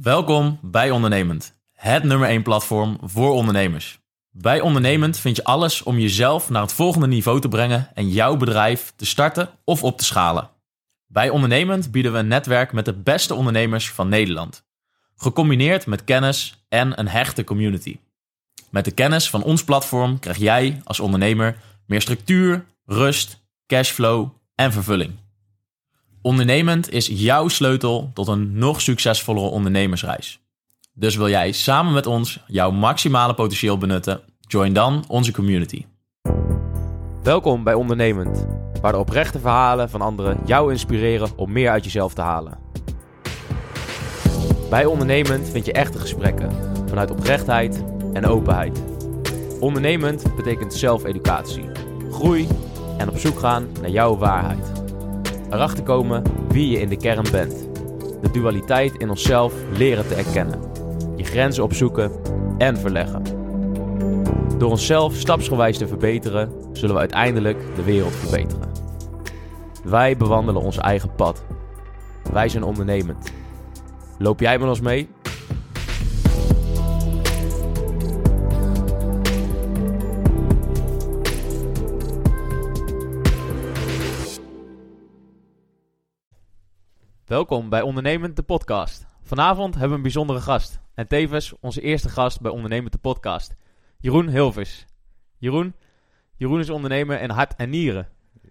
Welkom 0.00 0.58
bij 0.62 0.90
Ondernemend, 0.90 1.54
het 1.72 2.02
nummer 2.02 2.28
1 2.28 2.42
platform 2.42 2.98
voor 3.02 3.32
ondernemers. 3.32 3.98
Bij 4.30 4.60
Ondernemend 4.60 5.18
vind 5.18 5.36
je 5.36 5.44
alles 5.44 5.82
om 5.82 5.98
jezelf 5.98 6.50
naar 6.50 6.62
het 6.62 6.72
volgende 6.72 7.06
niveau 7.06 7.40
te 7.40 7.48
brengen 7.48 7.90
en 7.94 8.08
jouw 8.08 8.36
bedrijf 8.36 8.92
te 8.96 9.06
starten 9.06 9.50
of 9.64 9.82
op 9.82 9.98
te 9.98 10.04
schalen. 10.04 10.50
Bij 11.06 11.30
Ondernemend 11.30 11.90
bieden 11.90 12.12
we 12.12 12.18
een 12.18 12.28
netwerk 12.28 12.72
met 12.72 12.84
de 12.84 12.92
beste 12.92 13.34
ondernemers 13.34 13.90
van 13.90 14.08
Nederland, 14.08 14.64
gecombineerd 15.16 15.86
met 15.86 16.04
kennis 16.04 16.64
en 16.68 16.98
een 16.98 17.08
hechte 17.08 17.44
community. 17.44 17.98
Met 18.70 18.84
de 18.84 18.92
kennis 18.92 19.30
van 19.30 19.42
ons 19.42 19.64
platform 19.64 20.18
krijg 20.18 20.36
jij 20.36 20.80
als 20.84 21.00
ondernemer 21.00 21.56
meer 21.86 22.00
structuur, 22.00 22.64
rust, 22.84 23.44
cashflow 23.66 24.28
en 24.54 24.72
vervulling. 24.72 25.23
Ondernemend 26.26 26.90
is 26.90 27.06
jouw 27.06 27.48
sleutel 27.48 28.10
tot 28.14 28.28
een 28.28 28.58
nog 28.58 28.80
succesvollere 28.80 29.46
ondernemersreis. 29.46 30.40
Dus 30.92 31.16
wil 31.16 31.28
jij 31.28 31.52
samen 31.52 31.92
met 31.92 32.06
ons 32.06 32.40
jouw 32.46 32.70
maximale 32.70 33.34
potentieel 33.34 33.78
benutten? 33.78 34.20
Join 34.40 34.72
dan 34.72 35.04
onze 35.08 35.32
community. 35.32 35.84
Welkom 37.22 37.64
bij 37.64 37.74
Ondernemend, 37.74 38.46
waar 38.80 38.92
de 38.92 38.98
oprechte 38.98 39.38
verhalen 39.38 39.90
van 39.90 40.00
anderen 40.00 40.38
jou 40.46 40.72
inspireren 40.72 41.30
om 41.36 41.52
meer 41.52 41.70
uit 41.70 41.84
jezelf 41.84 42.14
te 42.14 42.20
halen. 42.20 42.58
Bij 44.70 44.84
Ondernemend 44.84 45.48
vind 45.48 45.66
je 45.66 45.72
echte 45.72 45.98
gesprekken 45.98 46.50
vanuit 46.88 47.10
oprechtheid 47.10 47.84
en 48.12 48.26
openheid. 48.26 48.82
Ondernemend 49.60 50.36
betekent 50.36 50.74
zelfeducatie, 50.74 51.70
groei 52.10 52.48
en 52.98 53.08
op 53.08 53.18
zoek 53.18 53.38
gaan 53.38 53.68
naar 53.80 53.90
jouw 53.90 54.16
waarheid. 54.16 54.83
Erachter 55.50 55.84
komen 55.84 56.22
wie 56.48 56.70
je 56.70 56.80
in 56.80 56.88
de 56.88 56.96
kern 56.96 57.26
bent. 57.30 57.68
De 58.22 58.30
dualiteit 58.30 58.94
in 58.96 59.10
onszelf 59.10 59.54
leren 59.76 60.08
te 60.08 60.14
erkennen. 60.14 60.60
Je 61.16 61.24
grenzen 61.24 61.64
opzoeken 61.64 62.12
en 62.58 62.76
verleggen. 62.76 63.22
Door 64.58 64.70
onszelf 64.70 65.14
stapsgewijs 65.14 65.78
te 65.78 65.88
verbeteren, 65.88 66.52
zullen 66.72 66.94
we 66.94 67.00
uiteindelijk 67.00 67.58
de 67.76 67.82
wereld 67.82 68.12
verbeteren. 68.12 68.68
Wij 69.84 70.16
bewandelen 70.16 70.62
ons 70.62 70.78
eigen 70.78 71.14
pad. 71.14 71.44
Wij 72.32 72.48
zijn 72.48 72.62
ondernemend. 72.62 73.32
Loop 74.18 74.40
jij 74.40 74.58
met 74.58 74.68
ons 74.68 74.80
mee? 74.80 75.08
Welkom 87.24 87.68
bij 87.68 87.82
Ondernemend 87.82 88.36
de 88.36 88.42
podcast. 88.42 89.06
Vanavond 89.22 89.72
hebben 89.72 89.90
we 89.90 89.96
een 89.96 90.02
bijzondere 90.02 90.40
gast. 90.40 90.80
En 90.94 91.06
tevens 91.06 91.54
onze 91.60 91.80
eerste 91.80 92.08
gast 92.08 92.40
bij 92.40 92.50
Ondernemend 92.50 92.92
de 92.92 92.98
podcast. 92.98 93.56
Jeroen 93.98 94.28
Hilvers. 94.28 94.86
Jeroen, 95.38 95.74
Jeroen 96.36 96.58
is 96.58 96.70
ondernemer 96.70 97.20
in 97.20 97.30
hart 97.30 97.54
en 97.56 97.70
nieren. 97.70 98.08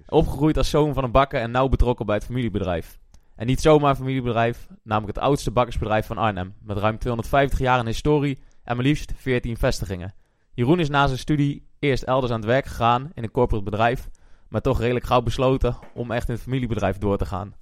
Opgegroeid 0.08 0.58
als 0.58 0.70
zoon 0.70 0.94
van 0.94 1.04
een 1.04 1.12
bakker 1.12 1.42
en 1.42 1.52
nauw 1.52 1.68
betrokken 1.68 2.06
bij 2.06 2.16
het 2.16 2.26
familiebedrijf. 2.26 3.00
En 3.36 3.46
niet 3.46 3.62
zomaar 3.62 3.90
een 3.90 3.96
familiebedrijf, 3.96 4.68
namelijk 4.84 5.16
het 5.16 5.26
oudste 5.26 5.52
bakkersbedrijf 5.52 6.06
van 6.06 6.18
Arnhem. 6.18 6.56
Met 6.62 6.78
ruim 6.78 6.98
250 6.98 7.60
jaar 7.60 7.80
in 7.80 7.86
historie 7.86 8.40
en 8.64 8.76
maar 8.76 8.86
liefst 8.86 9.14
14 9.16 9.58
vestigingen. 9.58 10.14
Jeroen 10.54 10.80
is 10.80 10.90
na 10.90 11.08
zijn 11.08 11.20
studie 11.20 11.68
eerst 11.80 12.04
elders 12.04 12.32
aan 12.32 12.40
het 12.40 12.50
werk 12.50 12.66
gegaan 12.66 13.12
in 13.14 13.24
een 13.24 13.32
corporate 13.32 13.70
bedrijf. 13.70 14.10
Maar 14.48 14.62
toch 14.62 14.80
redelijk 14.80 15.06
gauw 15.06 15.22
besloten 15.22 15.78
om 15.94 16.12
echt 16.12 16.28
in 16.28 16.34
het 16.34 16.44
familiebedrijf 16.44 16.98
door 16.98 17.18
te 17.18 17.26
gaan. 17.26 17.62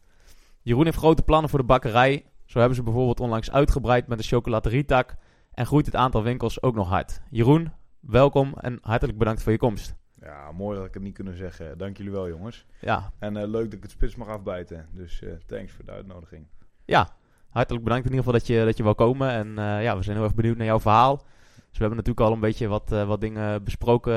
Jeroen 0.64 0.86
heeft 0.86 0.98
grote 0.98 1.22
plannen 1.22 1.50
voor 1.50 1.60
de 1.60 1.66
bakkerij. 1.66 2.26
Zo 2.46 2.60
hebben 2.60 2.78
ze 2.78 2.84
bijvoorbeeld 2.84 3.20
onlangs 3.20 3.52
uitgebreid 3.52 4.08
met 4.08 4.18
de 4.18 4.24
chocolaterietak. 4.24 5.16
En 5.54 5.66
groeit 5.66 5.86
het 5.86 5.96
aantal 5.96 6.24
winkels 6.24 6.62
ook 6.62 6.76
nog 6.76 6.90
hard. 6.90 7.22
Jeroen, 7.30 7.72
welkom 8.00 8.54
en 8.58 8.78
hartelijk 8.82 9.18
bedankt 9.18 9.44
voor 9.44 9.52
je 9.52 9.58
komst. 9.58 9.96
Ja, 10.20 10.52
mooi 10.52 10.78
dat 10.78 10.88
ik 10.88 10.94
het 10.94 11.04
niet 11.04 11.14
kunnen 11.14 11.38
zeggen. 11.38 11.78
Dank 11.78 11.98
jullie 11.98 12.12
wel, 12.12 12.28
jongens. 12.28 12.66
Ja, 12.80 13.12
En 13.20 13.38
eh, 13.38 13.48
leuk 13.48 13.64
dat 13.64 13.74
ik 13.74 13.82
het 13.82 13.92
spits 13.92 14.16
mag 14.16 14.28
afbijten. 14.28 14.88
Dus 14.92 15.22
eh, 15.22 15.32
thanks 15.46 15.72
voor 15.72 15.86
de 15.86 15.92
uitnodiging. 15.92 16.48
ja 16.86 17.10
hartelijk 17.50 17.84
bedankt 17.84 18.06
in 18.06 18.12
ieder 18.12 18.26
geval 18.26 18.40
dat 18.40 18.48
je, 18.48 18.66
dat 18.66 18.78
je 18.78 18.84
wil 18.84 18.96
komen. 18.96 19.30
En 19.30 19.58
eh, 19.58 19.84
ja, 19.84 19.98
we 19.98 20.04
zijn 20.04 20.16
heel 20.16 20.26
erg 20.26 20.36
benieuwd 20.36 20.58
naar 20.58 20.66
jouw 20.66 20.80
verhaal. 20.80 21.16
Dus 21.16 21.80
we 21.80 21.86
hebben 21.86 21.98
natuurlijk 21.98 22.28
al 22.28 22.34
een 22.34 22.40
beetje 22.40 22.68
wat, 22.68 22.90
wat 22.90 23.22
dingen 23.22 23.64
besproken 23.64 24.14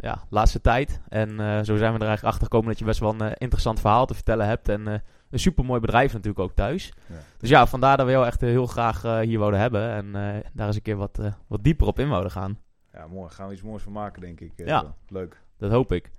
ja, 0.00 0.24
laatste 0.28 0.60
tijd. 0.60 1.00
En 1.08 1.28
zo 1.64 1.76
zijn 1.76 1.92
we 1.92 1.98
er 1.98 2.06
eigenlijk 2.06 2.24
achter 2.24 2.42
gekomen 2.42 2.68
dat 2.68 2.78
je 2.78 2.84
best 2.84 3.00
wel 3.00 3.14
een 3.18 3.34
interessant 3.34 3.80
verhaal 3.80 4.06
te 4.06 4.14
vertellen 4.14 4.46
hebt. 4.46 4.68
En 4.68 5.02
een 5.30 5.38
supermooi 5.38 5.80
bedrijf 5.80 6.12
natuurlijk 6.12 6.40
ook 6.40 6.54
thuis. 6.54 6.92
Ja. 7.06 7.14
Dus 7.38 7.48
ja, 7.48 7.66
vandaar 7.66 7.96
dat 7.96 8.06
we 8.06 8.12
jou 8.12 8.26
echt 8.26 8.40
heel 8.40 8.66
graag 8.66 9.04
eh, 9.04 9.18
hier 9.18 9.38
wouden 9.38 9.60
hebben. 9.60 9.90
En 9.90 10.06
eh, 10.06 10.44
daar 10.52 10.66
eens 10.66 10.76
een 10.76 10.82
keer 10.82 10.96
wat, 10.96 11.18
eh, 11.18 11.32
wat 11.46 11.64
dieper 11.64 11.86
op 11.86 11.98
in 11.98 12.08
wouden 12.08 12.30
gaan. 12.30 12.58
Ja, 12.92 13.06
mooi. 13.06 13.30
Gaan 13.30 13.46
we 13.46 13.52
iets 13.52 13.62
moois 13.62 13.82
van 13.82 13.92
maken, 13.92 14.20
denk 14.20 14.40
ik. 14.40 14.52
Ja. 14.56 14.94
Leuk. 15.08 15.42
Dat 15.56 15.70
hoop 15.70 15.92
ik. 15.92 16.10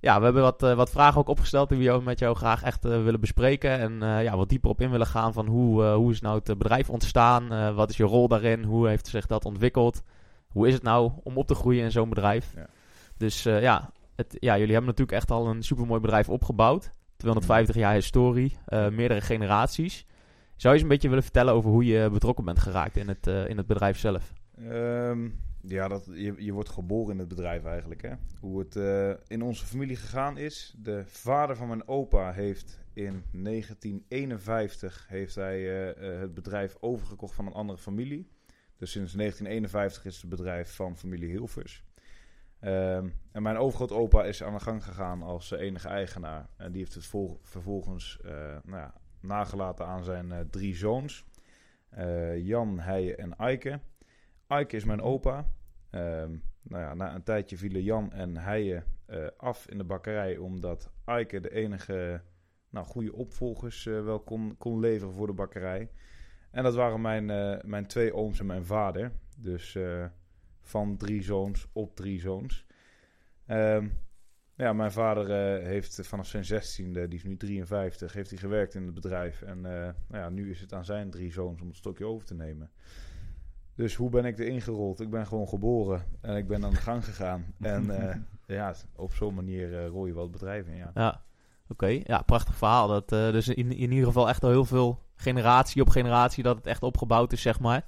Ja, 0.00 0.18
we 0.18 0.24
hebben 0.24 0.42
wat, 0.42 0.60
wat 0.60 0.90
vragen 0.90 1.20
ook 1.20 1.28
opgesteld 1.28 1.68
die 1.68 1.90
we 1.90 2.00
met 2.00 2.18
jou 2.18 2.36
graag 2.36 2.62
echt 2.62 2.84
willen 2.84 3.20
bespreken. 3.20 3.78
En 3.78 4.22
ja, 4.22 4.36
wat 4.36 4.48
dieper 4.48 4.70
op 4.70 4.80
in 4.80 4.90
willen 4.90 5.06
gaan 5.06 5.32
van 5.32 5.46
hoe, 5.46 5.84
hoe 5.84 6.12
is 6.12 6.20
nou 6.20 6.40
het 6.44 6.58
bedrijf 6.58 6.90
ontstaan? 6.90 7.74
Wat 7.74 7.90
is 7.90 7.96
je 7.96 8.04
rol 8.04 8.28
daarin? 8.28 8.64
Hoe 8.64 8.88
heeft 8.88 9.06
zich 9.06 9.26
dat 9.26 9.44
ontwikkeld? 9.44 10.02
Hoe 10.48 10.66
is 10.66 10.74
het 10.74 10.82
nou 10.82 11.12
om 11.22 11.36
op 11.36 11.46
te 11.46 11.54
groeien 11.54 11.84
in 11.84 11.90
zo'n 11.90 12.08
bedrijf? 12.08 12.52
Ja. 12.54 12.66
Dus 13.16 13.42
ja, 13.42 13.90
het, 14.16 14.36
ja, 14.38 14.52
jullie 14.58 14.72
hebben 14.72 14.90
natuurlijk 14.90 15.18
echt 15.18 15.30
al 15.30 15.46
een 15.46 15.62
supermooi 15.62 16.00
bedrijf 16.00 16.28
opgebouwd. 16.28 16.92
250 17.16 17.76
jaar 17.76 17.94
historie, 17.94 18.56
eh, 18.66 18.88
meerdere 18.88 19.20
generaties. 19.20 20.06
Zou 20.56 20.74
je 20.74 20.80
eens 20.80 20.82
een 20.82 20.88
beetje 20.88 21.08
willen 21.08 21.22
vertellen 21.22 21.54
over 21.54 21.70
hoe 21.70 21.84
je 21.84 22.10
betrokken 22.10 22.44
bent 22.44 22.58
geraakt 22.58 22.96
in 22.96 23.08
het, 23.08 23.26
eh, 23.26 23.48
in 23.48 23.56
het 23.56 23.66
bedrijf 23.66 23.98
zelf? 23.98 24.32
Ehm, 24.58 25.28
ja, 25.60 25.88
dat, 25.88 26.08
je, 26.14 26.34
je 26.38 26.52
wordt 26.52 26.68
geboren 26.68 27.12
in 27.12 27.18
het 27.18 27.28
bedrijf 27.28 27.64
eigenlijk. 27.64 28.02
Hè? 28.02 28.12
Hoe 28.40 28.58
het 28.58 28.76
eh, 28.76 29.10
in 29.26 29.42
onze 29.42 29.66
familie 29.66 29.96
gegaan 29.96 30.38
is. 30.38 30.74
De 30.78 31.02
vader 31.06 31.56
van 31.56 31.68
mijn 31.68 31.88
opa 31.88 32.32
heeft 32.32 32.80
in 32.92 33.22
1951 33.32 35.06
heeft 35.08 35.34
hij, 35.34 35.60
het 35.98 36.34
bedrijf 36.34 36.76
overgekocht 36.80 37.34
van 37.34 37.46
een 37.46 37.52
andere 37.52 37.78
familie. 37.78 38.28
Dus 38.76 38.90
sinds 38.90 39.12
1951 39.12 40.04
is 40.04 40.20
het 40.20 40.30
bedrijf 40.30 40.74
van 40.74 40.96
familie 40.96 41.28
Hilvers. 41.28 41.85
Ehm, 42.60 43.08
en 43.32 43.42
mijn 43.42 43.56
overgrootopa 43.56 44.24
is 44.24 44.42
aan 44.42 44.52
de 44.52 44.60
gang 44.60 44.84
gegaan 44.84 45.22
als 45.22 45.52
eh, 45.52 45.60
enige 45.60 45.88
eigenaar. 45.88 46.48
En 46.56 46.72
die 46.72 46.80
heeft 46.80 46.94
het 46.94 47.06
vol- 47.06 47.38
vervolgens 47.42 48.20
eh, 48.24 48.30
nou 48.64 48.76
ja, 48.76 48.94
nagelaten 49.20 49.86
aan 49.86 50.04
zijn 50.04 50.32
eh, 50.32 50.40
drie 50.50 50.76
zoons. 50.76 51.24
Jan, 52.36 52.78
Heijen 52.78 53.18
en 53.18 53.36
Eike. 53.36 53.80
Eike 54.46 54.76
is 54.76 54.84
mijn 54.84 55.00
opa. 55.00 55.46
Ehm, 55.90 56.36
nou 56.62 56.82
ja, 56.82 56.94
na 56.94 57.14
een 57.14 57.22
tijdje 57.22 57.56
vielen 57.56 57.82
Jan 57.82 58.12
en 58.12 58.36
Heijen 58.36 58.84
af 59.36 59.68
in 59.68 59.78
de 59.78 59.84
bakkerij... 59.84 60.36
omdat 60.36 60.90
Eike 61.04 61.40
de 61.40 61.50
enige 61.50 62.22
nou, 62.70 62.86
goede 62.86 63.12
opvolgers 63.12 63.84
wel 63.84 64.20
kon, 64.20 64.54
kon 64.58 64.80
leveren 64.80 65.14
voor 65.14 65.26
de 65.26 65.32
bakkerij. 65.32 65.90
En 66.50 66.62
dat 66.62 66.74
waren 66.74 67.00
mijn, 67.00 67.26
mijn 67.64 67.86
twee 67.86 68.14
ooms 68.14 68.40
en 68.40 68.46
mijn 68.46 68.64
vader. 68.64 69.12
Dus 69.36 69.78
van 70.66 70.96
drie 70.96 71.22
zoons 71.22 71.66
op 71.72 71.96
drie 71.96 72.20
zoons. 72.20 72.66
Ehm, 73.46 73.88
ja, 74.56 74.72
mijn 74.72 74.92
vader 74.92 75.30
eh, 75.30 75.66
heeft 75.66 76.00
vanaf 76.02 76.26
zijn 76.26 76.44
zestiende, 76.44 77.08
die 77.08 77.18
is 77.18 77.24
nu 77.24 77.36
53, 77.36 78.12
heeft 78.12 78.30
hij 78.30 78.38
gewerkt 78.38 78.74
in 78.74 78.84
het 78.84 78.94
bedrijf. 78.94 79.42
En 79.42 79.56
eh, 79.56 79.92
nou 80.08 80.22
ja, 80.22 80.28
nu 80.28 80.50
is 80.50 80.60
het 80.60 80.72
aan 80.72 80.84
zijn 80.84 81.10
drie 81.10 81.32
zoons 81.32 81.60
om 81.60 81.66
het 81.66 81.76
stokje 81.76 82.06
over 82.06 82.26
te 82.26 82.34
nemen. 82.34 82.70
Dus 83.74 83.94
hoe 83.94 84.10
ben 84.10 84.24
ik 84.24 84.38
erin 84.38 84.60
gerold? 84.60 85.00
Ik 85.00 85.10
ben 85.10 85.26
gewoon 85.26 85.48
geboren 85.48 86.02
en 86.20 86.36
ik 86.36 86.48
ben 86.48 86.64
aan 86.64 86.70
de 86.70 86.76
gang 86.76 87.04
gegaan. 87.04 87.54
En 87.60 87.90
eh, 88.00 88.16
ja, 88.46 88.74
op 88.94 89.14
zo'n 89.14 89.34
manier 89.34 89.86
rol 89.86 90.06
je 90.06 90.14
wel 90.14 90.22
het 90.22 90.32
bedrijf 90.32 90.66
in, 90.66 90.76
ja. 90.76 90.90
Ja, 90.94 91.22
oké. 91.68 92.00
Ja, 92.04 92.22
prachtig 92.22 92.56
verhaal. 92.56 92.88
Dat, 92.88 93.08
dus 93.08 93.48
in, 93.48 93.72
in 93.72 93.90
ieder 93.90 94.06
geval 94.06 94.28
echt 94.28 94.44
al 94.44 94.50
heel 94.50 94.64
veel 94.64 95.02
generatie 95.14 95.82
op 95.82 95.88
generatie 95.88 96.42
dat 96.42 96.56
het 96.56 96.66
echt 96.66 96.82
opgebouwd 96.82 97.32
is, 97.32 97.42
zeg 97.42 97.60
maar. 97.60 97.84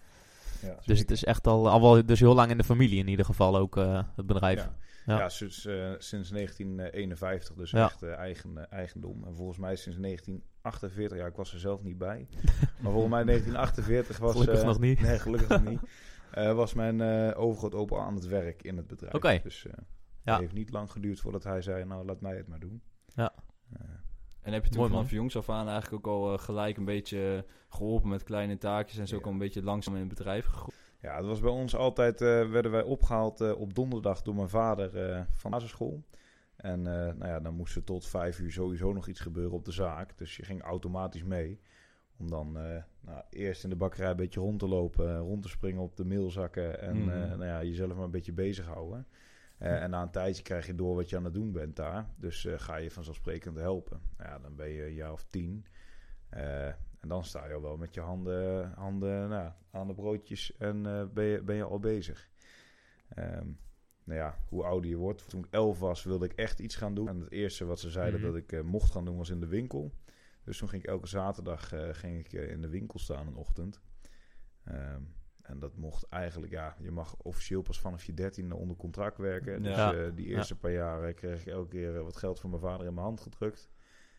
Ja 0.63 0.75
Dus 0.75 0.85
zeker. 0.85 1.01
het 1.03 1.11
is 1.11 1.25
echt 1.25 1.47
al, 1.47 1.69
al 1.71 1.81
wel 1.81 2.07
dus 2.07 2.21
heel 2.21 2.35
lang 2.35 2.51
in 2.51 2.59
de 2.59 2.65
familie 2.65 2.99
in 2.99 3.09
ieder 3.09 3.25
geval 3.25 3.57
ook, 3.57 3.77
eh, 3.77 4.03
het 4.17 4.27
bedrijf. 4.27 4.69
Ja. 5.07 5.17
Ja. 5.19 5.29
Sinds, 5.29 5.65
eh, 5.67 5.93
sinds 5.99 6.31
1951, 6.31 7.55
dus 7.55 7.71
Ja. 7.71 7.85
echt 7.85 8.03
eh, 8.03 8.13
eigen, 8.17 8.71
eigendom. 8.71 9.25
En 9.25 9.35
volgens 9.37 9.59
mij 9.59 9.77
sinds 9.77 9.99
1948, 9.99 11.19
ja, 11.19 11.27
ik 11.27 11.37
was 11.37 11.53
er 11.53 11.59
zelf 11.59 11.83
niet 11.83 11.99
bij. 11.99 12.29
Maar 12.81 12.93
volgens 12.93 13.13
mij 13.13 13.25
1948 13.25 14.19
was... 14.19 14.33
Gelukkig 14.33 14.65
nog 14.65 14.79
niet. 14.81 15.01
Nee, 15.01 15.19
gelukkig 15.19 15.49
nog 15.49 15.65
niet. 15.65 15.81
Was 16.55 16.75
mijn 16.75 17.01
eh 17.01 17.41
overgrootopa 17.41 17.97
aan 17.99 18.15
het 18.15 18.27
werk 18.27 18.63
in 18.63 18.77
het 18.77 18.87
bedrijf. 18.87 19.15
Oké. 19.15 19.41
Dus 19.43 19.63
Ja. 19.63 20.33
het 20.33 20.41
heeft 20.41 20.53
niet 20.53 20.71
lang 20.71 20.91
geduurd 20.91 21.21
voordat 21.21 21.45
hij 21.45 21.63
zei, 21.63 21.85
nou, 21.85 22.05
laat 22.05 22.21
mij 22.21 22.37
het 22.37 22.49
maar 22.49 22.59
doen. 22.61 22.83
En 24.49 24.55
heb 24.55 24.65
je 24.65 24.71
toen 24.71 24.81
Mooi, 24.81 24.93
vanaf 24.93 25.11
jongs 25.11 25.37
af 25.37 25.51
aan 25.51 25.69
eigenlijk 25.69 26.07
ook 26.07 26.15
al 26.15 26.33
eh, 26.33 26.39
gelijk 26.39 26.77
een 26.77 26.85
beetje 26.85 27.45
geholpen 27.69 28.09
met 28.09 28.23
kleine 28.23 28.59
taakjes 28.59 28.99
en 28.99 29.07
zo 29.07 29.15
Ja. 29.15 29.21
ook 29.21 29.27
al 29.27 29.33
een 29.33 29.39
beetje 29.39 29.63
langzaam 29.63 29.95
in 29.95 30.01
het 30.01 30.09
bedrijf 30.09 30.47
gegroeid? 30.47 30.77
Ja, 31.01 31.17
het 31.17 31.27
was 31.27 31.41
bij 31.41 31.51
ons 31.51 31.77
altijd, 31.77 32.21
eh, 32.21 32.51
werden 32.51 32.71
wij 32.71 32.83
opgehaald 32.83 33.41
eh, 33.41 33.61
op 33.61 33.75
donderdag 33.75 34.23
door 34.23 34.35
mijn 34.35 34.49
vader 34.49 35.27
van 35.33 35.51
basisschool. 35.51 36.03
En 36.57 36.83
nou 36.83 37.27
ja, 37.27 37.41
dan 37.41 37.55
moest 37.55 37.77
er 37.77 37.85
tot 37.85 38.07
vijf 38.07 38.39
uur 38.39 38.53
sowieso 38.53 38.93
nog 38.93 39.09
iets 39.09 39.21
gebeuren 39.21 39.57
op 39.57 39.65
de 39.65 39.73
zaak. 39.73 40.19
Dus 40.19 40.37
je 40.37 40.45
ging 40.45 40.63
automatisch 40.63 41.25
mee. 41.25 41.61
Om 42.19 42.31
dan 42.31 42.59
nou, 43.01 43.23
eerst 43.31 43.65
in 43.65 43.71
de 43.71 43.77
bakkerij 43.77 44.11
een 44.11 44.17
beetje 44.17 44.41
rond 44.41 44.59
te 44.59 44.69
lopen, 44.69 45.19
rond 45.19 45.43
te 45.43 45.49
springen 45.49 45.83
op 45.83 45.97
de 45.97 46.05
meelzakken 46.05 46.81
en 46.81 46.97
eh, 46.97 47.29
nou 47.29 47.45
ja, 47.45 47.63
jezelf 47.63 47.95
maar 47.95 48.05
een 48.05 48.11
beetje 48.11 48.33
bezighouden. 48.33 49.07
Eh, 49.59 49.83
en 49.83 49.91
na 49.91 50.03
een 50.03 50.11
tijdje 50.11 50.43
krijg 50.43 50.67
je 50.67 50.75
door 50.75 50.95
wat 50.95 51.11
je 51.11 51.17
aan 51.17 51.25
het 51.25 51.35
doen 51.35 51.53
bent 51.53 51.77
daar. 51.77 52.11
Dus 52.17 52.45
eh, 52.45 52.59
ga 52.59 52.77
je 52.77 52.91
vanzelfsprekend 52.91 53.57
helpen. 53.57 54.01
Nou 54.17 54.31
ja, 54.31 54.39
dan 54.39 54.57
ben 54.57 54.69
je 54.69 54.85
een 54.87 54.95
jaar 54.95 55.13
of 55.13 55.25
tien. 55.25 55.67
Eh, 56.29 56.67
en 57.01 57.09
dan 57.09 57.25
sta 57.25 57.47
je 57.47 57.55
al 57.55 57.63
wel 57.63 57.77
met 57.77 57.95
je 57.95 58.01
handen, 58.01 58.73
handen 58.73 59.29
nou, 59.29 59.53
aan 59.71 59.87
de 59.87 59.95
broodjes 59.95 60.57
en 60.57 60.83
ben, 61.15 61.25
je, 61.25 61.43
ben 61.43 61.57
je 61.57 61.63
al 61.63 61.79
bezig. 61.79 62.29
Ehm, 63.09 63.47
nou 64.05 64.19
ja, 64.19 64.39
hoe 64.49 64.65
ouder 64.65 64.91
je 64.91 64.97
wordt. 64.97 65.29
Toen 65.29 65.45
ik 65.45 65.51
elf 65.51 65.79
was, 65.79 66.05
wilde 66.05 66.25
ik 66.25 66.33
echt 66.33 66.61
iets 66.61 66.77
gaan 66.77 66.95
doen. 66.95 67.09
En 67.09 67.21
het 67.21 67.31
eerste 67.31 67.65
wat 67.65 67.81
ze 67.81 67.91
zeiden 67.91 68.21
Mhm. 68.21 68.29
dat 68.33 68.37
ik 68.37 68.63
mocht 68.63 68.93
gaan 68.93 69.05
doen 69.05 69.17
was 69.17 69.31
in 69.31 69.41
de 69.41 69.47
winkel. 69.47 69.93
Dus 70.45 70.59
toen 70.59 70.69
ging 70.69 70.83
ik 70.83 70.89
elke 70.89 71.07
zaterdag 71.07 71.69
ging 71.91 72.19
ik, 72.19 72.33
in 72.33 72.61
de 72.61 72.69
winkel 72.69 72.99
staan 72.99 73.27
een 73.27 73.37
ochtend. 73.37 73.81
Ehm, 74.65 75.03
en 75.49 75.59
dat 75.59 75.77
mocht 75.77 76.07
eigenlijk, 76.09 76.53
ja, 76.53 76.77
je 76.81 76.91
mag 76.91 77.17
officieel 77.17 77.63
pas 77.63 77.81
vanaf 77.81 78.05
je 78.05 78.15
dertiende 78.15 78.55
onder 78.57 78.77
contract 78.77 79.19
werken. 79.19 79.63
Dus 79.63 79.77
Ja. 79.77 79.95
eh, 79.95 80.11
die 80.15 80.27
eerste 80.27 80.57
paar 80.57 80.73
jaar 80.73 81.13
kreeg 81.13 81.41
ik 81.41 81.47
elke 81.47 81.69
keer 81.69 81.97
eh, 81.97 82.03
wat 82.03 82.17
geld 82.17 82.41
van 82.41 82.51
mijn 82.51 82.63
vader 82.63 82.87
in 82.87 82.95
mijn 82.95 83.07
hand 83.07 83.21
gedrukt. 83.21 83.71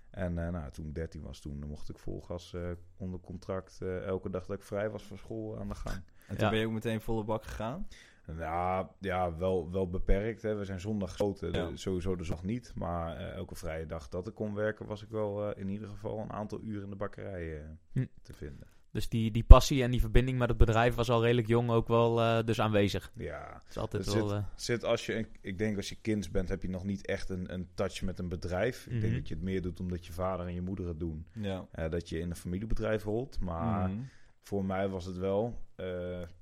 En 0.10 0.38
eh, 0.46 0.50
nou, 0.52 0.72
toen 0.72 0.88
ik 0.88 0.96
13 0.96 1.22
was, 1.22 1.40
toen 1.40 1.64
mocht 1.68 1.90
ik 1.90 1.98
vol 2.00 2.22
gas 2.22 2.54
eh, 2.54 2.72
onder 2.98 3.20
contract 3.20 3.82
eh, 3.82 4.04
elke 4.06 4.30
dag 4.30 4.46
dat 4.46 4.58
ik 4.58 4.64
vrij 4.64 4.90
was 4.90 5.04
van 5.04 5.18
school 5.18 5.60
aan 5.60 5.68
de 5.68 5.76
gang. 5.76 5.96
En 6.28 6.36
toen 6.36 6.46
Ja. 6.46 6.50
ben 6.50 6.60
je 6.60 6.66
ook 6.66 6.72
meteen 6.74 7.02
volle 7.02 7.24
bak 7.24 7.44
gegaan? 7.44 7.88
Nou, 8.36 8.88
ja, 9.00 9.38
wel, 9.38 9.72
wel 9.72 9.90
beperkt. 9.90 10.42
Hè. 10.42 10.56
We 10.56 10.66
zijn 10.66 10.80
zondag 10.80 11.10
gesloten, 11.10 11.52
Ja. 11.54 11.76
sowieso 11.76 12.16
de 12.16 12.24
zondag 12.24 12.46
niet. 12.46 12.72
Maar 12.76 13.18
eh, 13.18 13.34
elke 13.34 13.56
vrije 13.56 13.86
dag 13.86 14.08
dat 14.10 14.28
ik 14.28 14.34
kon 14.34 14.54
werken, 14.54 14.86
was 14.86 15.04
ik 15.04 15.10
wel 15.10 15.50
eh, 15.52 15.62
in 15.62 15.70
ieder 15.70 15.88
geval 15.88 16.20
een 16.20 16.32
aantal 16.32 16.60
uren 16.62 16.84
in 16.84 16.90
de 16.90 16.96
bakkerij 16.96 17.58
eh, 17.58 17.64
Hm. 17.92 18.06
te 18.22 18.34
vinden. 18.34 18.68
Dus 18.92 19.10
die, 19.10 19.32
die 19.32 19.44
passie 19.44 19.84
en 19.84 19.92
die 19.92 20.00
verbinding 20.00 20.38
met 20.38 20.50
het 20.50 20.58
bedrijf 20.58 20.96
was 20.96 21.10
al 21.10 21.22
redelijk 21.24 21.48
jong 21.48 21.70
ook 21.70 21.88
wel 21.88 22.22
eh, 22.22 22.44
dus 22.46 22.62
aanwezig. 22.62 23.12
Ja, 23.16 23.54
Het 23.64 23.70
is 23.70 23.78
altijd 23.78 24.06
Het 24.06 24.14
wel... 24.14 24.34
eh, 24.34 24.44
zit 24.56 24.84
als 24.84 25.06
je, 25.06 25.16
een- 25.16 25.28
ik 25.42 25.58
denk 25.58 25.76
als 25.78 25.90
je 25.90 25.96
kind 26.02 26.32
bent, 26.32 26.50
heb 26.50 26.62
je 26.62 26.70
nog 26.70 26.84
niet 26.84 27.06
echt 27.06 27.30
een, 27.30 27.54
een 27.54 27.68
touch 27.74 28.02
met 28.02 28.20
een 28.20 28.30
bedrijf. 28.30 28.86
Ik 28.86 28.92
Mhm. 28.92 29.02
denk 29.02 29.14
dat 29.14 29.28
je 29.28 29.34
het 29.34 29.44
meer 29.44 29.62
doet 29.62 29.80
omdat 29.80 30.06
je 30.06 30.14
vader 30.14 30.46
en 30.46 30.54
je 30.54 30.62
moeder 30.62 30.88
het 30.88 31.00
doen. 31.00 31.26
Ja. 31.34 31.68
eh, 31.72 31.90
dat 31.90 32.10
je 32.10 32.20
in 32.20 32.30
een 32.30 32.36
familiebedrijf 32.36 33.04
rolt. 33.04 33.40
Maar 33.40 33.90
Mhm. 33.90 34.00
voor 34.42 34.66
mij 34.66 34.88
was 34.90 35.06
het 35.06 35.18
wel, 35.18 35.60
eh, 35.76 35.86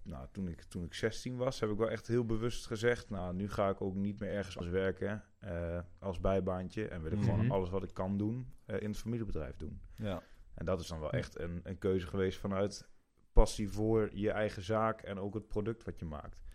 nou, 0.04 0.28
toen 0.32 0.48
ik, 0.48 0.62
toen 0.64 0.84
ik 0.84 0.94
16 0.94 1.36
was, 1.38 1.60
heb 1.60 1.70
ik 1.70 1.78
wel 1.78 1.90
echt 1.90 2.08
heel 2.08 2.26
bewust 2.26 2.66
gezegd, 2.66 3.10
nou, 3.10 3.34
nu 3.36 3.50
ga 3.50 3.70
ik 3.70 3.82
ook 3.82 3.96
niet 3.96 4.20
meer 4.20 4.30
ergens 4.32 4.58
als 4.58 4.68
werken 4.68 5.24
eh, 5.40 5.80
als 6.00 6.20
bijbaantje. 6.20 6.88
En 6.88 7.02
wil 7.02 7.12
ik 7.12 7.18
Mhm. 7.18 7.30
gewoon 7.30 7.52
alles 7.52 7.70
wat 7.70 7.84
ik 7.84 7.94
kan 7.94 8.18
doen 8.18 8.48
eh, 8.66 8.82
in 8.82 8.90
het 8.90 8.98
familiebedrijf 9.00 9.56
doen. 9.58 9.80
Ja. 9.96 10.22
En 10.58 10.66
dat 10.66 10.80
is 10.80 10.88
dan 10.88 11.00
wel 11.00 11.12
echt 11.12 11.40
een, 11.40 11.60
een 11.64 11.78
keuze 11.78 12.08
geweest 12.08 12.40
vanuit 12.40 12.90
passie 13.34 13.70
voor 13.70 14.10
je 14.14 14.32
eigen 14.32 14.62
zaak 14.64 15.02
en 15.02 15.20
ook 15.20 15.34
het 15.34 15.48
product 15.48 15.84
wat 15.84 16.00
je 16.00 16.06
maakt. 16.06 16.46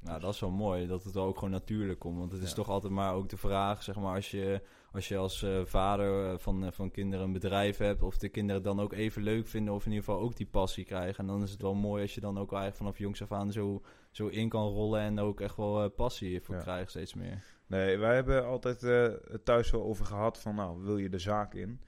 Nou, 0.00 0.20
dat 0.20 0.34
is 0.34 0.40
wel 0.40 0.50
mooi, 0.50 0.86
dat 0.86 1.04
het 1.04 1.14
wel 1.14 1.24
ook 1.24 1.34
gewoon 1.38 1.50
natuurlijk 1.50 1.98
komt. 1.98 2.18
Want 2.18 2.32
het 2.32 2.42
is 2.42 2.48
Ja. 2.48 2.54
toch 2.54 2.68
altijd 2.68 2.92
maar 2.92 3.14
ook 3.14 3.28
de 3.28 3.36
vraag, 3.36 3.82
zeg 3.82 3.96
maar, 3.96 4.14
als 4.14 4.30
je 4.30 4.62
als, 4.92 5.08
je 5.08 5.16
als 5.16 5.42
eh, 5.42 5.64
vader 5.64 6.32
eh, 6.32 6.38
van, 6.38 6.64
eh, 6.64 6.72
van 6.72 6.90
kinderen 6.90 7.24
een 7.24 7.32
bedrijf 7.32 7.76
hebt... 7.76 8.02
of 8.02 8.18
de 8.18 8.28
kinderen 8.28 8.62
het 8.62 8.70
dan 8.76 8.80
ook 8.84 8.92
even 8.92 9.22
leuk 9.22 9.46
vinden 9.46 9.74
of 9.74 9.84
in 9.86 9.90
ieder 9.92 10.04
geval 10.04 10.20
ook 10.20 10.36
die 10.36 10.46
passie 10.46 10.84
krijgen. 10.84 11.18
En 11.18 11.26
dan 11.26 11.42
is 11.42 11.50
het 11.50 11.62
wel 11.62 11.74
mooi 11.74 12.02
als 12.02 12.14
je 12.14 12.20
dan 12.20 12.38
ook 12.38 12.52
eigenlijk 12.52 12.76
vanaf 12.76 12.98
jongs 12.98 13.22
af 13.22 13.32
aan 13.32 13.52
zo, 13.52 13.82
zo 14.10 14.26
in 14.26 14.48
kan 14.48 14.68
rollen... 14.68 15.00
en 15.00 15.18
ook 15.18 15.40
echt 15.40 15.56
wel 15.56 15.90
passie 15.90 16.40
voor 16.40 16.54
Ja. 16.54 16.60
krijgt 16.62 16.90
steeds 16.90 17.14
meer. 17.14 17.44
Nee, 17.66 17.98
wij 17.98 18.14
hebben 18.14 18.46
altijd 18.46 18.82
eh, 18.82 19.12
het 19.30 19.44
thuis 19.44 19.70
wel 19.70 19.82
over 19.82 20.04
gehad 20.04 20.40
van, 20.40 20.54
nou, 20.54 20.82
wil 20.84 20.96
je 20.98 21.08
de 21.08 21.18
zaak 21.18 21.54
in? 21.54 21.80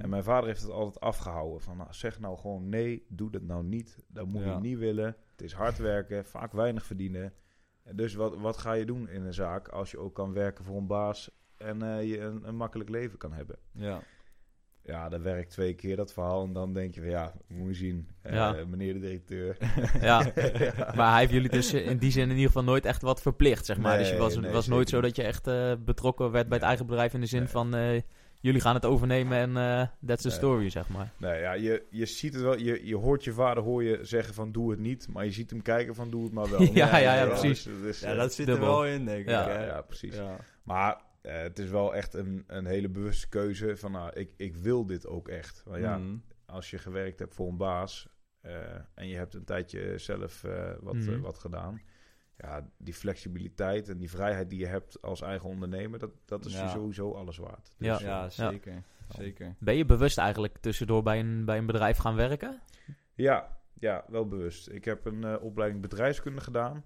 En 0.00 0.08
mijn 0.08 0.22
vader 0.24 0.46
heeft 0.48 0.62
het 0.62 0.70
altijd 0.70 1.00
afgehouden. 1.00 1.60
Van, 1.60 1.76
nou, 1.76 1.88
zeg 1.92 2.20
nou 2.20 2.38
gewoon 2.38 2.68
nee, 2.68 3.06
doe 3.08 3.30
dat 3.30 3.42
nou 3.42 3.64
niet. 3.64 3.98
Dat 4.08 4.26
moet 4.26 4.42
Ja. 4.42 4.52
je 4.54 4.60
niet 4.60 4.78
willen. 4.78 5.16
Het 5.30 5.42
is 5.42 5.52
hard 5.52 5.78
werken, 5.78 6.24
vaak 6.24 6.52
weinig 6.52 6.84
verdienen. 6.84 7.32
En 7.82 7.96
dus 7.96 8.14
wat, 8.14 8.36
wat 8.36 8.56
ga 8.56 8.72
je 8.72 8.84
doen 8.86 9.08
in 9.08 9.22
een 9.22 9.34
zaak 9.34 9.68
als 9.68 9.90
je 9.90 9.98
ook 9.98 10.14
kan 10.14 10.32
werken 10.32 10.64
voor 10.64 10.76
een 10.76 10.86
baas 10.86 11.30
en 11.56 11.82
eh, 11.82 12.08
je 12.08 12.20
een, 12.20 12.48
een 12.48 12.56
makkelijk 12.56 12.88
leven 12.90 13.18
kan 13.18 13.32
hebben? 13.32 13.58
Ja. 13.72 14.00
Ja, 14.88 15.08
dat 15.08 15.20
werkt 15.20 15.50
twee 15.50 15.74
keer 15.74 15.96
dat 15.96 16.12
verhaal 16.12 16.44
en 16.44 16.52
dan 16.52 16.72
denk 16.72 16.94
je 16.94 17.00
van 17.00 17.10
ja, 17.10 17.32
moet 17.46 17.68
je 17.68 17.74
zien, 17.74 18.08
eh, 18.22 18.32
Ja. 18.34 18.56
meneer 18.68 18.92
de 18.92 19.00
directeur. 19.00 19.56
ja. 20.00 20.32
Maar 20.94 21.10
hij 21.10 21.18
heeft 21.20 21.32
jullie 21.32 21.48
dus 21.50 21.72
in 21.72 21.98
die 21.98 22.10
zin 22.10 22.22
in 22.22 22.30
ieder 22.30 22.46
geval 22.46 22.64
nooit 22.64 22.84
echt 22.84 23.02
wat 23.02 23.22
verplicht, 23.22 23.66
zeg 23.66 23.78
maar. 23.78 23.98
dus 23.98 24.08
je 24.10 24.16
was, 24.16 24.36
nee, 24.38 24.50
was 24.50 24.66
nooit 24.66 24.88
zo 24.88 25.00
dat 25.00 25.16
je 25.16 25.22
echt 25.22 25.46
eh, 25.46 25.72
betrokken 25.84 26.30
werd 26.30 26.48
bij 26.48 26.56
het 26.58 26.66
eigen 26.66 26.86
bedrijf 26.86 27.14
in 27.14 27.20
de 27.20 27.26
zin 27.26 27.38
Nee. 27.38 27.48
van... 27.48 27.74
eh, 27.74 28.00
jullie 28.40 28.60
gaan 28.60 28.74
het 28.74 28.84
overnemen 28.84 29.38
en 29.38 29.56
eh 29.56 29.86
that's 30.06 30.22
the 30.22 30.28
Nee. 30.28 30.36
story, 30.36 30.70
zeg 30.70 30.88
maar. 30.88 31.12
Nee, 31.16 31.40
ja, 31.40 31.52
je, 31.52 31.82
je 31.90 32.06
ziet 32.06 32.34
het 32.34 32.42
wel, 32.42 32.58
je, 32.58 32.86
je 32.86 32.96
hoort 32.96 33.24
je 33.24 33.32
vader 33.32 33.62
hoor 33.62 33.82
je 33.84 33.98
zeggen 34.02 34.34
van 34.34 34.52
doe 34.52 34.70
het 34.70 34.80
niet, 34.80 35.08
maar 35.12 35.24
je 35.24 35.30
ziet 35.32 35.50
hem 35.50 35.62
kijken 35.62 35.94
van 35.94 36.10
doe 36.10 36.24
het 36.24 36.32
maar 36.32 36.50
wel. 36.50 36.62
Ja, 36.72 36.96
ja, 36.96 37.14
ja, 37.14 37.26
precies. 37.26 37.62
dus- 37.62 37.80
dus, 37.82 38.00
ja, 38.00 38.10
eh, 38.10 38.16
dat 38.16 38.32
zit 38.34 38.46
dubbel. 38.46 38.66
er 38.66 38.72
wel 38.72 38.86
in, 38.86 39.04
denk 39.04 39.20
ik. 39.20 39.28
Ja. 39.28 39.48
ja, 39.52 39.62
ja, 39.64 39.80
precies. 39.80 40.14
Ja. 40.14 40.36
Maar 40.62 41.00
eh, 41.28 41.42
het 41.42 41.58
is 41.58 41.70
wel 41.70 41.94
echt 41.94 42.14
een, 42.14 42.44
een 42.46 42.66
hele 42.66 42.88
bewuste 42.88 43.28
keuze 43.28 43.76
van, 43.76 43.92
nou, 43.92 44.12
ik, 44.12 44.30
ik 44.36 44.56
wil 44.56 44.86
dit 44.86 45.06
ook 45.06 45.28
echt. 45.28 45.62
Want 45.64 45.80
ja, 45.80 45.98
Mhm. 45.98 46.16
als 46.46 46.70
je 46.70 46.78
gewerkt 46.78 47.18
hebt 47.18 47.34
voor 47.34 47.48
een 47.48 47.56
baas 47.56 48.08
eh, 48.40 48.54
en 48.94 49.08
je 49.08 49.16
hebt 49.16 49.34
een 49.34 49.44
tijdje 49.44 49.98
zelf 49.98 50.44
eh, 50.44 50.72
wat, 50.80 50.94
Mhm. 50.94 51.20
wat 51.20 51.38
gedaan. 51.38 51.80
Ja, 52.36 52.70
die 52.76 52.94
flexibiliteit 52.94 53.88
en 53.88 53.98
die 53.98 54.10
vrijheid 54.10 54.50
die 54.50 54.58
je 54.58 54.66
hebt 54.66 55.02
als 55.02 55.20
eigen 55.20 55.48
ondernemer, 55.48 55.98
dat, 55.98 56.10
dat 56.24 56.44
is 56.44 56.52
Ja. 56.52 56.62
je 56.64 56.68
sowieso 56.70 57.12
alles 57.14 57.36
waard. 57.36 57.74
Ja. 57.78 57.92
Dus, 57.92 58.02
ja, 58.02 58.28
zeker. 58.28 58.82
Zeker. 59.08 59.54
Ben 59.58 59.76
je 59.76 59.84
bewust 59.84 60.18
eigenlijk 60.18 60.58
tussendoor 60.58 61.02
bij 61.02 61.18
een, 61.20 61.44
bij 61.44 61.58
een 61.58 61.66
bedrijf 61.66 61.96
gaan 61.96 62.14
werken? 62.14 62.60
Ja, 63.14 63.58
ja, 63.78 64.04
wel 64.08 64.28
bewust. 64.28 64.68
Ik 64.68 64.84
heb 64.84 65.04
een 65.06 65.24
eh, 65.24 65.42
opleiding 65.42 65.82
bedrijfskunde 65.82 66.40
gedaan. 66.40 66.84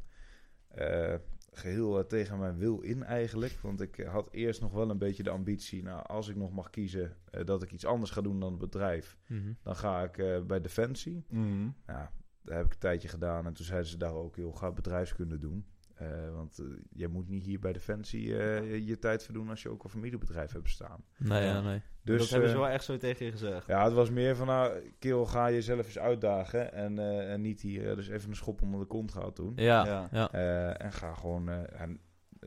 Eh, 1.53 1.61
geheel 1.61 1.99
eh, 1.99 2.05
tegen 2.05 2.39
mijn 2.39 2.59
wil 2.59 2.81
in 2.81 3.03
eigenlijk. 3.03 3.59
Want 3.63 3.81
ik 3.81 3.99
eh, 3.99 4.11
had 4.13 4.29
eerst 4.33 4.61
nog 4.61 4.73
wel 4.73 4.91
een 4.91 4.99
beetje 4.99 5.23
de 5.23 5.31
ambitie... 5.31 5.83
nou, 5.83 6.07
als 6.07 6.29
ik 6.29 6.37
nog 6.37 6.53
mag 6.53 6.71
kiezen 6.71 7.17
eh, 7.31 7.45
dat 7.45 7.63
ik 7.63 7.73
iets 7.73 7.87
anders 7.87 8.11
ga 8.11 8.21
doen 8.21 8.41
dan 8.41 8.51
het 8.51 8.61
bedrijf... 8.61 9.17
dan 9.63 9.77
ga 9.77 10.03
ik 10.03 10.19
eh, 10.19 10.41
bij 10.43 10.61
Defensie. 10.61 11.25
Mhm. 11.29 11.69
Ja, 11.87 12.13
daar 12.43 12.57
heb 12.57 12.67
ik 12.67 12.73
een 12.73 12.79
tijdje 12.79 13.09
gedaan. 13.09 13.47
En 13.47 13.53
toen 13.53 13.65
zeiden 13.65 13.89
ze 13.89 13.97
daar 13.97 14.15
ook, 14.15 14.37
joh, 14.37 14.57
ga 14.57 14.73
bedrijfskunde 14.73 15.39
doen. 15.39 15.67
Eh, 15.95 16.35
want 16.35 16.63
je 16.93 17.09
moet 17.09 17.29
niet 17.29 17.45
hier 17.45 17.59
bij 17.59 17.73
Defensie 17.73 18.37
eh, 18.39 18.87
je 18.87 18.99
tijd 18.99 19.23
verdoen... 19.23 19.49
als 19.49 19.63
je 19.63 19.69
ook 19.69 19.85
een 19.85 19.91
familiebedrijf 19.91 20.53
hebt 20.53 20.69
staan. 20.69 21.05
Nee, 21.19 21.45
ja, 21.45 21.61
nee. 21.61 21.83
Dus, 22.05 22.21
dat 22.21 22.29
hebben 22.31 22.49
ze 22.49 22.55
eh, 22.55 22.61
wel 22.61 22.71
echt 22.71 22.85
zo 22.85 22.97
tegen 22.97 23.27
je 23.27 23.33
gezegd. 23.33 23.67
ja, 23.67 23.85
het 23.85 23.93
was 23.93 24.11
meer 24.11 24.37
van, 24.37 24.47
nou, 24.47 24.93
kerel, 24.99 25.27
ga 25.27 25.51
jezelf 25.51 25.87
eens 25.87 25.99
uitdagen. 25.99 26.73
En, 26.73 26.99
eh, 26.99 27.33
en 27.33 27.41
niet 27.41 27.61
hier 27.61 27.89
eh, 27.91 27.97
dus 27.97 28.09
even 28.09 28.29
een 28.31 28.37
schop 28.37 28.63
onder 28.63 28.81
de 28.81 28.87
kont 28.87 29.13
gehad 29.13 29.37
doen. 29.37 29.53
Ja, 29.57 29.85
Ja. 29.87 30.09
ja. 30.13 30.33
Eh, 30.33 30.85
en 30.85 30.93
ga 30.93 31.15
gewoon... 31.15 31.49
eh, 31.49 31.81
en 31.81 32.01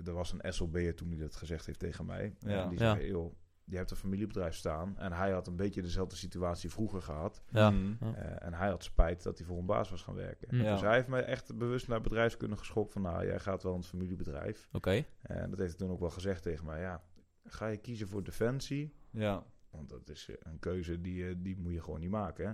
er 0.05 0.13
was 0.13 0.33
een 0.37 0.53
SLB'er 0.53 0.95
toen 0.95 1.09
hij 1.09 1.17
dat 1.19 1.35
gezegd 1.35 1.65
heeft 1.65 1.79
tegen 1.79 2.05
mij. 2.05 2.33
Ja. 2.39 2.63
En 2.63 2.69
die 2.69 2.79
Ja. 2.79 2.95
zei, 2.95 3.07
joh, 3.07 3.33
je 3.63 3.77
hebt 3.77 3.91
een 3.91 3.97
familiebedrijf 3.97 4.55
staan. 4.55 4.97
En 4.97 5.11
hij 5.11 5.31
had 5.31 5.47
een 5.47 5.55
beetje 5.55 5.81
dezelfde 5.81 6.15
situatie 6.15 6.69
vroeger 6.71 7.01
gehad. 7.01 7.43
Ja. 7.49 7.69
Mhm. 7.69 8.05
Ja. 8.05 8.13
Eh, 8.15 8.47
en 8.47 8.53
hij 8.53 8.69
had 8.69 8.83
spijt 8.83 9.23
dat 9.23 9.37
hij 9.37 9.47
voor 9.47 9.57
een 9.57 9.65
baas 9.65 9.89
was 9.89 10.01
gaan 10.01 10.15
werken. 10.15 10.47
Hm. 10.49 10.55
Ja. 10.63 10.71
Dus 10.71 10.81
hij 10.81 10.93
heeft 10.95 11.07
mij 11.07 11.23
echt 11.25 11.57
bewust 11.57 11.87
naar 11.87 12.01
bedrijfskunde 12.01 12.55
geschopt. 12.57 12.91
Van, 12.91 13.01
nou, 13.01 13.25
jij 13.25 13.39
gaat 13.39 13.63
wel 13.63 13.71
in 13.73 13.79
het 13.79 13.87
familiebedrijf. 13.87 14.67
Oké. 14.71 15.03
En 15.21 15.49
dat 15.49 15.59
heeft 15.59 15.69
hij 15.77 15.79
toen 15.87 15.91
ook 15.91 15.99
wel 15.99 16.09
gezegd 16.09 16.41
tegen 16.43 16.65
mij. 16.65 16.81
Ja, 16.81 17.03
ga 17.43 17.67
je 17.67 17.77
kiezen 17.77 18.07
voor 18.07 18.23
Defensie... 18.23 18.93
Ja. 19.15 19.45
Want 19.69 19.89
dat 19.89 20.09
is 20.09 20.29
eh, 20.29 20.35
een 20.39 20.59
keuze 20.59 21.01
die, 21.01 21.27
eh, 21.27 21.35
die 21.37 21.57
moet 21.57 21.73
je 21.73 21.81
gewoon 21.81 21.99
niet 21.99 22.09
maken. 22.09 22.47
Hè? 22.47 22.53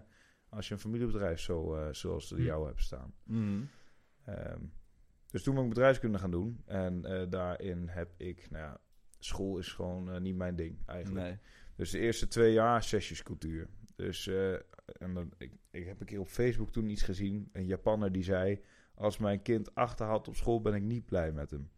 Als 0.50 0.68
je 0.68 0.74
een 0.74 0.80
familiebedrijf 0.80 1.40
zo, 1.40 1.76
eh, 1.76 1.94
zoals 1.94 2.30
Hm. 2.30 2.42
jouwe 2.42 2.68
hebt 2.68 2.82
staan. 2.82 3.14
Mhm. 3.24 3.62
Ehm, 4.26 4.62
dus 5.32 5.44
toen 5.44 5.56
ben 5.56 5.64
ik 5.64 5.70
bedrijfskunde 5.70 6.18
gaan 6.20 6.32
doen. 6.32 6.62
En 6.66 7.02
daarin 7.30 7.88
heb 7.88 8.14
ik, 8.18 8.50
nou 8.50 8.64
ja, 8.64 8.80
school 9.20 9.58
is 9.58 9.72
gewoon 9.74 10.22
niet 10.22 10.36
mijn 10.36 10.56
ding 10.56 10.80
eigenlijk. 10.86 11.26
Nee. 11.26 11.38
Dus 11.76 11.90
de 11.92 12.00
eerste 12.00 12.28
twee 12.28 12.54
jaar 12.54 12.84
sessiescultuur. 12.84 13.68
Dus 13.96 14.28
en 14.98 15.14
dan, 15.14 15.32
ik, 15.38 15.54
ik 15.72 15.86
heb 15.86 16.00
een 16.00 16.06
keer 16.06 16.20
op 16.20 16.28
Facebook 16.28 16.72
toen 16.72 16.90
iets 16.90 17.02
gezien. 17.02 17.50
Een 17.52 17.66
Japanner 17.66 18.12
die 18.12 18.24
zei, 18.24 18.62
als 18.96 19.18
mijn 19.18 19.42
kind 19.42 19.76
achterhaalt 19.76 20.28
op 20.28 20.36
school 20.36 20.62
ben 20.62 20.74
ik 20.74 20.84
niet 20.84 21.06
blij 21.06 21.32
met 21.32 21.52
hem. 21.52 21.70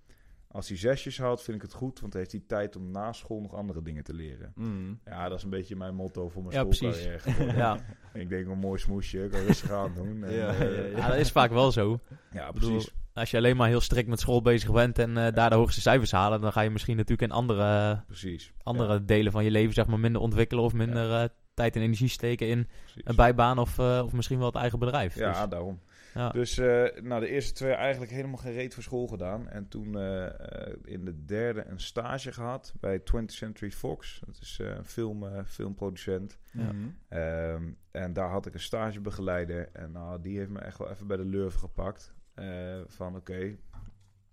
Als 0.53 0.67
hij 0.67 0.77
zesjes 0.77 1.17
haalt 1.17 1.41
vind 1.41 1.55
ik 1.57 1.61
het 1.63 1.73
goed, 1.73 1.99
want 1.99 2.11
dan 2.11 2.21
heeft 2.21 2.33
hij 2.33 2.43
tijd 2.47 2.75
om 2.75 2.91
na 2.91 3.13
school 3.13 3.41
nog 3.41 3.53
andere 3.53 3.81
dingen 3.81 4.03
te 4.03 4.13
leren. 4.13 4.51
Mhm. 4.55 4.93
Ja, 5.05 5.29
dat 5.29 5.37
is 5.37 5.43
een 5.43 5.49
beetje 5.49 5.75
mijn 5.75 5.95
motto 5.95 6.29
voor 6.29 6.43
mijn 6.43 6.55
Ja, 6.55 6.71
schoolcarrière. 6.73 7.19
geworden. 7.19 7.55
Ja. 7.55 7.77
Ik 8.13 8.29
denk 8.29 8.47
een 8.47 8.57
mooi 8.59 8.79
smoesje, 8.79 9.23
ik 9.23 9.31
kan 9.31 9.39
rustig 9.41 9.71
aan 9.71 9.93
doen. 9.95 10.23
En, 10.23 10.33
Ja, 10.33 10.47
eh, 10.47 10.59
ja, 10.59 10.81
ja. 10.89 10.97
ja, 10.97 11.07
dat 11.07 11.17
is 11.17 11.31
vaak 11.31 11.51
wel 11.51 11.71
zo. 11.71 11.99
ja, 12.31 12.51
bedoel, 12.51 12.69
precies. 12.71 12.93
Als 13.13 13.31
je 13.31 13.37
alleen 13.37 13.57
maar 13.57 13.67
heel 13.67 13.81
strikt 13.81 14.07
met 14.09 14.19
school 14.19 14.41
bezig 14.41 14.71
bent 14.71 14.99
en 14.99 15.17
eh, 15.17 15.33
daar 15.33 15.49
de 15.49 15.55
hoogste 15.55 15.81
cijfers 15.81 16.11
halen, 16.11 16.41
dan 16.41 16.51
ga 16.51 16.61
je 16.61 16.69
misschien 16.69 16.95
natuurlijk 16.95 17.31
in 17.31 17.37
andere, 17.37 18.03
precies. 18.07 18.53
andere 18.63 18.93
Ja, 18.93 18.99
delen 18.99 19.31
van 19.31 19.43
je 19.43 19.51
leven 19.51 19.73
zeg 19.73 19.87
maar, 19.87 19.99
minder 19.99 20.21
ontwikkelen 20.21 20.63
of 20.63 20.73
minder 20.73 21.13
eh, 21.21 21.29
tijd 21.53 21.75
en 21.75 21.81
energie 21.81 22.07
steken 22.07 22.47
in 22.47 22.67
precies. 22.83 23.01
een 23.03 23.15
bijbaan 23.15 23.57
of, 23.59 23.79
eh, 23.79 24.01
of 24.05 24.13
misschien 24.13 24.37
wel 24.37 24.47
het 24.47 24.55
eigen 24.55 24.79
bedrijf. 24.79 25.15
Ja, 25.15 25.39
Dus- 25.41 25.49
daarom. 25.49 25.79
Ja. 26.13 26.29
Dus 26.29 26.57
eh, 26.57 27.01
nou, 27.01 27.21
de 27.21 27.27
eerste 27.27 27.53
twee 27.53 27.71
eigenlijk 27.73 28.11
helemaal 28.11 28.37
geen 28.37 28.53
reet 28.53 28.73
voor 28.73 28.83
school 28.83 29.07
gedaan. 29.07 29.49
En 29.49 29.67
toen 29.67 29.97
eh, 29.97 30.25
eh, 30.25 30.73
in 30.83 31.05
de 31.05 31.25
derde 31.25 31.65
een 31.65 31.79
stage 31.79 32.31
gehad 32.31 32.73
bij 32.79 32.99
20th 32.99 33.25
Century 33.25 33.71
Fox. 33.71 34.21
Dat 34.25 34.39
is 34.41 34.59
eh, 34.59 34.67
een 34.67 34.85
film, 34.85 35.23
eh, 35.27 35.43
filmproducent. 35.45 36.37
Ja. 36.51 36.71
Mhm. 36.71 36.87
Ehm, 37.07 37.71
en 37.91 38.13
daar 38.13 38.29
had 38.29 38.45
ik 38.45 38.53
een 38.53 38.59
stagebegeleider. 38.59 39.69
En 39.71 39.91
nou, 39.91 40.21
die 40.21 40.37
heeft 40.37 40.49
me 40.49 40.59
echt 40.59 40.77
wel 40.77 40.89
even 40.89 41.07
bij 41.07 41.17
de 41.17 41.25
lurven 41.25 41.59
gepakt. 41.59 42.13
Eh, 42.33 42.81
van 42.87 43.15
oké, 43.15 43.55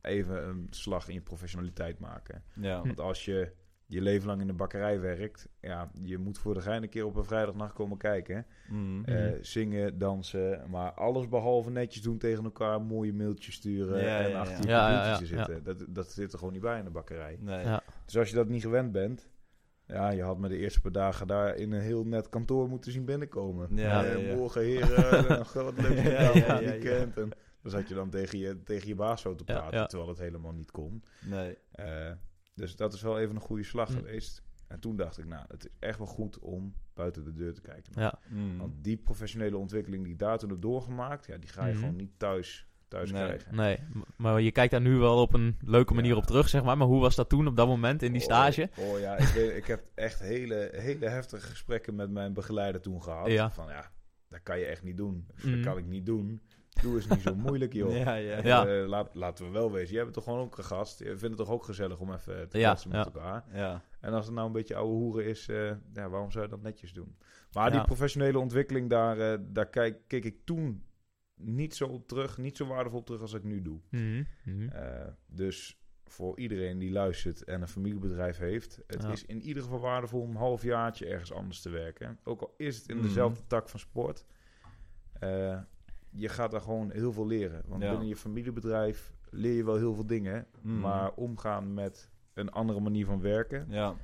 even 0.01 0.49
een 0.49 0.67
slag 0.71 1.09
in 1.09 1.15
je 1.15 1.21
professionaliteit 1.21 1.99
maken. 1.99 2.43
Ja. 2.55 2.83
Want 2.83 3.01
als 3.01 3.25
je 3.25 3.53
je 3.91 4.01
leven 4.01 4.27
lang 4.29 4.41
in 4.41 4.47
de 4.47 4.53
bakkerij 4.53 5.01
werkt... 5.01 5.49
ja, 5.61 5.91
je 6.03 6.19
moet 6.19 6.39
voor 6.39 6.55
de 6.55 6.61
gein 6.61 6.83
een 6.83 6.89
keer 6.89 7.05
op 7.07 7.17
een 7.17 7.25
vrijdagnacht 7.25 7.73
komen 7.73 7.97
kijken. 7.99 8.47
Mhm. 8.69 9.05
Eh, 9.05 9.25
Mhm. 9.25 9.35
zingen, 9.41 9.99
dansen, 9.99 10.65
maar 10.71 10.93
alles 10.93 11.29
behalve 11.29 11.71
netjes 11.71 12.03
doen 12.03 12.19
tegen 12.19 12.45
elkaar, 12.45 12.83
mooie 12.83 13.13
mailtjes 13.13 13.55
sturen 13.55 14.03
Ja, 14.03 14.21
en 14.21 14.31
ja, 14.31 14.39
achter 14.41 14.57
ja. 14.57 14.63
je 14.63 14.69
Ja, 14.69 14.91
ja, 14.91 14.95
computertje 15.03 15.37
ja, 15.37 15.45
zitten. 15.45 15.65
Dat, 15.65 15.95
dat 15.95 16.13
zit 16.13 16.33
er 16.33 16.39
gewoon 16.39 16.53
niet 16.53 16.63
bij 16.63 16.79
in 16.79 16.85
de 16.85 16.91
bakkerij. 16.91 17.37
Nee. 17.41 17.65
Ja. 17.65 17.83
Dus 18.05 18.17
als 18.19 18.29
je 18.29 18.35
dat 18.37 18.49
niet 18.49 18.63
gewend 18.63 18.93
bent, 18.93 19.29
ja, 19.87 20.11
je 20.11 20.23
had 20.23 20.39
me 20.39 20.49
de 20.49 20.57
eerste 20.57 20.81
paar 20.81 20.93
dagen 20.93 21.27
daar 21.27 21.57
in 21.57 21.73
een 21.73 21.81
heel 21.81 22.05
net 22.05 22.29
kantoor 22.29 22.69
moeten 22.69 22.93
zien 22.93 23.05
binnenkomen. 23.05 23.69
Ja, 23.77 24.05
Eh, 24.05 24.13
ja, 24.13 24.19
ja. 24.29 24.37
Morgen 24.37 24.63
heren, 24.63 25.29
nog 25.39 25.53
wat 25.53 25.81
leuk 25.81 25.97
Ja, 25.97 26.03
gedaan 26.03 26.35
ja, 26.35 26.43
van 26.47 26.55
het 26.57 26.65
ja, 26.65 26.71
weekend. 26.71 27.17
En 27.19 27.29
dan 27.63 27.71
zat 27.71 27.89
je 27.89 27.95
dan 27.95 28.11
tegen 28.11 28.39
je, 28.39 28.63
tegen 28.63 28.89
je 28.89 28.95
baas 28.95 29.21
zo 29.21 29.35
te 29.35 29.45
praten, 29.45 29.79
ja. 29.79 29.87
terwijl 29.87 30.11
het 30.11 30.19
helemaal 30.19 30.53
niet 30.53 30.71
kon. 30.71 31.03
Nee. 31.25 31.59
Eh, 31.73 32.11
dus 32.55 32.77
dat 32.77 32.93
is 32.93 33.03
wel 33.03 33.19
even 33.19 33.35
een 33.35 33.41
goede 33.41 33.63
slag 33.65 33.89
Hm. 33.89 33.95
geweest. 33.97 34.43
En 34.69 34.81
toen 34.81 34.97
dacht 34.97 35.19
ik, 35.19 35.25
nou, 35.25 35.45
het 35.49 35.65
is 35.65 35.71
echt 35.79 35.99
wel 35.99 36.07
goed 36.07 36.39
om 36.39 36.75
buiten 36.95 37.25
de 37.25 37.33
deur 37.33 37.55
te 37.55 37.61
kijken. 37.61 37.93
Ja. 37.97 38.19
Mhm. 38.29 38.57
Want 38.57 38.85
die 38.85 38.97
professionele 38.97 39.57
ontwikkeling 39.57 40.03
die 40.05 40.13
ik 40.13 40.19
daar 40.19 40.39
toen 40.39 40.51
heb 40.51 40.61
doorgemaakt, 40.61 41.27
ja, 41.27 41.37
die 41.39 41.49
ga 41.49 41.67
je 41.67 41.73
Mhm. 41.73 41.81
gewoon 41.81 41.97
niet 41.97 42.13
thuis, 42.19 42.67
thuis 42.89 43.13
Nee. 43.13 43.25
krijgen. 43.25 43.55
Nee, 43.57 43.79
maar 44.17 44.41
je 44.41 44.51
kijkt 44.53 44.71
daar 44.71 44.81
nu 44.81 44.97
wel 44.97 45.21
op 45.23 45.35
een 45.35 45.57
leuke 45.61 45.95
manier 45.95 46.11
Ja. 46.13 46.17
op 46.17 46.25
terug, 46.27 46.49
zeg 46.49 46.65
maar. 46.65 46.77
Maar 46.77 46.87
hoe 46.87 47.01
was 47.01 47.15
dat 47.17 47.29
toen 47.29 47.47
op 47.47 47.57
dat 47.57 47.67
moment 47.67 48.03
in 48.03 48.13
die 48.13 48.21
stage? 48.21 48.71
Oh, 48.79 48.89
oh 48.89 48.99
ja, 48.99 49.17
ik, 49.17 49.29
weet, 49.29 49.57
ik 49.57 49.65
heb 49.67 49.91
echt 49.95 50.19
hele, 50.21 50.69
hele 50.73 51.09
heftige 51.09 51.47
gesprekken 51.47 51.95
met 51.95 52.11
mijn 52.11 52.33
begeleider 52.33 52.81
toen 52.81 53.03
gehad. 53.03 53.27
Ja. 53.31 53.51
Van 53.51 53.67
ja, 53.69 53.91
dat 54.29 54.43
kan 54.43 54.59
je 54.59 54.65
echt 54.65 54.83
niet 54.83 54.97
doen. 54.97 55.27
Of, 55.35 55.45
Mhm. 55.45 55.55
Dat 55.55 55.65
kan 55.65 55.79
ik 55.79 55.87
niet 55.87 56.07
doen. 56.07 56.41
Doe 56.83 56.95
eens 56.95 57.07
niet 57.09 57.21
zo 57.21 57.35
moeilijk, 57.35 57.73
joh. 57.73 57.97
Ja, 58.05 58.15
ja. 58.15 58.67
Eh, 58.67 58.87
laat, 58.89 59.15
laten 59.15 59.45
we 59.45 59.51
wel 59.51 59.73
wezen. 59.73 59.95
Jij 59.95 60.03
bent 60.03 60.15
toch 60.15 60.25
gewoon 60.25 60.39
ook 60.41 60.59
een 60.59 60.65
gast. 60.65 60.99
Je 60.99 61.05
vindt 61.05 61.23
het 61.23 61.37
toch 61.37 61.51
ook 61.51 61.65
gezellig 61.65 61.99
om 61.99 62.13
even 62.13 62.49
te 62.49 62.59
Ja, 62.59 62.69
kletsen 62.69 62.91
met 62.91 62.99
ja. 62.99 63.05
elkaar. 63.05 63.45
Ja. 63.53 63.83
En 64.01 64.13
als 64.13 64.27
het 64.27 64.35
nou 64.35 64.47
een 64.47 64.53
beetje 64.53 64.75
oude 64.77 64.93
hoeren 64.93 65.25
is, 65.25 65.49
eh, 65.49 65.67
ja, 65.93 66.09
waarom 66.09 66.31
zou 66.31 66.45
je 66.45 66.51
dat 66.51 66.63
netjes 66.63 66.93
doen? 66.93 67.17
Maar 67.53 67.65
Ja. 67.71 67.77
die 67.77 67.85
professionele 67.87 68.39
ontwikkeling, 68.39 68.91
daar, 68.91 69.19
eh, 69.33 69.39
daar 69.43 69.69
kijk, 69.69 69.99
keek 70.07 70.25
ik 70.25 70.37
toen 70.45 70.85
niet 71.35 71.75
zo 71.75 71.87
op 71.87 72.09
terug, 72.09 72.39
niet 72.39 72.57
zo 72.57 72.67
waardevol 72.67 72.99
op 72.99 73.07
terug 73.07 73.21
als 73.21 73.33
ik 73.35 73.45
nu 73.45 73.63
doe. 73.63 73.81
Mhm, 73.91 74.23
mhm. 74.45 74.69
Eh, 74.69 75.07
dus 75.27 75.81
voor 76.05 76.39
iedereen 76.39 76.79
die 76.79 76.91
luistert 76.93 77.45
en 77.45 77.61
een 77.63 77.69
familiebedrijf 77.69 78.39
heeft, 78.39 78.81
het 78.87 79.03
Ja. 79.03 79.11
is 79.11 79.25
in 79.27 79.41
ieder 79.43 79.63
geval 79.63 79.81
waardevol 79.81 80.21
om 80.21 80.31
een 80.31 80.37
halfjaartje 80.37 81.07
ergens 81.07 81.33
anders 81.33 81.61
te 81.61 81.71
werken. 81.71 82.19
Ook 82.25 82.41
al 82.41 82.55
is 82.57 82.77
het 82.77 82.89
in 82.89 82.97
Mhm. 82.97 83.07
dezelfde 83.07 83.47
tak 83.47 83.69
van 83.69 83.81
sport. 83.81 84.25
Eh, 85.21 85.59
je 86.11 86.29
gaat 86.29 86.51
daar 86.51 86.61
gewoon 86.61 86.91
heel 86.91 87.13
veel 87.13 87.27
leren. 87.27 87.63
Want 87.67 87.83
Ja. 87.83 87.89
binnen 87.91 88.09
je 88.09 88.17
familiebedrijf 88.17 89.13
leer 89.31 89.53
je 89.55 89.65
wel 89.65 89.77
heel 89.77 89.95
veel 89.95 90.07
dingen. 90.07 90.47
Mhm. 90.63 90.81
Maar 90.81 91.13
omgaan 91.15 91.75
met 91.75 92.11
een 92.35 92.51
andere 92.51 92.81
manier 92.81 93.07
van 93.07 93.21
werken, 93.21 93.67
Ja. 93.69 93.95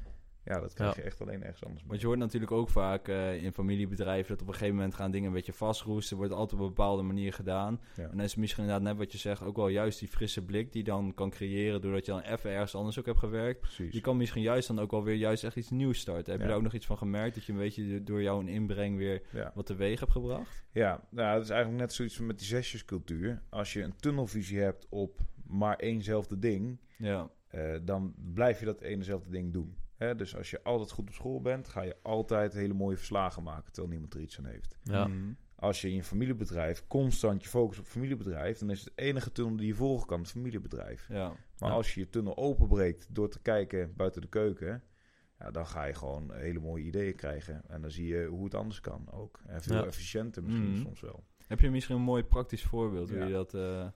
Ja, 0.46 0.60
dat 0.60 0.72
krijg 0.74 0.96
Ja. 0.96 1.00
je 1.02 1.06
echt 1.06 1.20
alleen 1.20 1.42
ergens 1.42 1.62
anders. 1.64 1.80
mee. 1.80 1.88
Want 1.88 2.00
je 2.00 2.06
hoort 2.06 2.18
natuurlijk 2.18 2.52
ook 2.52 2.68
vaak 2.68 3.08
eh, 3.08 3.42
in 3.42 3.52
familiebedrijven 3.52 4.28
dat 4.28 4.40
op 4.42 4.46
een 4.48 4.52
gegeven 4.54 4.74
moment 4.74 4.94
gaan 4.94 5.10
dingen 5.10 5.28
een 5.28 5.34
beetje 5.34 5.52
vastroesten. 5.52 6.16
Wordt 6.16 6.32
altijd 6.32 6.52
op 6.52 6.60
een 6.60 6.66
bepaalde 6.74 7.02
manier 7.02 7.32
gedaan. 7.32 7.80
Ja. 7.96 8.02
En 8.02 8.10
dan 8.10 8.20
is 8.20 8.34
misschien 8.34 8.62
inderdaad 8.64 8.88
net 8.88 8.96
wat 8.98 9.12
je 9.12 9.18
zegt 9.18 9.42
ook 9.42 9.56
wel 9.56 9.68
juist 9.68 9.98
die 9.98 10.08
frisse 10.08 10.44
blik 10.44 10.72
die 10.72 10.84
dan 10.84 11.14
kan 11.14 11.30
creëren 11.30 11.80
doordat 11.80 12.06
je 12.06 12.12
dan 12.12 12.20
even 12.20 12.50
ergens 12.50 12.74
anders 12.74 12.98
ook 12.98 13.06
hebt 13.06 13.18
gewerkt. 13.18 13.60
Precies. 13.60 13.92
Je 13.92 14.00
kan 14.00 14.16
misschien 14.16 14.42
juist 14.42 14.68
dan 14.68 14.78
ook 14.78 14.90
wel 14.90 15.04
weer 15.04 15.14
juist 15.14 15.44
echt 15.44 15.56
iets 15.56 15.70
nieuws 15.70 15.98
starten. 15.98 16.32
Heb 16.32 16.40
je 16.40 16.46
daar 16.46 16.56
ook 16.56 16.62
nog 16.62 16.74
iets 16.74 16.86
van 16.86 16.98
gemerkt 16.98 17.34
dat 17.34 17.44
je 17.44 17.52
een 17.52 17.58
beetje 17.58 18.02
door 18.02 18.22
jouw 18.22 18.40
inbreng 18.40 18.96
weer 18.96 19.22
Ja. 19.32 19.52
wat 19.54 19.66
teweeg 19.66 20.00
hebt 20.00 20.12
gebracht? 20.12 20.64
Ja, 20.72 21.00
nou, 21.10 21.34
dat 21.34 21.42
is 21.44 21.50
eigenlijk 21.50 21.80
net 21.80 21.92
zoiets 21.92 22.18
met 22.18 22.38
die 22.38 22.46
zesjescultuur. 22.46 23.42
Als 23.48 23.72
je 23.72 23.82
een 23.82 23.96
tunnelvisie 23.96 24.58
hebt 24.60 24.86
op 24.90 25.18
maar 25.46 25.76
éénzelfde 25.76 26.38
ding, 26.38 26.78
Ja. 26.98 27.30
eh, 27.48 27.74
dan 27.82 28.14
blijf 28.34 28.58
je 28.58 28.64
dat 28.64 28.80
enezelfde 28.80 29.30
ding 29.30 29.52
doen. 29.52 29.76
Hè? 29.96 30.14
Dus 30.14 30.36
als 30.36 30.50
je 30.50 30.62
altijd 30.62 30.90
goed 30.90 31.08
op 31.08 31.14
school 31.14 31.40
bent, 31.40 31.68
ga 31.68 31.82
je 31.82 31.96
altijd 32.02 32.52
hele 32.52 32.74
mooie 32.74 32.96
verslagen 32.96 33.42
maken, 33.42 33.72
terwijl 33.72 33.88
niemand 33.92 34.14
er 34.14 34.20
iets 34.20 34.38
aan 34.38 34.44
heeft. 34.46 34.78
Ja. 34.82 35.06
Mhm. 35.06 35.32
Als 35.54 35.80
je 35.80 35.88
in 35.88 35.94
je 35.94 36.02
familiebedrijf 36.04 36.86
constant 36.86 37.42
je 37.42 37.48
focus 37.48 37.78
op 37.78 37.86
familiebedrijf, 37.86 38.58
dan 38.58 38.70
is 38.70 38.80
het 38.84 38.92
enige 38.94 39.32
tunnel 39.32 39.56
die 39.56 39.66
je 39.66 39.74
volgen 39.74 40.06
kan 40.06 40.20
het 40.20 40.30
familiebedrijf. 40.30 41.08
Ja. 41.08 41.28
Maar 41.58 41.68
Ja. 41.70 41.74
als 41.74 41.94
je 41.94 42.00
je 42.00 42.08
tunnel 42.08 42.36
openbreekt 42.36 43.14
door 43.14 43.28
te 43.28 43.40
kijken 43.42 43.92
buiten 43.96 44.20
de 44.20 44.28
keuken, 44.28 44.82
ja, 45.38 45.50
dan 45.50 45.66
ga 45.66 45.84
je 45.84 45.94
gewoon 45.94 46.34
hele 46.34 46.58
mooie 46.60 46.84
ideeën 46.84 47.14
krijgen. 47.14 47.62
En 47.68 47.80
dan 47.82 47.90
zie 47.90 48.06
je 48.06 48.26
hoe 48.26 48.44
het 48.44 48.54
anders 48.54 48.80
kan 48.80 49.12
ook. 49.12 49.40
En 49.46 49.62
veel 49.62 49.76
Ja. 49.76 49.84
efficiënter 49.86 50.42
misschien 50.42 50.70
Mhm. 50.70 50.80
soms 50.80 51.00
wel. 51.00 51.24
Heb 51.46 51.60
je 51.60 51.70
misschien 51.70 51.96
een 51.96 52.02
mooi 52.02 52.22
praktisch 52.24 52.64
voorbeeld 52.64 53.08
hoe 53.08 53.18
Ja. 53.18 53.24
je 53.26 53.32
dat... 53.32 53.54
eh, 53.54 53.88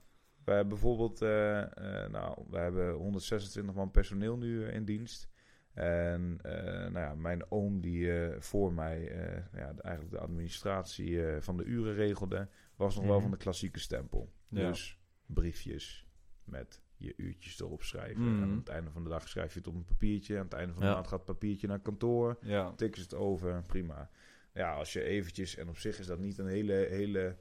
We 0.45 0.51
hebben 0.51 0.69
bijvoorbeeld, 0.69 1.21
eh, 1.21 1.61
eh, 2.03 2.11
nou, 2.11 2.43
we 2.49 2.57
hebben 2.57 2.93
126 2.93 3.75
man 3.75 3.91
personeel 3.91 4.37
nu 4.37 4.65
in 4.67 4.85
dienst. 4.85 5.29
En 5.73 6.39
eh, 6.41 6.63
nou 6.63 6.99
ja, 6.99 7.15
mijn 7.15 7.51
oom 7.51 7.81
die 7.81 8.11
eh, 8.25 8.39
voor 8.41 8.73
mij 8.73 9.07
eh, 9.11 9.43
ja, 9.53 9.73
de- 9.73 9.81
eigenlijk 9.81 10.15
de 10.15 10.19
administratie 10.19 11.21
van 11.39 11.57
de 11.57 11.63
uren 11.63 11.93
regelde, 11.93 12.47
was 12.75 12.95
nog 12.95 13.03
wel 13.05 13.13
Mhm. 13.13 13.21
van 13.21 13.31
de 13.31 13.37
klassieke 13.37 13.79
stempel. 13.79 14.31
Ja. 14.47 14.67
Dus 14.67 14.99
briefjes 15.25 16.05
met 16.43 16.81
je 16.97 17.13
uurtjes 17.17 17.59
erop 17.59 17.83
schrijven. 17.83 18.21
Mhm. 18.33 18.43
En 18.43 18.49
aan 18.49 18.57
het 18.57 18.69
einde 18.69 18.91
van 18.91 19.03
de 19.03 19.09
dag 19.09 19.27
schrijf 19.29 19.53
je 19.53 19.59
het 19.59 19.67
op 19.67 19.75
een 19.75 19.85
papiertje. 19.85 20.37
Aan 20.37 20.43
het 20.43 20.53
einde 20.53 20.73
van 20.73 20.81
de 20.81 20.87
Ja. 20.87 20.93
maand 20.93 21.07
gaat 21.07 21.17
het 21.17 21.27
papiertje 21.27 21.67
naar 21.67 21.79
kantoor. 21.79 22.37
ja. 22.41 22.73
Tikken 22.75 23.01
ze 23.01 23.07
het 23.09 23.15
over, 23.17 23.61
prima. 23.67 24.09
Ja, 24.53 24.73
als 24.73 24.93
je 24.93 25.03
eventjes, 25.03 25.55
en 25.55 25.69
op 25.69 25.77
zich 25.77 25.99
is 25.99 26.05
dat 26.05 26.19
niet 26.19 26.37
een 26.37 26.47
hele, 26.47 26.73
hele 26.73 27.37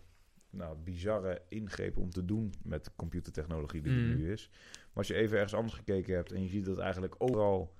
nou, 0.51 0.77
bizarre 0.79 1.43
ingreep 1.49 1.97
om 1.97 2.11
te 2.11 2.25
doen 2.25 2.53
met 2.63 2.85
de 2.85 2.91
computertechnologie 2.97 3.83
die 3.83 3.93
Mm. 3.93 3.99
er 4.11 4.17
nu 4.17 4.33
is. 4.33 4.51
Maar 4.53 4.89
als 4.95 5.09
je 5.09 5.15
even 5.15 5.37
ergens 5.37 5.55
anders 5.55 5.75
gekeken 5.75 6.15
hebt 6.15 6.33
en 6.33 6.43
je 6.43 6.49
ziet 6.49 6.65
dat 6.65 6.79
eigenlijk 6.79 7.15
overal 7.19 7.75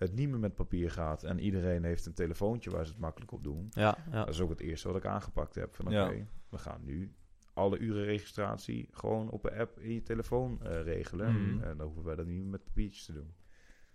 het 0.00 0.14
niet 0.14 0.28
meer 0.28 0.38
met 0.38 0.54
papier 0.54 0.90
gaat 0.90 1.22
en 1.24 1.38
iedereen 1.38 1.84
heeft 1.84 2.06
een 2.06 2.14
telefoontje 2.14 2.70
waar 2.70 2.84
ze 2.84 2.90
het 2.92 3.00
makkelijk 3.00 3.32
op 3.32 3.44
doen. 3.44 3.66
Ja, 3.70 3.98
ja. 4.10 4.24
Dat 4.24 4.34
is 4.34 4.40
ook 4.40 4.50
het 4.50 4.60
eerste 4.60 4.88
wat 4.88 4.96
ik 4.96 5.04
aangepakt 5.06 5.54
heb. 5.54 5.74
Van 5.74 5.86
oké, 5.86 5.94
Ja. 6.10 6.24
we 6.48 6.58
gaan 6.58 6.80
nu 6.84 7.12
alle 7.52 7.78
urenregistratie 7.78 8.88
gewoon 8.90 9.30
op 9.30 9.44
een 9.44 9.58
app 9.58 9.78
in 9.78 9.92
je 9.94 10.02
telefoon 10.02 10.62
eh, 10.62 10.82
regelen. 10.82 11.32
Mhm. 11.54 11.62
En 11.62 11.76
dan 11.76 11.86
hoeven 11.86 12.04
wij 12.04 12.14
dat 12.16 12.26
niet 12.26 12.40
meer 12.40 12.50
met 12.50 12.64
papiertjes 12.64 13.04
te 13.04 13.12
doen. 13.12 13.32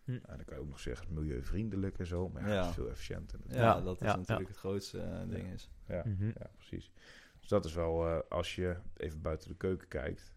Hm. 0.03 0.11
En 0.11 0.21
dan 0.35 0.43
kan 0.45 0.55
je 0.55 0.61
ook 0.61 0.67
nog 0.69 0.79
zeggen 0.79 1.13
milieuvriendelijk 1.13 1.99
en 1.99 2.05
zo. 2.07 2.29
Maar 2.29 2.41
ja, 2.47 2.53
Ja. 2.53 2.59
dat 2.59 2.69
is 2.69 2.75
veel 2.75 2.89
efficiënter. 2.89 3.39
Ja, 3.47 3.55
Ja, 3.55 3.81
dat 3.81 4.01
is 4.01 4.07
ja, 4.07 4.15
natuurlijk 4.15 4.47
het 4.47 4.57
grootste 4.57 4.99
eh, 4.99 5.19
ding 5.29 5.51
is. 5.53 5.69
Ja, 5.87 6.03
Mhm. 6.05 6.25
ja, 6.25 6.49
precies. 6.55 6.91
Dus 7.39 7.49
dat 7.49 7.65
is 7.65 7.73
wel, 7.73 8.07
eh, 8.07 8.19
als 8.29 8.55
je 8.55 8.75
even 8.97 9.21
buiten 9.21 9.47
de 9.49 9.55
keuken 9.55 9.87
kijkt, 9.87 10.33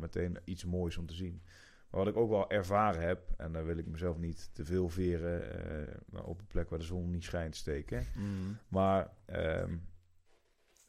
meteen 0.00 0.38
iets 0.44 0.64
moois 0.64 0.96
om 0.96 1.06
te 1.06 1.14
zien. 1.14 1.42
Maar 1.90 2.00
wat 2.00 2.08
ik 2.08 2.16
ook 2.16 2.30
wel 2.30 2.50
ervaren 2.50 3.02
heb, 3.02 3.30
en 3.36 3.52
daar 3.52 3.64
wil 3.64 3.78
ik 3.78 3.86
mezelf 3.86 4.18
niet 4.18 4.50
te 4.52 4.64
veel 4.64 4.88
veren 4.88 5.64
eh, 5.64 5.94
maar 6.08 6.24
op 6.24 6.38
een 6.38 6.46
plek 6.46 6.70
waar 6.70 6.78
de 6.78 6.84
zon 6.84 7.10
niet 7.10 7.24
schijnt 7.24 7.56
steken. 7.56 8.04
Mhm. 8.14 8.52
Maar 8.68 9.10
ehm, 9.24 9.76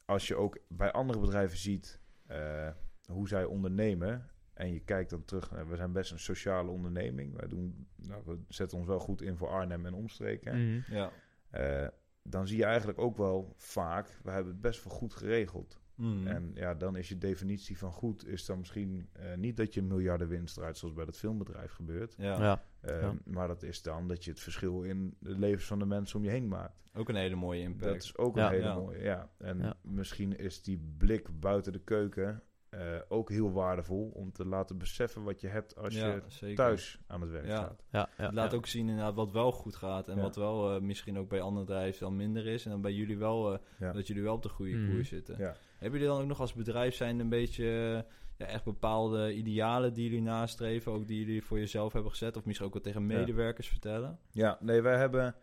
als 0.05 0.27
je 0.27 0.35
ook 0.35 0.59
bij 0.67 0.91
andere 0.91 1.19
bedrijven 1.19 1.57
ziet 1.57 1.99
eh, 2.27 2.69
hoe 3.05 3.27
zij 3.27 3.45
ondernemen. 3.45 4.29
En 4.53 4.73
je 4.73 4.79
kijkt 4.79 5.09
dan 5.09 5.25
terug, 5.25 5.51
eh, 5.51 5.67
we 5.67 5.75
zijn 5.75 5.91
best 5.91 6.11
een 6.11 6.19
sociale 6.19 6.69
onderneming. 6.69 7.35
Wij 7.35 7.47
doen, 7.47 7.87
nou, 7.95 8.23
we 8.25 8.39
zetten 8.47 8.77
ons 8.77 8.87
wel 8.87 8.99
goed 8.99 9.21
in 9.21 9.37
voor 9.37 9.47
Arnhem 9.47 9.85
en 9.85 9.93
omstreken. 9.93 10.83
Ja. 10.87 11.11
Eh, 11.49 11.87
dan 12.23 12.47
zie 12.47 12.57
je 12.57 12.63
eigenlijk 12.63 12.99
ook 12.99 13.17
wel 13.17 13.53
vaak, 13.57 14.19
we 14.23 14.31
hebben 14.31 14.51
het 14.51 14.61
best 14.61 14.83
wel 14.83 14.93
goed 14.93 15.13
geregeld. 15.13 15.79
Mhm. 15.99 16.27
En 16.27 16.51
ja, 16.53 16.73
dan 16.75 16.95
is 16.95 17.09
je 17.09 17.17
definitie 17.17 17.77
van 17.77 17.91
goed, 17.91 18.27
is 18.27 18.45
dan 18.45 18.57
misschien 18.57 19.09
eh, 19.13 19.35
niet 19.35 19.57
dat 19.57 19.73
je 19.73 19.79
een 19.81 19.87
miljarden 19.87 20.27
winst 20.27 20.57
eruit, 20.57 20.77
zoals 20.77 20.93
bij 20.95 21.05
dat 21.05 21.17
filmbedrijf 21.17 21.71
gebeurt. 21.71 22.15
ja. 22.17 22.39
Ja. 22.41 22.63
Eh, 22.81 23.01
Ja. 23.01 23.13
Maar 23.25 23.47
dat 23.47 23.63
is 23.63 23.81
dan 23.81 24.07
dat 24.07 24.23
je 24.23 24.31
het 24.31 24.39
verschil 24.39 24.83
in 24.83 25.15
de 25.19 25.39
levens 25.39 25.65
van 25.65 25.79
de 25.79 25.85
mensen 25.85 26.17
om 26.19 26.23
je 26.25 26.31
heen 26.31 26.47
maakt. 26.47 26.77
Ook 26.93 27.09
een 27.09 27.15
hele 27.15 27.35
mooie 27.35 27.61
impact. 27.61 27.93
Dat 27.93 28.03
is 28.03 28.17
ook 28.17 28.37
een 28.37 28.47
hele 28.49 28.63
Ja. 28.63 28.75
mooie, 28.75 29.01
ja. 29.03 29.29
En 29.37 29.57
Ja. 29.57 29.73
misschien 29.81 30.37
is 30.37 30.61
die 30.61 30.93
blik 30.97 31.39
buiten 31.39 31.71
de 31.73 31.79
keuken 31.83 32.43
eh, 32.69 32.79
ook 33.07 33.29
heel 33.29 33.51
waardevol 33.51 34.09
om 34.13 34.31
te 34.31 34.45
laten 34.45 34.77
beseffen 34.77 35.23
wat 35.23 35.41
je 35.41 35.47
hebt 35.47 35.75
als 35.75 35.95
Ja, 35.95 36.07
je 36.13 36.21
zeker. 36.27 36.55
thuis 36.55 36.99
aan 37.07 37.21
het 37.21 37.29
werk 37.29 37.45
Ja. 37.45 37.55
staat. 37.55 37.83
Ja, 37.89 38.09
ja, 38.17 38.23
Het 38.25 38.33
laat 38.33 38.51
ja. 38.51 38.57
ook 38.57 38.65
zien 38.67 38.87
inderdaad 38.89 39.15
wat 39.15 39.31
wel 39.31 39.51
goed 39.51 39.75
gaat 39.75 40.07
en 40.07 40.15
Ja. 40.15 40.21
wat 40.21 40.35
wel 40.35 40.75
eh, 40.75 40.81
misschien 40.81 41.17
ook 41.17 41.29
bij 41.29 41.41
andere 41.41 41.65
bedrijven 41.65 41.99
dan 41.99 42.15
minder 42.15 42.45
is. 42.47 42.65
En 42.65 42.71
dan 42.71 42.81
bij 42.81 42.93
jullie 42.93 43.17
wel, 43.17 43.53
eh, 43.53 43.59
Ja. 43.79 43.91
dat 43.91 44.07
jullie 44.07 44.23
wel 44.23 44.33
op 44.33 44.43
de 44.43 44.49
goede 44.49 44.75
Mhm. 44.75 44.91
koers 44.91 45.09
zitten. 45.09 45.55
Hebben 45.79 45.99
jullie 45.99 46.13
dan 46.15 46.21
ook 46.23 46.29
nog 46.29 46.39
als 46.39 46.53
bedrijf 46.53 46.95
zijn 46.95 47.19
een 47.19 47.29
beetje 47.29 47.65
eh, 47.65 48.11
ja, 48.37 48.45
echt 48.45 48.63
bepaalde 48.63 49.33
idealen 49.33 49.93
die 49.93 50.03
jullie 50.03 50.21
nastreven, 50.21 50.91
ook 50.91 51.07
die 51.07 51.19
jullie 51.25 51.43
voor 51.43 51.59
jezelf 51.59 51.93
hebben 51.93 52.11
gezet? 52.11 52.37
Of 52.37 52.45
misschien 52.45 52.67
ook 52.67 52.73
wat 52.73 52.83
tegen 52.83 53.01
Ja. 53.01 53.17
medewerkers 53.17 53.67
vertellen? 53.67 54.19
Ja, 54.31 54.57
nee, 54.61 54.81
wij 54.81 54.97
hebben 54.97 55.35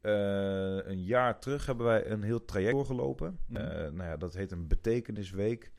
eh, 0.00 0.86
een 0.90 1.02
jaar 1.04 1.40
terug 1.40 1.66
hebben 1.66 1.86
wij 1.86 2.10
een 2.10 2.22
heel 2.22 2.44
traject 2.44 2.72
doorgelopen. 2.72 3.38
Eh, 3.52 3.62
nou 3.64 4.02
ja, 4.02 4.16
dat 4.16 4.34
heet 4.34 4.52
een 4.52 4.66
betekenisweek. 4.68 5.72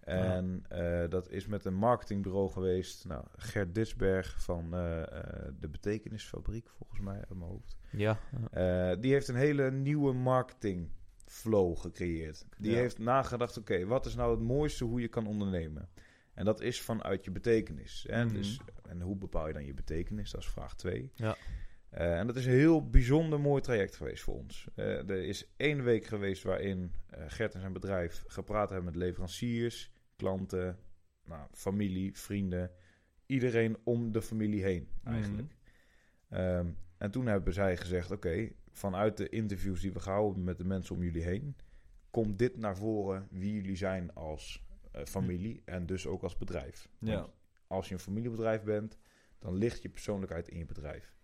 En 0.00 0.64
dat 1.08 1.30
is 1.30 1.46
met 1.46 1.64
een 1.64 1.74
marketingbureau 1.74 2.50
geweest. 2.50 3.04
Nou, 3.04 3.24
Gert 3.36 3.74
Disberg 3.74 4.42
van 4.42 4.70
de 5.60 5.68
Betekenisfabriek, 5.70 6.68
volgens 6.70 7.00
mij, 7.00 7.16
uit 7.16 7.28
mijn 7.28 7.50
hoofd. 7.50 7.76
Ja. 7.90 8.18
Die 8.96 9.12
heeft 9.12 9.28
een 9.28 9.34
hele 9.34 9.70
nieuwe 9.70 10.12
marketing 10.12 10.90
flow 11.36 11.76
gecreëerd. 11.78 12.46
Die 12.58 12.70
Ja. 12.70 12.76
heeft 12.76 12.98
nagedacht, 12.98 13.56
oké, 13.56 13.86
wat 13.86 14.06
is 14.06 14.14
nou 14.14 14.30
het 14.30 14.40
mooiste 14.40 14.84
hoe 14.84 15.00
je 15.00 15.08
kan 15.08 15.26
ondernemen? 15.26 15.88
En 16.34 16.44
dat 16.44 16.60
is 16.60 16.80
vanuit 16.80 17.24
je 17.24 17.30
betekenis. 17.30 18.04
Hè? 18.08 18.24
Mhm. 18.24 18.34
dus, 18.34 18.60
en 18.88 19.00
hoe 19.00 19.16
bepaal 19.16 19.46
je 19.46 19.52
dan 19.52 19.64
je 19.64 19.74
betekenis? 19.74 20.30
Dat 20.30 20.40
is 20.40 20.48
vraag 20.48 20.76
2. 20.76 21.10
Ja. 21.14 21.36
en 21.90 22.26
dat 22.26 22.36
is 22.36 22.46
een 22.46 22.52
heel 22.52 22.88
bijzonder 22.90 23.40
mooi 23.40 23.62
traject 23.62 23.96
geweest 23.96 24.22
voor 24.22 24.34
ons. 24.34 24.68
Eh, 24.74 25.10
er 25.10 25.24
is 25.24 25.52
één 25.56 25.84
week 25.84 26.04
geweest 26.06 26.42
waarin 26.42 26.92
eh, 27.06 27.24
Gert 27.28 27.54
en 27.54 27.60
zijn 27.60 27.72
bedrijf 27.72 28.24
gepraat 28.26 28.68
hebben 28.68 28.84
met 28.86 28.96
leveranciers, 28.96 29.90
klanten, 30.16 30.78
nou, 31.24 31.48
familie, 31.52 32.16
vrienden. 32.18 32.70
Iedereen 33.26 33.76
om 33.84 34.12
de 34.12 34.22
familie 34.22 34.62
heen 34.62 34.88
eigenlijk. 35.04 35.56
Ehm, 36.28 36.66
en 36.98 37.10
toen 37.10 37.26
hebben 37.26 37.52
zij 37.52 37.76
gezegd: 37.76 38.10
Oké, 38.10 38.50
vanuit 38.76 39.16
de 39.16 39.28
interviews 39.28 39.80
die 39.80 39.92
we 39.92 40.00
gehouden 40.00 40.26
hebben 40.28 40.44
met 40.44 40.58
de 40.58 40.64
mensen 40.64 40.94
om 40.94 41.02
jullie 41.02 41.22
heen, 41.22 41.56
komt 42.10 42.38
dit 42.38 42.56
naar 42.56 42.76
voren 42.76 43.28
wie 43.30 43.52
jullie 43.52 43.76
zijn 43.76 44.14
als 44.14 44.64
eh, 44.92 45.04
familie 45.04 45.62
en 45.64 45.86
dus 45.86 46.06
ook 46.06 46.22
als 46.22 46.36
bedrijf. 46.36 46.88
Ja. 46.98 47.14
Want 47.14 47.30
als 47.66 47.88
je 47.88 47.94
een 47.94 48.00
familiebedrijf 48.00 48.62
bent, 48.62 48.98
dan 49.38 49.54
ligt 49.54 49.82
je 49.82 49.88
persoonlijkheid 49.88 50.48
in 50.48 50.58
je 50.58 50.64
bedrijf. 50.64 51.14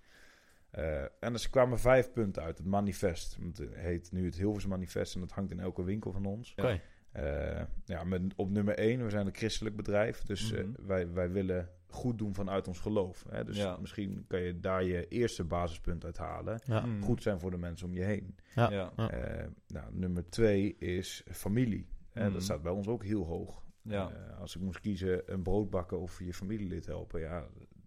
Eh, 0.70 1.02
en 1.02 1.34
er 1.34 1.50
kwamen 1.50 1.78
vijf 1.78 2.12
punten 2.12 2.42
uit, 2.42 2.58
het 2.58 2.66
manifest. 2.66 3.36
Het 3.40 3.74
heet 3.74 4.12
nu 4.12 4.24
het 4.24 4.36
Hilvers 4.36 4.66
Manifest 4.66 5.14
en 5.14 5.20
dat 5.20 5.32
hangt 5.32 5.50
in 5.50 5.60
elke 5.60 5.84
winkel 5.84 6.12
van 6.12 6.26
ons. 6.26 6.50
Oké. 6.56 6.80
Eh, 7.12 7.62
ja, 7.84 8.04
met, 8.04 8.22
op 8.36 8.50
nummer 8.50 8.74
één, 8.74 9.04
we 9.04 9.10
zijn 9.10 9.26
een 9.26 9.34
christelijk 9.34 9.76
bedrijf. 9.76 10.22
Dus 10.22 10.52
eh, 10.52 10.64
Mhm. 10.64 10.86
wij, 10.86 11.12
wij 11.12 11.30
willen 11.30 11.68
goed 11.86 12.18
doen 12.18 12.34
vanuit 12.34 12.68
ons 12.68 12.78
geloof. 12.80 13.24
Hè? 13.28 13.44
Dus 13.44 13.56
Ja. 13.56 13.76
misschien 13.80 14.24
kan 14.28 14.40
je 14.40 14.60
daar 14.60 14.84
je 14.84 15.08
eerste 15.08 15.44
basispunt 15.44 16.04
uit 16.04 16.16
halen. 16.18 16.60
Ja. 16.64 16.86
Mm. 16.86 17.02
Goed 17.02 17.22
zijn 17.22 17.40
voor 17.40 17.50
de 17.50 17.56
mensen 17.58 17.86
om 17.86 17.94
je 17.94 18.02
heen. 18.02 18.36
Ja. 18.54 18.92
Eh, 18.96 19.46
nou, 19.66 19.86
nummer 19.94 20.28
twee 20.30 20.76
is 20.78 21.22
familie. 21.30 21.86
Hè? 22.12 22.24
Mhm. 22.24 22.32
Dat 22.32 22.42
staat 22.42 22.62
bij 22.62 22.72
ons 22.72 22.86
ook 22.88 23.04
heel 23.04 23.24
hoog. 23.24 23.62
Ja. 23.82 24.10
Eh, 24.10 24.38
als 24.40 24.56
ik 24.56 24.62
moest 24.62 24.80
kiezen 24.80 25.32
een 25.32 25.42
brood 25.42 25.70
bakken 25.70 26.00
of 26.00 26.18
je 26.24 26.34
familielid 26.34 26.86
helpen, 26.86 27.20
ja, 27.20 27.46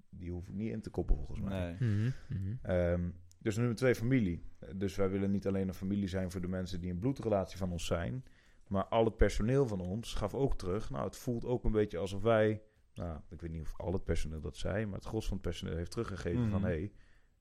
die 0.09 0.31
hoef 0.31 0.47
ik 0.47 0.53
niet 0.53 0.71
in 0.71 0.81
te 0.81 0.89
koppen 0.89 1.15
volgens 1.15 1.39
mij. 1.39 1.75
Nee. 1.79 1.89
Mhm, 1.89 2.11
mhm. 2.29 2.55
Ehm, 2.61 3.01
dus 3.39 3.55
nummer 3.57 3.75
twee, 3.75 3.95
familie. 3.95 4.43
Dus 4.75 4.95
wij 4.95 5.09
willen 5.09 5.31
niet 5.31 5.47
alleen 5.47 5.67
een 5.67 5.73
familie 5.73 6.07
zijn 6.07 6.31
voor 6.31 6.41
de 6.41 6.47
mensen 6.47 6.79
die 6.81 6.91
een 6.91 6.99
bloedrelatie 6.99 7.57
van 7.57 7.71
ons 7.71 7.85
zijn. 7.85 8.23
Maar 8.67 8.85
al 8.85 9.05
het 9.05 9.17
personeel 9.17 9.67
van 9.67 9.79
ons 9.79 10.13
gaf 10.13 10.33
ook 10.33 10.57
terug. 10.57 10.89
Nou, 10.89 11.05
het 11.05 11.15
voelt 11.17 11.45
ook 11.45 11.63
een 11.63 11.71
beetje 11.71 11.97
alsof 11.97 12.21
wij. 12.21 12.61
Nou, 12.93 13.19
ik 13.29 13.41
weet 13.41 13.51
niet 13.51 13.61
of 13.61 13.73
al 13.77 13.93
het 13.93 14.03
personeel 14.03 14.41
dat 14.41 14.57
zei. 14.57 14.85
Maar 14.85 14.95
het 14.97 15.07
gros 15.07 15.27
van 15.27 15.37
het 15.37 15.45
personeel 15.45 15.75
heeft 15.75 15.91
teruggegeven 15.91 16.41
Mhm. 16.41 16.49
van 16.51 16.61
hé, 16.63 16.67
hey, 16.67 16.91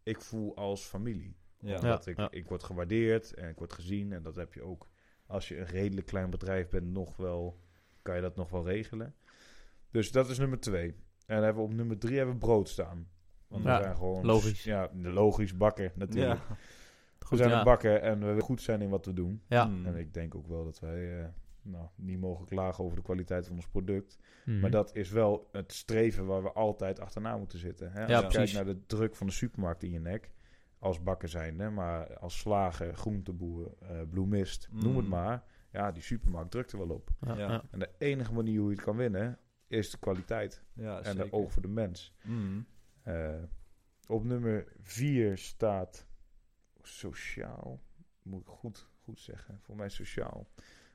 ik 0.03 0.21
voel 0.21 0.57
als 0.57 0.83
familie. 0.85 1.37
Ja. 1.59 1.71
Ja. 1.71 1.81
Dat 1.81 2.07
ik, 2.07 2.17
ja. 2.17 2.31
ik 2.31 2.49
word 2.49 2.63
gewaardeerd 2.63 3.35
en 3.35 3.49
ik 3.49 3.59
word 3.59 3.73
gezien. 3.73 4.13
En 4.13 4.23
dat 4.23 4.37
heb 4.37 4.55
je 4.55 4.63
ook 4.63 4.89
als 5.27 5.49
je 5.49 5.59
een 5.59 5.67
redelijk 5.67 6.07
klein 6.07 6.31
bedrijf 6.31 6.69
bent, 6.69 6.87
nog 6.87 7.17
wel. 7.17 7.61
Kan 8.03 8.15
je 8.15 8.21
dat 8.21 8.37
nog 8.37 8.51
wel 8.51 8.65
regelen. 8.67 9.15
Dus 9.91 10.13
dat 10.13 10.29
is 10.31 10.39
nummer 10.39 10.61
twee. 10.61 10.89
En 11.27 11.35
dan 11.35 11.45
hebben 11.45 11.63
we 11.63 11.69
op 11.69 11.75
nummer 11.75 11.99
drie 11.99 12.17
hebben 12.17 12.35
we 12.35 12.41
brood 12.41 12.69
staan. 12.69 13.09
Want 13.49 13.65
Ja, 13.65 13.77
we 13.77 13.83
zijn 13.83 13.97
gewoon... 13.97 14.27
logisch. 14.27 14.65
Ja, 14.65 14.91
de 14.95 15.09
logisch 15.11 15.57
bakken 15.57 15.93
natuurlijk. 15.95 16.41
Ja. 16.49 16.57
We 17.31 17.37
zijn 17.37 17.51
ja. 17.51 17.59
een 17.59 17.65
bakken 17.65 18.03
en 18.03 18.35
we 18.35 18.41
goed 18.41 18.63
zijn 18.63 18.83
in 18.83 18.89
wat 18.89 19.07
we 19.07 19.13
doen. 19.13 19.43
Ja. 19.49 19.65
Mm. 19.65 19.87
En 19.87 19.97
ik 19.97 20.15
denk 20.15 20.35
ook 20.35 20.47
wel 20.47 20.65
dat 20.65 20.81
wij 20.81 21.21
eh, 21.21 21.27
nou, 21.63 21.87
niet 21.95 22.21
mogen 22.21 22.47
klagen 22.47 22.85
over 22.85 22.97
de 22.97 23.03
kwaliteit 23.03 23.47
van 23.47 23.57
ons 23.57 23.69
product. 23.69 24.19
Mhm. 24.45 24.61
Maar 24.61 24.71
dat 24.71 24.95
is 24.97 25.11
wel 25.11 25.49
het 25.53 25.73
streven 25.73 26.27
waar 26.27 26.43
we 26.43 26.53
altijd 26.53 27.01
achterna 27.01 27.37
moeten 27.37 27.59
zitten. 27.59 27.93
Hè? 27.93 28.01
Als 28.01 28.11
Ja, 28.11 28.21
je 28.21 28.27
kijkt 28.27 28.53
naar 28.53 28.65
de 28.65 28.87
druk 28.87 29.17
van 29.17 29.27
de 29.27 29.33
supermarkt 29.33 29.83
in 29.83 29.91
je 29.91 30.01
nek, 30.01 30.31
als 30.79 31.03
bakker 31.03 31.29
zijnde, 31.29 31.71
maar 31.71 32.19
als 32.19 32.39
slager, 32.39 32.95
groenteboer, 32.95 33.73
eh 33.81 34.01
bloemist, 34.11 34.69
noem 34.73 34.97
het 34.97 35.05
Mm. 35.05 35.11
maar. 35.11 35.45
Ja, 35.71 35.93
die 35.93 36.03
supermarkt 36.03 36.51
drukt 36.51 36.73
er 36.73 36.79
wel 36.79 36.91
op. 36.91 37.11
Ja. 37.21 37.63
En 37.71 37.79
de 37.79 37.91
enige 37.99 38.33
manier 38.33 38.59
hoe 38.59 38.69
je 38.69 38.75
het 38.77 38.85
kan 38.85 38.97
winnen, 38.97 39.39
is 39.67 39.91
de 39.91 39.99
kwaliteit. 39.99 40.63
Ja, 40.73 40.99
en 40.99 41.05
zeker. 41.05 41.25
de 41.25 41.33
oog 41.33 41.53
voor 41.53 41.63
de 41.63 41.69
mens. 41.69 42.15
Mm. 42.23 42.67
Eh, 43.03 43.43
op 44.07 44.25
nummer 44.25 44.73
4 44.83 45.39
staat 45.39 46.07
sociaal. 46.87 47.81
Moet 48.23 48.41
ik 48.41 48.47
goed, 48.47 48.89
goed 49.03 49.21
zeggen. 49.21 49.59
Voor 49.63 49.77
mij 49.77 49.89
sociaal. 49.89 50.47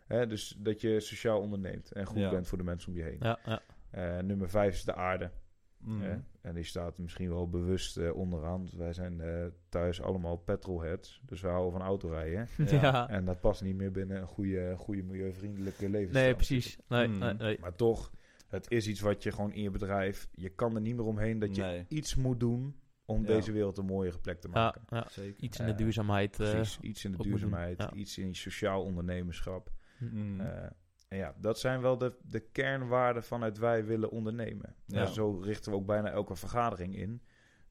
Hè, 0.07 0.27
dus 0.27 0.55
dat 0.57 0.81
je 0.81 0.99
sociaal 0.99 1.39
onderneemt 1.41 1.91
en 1.91 2.05
goed 2.05 2.17
Ja. 2.17 2.29
bent 2.29 2.47
voor 2.47 2.57
de 2.57 2.63
mensen 2.63 2.89
om 2.91 2.97
je 2.97 3.03
heen. 3.03 3.17
Ja, 3.19 3.39
ja. 3.45 3.61
Eh, 3.89 4.17
nummer 4.23 4.49
5 4.49 4.73
is 4.73 4.83
de 4.83 4.95
aarde. 4.95 5.31
Mm. 5.77 6.01
Hè? 6.01 6.17
En 6.41 6.53
die 6.55 6.63
staat 6.63 6.97
misschien 6.97 7.29
wel 7.29 7.49
bewust 7.49 7.97
eh, 7.97 8.15
onderaan. 8.15 8.57
want 8.59 8.71
Wij 8.73 8.93
zijn 8.93 9.21
eh, 9.21 9.45
thuis 9.69 10.01
allemaal 10.01 10.35
petrolheads. 10.37 11.21
Dus 11.25 11.41
we 11.41 11.47
houden 11.47 11.71
van 11.71 11.81
autorijden. 11.81 12.47
Ja. 12.57 12.81
Ja. 12.81 13.09
En 13.09 13.25
dat 13.25 13.39
past 13.39 13.61
niet 13.61 13.75
meer 13.75 13.91
binnen 13.91 14.21
een 14.21 14.27
goede, 14.27 14.73
goede 14.77 15.03
milieuvriendelijke 15.03 15.89
levensstijl. 15.89 16.25
Nee, 16.25 16.35
precies. 16.35 16.77
Nee, 16.87 17.07
Mm. 17.07 17.17
nee, 17.17 17.33
nee. 17.33 17.57
Maar 17.59 17.75
toch, 17.75 18.11
het 18.47 18.71
is 18.71 18.87
iets 18.87 18.99
wat 18.99 19.23
je 19.23 19.31
gewoon 19.31 19.53
in 19.53 19.61
je 19.61 19.69
bedrijf... 19.71 20.27
Je 20.31 20.49
kan 20.49 20.75
er 20.75 20.81
niet 20.81 20.95
meer 20.95 21.05
omheen 21.05 21.39
dat 21.39 21.55
je 21.55 21.61
Nee. 21.61 21.85
iets 21.87 22.15
moet 22.15 22.39
doen... 22.39 22.75
om 23.09 23.21
Ja. 23.21 23.27
deze 23.27 23.51
wereld 23.51 23.77
een 23.77 23.85
mooiere 23.85 24.19
plek 24.19 24.41
te 24.41 24.47
maken. 24.47 24.81
ja. 24.89 25.05
Zeker. 25.09 25.43
Iets 25.43 25.59
in 25.59 25.65
de 25.65 25.75
duurzaamheid. 25.75 26.39
eh, 26.39 26.49
Precies, 26.51 26.79
iets 26.81 27.05
in 27.05 27.11
de 27.11 27.17
duurzaamheid, 27.23 27.77
ja. 27.77 27.93
iets 27.93 28.17
in 28.17 28.35
sociaal 28.35 28.83
ondernemerschap. 28.83 29.71
Mm. 29.97 30.39
Eh, 30.39 30.63
en 31.07 31.17
ja, 31.17 31.35
dat 31.41 31.59
zijn 31.59 31.81
wel 31.81 31.97
de, 31.97 32.15
de 32.21 32.39
kernwaarden 32.39 33.23
vanuit 33.23 33.57
wij 33.57 33.85
willen 33.85 34.09
ondernemen. 34.11 34.75
Ja. 34.85 35.01
En 35.01 35.07
zo 35.07 35.39
richten 35.39 35.71
we 35.71 35.77
ook 35.77 35.85
bijna 35.85 36.09
elke 36.09 36.35
vergadering 36.35 36.95
in. 36.95 37.21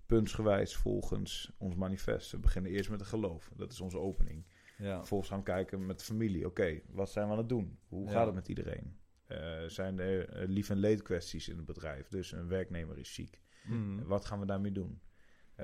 Puntsgewijs 0.07 0.77
volgens 0.77 1.53
ons 1.59 1.75
manifest. 1.75 2.31
We 2.31 2.39
beginnen 2.39 2.71
eerst 2.71 2.91
met 2.91 3.01
een 3.01 3.07
geloof. 3.07 3.51
Dat 3.57 3.73
is 3.73 3.81
onze 3.81 3.99
opening. 3.99 4.47
ja. 4.79 4.99
Vervolgens 4.99 5.31
gaan 5.31 5.39
we 5.39 5.45
kijken 5.45 5.87
met 5.87 5.99
de 5.99 6.05
familie. 6.05 6.47
Oké, 6.47 6.81
wat 6.91 7.11
zijn 7.11 7.27
we 7.27 7.33
aan 7.33 7.39
het 7.39 7.49
doen? 7.49 7.79
Hoe 7.89 8.05
Ja. 8.07 8.13
gaat 8.13 8.27
het 8.27 8.35
met 8.35 8.49
iedereen? 8.49 8.97
Eh, 9.27 9.39
zijn 9.67 9.99
er 9.99 10.49
lief- 10.49 10.71
en 10.71 10.77
leedkwesties 10.77 11.49
in 11.49 11.57
het 11.57 11.65
bedrijf? 11.67 12.09
Dus 12.09 12.33
een 12.33 12.49
werknemer 12.49 12.99
is 12.99 13.15
ziek. 13.15 13.41
Mm. 13.65 14.05
Wat 14.05 14.25
gaan 14.25 14.41
we 14.41 14.47
daarmee 14.47 14.73
doen? 14.73 15.01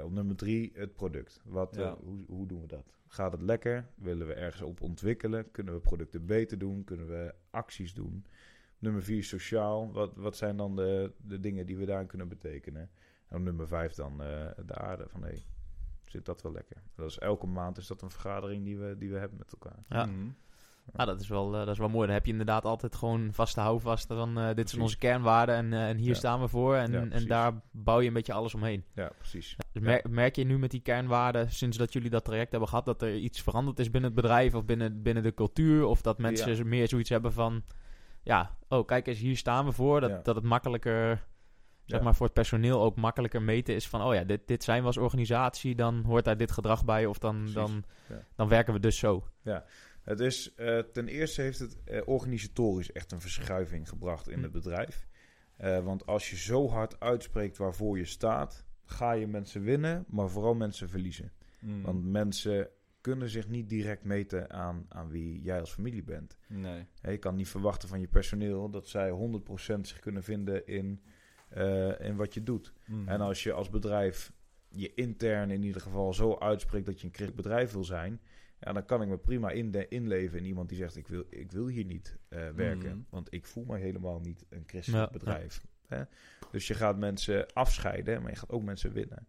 Op 0.03 0.11
nummer 0.13 0.37
drie, 0.37 0.73
het 0.75 0.95
product. 0.95 1.41
Wat, 1.45 1.75
Ja. 1.77 1.83
eh, 1.91 1.93
hoe, 2.03 2.25
hoe 2.27 2.47
doen 2.47 2.61
we 2.61 2.67
dat? 2.67 2.93
Gaat 3.07 3.33
het 3.33 3.43
lekker? 3.43 3.87
Willen 3.95 4.27
we 4.27 4.35
ergens 4.35 4.63
op 4.63 4.81
ontwikkelen? 4.81 5.51
Kunnen 5.51 5.75
we 5.75 5.81
producten 5.81 6.27
beter 6.27 6.59
doen? 6.59 6.85
Kunnen 6.85 7.07
we 7.09 7.35
acties 7.51 7.95
doen? 7.95 8.25
Nummer 8.79 9.03
vier, 9.03 9.25
sociaal. 9.25 9.93
Wat, 9.93 10.17
wat 10.17 10.37
zijn 10.37 10.57
dan 10.57 10.77
de, 10.77 11.13
de 11.17 11.41
dingen 11.41 11.67
die 11.67 11.77
we 11.77 11.85
daar 11.85 12.07
kunnen 12.07 12.29
betekenen? 12.29 12.91
En 13.29 13.37
op 13.37 13.43
nummer 13.43 13.69
vijf 13.69 13.95
dan 13.95 14.23
eh, 14.23 14.51
de 14.67 14.75
aarde. 14.75 15.09
Van 15.09 15.23
hey, 15.23 15.45
zit 16.05 16.25
dat 16.25 16.43
wel 16.43 16.53
lekker? 16.53 16.77
Dat 16.95 17.11
is 17.11 17.19
elke 17.19 17.47
maand 17.47 17.77
is 17.77 17.87
dat 17.87 18.03
een 18.03 18.11
vergadering 18.11 18.65
die 18.65 18.79
we, 18.79 18.97
die 18.99 19.11
we 19.11 19.19
hebben 19.19 19.39
met 19.39 19.53
elkaar. 19.53 19.85
ja. 19.89 20.07
Mm. 20.07 20.35
Nou, 20.93 21.09
dat 21.09 21.21
is, 21.21 21.29
wel, 21.29 21.53
eh, 21.53 21.59
dat 21.59 21.69
is 21.69 21.79
wel 21.79 21.89
mooi. 21.89 22.07
Dan 22.07 22.15
heb 22.15 22.25
je 22.27 22.31
inderdaad 22.33 22.65
altijd 22.65 22.95
gewoon 22.97 23.29
vaste 23.33 23.61
houvast 23.61 24.07
van 24.07 24.39
eh, 24.39 24.45
dit 24.47 24.55
Precies. 24.55 24.71
zijn 24.71 24.83
onze 24.83 24.99
kernwaarden 24.99 25.55
en, 25.55 25.73
eh, 25.73 25.89
en 25.89 25.97
hier 25.97 26.09
Ja. 26.09 26.15
staan 26.15 26.41
we 26.41 26.49
voor. 26.49 26.75
En, 26.77 26.93
Ja, 26.93 27.07
en 27.11 27.27
daar 27.27 27.61
bouw 27.71 28.01
je 28.01 28.07
een 28.07 28.13
beetje 28.13 28.33
alles 28.33 28.55
omheen. 28.55 28.85
Ja, 28.95 29.11
precies. 29.19 29.57
Dus 29.73 29.83
Ja. 29.83 29.89
mer- 29.89 30.05
merk 30.11 30.37
je 30.37 30.45
nu 30.45 30.59
met 30.59 30.71
die 30.71 30.81
kernwaarden, 30.81 31.51
sinds 31.51 31.77
dat 31.77 31.93
jullie 31.93 32.11
dat 32.11 32.25
traject 32.25 32.51
hebben 32.51 32.69
gehad, 32.69 32.85
dat 32.85 33.03
er 33.03 33.17
iets 33.17 33.43
veranderd 33.43 33.79
is 33.79 33.91
binnen 33.91 34.11
het 34.13 34.21
bedrijf 34.21 34.55
of 34.55 34.65
binnen, 34.65 35.03
binnen 35.03 35.23
de 35.23 35.35
cultuur? 35.35 35.85
Of 35.87 36.01
dat 36.03 36.19
mensen 36.19 36.57
Ja. 36.57 36.65
meer 36.65 36.89
zoiets 36.89 37.11
hebben 37.11 37.33
van, 37.33 37.63
ja, 38.23 38.57
oh 38.69 38.87
kijk 38.87 39.07
eens, 39.07 39.19
hier 39.19 39.37
staan 39.37 39.65
we 39.65 39.73
voor. 39.73 40.01
Dat, 40.01 40.11
Ja. 40.11 40.21
dat 40.23 40.35
het 40.35 40.45
makkelijker, 40.45 41.25
zeg 41.85 41.99
Ja. 41.99 42.05
maar 42.05 42.15
voor 42.15 42.27
het 42.27 42.35
personeel 42.35 42.83
ook 42.83 42.97
makkelijker 42.97 43.43
meten 43.43 43.75
is 43.75 43.89
van, 43.89 44.03
oh 44.03 44.15
ja, 44.15 44.25
dit, 44.25 44.41
dit 44.47 44.65
zijn 44.65 44.81
we 44.81 44.87
als 44.87 44.97
organisatie, 44.97 45.75
dan 45.75 46.03
hoort 46.07 46.25
daar 46.25 46.37
dit 46.37 46.53
gedrag 46.53 46.85
bij 46.85 47.07
of 47.07 47.19
dan, 47.19 47.37
Precies. 47.37 47.55
dan, 47.55 47.85
Ja. 48.09 48.23
dan 48.37 48.49
werken 48.49 48.73
we 48.75 48.81
dus 48.81 48.99
zo. 48.99 49.25
Het 50.05 50.21
is, 50.21 50.55
eh, 50.55 50.79
ten 50.79 51.09
eerste 51.09 51.43
heeft 51.43 51.59
het 51.59 51.85
eh, 51.85 52.01
organisatorisch 52.05 52.93
echt 52.93 53.13
een 53.13 53.21
verschuiving 53.21 53.89
gebracht 53.89 54.29
in 54.29 54.43
het 54.43 54.53
bedrijf. 54.53 55.07
Eh, 55.57 55.85
want 55.85 56.07
als 56.07 56.31
je 56.31 56.37
zo 56.37 56.69
hard 56.69 57.01
uitspreekt 57.01 57.57
waarvoor 57.57 57.99
je 57.99 58.05
staat, 58.05 58.65
ga 58.85 59.13
je 59.13 59.27
mensen 59.27 59.63
winnen, 59.63 60.05
maar 60.09 60.29
vooral 60.29 60.55
mensen 60.55 60.89
verliezen. 60.89 61.33
Mm. 61.61 61.83
Want 61.83 62.05
mensen 62.05 62.69
kunnen 63.01 63.29
zich 63.29 63.49
niet 63.49 63.69
direct 63.69 64.05
meten 64.05 64.51
aan, 64.51 64.87
aan 64.89 65.09
wie 65.09 65.43
jij 65.43 65.61
als 65.61 65.73
familie 65.73 66.03
bent. 66.03 66.37
Nee. 66.49 66.87
Je 67.03 67.19
kan 67.19 67.35
niet 67.35 67.49
verwachten 67.49 67.89
van 67.89 68.01
je 68.01 68.09
personeel 68.09 68.71
dat 68.71 68.89
zij 68.89 69.11
100% 69.11 69.89
zich 69.89 69.99
kunnen 69.99 70.23
vinden 70.23 70.67
in, 70.67 71.03
in 71.99 72.17
wat 72.17 72.35
je 72.35 72.43
doet. 72.43 72.73
Mm. 72.87 73.09
En 73.09 73.21
als 73.21 73.43
je 73.43 73.53
als 73.53 73.71
bedrijf 73.71 74.33
je 74.69 74.95
intern 74.95 75.51
in 75.51 75.63
ieder 75.63 75.81
geval 75.81 76.15
zo 76.15 76.39
uitspreekt 76.39 76.87
dat 76.87 77.01
je 77.01 77.07
een 77.07 77.15
christelijk 77.15 77.43
bedrijf 77.43 77.73
wil 77.73 77.85
zijn, 77.85 78.21
ja, 78.65 78.73
dan 78.73 78.85
kan 78.85 79.03
ik 79.03 79.09
me 79.09 79.19
prima 79.19 79.51
inde- 79.51 79.89
inleven 79.89 80.39
in 80.39 80.45
iemand 80.45 80.69
die 80.69 80.79
zegt: 80.79 80.97
ik 80.97 81.09
wil, 81.09 81.25
ik 81.29 81.53
wil 81.53 81.67
hier 81.67 81.85
niet 81.85 82.17
eh, 82.29 82.49
werken, 82.49 82.89
Mhm. 82.97 82.99
want 83.11 83.33
ik 83.33 83.47
voel 83.47 83.65
me 83.65 83.79
helemaal 83.79 84.21
niet 84.21 84.45
een 84.49 84.63
christelijk 84.67 85.05
Ja, 85.05 85.19
bedrijf. 85.19 85.65
Hè? 85.87 86.03
Dus 86.51 86.67
je 86.67 86.75
gaat 86.75 86.99
mensen 86.99 87.53
afscheiden, 87.53 88.23
maar 88.23 88.31
je 88.31 88.37
gaat 88.37 88.51
ook 88.51 88.63
mensen 88.63 88.93
winnen. 88.93 89.27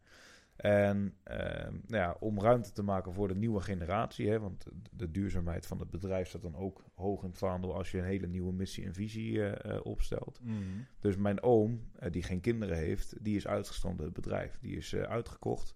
En 0.56 1.14
ehm, 1.24 1.72
nou 1.72 2.04
ja, 2.04 2.16
om 2.20 2.40
ruimte 2.42 2.72
te 2.72 2.84
maken 2.84 3.14
voor 3.14 3.28
de 3.28 3.36
nieuwe 3.36 3.62
generatie, 3.62 4.30
hè, 4.30 4.40
want 4.40 4.66
de, 4.92 5.12
duurzaamheid 5.12 5.66
van 5.66 5.80
het 5.80 5.90
bedrijf 5.90 6.28
staat 6.28 6.42
dan 6.42 6.56
ook 6.56 6.84
hoog 6.94 7.24
in 7.24 7.30
het 7.30 7.38
vaandel 7.38 7.76
als 7.76 7.92
je 7.92 7.98
een 7.98 8.04
hele 8.04 8.28
nieuwe 8.28 8.54
missie 8.54 8.86
en 8.86 8.94
visie 8.94 9.44
eh, 9.44 9.76
eh, 9.76 9.86
opstelt. 9.86 10.40
Mm. 10.44 10.86
Dus 11.00 11.16
mijn 11.18 11.44
oom, 11.44 11.82
die 12.12 12.24
geen 12.24 12.42
kinderen 12.42 12.78
heeft, 12.78 13.24
die 13.24 13.36
is 13.36 13.48
uitgestroomd 13.48 14.00
uit 14.00 14.16
het 14.16 14.22
bedrijf. 14.24 14.58
Die 14.62 14.78
is 14.78 14.96
uitgekocht. 14.96 15.76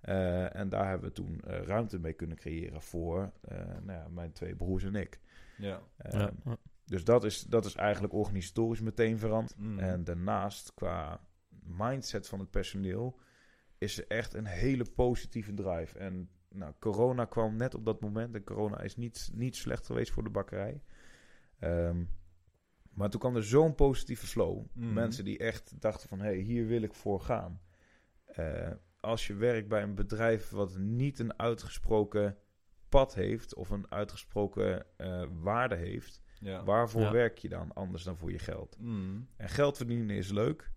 Eh, 0.00 0.56
en 0.56 0.68
daar 0.68 0.88
hebben 0.88 1.08
we 1.08 1.14
toen 1.14 1.40
eh, 1.40 1.62
ruimte 1.62 1.98
mee 1.98 2.12
kunnen 2.12 2.36
creëren 2.36 2.82
voor 2.82 3.32
eh, 3.40 3.58
nou 3.58 3.92
ja, 3.92 4.08
mijn 4.08 4.32
twee 4.32 4.56
broers 4.56 4.84
en 4.84 4.94
ik. 4.94 5.20
Ja. 5.58 5.82
Ja. 6.10 6.32
Dus 6.84 7.04
dat 7.04 7.24
is, 7.24 7.42
dat 7.42 7.64
is 7.64 7.74
eigenlijk 7.74 8.14
organisatorisch 8.14 8.80
meteen 8.80 9.18
veranderd. 9.18 9.58
Mm. 9.58 9.78
En 9.78 10.04
daarnaast, 10.04 10.74
qua 10.74 11.20
mindset 11.62 12.28
van 12.28 12.38
het 12.38 12.50
personeel, 12.50 13.18
is 13.78 13.98
er 13.98 14.06
echt 14.06 14.34
een 14.34 14.46
hele 14.46 14.84
positieve 14.94 15.54
drive. 15.54 15.98
En 15.98 16.30
nou, 16.48 16.72
corona 16.78 17.24
kwam 17.24 17.56
net 17.56 17.74
op 17.74 17.84
dat 17.84 18.00
moment. 18.00 18.34
En 18.34 18.44
corona 18.44 18.80
is 18.80 18.96
niet, 18.96 19.30
niet 19.34 19.56
slecht 19.56 19.86
geweest 19.86 20.12
voor 20.12 20.24
de 20.24 20.30
bakkerij. 20.30 20.82
Ehm, 21.58 22.04
maar 22.90 23.10
toen 23.10 23.20
kwam 23.20 23.36
er 23.36 23.44
zo'n 23.44 23.74
positieve 23.74 24.26
flow. 24.26 24.66
Mhm. 24.72 24.92
Mensen 24.92 25.24
die 25.24 25.38
echt 25.38 25.80
dachten 25.80 26.08
van, 26.08 26.18
hé, 26.18 26.26
hey, 26.26 26.36
hier 26.36 26.66
wil 26.66 26.82
ik 26.82 26.94
voor 26.94 27.20
gaan. 27.20 27.60
Als 29.00 29.26
je 29.26 29.34
werkt 29.34 29.68
bij 29.68 29.82
een 29.82 29.94
bedrijf 29.94 30.50
wat 30.50 30.76
niet 30.78 31.18
een 31.18 31.38
uitgesproken 31.38 32.36
pad 32.88 33.14
heeft... 33.14 33.54
of 33.54 33.70
een 33.70 33.90
uitgesproken 33.90 34.86
eh, 34.96 35.24
waarde 35.32 35.74
heeft... 35.74 36.22
Ja. 36.40 36.64
Waarvoor 36.64 37.00
Ja. 37.02 37.12
werk 37.12 37.38
je 37.38 37.48
dan 37.48 37.72
anders 37.72 38.02
dan 38.02 38.16
voor 38.16 38.30
je 38.32 38.38
geld? 38.38 38.76
Mm. 38.78 39.28
En 39.36 39.48
geld 39.48 39.76
verdienen 39.76 40.16
is 40.16 40.30
leuk, 40.30 40.70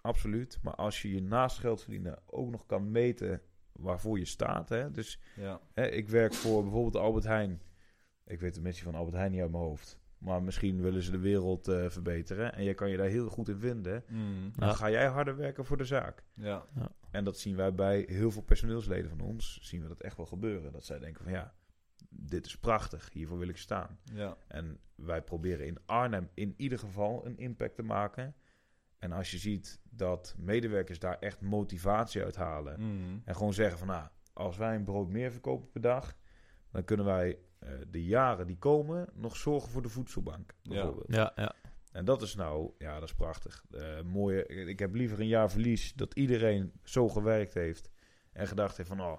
absoluut. 0.00 0.58
Maar 0.62 0.74
als 0.74 1.02
je 1.02 1.14
je 1.14 1.22
naast 1.22 1.58
geld 1.58 1.80
verdienen 1.82 2.18
ook 2.26 2.50
nog 2.50 2.66
kan 2.66 2.90
meten 2.90 3.42
waarvoor 3.72 4.18
je 4.18 4.24
staat. 4.24 4.68
Hè? 4.68 4.90
Dus 4.90 5.20
Ja. 5.36 5.60
hè, 5.74 5.86
ik 5.86 6.08
werk 6.08 6.34
voor 6.34 6.62
bijvoorbeeld 6.62 6.96
Albert 6.96 7.24
Heijn. 7.24 7.62
Ik 8.24 8.40
weet 8.40 8.54
de 8.54 8.60
missie 8.60 8.84
van 8.84 8.94
Albert 8.94 9.16
Heijn 9.16 9.30
niet 9.30 9.40
uit 9.40 9.50
mijn 9.50 9.62
hoofd. 9.62 9.98
Maar 10.18 10.42
misschien 10.42 10.80
willen 10.82 11.02
ze 11.02 11.10
de 11.10 11.18
wereld 11.18 11.68
eh, 11.68 11.88
verbeteren. 11.88 12.54
En 12.54 12.64
jij 12.64 12.74
kan 12.74 12.90
je 12.90 12.96
daar 12.96 13.06
heel 13.08 13.28
goed 13.28 13.48
in 13.48 13.58
vinden. 13.58 14.04
Mm. 14.08 14.50
Dan 14.56 14.68
Ja. 14.68 14.74
ga 14.74 14.90
jij 14.90 15.06
harder 15.06 15.36
werken 15.36 15.64
voor 15.64 15.76
de 15.76 15.84
zaak. 15.84 16.24
Ja. 16.34 16.66
En 17.10 17.24
dat 17.24 17.38
zien 17.38 17.56
wij 17.56 17.74
bij 17.74 18.04
heel 18.08 18.30
veel 18.30 18.42
personeelsleden 18.42 19.10
van 19.10 19.20
ons. 19.20 19.58
Zien 19.62 19.82
we 19.82 19.88
dat 19.88 20.00
echt 20.00 20.16
wel 20.16 20.26
gebeuren. 20.26 20.72
Dat 20.72 20.84
zij 20.84 20.98
denken 20.98 21.22
van 21.24 21.32
ja, 21.32 21.54
dit 22.10 22.46
is 22.46 22.58
prachtig. 22.58 23.12
Hiervoor 23.12 23.38
wil 23.38 23.48
ik 23.48 23.56
staan. 23.56 23.98
Ja. 24.14 24.36
En 24.48 24.78
wij 24.94 25.22
proberen 25.22 25.66
in 25.66 25.78
Arnhem 25.86 26.28
in 26.34 26.54
ieder 26.56 26.78
geval 26.78 27.26
een 27.26 27.38
impact 27.38 27.74
te 27.74 27.82
maken. 27.82 28.34
En 28.98 29.12
als 29.12 29.30
je 29.30 29.38
ziet 29.38 29.80
dat 29.90 30.34
medewerkers 30.38 30.98
daar 30.98 31.18
echt 31.18 31.40
motivatie 31.40 32.22
uit 32.24 32.36
halen. 32.36 32.80
Mm. 32.80 33.22
En 33.24 33.36
gewoon 33.36 33.52
zeggen 33.54 33.78
van 33.78 33.86
nou, 33.86 34.08
als 34.32 34.56
wij 34.56 34.74
een 34.74 34.84
brood 34.84 35.08
meer 35.08 35.32
verkopen 35.32 35.70
per 35.70 35.80
dag, 35.80 36.16
dan 36.70 36.84
kunnen 36.84 37.06
wij 37.06 37.38
eh, 37.58 37.70
de 37.90 38.04
jaren 38.04 38.46
die 38.46 38.58
komen 38.58 39.08
nog 39.14 39.36
zorgen 39.36 39.70
voor 39.70 39.82
de 39.82 39.88
voedselbank. 39.88 40.54
Ja. 40.62 40.70
Bijvoorbeeld. 40.70 41.14
Ja, 41.14 41.32
ja. 41.36 41.54
En 41.92 42.04
dat 42.04 42.22
is 42.22 42.34
nou, 42.34 42.70
ja, 42.78 42.94
dat 42.94 43.08
is 43.08 43.14
prachtig. 43.14 43.64
Eh, 43.70 44.02
mooie, 44.02 44.46
ik 44.46 44.78
heb 44.78 44.94
liever 44.94 45.20
een 45.20 45.26
jaar 45.26 45.50
verlies 45.50 45.94
dat 45.94 46.14
iedereen 46.14 46.72
zo 46.82 47.08
gewerkt 47.08 47.54
heeft 47.54 47.90
en 48.32 48.46
gedacht 48.46 48.76
heeft 48.76 48.88
van 48.88 49.00
oh, 49.00 49.18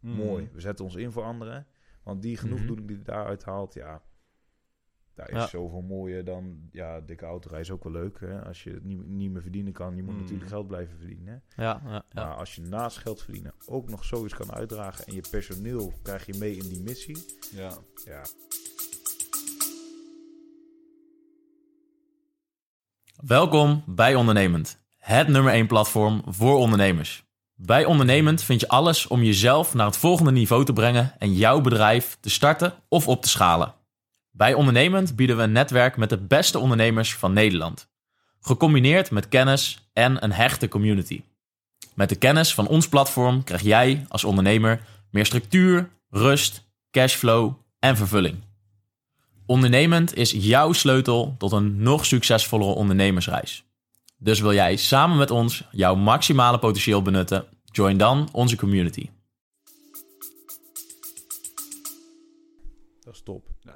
Mm. 0.00 0.12
mooi, 0.12 0.48
we 0.52 0.60
zetten 0.60 0.84
ons 0.84 0.94
in 0.94 1.12
voor 1.12 1.22
anderen. 1.22 1.66
Want 2.02 2.22
die 2.22 2.36
genoegdoening 2.36 2.88
die 2.88 3.02
daaruit 3.02 3.44
haalt, 3.44 3.74
ja, 3.74 4.02
daar 5.16 5.28
is 5.30 5.36
Ja. 5.36 5.46
zoveel 5.46 5.80
mooier 5.82 6.24
dan, 6.24 6.58
ja, 6.70 7.00
dikke 7.00 7.24
autorijden 7.24 7.66
is 7.66 7.72
ook 7.74 7.84
wel 7.84 7.92
leuk. 7.92 8.20
Hè? 8.20 8.44
Als 8.44 8.62
je 8.64 8.70
het 8.70 8.84
niet, 8.84 9.06
niet 9.06 9.30
meer 9.30 9.42
verdienen 9.42 9.72
kan, 9.72 9.96
je 9.96 10.02
moet 10.02 10.14
Mm. 10.14 10.20
natuurlijk 10.20 10.48
geld 10.48 10.66
blijven 10.66 10.96
verdienen. 10.96 11.42
Hè? 11.48 11.62
Ja, 11.62 11.80
ja, 11.84 11.90
ja. 11.92 12.24
Maar 12.26 12.34
als 12.34 12.54
je 12.54 12.60
naast 12.62 12.96
geld 12.98 13.22
verdienen 13.22 13.52
ook 13.66 13.88
nog 13.90 14.04
zoiets 14.04 14.34
kan 14.34 14.52
uitdragen 14.52 15.06
en 15.06 15.14
je 15.14 15.24
personeel 15.30 15.92
krijg 16.02 16.26
je 16.26 16.34
mee 16.38 16.56
in 16.56 16.68
die 16.68 16.82
missie, 16.82 17.24
Ja. 17.54 17.72
ja, 18.04 18.22
Welkom 23.26 23.82
bij 23.86 24.14
Ondernemend, 24.14 24.78
het 24.98 25.28
nummer 25.28 25.52
1 25.52 25.66
platform 25.66 26.22
voor 26.26 26.56
ondernemers. 26.56 27.24
Bij 27.54 27.84
Ondernemend 27.84 28.42
vind 28.42 28.60
je 28.60 28.68
alles 28.68 29.06
om 29.06 29.22
jezelf 29.22 29.74
naar 29.74 29.86
het 29.86 29.96
volgende 29.96 30.30
niveau 30.30 30.64
te 30.64 30.72
brengen 30.72 31.14
en 31.18 31.32
jouw 31.32 31.60
bedrijf 31.60 32.16
te 32.20 32.30
starten 32.30 32.74
of 32.88 33.08
op 33.08 33.22
te 33.22 33.28
schalen. 33.28 33.74
Bij 34.36 34.54
Ondernemend 34.54 35.16
bieden 35.16 35.36
we 35.36 35.42
een 35.42 35.52
netwerk 35.52 35.96
met 35.96 36.08
de 36.08 36.18
beste 36.18 36.58
ondernemers 36.58 37.14
van 37.14 37.32
Nederland. 37.32 37.88
Gecombineerd 38.40 39.10
met 39.10 39.28
kennis 39.28 39.88
en 39.92 40.24
een 40.24 40.32
hechte 40.32 40.68
community. 40.68 41.22
Met 41.94 42.08
de 42.08 42.16
kennis 42.16 42.54
van 42.54 42.66
ons 42.66 42.88
platform 42.88 43.44
krijg 43.44 43.62
jij 43.62 44.04
als 44.08 44.24
ondernemer 44.24 44.80
meer 45.10 45.26
structuur, 45.26 45.90
rust, 46.10 46.64
cashflow 46.90 47.52
en 47.78 47.96
vervulling. 47.96 48.36
Ondernemend 49.46 50.14
is 50.14 50.30
jouw 50.30 50.72
sleutel 50.72 51.34
tot 51.38 51.52
een 51.52 51.82
nog 51.82 52.06
succesvollere 52.06 52.72
ondernemersreis. 52.72 53.64
Dus 54.18 54.40
wil 54.40 54.52
jij 54.52 54.76
samen 54.76 55.16
met 55.16 55.30
ons 55.30 55.64
jouw 55.70 55.94
maximale 55.94 56.58
potentieel 56.58 57.02
benutten? 57.02 57.44
Join 57.64 57.96
dan 57.96 58.28
onze 58.32 58.56
community. 58.56 59.08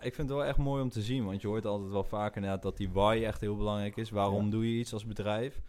Ik 0.03 0.15
vind 0.15 0.29
het 0.29 0.37
wel 0.39 0.47
echt 0.47 0.59
mooi 0.59 0.83
om 0.83 0.89
te 0.91 1.03
zien, 1.03 1.25
want 1.25 1.41
je 1.41 1.49
hoort 1.49 1.67
altijd 1.67 1.91
wel 1.91 2.05
vaker 2.05 2.37
inderdaad 2.37 2.63
dat 2.63 2.77
die 2.77 2.91
why 2.91 3.23
echt 3.25 3.41
heel 3.41 3.57
belangrijk 3.57 3.97
is. 3.97 4.11
Waarom 4.11 4.45
Ja. 4.45 4.51
doe 4.51 4.73
je 4.73 4.79
iets 4.79 4.93
als 4.93 5.07
bedrijf? 5.07 5.61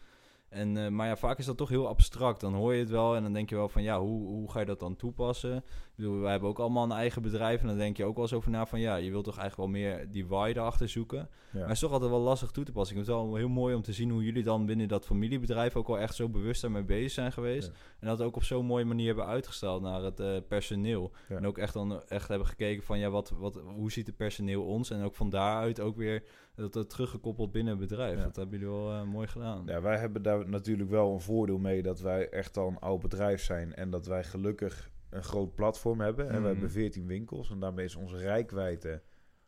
En, 0.49 0.77
eh, 0.77 0.87
maar 0.87 1.07
ja, 1.07 1.15
vaak 1.17 1.37
is 1.37 1.45
dat 1.45 1.57
toch 1.57 1.69
heel 1.69 1.87
abstract. 1.87 2.39
Dan 2.41 2.53
hoor 2.53 2.73
je 2.73 2.79
het 2.79 2.89
wel 2.89 3.15
en 3.15 3.23
dan 3.23 3.33
denk 3.33 3.49
je 3.49 3.55
wel 3.55 3.69
van 3.69 3.83
ja, 3.83 3.99
hoe, 3.99 4.27
hoe 4.27 4.51
ga 4.51 4.59
je 4.59 4.65
dat 4.65 4.79
dan 4.79 4.95
toepassen? 4.95 5.63
Bedoel, 6.01 6.19
wij 6.19 6.31
hebben 6.31 6.49
ook 6.49 6.59
allemaal 6.59 6.83
een 6.83 6.91
eigen 6.91 7.21
bedrijf 7.21 7.61
en 7.61 7.67
dan 7.67 7.77
denk 7.77 7.97
je 7.97 8.05
ook 8.05 8.13
wel 8.13 8.23
eens 8.23 8.33
over 8.33 8.51
na 8.51 8.65
van 8.65 8.79
ja, 8.79 8.95
je 8.95 9.11
wilt 9.11 9.23
toch 9.23 9.37
eigenlijk 9.37 9.71
wel 9.71 9.81
meer 9.81 10.11
die 10.11 10.27
why 10.27 10.51
erachter 10.55 10.89
zoeken. 10.89 11.17
Ja. 11.17 11.27
Maar 11.51 11.61
het 11.61 11.71
is 11.71 11.79
toch 11.79 11.91
altijd 11.91 12.11
wel 12.11 12.19
lastig 12.19 12.51
toe 12.51 12.63
te 12.63 12.71
passen. 12.71 12.97
Ik 12.97 13.03
vind 13.03 13.17
het 13.17 13.25
wel 13.25 13.35
heel 13.35 13.49
mooi 13.49 13.75
om 13.75 13.81
te 13.81 13.93
zien 13.93 14.09
hoe 14.09 14.23
jullie 14.23 14.43
dan 14.43 14.65
binnen 14.65 14.87
dat 14.87 15.05
familiebedrijf 15.05 15.75
ook 15.75 15.87
wel 15.87 15.99
echt 15.99 16.15
zo 16.15 16.29
bewust 16.29 16.61
daarmee 16.61 16.83
bezig 16.83 17.11
zijn 17.11 17.31
geweest. 17.31 17.67
Ja. 17.67 17.73
En 17.99 18.07
dat 18.07 18.21
ook 18.21 18.35
op 18.35 18.43
zo'n 18.43 18.65
mooie 18.65 18.85
manier 18.85 19.07
hebben 19.07 19.25
uitgesteld 19.25 19.81
naar 19.81 20.03
het 20.03 20.19
eh, 20.19 20.37
personeel. 20.47 21.11
Ja. 21.29 21.35
En 21.35 21.47
ook 21.47 21.57
echt 21.57 21.73
dan 21.73 22.03
echt 22.03 22.27
hebben 22.27 22.47
gekeken 22.47 22.83
van 22.83 22.99
ja, 22.99 23.09
wat, 23.09 23.29
wat, 23.29 23.61
hoe 23.75 23.91
ziet 23.91 24.07
het 24.07 24.17
personeel 24.17 24.63
ons? 24.63 24.89
En 24.89 25.03
ook 25.03 25.15
van 25.15 25.29
daaruit 25.29 25.79
ook 25.79 25.95
weer 25.95 26.23
dat 26.55 26.73
het 26.73 26.89
teruggekoppeld 26.89 27.51
binnen 27.51 27.77
het 27.77 27.87
bedrijf. 27.89 28.23
Dat 28.23 28.35
hebben 28.35 28.59
jullie 28.59 28.73
wel 28.73 28.91
eh, 28.91 29.03
mooi 29.03 29.27
gedaan. 29.27 29.63
Ja, 29.65 29.81
wij 29.81 29.97
hebben 29.97 30.21
daar 30.21 30.49
natuurlijk 30.49 30.89
wel 30.89 31.13
een 31.13 31.21
voordeel 31.21 31.57
mee 31.57 31.81
dat 31.81 31.99
wij 31.99 32.29
echt 32.29 32.57
al 32.57 32.67
een 32.67 32.79
oud 32.79 33.01
bedrijf 33.01 33.41
zijn 33.41 33.75
en 33.75 33.89
dat 33.89 34.05
wij 34.05 34.23
gelukkig 34.23 34.89
een 35.11 35.23
groot 35.23 35.55
platform 35.55 35.99
hebben. 36.01 36.25
En 36.25 36.33
we 36.33 36.39
Mhm. 36.39 36.47
hebben 36.47 36.71
14 36.71 37.07
winkels 37.07 37.49
en 37.49 37.59
daarmee 37.59 37.85
is 37.85 37.95
onze 37.95 38.17
rijkwijde 38.17 39.01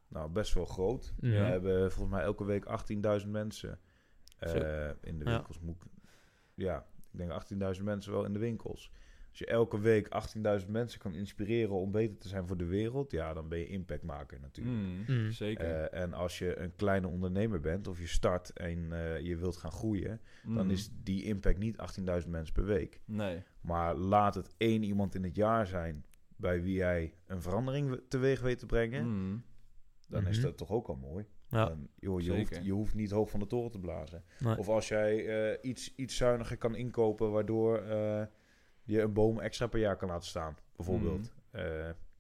nou, 0.07 0.29
best 0.31 0.53
wel 0.53 0.65
groot. 0.65 1.13
Ja. 1.19 1.29
We 1.29 1.35
hebben 1.37 1.91
volgens 1.91 2.15
mij 2.15 2.23
elke 2.23 2.45
week 2.45 2.65
18.000 2.65 3.31
mensen 3.31 3.79
eh, 4.37 4.89
in 5.01 5.19
de 5.19 5.25
Ja. 5.25 5.31
winkels. 5.35 5.59
Moet 5.59 5.75
ik- 5.75 5.91
ja, 6.53 6.85
ik 7.11 7.17
denk 7.17 7.31
18.000 7.31 7.83
mensen 7.85 8.11
wel 8.11 8.25
in 8.25 8.33
de 8.33 8.39
winkels. 8.39 8.91
Als 9.33 9.41
je 9.41 9.47
elke 9.47 9.79
week 9.79 10.07
18.000 10.63 10.69
mensen 10.69 10.99
kan 10.99 11.13
inspireren 11.15 11.73
om 11.75 11.91
beter 11.91 12.17
te 12.17 12.27
zijn 12.27 12.47
voor 12.47 12.57
de 12.57 12.65
wereld, 12.65 13.11
ja, 13.11 13.33
dan 13.33 13.47
ben 13.49 13.59
je 13.59 13.67
impactmaker 13.67 14.39
natuurlijk. 14.39 14.77
Mm, 14.77 15.03
Mm. 15.07 15.31
Zeker. 15.31 15.65
Eh, 15.89 16.01
en 16.01 16.13
als 16.13 16.37
je 16.39 16.57
een 16.57 16.75
kleine 16.75 17.07
ondernemer 17.07 17.59
bent 17.59 17.87
of 17.87 17.99
je 17.99 18.07
start 18.07 18.53
en 18.53 18.91
eh, 18.91 19.19
je 19.19 19.35
wilt 19.37 19.57
gaan 19.57 19.71
groeien, 19.71 20.21
dan 20.43 20.65
Mm. 20.65 20.71
is 20.71 20.89
die 21.03 21.23
impact 21.23 21.57
niet 21.57 21.77
18.000 21.77 22.31
mensen 22.31 22.53
per 22.53 22.65
week. 22.65 22.99
Nee. 23.05 23.43
Maar 23.61 23.95
laat 23.95 24.35
het 24.35 24.53
één 24.57 24.83
iemand 24.83 25.15
in 25.15 25.23
het 25.23 25.35
jaar 25.35 25.67
zijn 25.67 26.05
bij 26.35 26.61
wie 26.63 26.75
jij 26.75 27.13
een 27.27 27.41
verandering 27.41 27.89
we- 27.89 28.03
teweeg 28.07 28.41
weet 28.41 28.59
te 28.59 28.65
brengen, 28.65 29.05
Mm. 29.07 29.43
dan 30.07 30.27
is 30.27 30.37
Mhm. 30.37 30.45
dat 30.45 30.57
toch 30.57 30.71
ook 30.71 30.87
al 30.87 30.95
mooi. 30.95 31.25
Ja. 31.49 31.65
Dan, 31.65 31.87
joh, 31.99 32.21
je, 32.21 32.31
hoeft, 32.35 32.59
je 32.63 32.71
hoeft 32.71 32.95
niet 32.95 33.11
hoog 33.11 33.29
van 33.29 33.39
de 33.39 33.47
toren 33.47 33.71
te 33.71 33.79
blazen. 33.79 34.23
Nee. 34.39 34.57
Of 34.57 34.67
als 34.69 34.87
jij 34.87 35.25
eh, 35.51 35.69
iets, 35.69 35.93
iets 35.95 36.15
zuiniger 36.17 36.57
kan 36.57 36.75
inkopen, 36.75 37.31
waardoor 37.31 37.77
eh, 37.77 38.23
je 38.83 39.01
een 39.01 39.13
boom 39.13 39.39
extra 39.39 39.67
per 39.67 39.79
jaar 39.79 39.95
kan 39.97 40.07
laten 40.09 40.27
staan, 40.27 40.55
bijvoorbeeld. 40.75 41.31
Eh, 41.51 41.63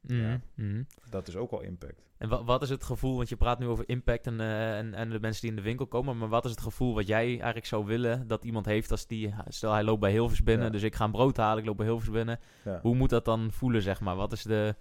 Mhm, 0.07 0.21
Ja. 0.21 0.39
mhm. 0.55 0.83
dat 1.09 1.27
is 1.27 1.35
ook 1.35 1.51
al 1.51 1.61
impact. 1.61 2.01
En 2.17 2.29
wa- 2.29 2.43
wat 2.43 2.61
is 2.61 2.69
het 2.69 2.83
gevoel, 2.83 3.15
want 3.15 3.29
je 3.29 3.35
praat 3.35 3.59
nu 3.59 3.67
over 3.67 3.89
impact 3.89 4.27
en, 4.27 4.39
eh, 4.39 4.77
en, 4.77 4.93
en 4.93 5.09
de 5.09 5.19
mensen 5.19 5.41
die 5.41 5.49
in 5.49 5.55
de 5.55 5.61
winkel 5.61 5.87
komen, 5.87 6.17
maar 6.17 6.27
wat 6.27 6.45
is 6.45 6.51
het 6.51 6.61
gevoel 6.61 6.93
wat 6.93 7.07
jij 7.07 7.25
eigenlijk 7.27 7.65
zou 7.65 7.85
willen 7.85 8.27
dat 8.27 8.43
iemand 8.43 8.65
heeft 8.65 8.91
als 8.91 9.07
die, 9.07 9.33
stel 9.47 9.71
hij 9.73 9.83
loopt 9.83 9.99
bij 9.99 10.11
Hilvers 10.11 10.43
binnen, 10.43 10.65
Ja. 10.65 10.71
dus 10.71 10.83
ik 10.83 10.95
ga 10.95 11.05
een 11.05 11.11
brood 11.11 11.37
halen, 11.37 11.59
ik 11.59 11.65
loop 11.65 11.77
bij 11.77 11.85
Hilvers 11.85 12.09
binnen. 12.09 12.39
Ja. 12.65 12.79
Hoe 12.81 12.95
moet 12.95 13.09
dat 13.09 13.25
dan 13.25 13.51
voelen, 13.51 13.81
zeg 13.81 13.99
maar? 14.01 14.15
Wat 14.15 14.31
is 14.31 14.43
de... 14.43 14.75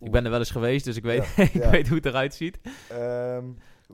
Ik 0.00 0.10
ben 0.10 0.24
er 0.24 0.30
wel 0.30 0.38
eens 0.38 0.50
geweest, 0.50 0.84
dus 0.84 0.96
ik 0.96 1.02
weet, 1.02 1.34
ik 1.54 1.62
weet 1.70 1.86
hoe 1.88 1.96
het 1.96 2.06
eruit 2.06 2.34
ziet. 2.34 2.60
Ehm, 2.88 3.44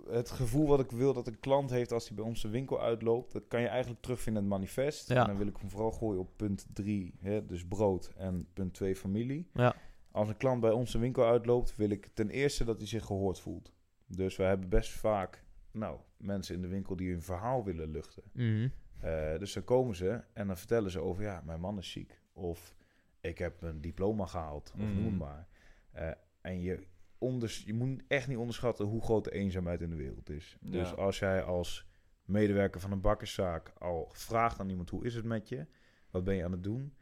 het 0.09 0.31
gevoel 0.31 0.67
wat 0.67 0.81
ik 0.81 0.91
wil 0.91 1.13
dat 1.13 1.27
een 1.27 1.41
klant 1.41 1.71
heeft 1.71 1.93
als 1.93 2.07
hij 2.09 2.17
bij 2.17 2.25
ons 2.25 2.43
de 2.43 2.49
winkel 2.49 2.81
uitloopt, 2.81 3.33
dat 3.33 3.45
kan 3.49 3.61
je 3.61 3.67
eigenlijk 3.69 4.03
terugvinden 4.03 4.43
in 4.43 4.49
het 4.51 4.59
manifest. 4.59 5.09
Ja. 5.09 5.21
En 5.21 5.27
dan 5.27 5.37
wil 5.37 5.47
ik 5.47 5.57
hem 5.57 5.71
vooral 5.71 5.93
gooien 5.93 6.21
op 6.21 6.31
punt 6.37 6.67
3, 6.73 7.15
dus 7.47 7.67
brood, 7.67 8.13
en 8.17 8.49
punt 8.53 8.75
2, 8.75 8.97
familie. 8.97 9.49
Ja. 9.55 9.75
Als 10.11 10.29
een 10.29 10.37
klant 10.37 10.61
bij 10.61 10.71
ons 10.71 10.93
de 10.93 10.99
winkel 10.99 11.25
uitloopt, 11.25 11.77
wil 11.77 11.91
ik 11.91 12.09
ten 12.15 12.31
eerste 12.31 12.65
dat 12.65 12.79
hij 12.79 12.87
zich 12.87 13.05
gehoord 13.05 13.41
voelt. 13.41 13.73
Dus 14.07 14.37
we 14.37 14.43
hebben 14.43 14.69
best 14.69 14.91
vaak 14.91 15.45
nou, 15.71 15.99
mensen 16.17 16.55
in 16.55 16.63
de 16.63 16.69
winkel 16.69 16.97
die 16.97 17.11
hun 17.11 17.23
verhaal 17.23 17.65
willen 17.65 17.91
luchten. 17.91 18.23
Mhm. 18.33 18.69
Eh, 19.01 19.39
dus 19.39 19.53
dan 19.53 19.65
komen 19.65 19.97
ze 19.97 20.23
en 20.33 20.47
dan 20.47 20.57
vertellen 20.57 20.91
ze 20.91 21.01
over, 21.01 21.23
ja, 21.23 21.43
mijn 21.45 21.61
man 21.61 21.79
is 21.79 21.91
ziek. 21.91 22.21
Of 22.33 22.75
ik 23.21 23.39
heb 23.39 23.63
een 23.63 23.81
diploma 23.81 24.27
gehaald, 24.27 24.73
of 24.75 24.81
Mhm. 24.81 25.03
noem 25.03 25.17
maar. 25.17 25.49
Eh, 25.93 26.11
en 26.41 26.61
je, 26.61 26.87
onders, 27.19 27.63
je 27.65 27.75
moet 27.75 28.03
echt 28.09 28.29
niet 28.29 28.37
onderschatten 28.37 28.87
hoe 28.87 29.03
groot 29.03 29.25
de 29.25 29.33
eenzaamheid 29.33 29.81
in 29.81 29.91
de 29.91 29.97
wereld 29.97 30.31
is. 30.31 30.57
Dus 30.61 30.97
als 30.97 31.19
jij 31.19 31.43
als 31.43 31.87
medewerker 32.25 32.81
van 32.81 32.93
een 32.93 33.01
bakkerszaak 33.01 33.73
al 33.79 34.09
vraagt 34.13 34.61
aan 34.61 34.69
iemand, 34.69 34.91
hoe 34.91 35.05
is 35.05 35.15
het 35.15 35.25
met 35.25 35.49
je? 35.49 35.67
Wat 36.11 36.25
ben 36.25 36.35
je 36.35 36.45
aan 36.45 36.53
het 36.53 36.63
doen? 36.63 36.95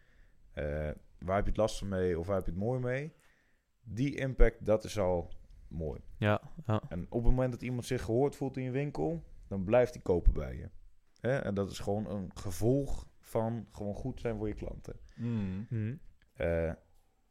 Eh, 0.53 0.65
waar 1.19 1.37
heb 1.37 1.45
je 1.45 1.51
het 1.51 1.57
lastig 1.57 1.89
mee 1.89 2.19
of 2.19 2.27
waar 2.27 2.37
heb 2.37 2.45
je 2.45 2.51
het 2.51 2.61
mooi 2.61 2.81
mee? 2.81 3.13
Die 3.83 4.17
impact, 4.17 4.67
dat 4.67 4.85
is 4.85 4.99
al 4.99 5.33
mooi. 5.69 6.01
Ja, 6.19 6.41
ja. 6.67 6.83
En 6.89 7.07
op 7.09 7.25
het 7.25 7.31
moment 7.31 7.53
dat 7.53 7.63
iemand 7.63 7.85
zich 7.85 8.03
gehoord 8.03 8.37
voelt 8.37 8.57
in 8.57 8.63
je 8.63 8.71
winkel, 8.71 9.25
dan 9.49 9.65
blijft 9.65 9.95
hij 9.95 10.03
kopen 10.03 10.33
bij 10.33 10.57
je. 10.57 10.71
Hè? 11.21 11.39
En 11.39 11.55
dat 11.55 11.71
is 11.71 11.79
gewoon 11.79 12.11
een 12.11 12.31
gevolg 12.35 13.07
van 13.21 13.67
gewoon 13.73 13.95
goed 13.95 14.21
zijn 14.21 14.37
voor 14.37 14.49
je 14.49 14.55
klanten. 14.55 15.01
Mm. 15.15 15.67
Mhm. 15.71 15.95
Eh, 16.35 16.73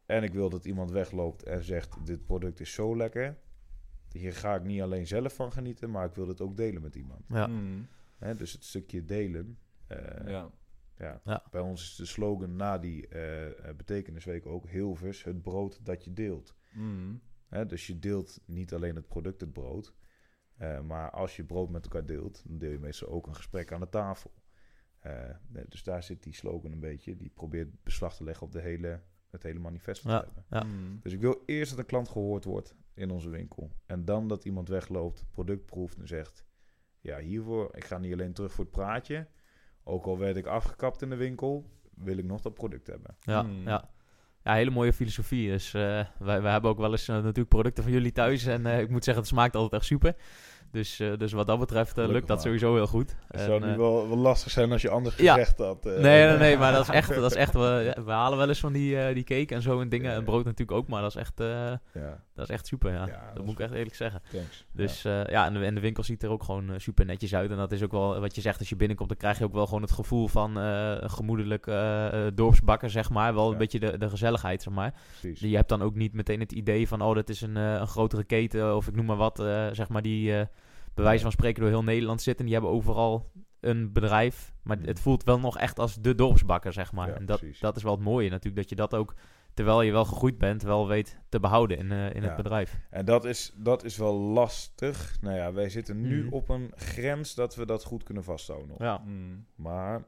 en 0.06 0.24
ik 0.24 0.34
wil 0.34 0.50
dat 0.50 0.66
iemand 0.66 0.92
wegloopt 0.92 1.44
en 1.44 1.64
zegt: 1.64 2.06
Dit 2.06 2.26
product 2.26 2.60
is 2.60 2.74
zo 2.74 2.96
lekker. 2.98 3.38
Hier 4.12 4.34
ga 4.34 4.56
ik 4.56 4.64
niet 4.64 4.82
alleen 4.82 5.08
zelf 5.08 5.36
van 5.36 5.52
genieten, 5.52 5.90
maar 5.92 6.06
ik 6.06 6.16
wil 6.16 6.28
het 6.28 6.42
ook 6.42 6.58
delen 6.58 6.82
met 6.82 6.96
iemand. 6.96 7.22
ja. 7.28 7.48
Mm. 7.48 7.88
Hè? 8.18 8.36
Dus 8.36 8.52
het 8.54 8.64
stukje 8.64 9.06
delen. 9.06 9.58
eh, 9.88 10.28
Ja. 10.28 10.52
ja. 10.98 11.22
Ja. 11.24 11.44
Bij 11.52 11.62
ons 11.62 11.82
is 11.82 11.96
de 11.96 12.06
slogan 12.06 12.56
na 12.56 12.78
die 12.78 13.08
eh, 13.08 13.70
eh, 13.70 13.76
betekenisweek 13.76 14.46
ook 14.46 14.68
Hilvers: 14.70 15.24
het 15.24 15.42
brood 15.42 15.86
dat 15.86 16.04
je 16.04 16.14
deelt. 16.14 16.56
Mm. 16.74 17.22
Hè, 17.48 17.66
dus 17.66 17.88
je 17.88 18.00
deelt 18.00 18.42
niet 18.46 18.74
alleen 18.74 18.96
het 18.96 19.08
product, 19.08 19.42
het 19.42 19.54
brood. 19.54 19.94
eh, 20.58 20.82
maar 20.82 21.12
als 21.12 21.36
je 21.36 21.44
brood 21.44 21.70
met 21.70 21.84
elkaar 21.84 22.06
deelt, 22.06 22.44
dan 22.48 22.58
deel 22.58 22.72
je 22.72 22.80
meestal 22.80 23.08
ook 23.10 23.28
een 23.28 23.36
gesprek 23.36 23.72
aan 23.72 23.80
de 23.80 23.90
tafel. 23.90 24.32
Eh, 25.00 25.30
dus 25.70 25.84
daar 25.84 26.04
zit 26.04 26.24
die 26.24 26.34
slogan 26.34 26.72
een 26.72 26.80
beetje. 26.80 27.16
Die 27.16 27.30
probeert 27.30 27.84
beslag 27.84 28.16
te 28.16 28.24
leggen 28.24 28.46
op 28.46 28.52
de 28.52 28.60
hele, 28.62 29.02
het 29.34 29.44
hele 29.44 29.60
manifest. 29.60 30.04
Ja. 30.04 30.20
te 30.20 30.26
hebben. 30.26 30.44
Ja. 30.50 30.64
Mm. 30.64 31.00
Dus 31.02 31.14
ik 31.14 31.22
wil 31.22 31.44
eerst 31.46 31.70
dat 31.70 31.80
een 31.80 31.86
klant 31.86 32.10
gehoord 32.10 32.44
wordt 32.44 32.76
in 32.94 33.10
onze 33.10 33.30
winkel. 33.30 33.72
En 33.86 34.06
dan 34.06 34.28
dat 34.28 34.46
iemand 34.46 34.68
wegloopt, 34.70 35.26
product 35.32 35.66
proeft 35.66 35.98
en 35.98 36.08
zegt... 36.08 36.46
Ja, 37.00 37.20
hiervoor, 37.20 37.76
ik 37.76 37.84
ga 37.84 37.98
niet 37.98 38.14
alleen 38.14 38.34
terug 38.34 38.52
voor 38.54 38.64
het 38.64 38.74
praatje. 38.74 39.28
Ook 39.84 40.06
al 40.06 40.18
werd 40.18 40.36
ik 40.36 40.46
afgekapt 40.46 41.02
in 41.02 41.10
de 41.10 41.16
winkel, 41.16 41.70
wil 41.96 42.18
ik 42.18 42.26
nog 42.26 42.42
dat 42.42 42.54
product 42.54 42.88
hebben. 42.88 43.16
Ja, 43.22 43.42
Mm. 43.42 43.64
ja. 43.68 43.90
ja, 44.44 44.54
hele 44.54 44.70
mooie 44.70 44.94
filosofie. 44.94 45.50
Dus 45.50 45.74
eh, 45.74 46.06
wij, 46.20 46.42
wij 46.42 46.52
hebben 46.52 46.72
ook 46.72 46.78
wel 46.78 46.92
eens 46.92 47.08
eh, 47.08 47.16
natuurlijk 47.16 47.50
producten 47.50 47.84
van 47.84 47.92
jullie 47.92 48.12
thuis. 48.12 48.46
En 48.46 48.66
eh, 48.66 48.80
ik 48.80 48.90
moet 48.90 49.04
zeggen, 49.04 49.24
het 49.24 49.32
smaakt 49.34 49.56
altijd 49.56 49.82
echt 49.82 49.86
super. 49.90 50.16
Dus, 50.74 51.00
eh, 51.00 51.18
dus 51.18 51.32
wat 51.32 51.48
dat 51.48 51.60
betreft 51.60 51.98
eh, 51.98 52.08
lukt 52.08 52.28
dat 52.28 52.42
sowieso 52.42 52.74
heel 52.76 52.88
goed. 52.88 53.16
Het 53.28 53.42
zou 53.42 53.60
nu 53.66 53.72
eh, 53.72 53.78
wel, 53.78 54.08
wel 54.08 54.18
lastig 54.18 54.52
zijn 54.52 54.72
als 54.72 54.82
je 54.82 54.90
anders 54.90 55.16
Ja. 55.16 55.34
gezegd 55.34 55.58
had. 55.58 55.86
eh. 55.86 55.92
Nee, 56.00 56.28
nee, 56.28 56.38
nee, 56.38 56.58
maar 56.62 56.72
dat 56.72 56.82
is 56.82 56.90
echt, 56.90 57.16
dat 57.16 57.32
is 57.32 57.38
echt 57.38 57.54
we, 57.54 57.98
we 58.06 58.12
halen 58.12 58.38
wel 58.38 58.48
eens 58.48 58.60
van 58.60 58.74
die, 58.74 59.14
die 59.14 59.24
cake 59.24 59.56
en 59.56 59.62
zo 59.62 59.82
en 59.82 59.90
dingen. 59.90 60.14
En 60.14 60.24
brood 60.24 60.46
natuurlijk 60.46 60.78
ook, 60.78 60.88
maar 60.88 61.02
dat 61.02 61.10
is 61.10 61.16
echt, 61.16 61.38
dat 62.36 62.50
is 62.50 62.50
echt 62.50 62.68
super, 62.68 62.92
ja. 62.92 63.06
Dat, 63.06 63.16
dat 63.36 63.46
moet 63.46 63.54
ik 63.54 63.60
echt 63.60 63.74
eerlijk 63.74 63.96
zeggen. 63.96 64.22
thanks. 64.32 64.66
Dus 64.72 65.02
ja, 65.02 65.30
ja 65.30 65.46
en, 65.46 65.54
de, 65.54 65.66
en 65.66 65.76
de 65.76 65.82
winkel 65.82 66.04
ziet 66.04 66.24
er 66.24 66.30
ook 66.30 66.44
gewoon 66.44 66.72
super 66.78 67.06
netjes 67.06 67.36
uit. 67.36 67.52
En 67.52 67.58
dat 67.58 67.72
is 67.72 67.84
ook 67.84 67.92
wel 67.92 68.20
wat 68.20 68.36
je 68.36 68.42
zegt, 68.42 68.60
als 68.60 68.70
je 68.70 68.76
binnenkomt, 68.76 69.10
dan 69.10 69.18
krijg 69.18 69.38
je 69.38 69.44
ook 69.44 69.54
wel 69.54 69.66
gewoon 69.66 69.82
het 69.82 69.92
gevoel 69.92 70.28
van 70.28 70.56
een 70.56 71.10
gemoedelijk 71.10 71.66
dorpsbakker, 72.36 72.90
zeg 72.90 73.10
maar. 73.10 73.34
Wel 73.34 73.52
een 73.52 73.58
beetje 73.58 73.80
de, 73.80 73.98
de 73.98 74.10
gezelligheid, 74.10 74.62
zeg 74.64 74.74
maar. 74.74 74.94
Precies. 75.20 75.40
Je 75.40 75.56
hebt 75.56 75.70
dan 75.70 75.82
ook 75.82 75.96
niet 75.96 76.14
meteen 76.14 76.40
het 76.40 76.52
idee 76.52 76.88
van, 76.88 77.02
oh, 77.02 77.16
dat 77.16 77.30
is 77.30 77.42
een, 77.42 77.56
een 77.56 77.88
grotere 77.88 78.24
keten 78.24 78.76
of 78.76 78.88
ik 78.88 78.96
noem 78.96 79.06
maar 79.06 79.16
wat, 79.18 79.38
zeg 79.72 79.90
maar, 79.90 80.02
die 80.02 80.34
bij 80.94 81.04
wijze 81.04 81.24
van 81.24 81.32
spreken 81.32 81.62
door 81.62 81.70
heel 81.70 81.84
Nederland 81.84 82.22
zitten. 82.22 82.46
Die 82.46 82.54
hebben 82.54 82.72
overal 82.72 83.32
een 83.60 83.92
bedrijf, 83.94 84.54
maar 84.64 84.78
Mhm. 84.78 84.88
het 84.88 85.00
voelt 85.00 85.24
wel 85.24 85.40
nog 85.40 85.58
echt 85.58 85.80
als 85.80 85.96
de 85.96 86.16
dorpsbakker, 86.16 86.74
zeg 86.74 86.92
maar. 86.92 87.08
Ja, 87.08 87.14
en 87.16 87.26
dat, 87.26 87.40
precies. 87.40 87.60
dat 87.60 87.76
is 87.76 87.84
wel 87.84 87.92
het 87.92 88.02
mooie 88.04 88.30
natuurlijk, 88.30 88.56
dat 88.56 88.70
je 88.70 88.76
dat 88.76 88.96
ook, 88.96 89.16
terwijl 89.54 89.82
je 89.82 89.92
wel 89.92 90.06
gegroeid 90.06 90.38
bent, 90.38 90.62
wel 90.62 90.88
weet 90.88 91.20
te 91.30 91.40
behouden 91.40 91.78
in, 91.78 91.92
eh, 91.92 92.14
in 92.16 92.22
Ja. 92.22 92.28
het 92.28 92.36
bedrijf. 92.36 92.80
En 92.90 93.06
dat 93.06 93.26
is, 93.26 93.54
dat 93.56 93.84
is 93.84 93.98
wel 93.98 94.14
lastig. 94.14 95.18
Nou 95.22 95.36
ja, 95.36 95.54
wij 95.54 95.70
zitten 95.70 96.02
nu 96.02 96.24
Mhm. 96.24 96.34
op 96.34 96.50
een 96.50 96.72
grens 96.76 97.36
dat 97.36 97.56
we 97.56 97.66
dat 97.66 97.84
goed 97.84 98.04
kunnen 98.04 98.24
vasthouden. 98.24 98.68
nog. 98.70 98.78
Ja, 98.80 99.02
Mm. 99.06 99.46
Maar 99.56 100.04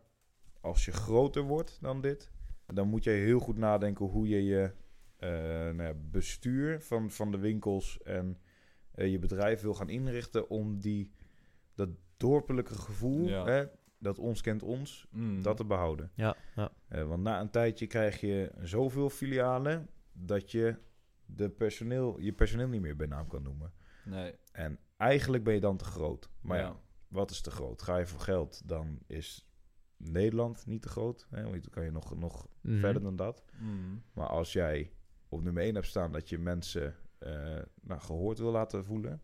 als 0.62 0.86
je 0.86 0.92
groter 0.92 1.44
wordt 1.44 1.78
dan 1.82 2.02
dit, 2.02 2.32
dan 2.74 2.88
moet 2.88 3.04
je 3.04 3.10
heel 3.10 3.40
goed 3.40 3.58
nadenken 3.58 4.06
hoe 4.06 4.28
je 4.28 4.44
je 4.44 4.72
eh, 5.20 5.30
nou 5.30 5.84
ja, 5.84 5.94
bestuur 6.12 6.82
van, 6.82 7.12
van 7.12 7.32
de 7.32 7.38
winkels 7.38 8.02
en 8.04 8.38
eh, 8.96 9.12
je 9.12 9.20
bedrijf 9.20 9.62
wil 9.62 9.74
gaan 9.74 9.90
inrichten 9.90 10.50
om 10.50 10.80
die, 10.80 11.12
dat 11.76 11.90
dorpelijke 12.18 12.76
gevoel, 12.76 13.28
Ja. 13.28 13.46
hè, 13.46 13.66
dat 13.98 14.20
ons 14.20 14.42
kent 14.42 14.64
ons, 14.64 15.08
Mm. 15.12 15.42
dat 15.42 15.58
te 15.58 15.66
behouden. 15.66 16.12
ja, 16.16 16.36
ja. 16.56 16.72
Eh, 16.88 17.08
want 17.08 17.24
na 17.24 17.42
een 17.42 17.50
tijdje 17.50 17.88
krijg 17.88 18.22
je 18.22 18.52
zoveel 18.62 19.10
filialen 19.10 19.90
dat 20.14 20.52
je 20.52 20.76
de 21.26 21.50
personeel, 21.50 22.20
je 22.20 22.34
personeel 22.34 22.68
niet 22.68 22.82
meer 22.82 22.96
bij 22.96 23.08
naam 23.08 23.28
kan 23.28 23.44
noemen. 23.44 23.74
Nee. 24.06 24.34
En 24.52 24.80
eigenlijk 24.98 25.44
ben 25.44 25.54
je 25.54 25.60
dan 25.60 25.78
te 25.78 25.86
groot. 25.86 26.30
Maar 26.42 26.58
ja, 26.58 26.64
Ja. 26.64 26.76
wat 27.08 27.32
is 27.32 27.42
te 27.42 27.52
groot? 27.52 27.82
Ga 27.82 27.98
je 27.98 28.06
voor 28.06 28.20
geld, 28.20 28.68
dan 28.68 29.00
is 29.08 29.48
Nederland 29.98 30.66
niet 30.66 30.82
te 30.82 30.90
groot. 30.90 31.28
Hè? 31.30 31.42
Want 31.42 31.54
dan 31.62 31.72
kan 31.72 31.84
je 31.84 31.92
nog, 31.92 32.16
nog 32.18 32.48
Mhm. 32.62 32.80
verder 32.80 33.02
dan 33.02 33.16
dat. 33.16 33.44
Mm. 33.60 34.04
Maar 34.14 34.28
als 34.28 34.54
jij 34.54 34.92
op 35.30 35.42
nummer 35.44 35.64
1 35.64 35.76
hebt 35.76 35.88
staan 35.88 36.12
dat 36.12 36.30
je 36.30 36.38
mensen 36.38 36.96
nou, 37.82 38.02
gehoord 38.02 38.38
wil 38.38 38.52
laten 38.52 38.86
voelen, 38.86 39.22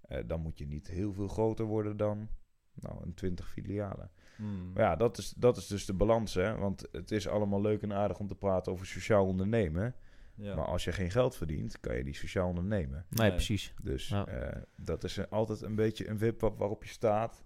eh, 0.00 0.22
dan 0.26 0.40
moet 0.40 0.58
je 0.58 0.66
niet 0.66 0.86
heel 0.88 1.12
veel 1.12 1.28
groter 1.28 1.64
worden 1.64 1.96
dan 1.96 2.28
nou, 2.74 3.02
een 3.02 3.14
20 3.14 3.48
filialen. 3.48 4.10
Mm. 4.38 4.72
Maar 4.72 4.82
ja, 4.82 4.96
dat 4.96 5.18
is, 5.18 5.30
dat 5.36 5.56
is 5.56 5.66
dus 5.66 5.86
de 5.86 5.94
balans. 5.94 6.34
Hè? 6.34 6.56
Want 6.58 6.88
het 6.92 7.10
is 7.10 7.28
allemaal 7.28 7.60
leuk 7.60 7.82
en 7.82 7.92
aardig 7.92 8.18
om 8.18 8.26
te 8.28 8.34
praten 8.34 8.72
over 8.72 8.86
sociaal 8.86 9.26
ondernemen. 9.26 9.94
Ja. 10.34 10.54
Maar 10.54 10.64
als 10.66 10.84
je 10.84 10.92
geen 10.92 11.10
geld 11.10 11.36
verdient, 11.36 11.80
kan 11.80 11.96
je 11.96 12.02
niet 12.02 12.16
sociaal 12.16 12.48
ondernemen. 12.48 13.06
Nee, 13.08 13.26
Nee. 13.26 13.30
precies. 13.30 13.74
Dus 13.82 14.08
Ja. 14.08 14.26
eh, 14.26 14.62
dat 14.76 15.04
is 15.04 15.16
een- 15.16 15.28
altijd 15.28 15.60
een 15.62 15.74
beetje 15.74 16.08
een 16.08 16.18
wip 16.18 16.40
wa- 16.40 16.54
waarop 16.54 16.84
je 16.84 16.90
staat. 16.90 17.44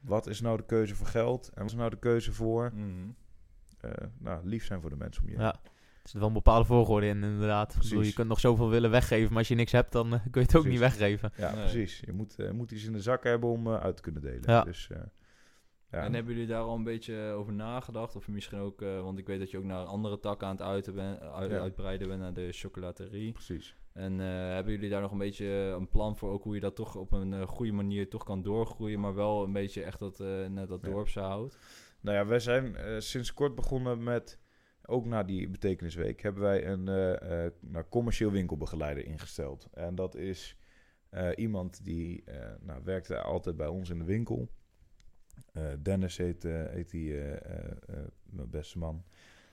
Wat 0.00 0.26
is 0.26 0.40
nou 0.40 0.56
de 0.56 0.64
keuze 0.66 0.94
voor 0.94 1.06
geld? 1.06 1.48
En 1.48 1.60
wat 1.62 1.70
is 1.70 1.76
nou 1.76 1.90
de 1.90 1.98
keuze 1.98 2.32
voor 2.32 2.70
Mm. 2.74 3.14
eh, 3.80 3.90
nou, 4.18 4.46
lief 4.46 4.64
zijn 4.64 4.80
voor 4.80 4.90
de 4.90 4.96
mensen 4.96 5.22
om 5.22 5.28
je 5.28 5.34
heen? 5.36 5.44
Ja. 5.44 5.60
Er 6.02 6.08
zit 6.08 6.18
wel 6.18 6.28
een 6.28 6.34
bepaalde 6.34 6.64
volgorde 6.64 7.06
in, 7.06 7.22
inderdaad. 7.22 7.74
Ik 7.74 7.82
bedoel, 7.82 8.02
je 8.02 8.12
kunt 8.12 8.28
nog 8.28 8.40
zoveel 8.40 8.68
willen 8.70 8.90
weggeven, 8.90 9.28
maar 9.28 9.38
als 9.38 9.48
je 9.48 9.54
niks 9.54 9.72
hebt, 9.72 9.92
dan 9.92 10.06
eh, 10.14 10.20
kun 10.30 10.40
je 10.40 10.46
het 10.46 10.56
ook 10.56 10.62
Precies. 10.62 10.80
niet 10.80 10.88
weggeven. 10.98 11.32
Ja, 11.36 11.50
Nee. 11.54 11.60
precies. 11.60 12.00
Je 12.04 12.12
moet, 12.12 12.38
eh, 12.38 12.50
moet 12.50 12.70
iets 12.70 12.84
in 12.84 12.92
de 12.92 13.00
zak 13.00 13.24
hebben 13.24 13.48
om 13.50 13.66
eh, 13.66 13.80
uit 13.80 13.96
te 13.96 14.02
kunnen 14.02 14.22
delen. 14.22 14.42
Ja. 14.46 14.62
Dus, 14.64 14.88
eh, 14.90 14.98
ja. 15.90 15.98
En 16.02 16.14
hebben 16.14 16.32
jullie 16.32 16.48
daar 16.48 16.62
al 16.62 16.74
een 16.76 16.84
beetje 16.84 17.32
over 17.36 17.52
nagedacht? 17.52 18.16
Of 18.16 18.28
misschien 18.28 18.58
ook, 18.58 18.82
eh, 18.82 19.00
want 19.02 19.18
ik 19.18 19.26
weet 19.26 19.38
dat 19.38 19.50
je 19.50 19.58
ook 19.58 19.64
naar 19.64 19.84
andere 19.84 20.18
takken 20.20 20.46
aan 20.46 20.52
het 20.56 20.62
uiten 20.62 20.94
ben, 20.94 21.20
uit- 21.20 21.50
Ja. 21.50 21.58
uitbreiden 21.58 22.08
bent, 22.08 22.20
naar 22.20 22.32
de 22.34 22.48
chocolaterie. 22.52 23.32
Precies. 23.32 23.76
En 23.92 24.20
eh, 24.20 24.26
hebben 24.26 24.72
jullie 24.72 24.88
daar 24.90 25.00
nog 25.00 25.12
een 25.12 25.18
beetje 25.18 25.46
een 25.46 25.88
plan 25.88 26.16
voor, 26.16 26.30
ook 26.30 26.42
hoe 26.44 26.54
je 26.54 26.60
dat 26.60 26.76
toch 26.76 26.96
op 26.96 27.12
een 27.12 27.46
goede 27.46 27.72
manier 27.72 28.08
toch 28.08 28.24
kan 28.24 28.42
doorgroeien, 28.42 29.00
maar 29.00 29.14
wel 29.14 29.42
een 29.44 29.52
beetje 29.52 29.82
echt 29.82 29.98
dat, 29.98 30.20
eh, 30.20 30.46
net 30.46 30.68
dat 30.68 30.80
Ja. 30.82 30.88
dorpse 30.88 31.20
houdt? 31.20 31.58
Nou 32.00 32.16
ja, 32.16 32.26
wij 32.26 32.38
zijn 32.38 32.76
eh, 32.76 32.98
sinds 32.98 33.34
kort 33.34 33.54
begonnen 33.54 34.02
met, 34.02 34.38
ook 34.86 35.06
na 35.06 35.22
die 35.22 35.48
betekenisweek, 35.48 36.22
hebben 36.22 36.42
wij 36.42 36.66
een 36.66 36.88
eh, 36.88 37.44
eh, 37.44 37.52
nou, 37.60 37.84
commercieel 37.88 38.30
winkelbegeleider 38.30 39.04
ingesteld. 39.04 39.68
En 39.72 39.94
dat 39.94 40.14
is 40.14 40.56
eh, 41.08 41.28
iemand 41.36 41.84
die 41.84 42.24
nou, 42.60 42.80
werkte 42.84 43.20
altijd 43.20 43.56
bij 43.56 43.66
ons 43.66 43.90
in 43.90 43.98
de 43.98 44.04
winkel. 44.04 44.48
Dennis 45.82 46.16
heet, 46.16 46.42
heet 46.42 46.90
die, 46.90 47.14
mijn 48.22 48.50
beste 48.50 48.78
man. 48.78 49.04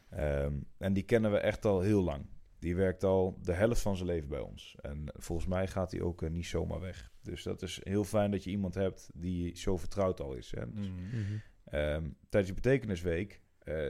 Ehm, 0.09 0.53
en 0.77 0.93
die 0.93 1.03
kennen 1.03 1.31
we 1.31 1.37
echt 1.37 1.65
al 1.65 1.81
heel 1.81 2.03
lang. 2.03 2.25
Die 2.59 2.75
werkt 2.75 3.03
al 3.03 3.37
de 3.41 3.53
helft 3.53 3.81
van 3.81 3.95
zijn 3.95 4.07
leven 4.07 4.29
bij 4.29 4.39
ons. 4.39 4.75
En 4.81 5.03
volgens 5.13 5.47
mij 5.47 5.67
gaat 5.67 5.91
hij 5.91 6.01
ook 6.01 6.29
niet 6.29 6.45
zomaar 6.45 6.79
weg. 6.79 7.11
Dus 7.21 7.43
dat 7.43 7.61
is 7.61 7.79
heel 7.83 8.03
fijn 8.03 8.31
dat 8.31 8.43
je 8.43 8.49
iemand 8.49 8.75
hebt 8.75 9.09
die 9.13 9.57
zo 9.57 9.77
vertrouwd 9.77 10.19
al 10.19 10.33
is. 10.33 10.51
Hè? 10.51 10.71
Dus 10.71 10.87
Mm. 10.87 10.95
Mhm. 10.95 11.37
Ehm, 11.63 12.09
tijdens 12.29 12.53
de 12.53 12.61
betekenisweek 12.61 13.41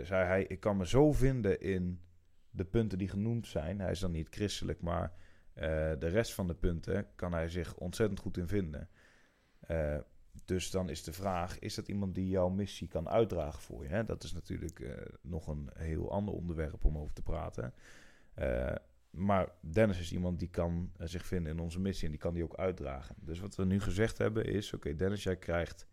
zei 0.04 0.26
hij: 0.26 0.44
Ik 0.44 0.60
kan 0.60 0.78
me 0.78 0.88
zo 0.88 1.12
vinden 1.12 1.62
in 1.62 2.02
de 2.50 2.66
punten 2.66 2.98
die 2.98 3.10
genoemd 3.10 3.48
zijn. 3.48 3.80
Hij 3.80 3.92
is 3.92 4.00
dan 4.00 4.12
niet 4.12 4.28
christelijk, 4.30 4.82
maar 4.82 5.14
eh, 5.54 5.66
de 6.00 6.08
rest 6.08 6.34
van 6.34 6.48
de 6.48 6.56
punten 6.56 7.08
kan 7.16 7.34
hij 7.34 7.50
zich 7.50 7.76
ontzettend 7.76 8.20
goed 8.20 8.38
in 8.38 8.48
vinden. 8.48 8.90
Eh, 9.60 9.98
dus 10.46 10.72
dan 10.72 10.90
is 10.90 11.04
de 11.04 11.14
vraag: 11.14 11.60
is 11.60 11.76
dat 11.76 11.88
iemand 11.88 12.16
die 12.16 12.30
jouw 12.30 12.50
missie 12.50 12.88
kan 12.88 13.10
uitdragen 13.10 13.62
voor 13.62 13.84
je? 13.84 13.90
Hè? 13.90 14.04
Dat 14.04 14.24
is 14.24 14.34
natuurlijk 14.34 14.80
eh, 14.80 14.94
nog 15.22 15.48
een 15.48 15.70
heel 15.74 16.12
ander 16.12 16.34
onderwerp 16.34 16.86
om 16.86 16.98
over 16.98 17.14
te 17.14 17.22
praten. 17.22 17.74
Eh, 18.34 18.76
maar 19.10 19.52
Dennis 19.62 20.00
is 20.00 20.12
iemand 20.12 20.40
die 20.40 20.50
kan 20.50 20.92
eh, 20.98 21.08
zich 21.08 21.26
vinden 21.26 21.52
in 21.52 21.60
onze 21.60 21.80
missie 21.80 22.06
en 22.06 22.12
die 22.12 22.20
kan 22.20 22.34
die 22.34 22.44
ook 22.44 22.56
uitdragen. 22.56 23.16
Dus 23.20 23.40
wat 23.40 23.56
we 23.56 23.66
nu 23.66 23.80
gezegd 23.80 24.18
hebben 24.18 24.46
is: 24.46 24.74
Oké, 24.74 24.96
Dennis, 24.96 25.24
jij 25.24 25.38
krijgt 25.38 25.88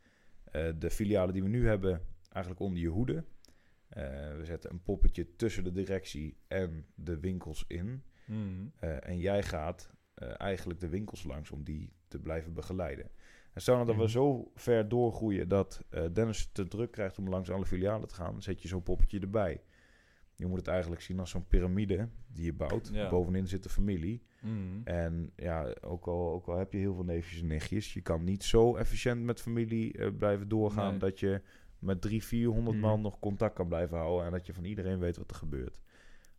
eh, 0.44 0.68
de 0.78 0.90
filialen 0.90 1.32
die 1.32 1.42
we 1.42 1.48
nu 1.48 1.68
hebben 1.68 2.00
eigenlijk 2.32 2.64
onder 2.64 2.82
je 2.82 2.88
hoede. 2.88 3.24
Eh, 3.96 4.36
we 4.36 4.44
zetten 4.44 4.70
een 4.70 4.82
poppetje 4.82 5.36
tussen 5.36 5.64
de 5.64 5.72
directie 5.72 6.36
en 6.46 6.86
de 6.94 7.20
winkels 7.20 7.64
in. 7.68 8.02
Mm. 8.24 8.72
Eh, 8.78 9.08
en 9.08 9.18
jij 9.18 9.42
gaat 9.42 9.90
eh, 10.14 10.40
eigenlijk 10.40 10.80
de 10.80 10.88
winkels 10.88 11.24
langs 11.24 11.50
om 11.50 11.64
die 11.64 11.92
te 12.08 12.18
blijven 12.18 12.54
begeleiden. 12.54 13.10
En 13.52 13.60
stel 13.60 13.84
dat 13.84 13.96
we 13.96 14.08
zo 14.10 14.50
ver 14.54 14.88
doorgroeien 14.88 15.48
dat 15.48 15.84
Dennis 16.12 16.48
te 16.52 16.68
druk 16.68 16.90
krijgt 16.90 17.18
om 17.18 17.28
langs 17.28 17.50
alle 17.50 17.66
filialen 17.66 18.08
te 18.08 18.14
gaan, 18.14 18.42
zet 18.42 18.62
je 18.62 18.68
zo'n 18.68 18.82
poppetje 18.82 19.20
erbij. 19.20 19.62
Je 20.34 20.46
moet 20.46 20.58
het 20.58 20.68
eigenlijk 20.68 21.00
zien 21.00 21.20
als 21.20 21.30
zo'n 21.30 21.46
piramide 21.46 22.08
die 22.26 22.44
je 22.44 22.52
bouwt. 22.52 22.90
Ja. 22.92 23.08
Bovenin 23.08 23.46
zit 23.48 23.62
de 23.62 23.68
familie. 23.68 24.22
Mhm. 24.40 24.80
En 24.84 25.32
ja, 25.36 25.74
ook 25.80 26.06
al, 26.06 26.32
ook 26.32 26.46
al 26.46 26.58
heb 26.58 26.72
je 26.72 26.78
heel 26.78 26.94
veel 26.94 27.04
neefjes 27.04 27.40
en 27.40 27.46
nichtjes, 27.46 27.92
je 27.92 28.00
kan 28.00 28.24
niet 28.24 28.44
zo 28.44 28.76
efficiënt 28.76 29.22
met 29.22 29.40
familie 29.40 30.12
blijven 30.12 30.48
doorgaan 30.48 30.90
Nee. 30.90 30.98
dat 30.98 31.20
je 31.20 31.42
met 31.86 32.00
drie, 32.00 32.24
400 32.24 32.76
Mhm. 32.76 32.86
man 32.86 33.00
nog 33.00 33.18
contact 33.18 33.54
kan 33.54 33.68
blijven 33.68 33.96
houden 33.98 34.26
en 34.26 34.32
dat 34.32 34.46
je 34.46 34.54
van 34.54 34.64
iedereen 34.64 34.98
weet 34.98 35.16
wat 35.16 35.30
er 35.30 35.36
gebeurt. 35.36 35.80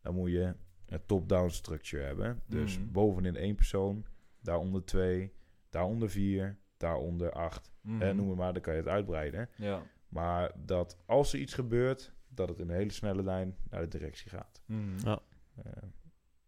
Dan 0.01 0.13
moet 0.15 0.31
je 0.31 0.53
een 0.85 1.05
top-down 1.05 1.49
structure 1.49 2.03
hebben. 2.03 2.41
Dus 2.45 2.79
Mhm. 2.79 2.91
bovenin 2.91 3.35
één 3.35 3.55
persoon, 3.55 4.05
daaronder 4.41 4.85
twee, 4.85 5.33
daaronder 5.69 6.09
vier, 6.09 6.57
daaronder 6.77 7.31
acht. 7.31 7.71
Mhm. 7.81 8.01
En 8.01 8.15
noem 8.15 8.29
het 8.29 8.37
maar, 8.37 8.53
dan 8.53 8.61
kan 8.61 8.73
je 8.73 8.79
het 8.79 8.89
uitbreiden. 8.89 9.49
Ja. 9.55 9.81
Maar 10.09 10.51
dat 10.65 10.97
als 11.05 11.33
er 11.33 11.39
iets 11.39 11.53
gebeurt, 11.53 12.13
dat 12.27 12.49
het 12.49 12.59
in 12.59 12.69
een 12.69 12.75
hele 12.75 12.91
snelle 12.91 13.23
lijn 13.23 13.55
naar 13.69 13.81
de 13.81 13.87
directie 13.87 14.29
gaat. 14.29 14.61
Mhm. 14.65 14.97
Ja. 15.07 15.19
Eh, 15.63 15.71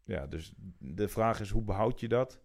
ja, 0.04 0.28
dus 0.28 0.54
de 0.78 1.08
vraag 1.08 1.40
is 1.40 1.50
hoe 1.50 1.62
behoud 1.64 2.00
je 2.00 2.08
dat? 2.08 2.40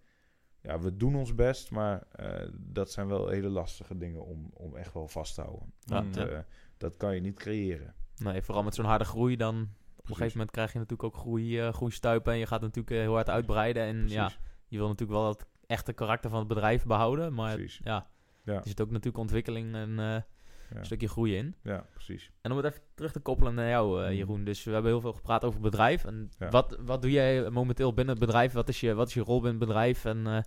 Ja, 0.64 0.78
we 0.80 0.96
doen 0.96 1.14
ons 1.16 1.34
best, 1.34 1.70
maar 1.70 2.02
eh, 2.12 2.48
dat 2.52 2.90
zijn 2.90 3.08
wel 3.08 3.28
hele 3.28 3.48
lastige 3.48 3.96
dingen 3.98 4.24
om, 4.24 4.50
om 4.54 4.76
echt 4.76 4.92
wel 4.94 5.08
vast 5.08 5.34
te 5.34 5.40
houden. 5.40 5.72
Ja, 5.80 5.94
Want, 5.94 6.14
ja. 6.14 6.26
eh, 6.26 6.38
dat 6.76 6.96
kan 6.96 7.14
je 7.14 7.20
niet 7.20 7.38
creëren. 7.38 7.94
Nee, 8.16 8.42
vooral 8.42 8.62
met 8.62 8.74
zo'n 8.74 8.84
harde 8.84 9.04
groei 9.04 9.36
dan... 9.36 9.68
Op 9.96 10.10
een 10.10 10.16
gegeven 10.16 10.36
moment 10.38 10.50
krijg 10.50 10.72
je 10.72 10.78
natuurlijk 10.78 11.14
ook 11.14 11.20
groei, 11.20 11.60
eh, 11.60 11.72
groeistuipen 11.72 12.32
en 12.32 12.38
je 12.38 12.46
gaat 12.46 12.60
natuurlijk 12.60 12.96
heel 12.96 13.12
hard 13.14 13.30
uitbreiden. 13.30 13.82
En 13.82 14.08
ja, 14.08 14.30
je 14.68 14.76
wil 14.76 14.88
natuurlijk 14.88 15.18
wel 15.18 15.28
het 15.28 15.46
echte 15.66 15.92
karakter 15.92 16.30
van 16.30 16.38
het 16.38 16.48
bedrijf 16.48 16.84
behouden. 16.84 17.34
Maar 17.34 17.54
Precies. 17.54 17.80
ja, 17.84 18.06
Ja. 18.44 18.54
er 18.54 18.66
zit 18.66 18.80
ook 18.80 18.90
natuurlijk 18.90 19.18
ontwikkeling 19.18 19.74
en. 19.74 20.24
Een 20.70 20.84
stukje 20.84 21.08
groei 21.08 21.36
in. 21.36 21.54
Ja, 21.62 21.86
precies. 21.92 22.30
En 22.40 22.50
om 22.50 22.56
het 22.56 22.66
even 22.66 22.80
terug 22.94 23.12
te 23.12 23.20
koppelen 23.20 23.54
naar 23.54 23.68
jou, 23.68 24.00
eh, 24.00 24.06
Mhm. 24.08 24.16
Jeroen. 24.16 24.44
Dus 24.44 24.64
we 24.64 24.70
hebben 24.72 24.90
heel 24.90 25.00
veel 25.00 25.12
gepraat 25.12 25.44
over 25.44 25.60
het 25.62 25.70
bedrijf. 25.70 26.04
En 26.04 26.30
wat, 26.50 26.78
wat 26.80 27.02
doe 27.02 27.10
jij 27.10 27.50
momenteel 27.50 27.94
binnen 27.94 28.14
het 28.16 28.24
bedrijf? 28.24 28.52
Wat 28.52 28.68
is 28.68 28.80
je, 28.80 28.94
wat 28.94 29.08
is 29.08 29.14
je 29.14 29.20
rol 29.20 29.40
binnen 29.40 29.58
het 29.60 29.68
bedrijf? 29.68 30.04
En 30.04 30.26
eh, 30.26 30.38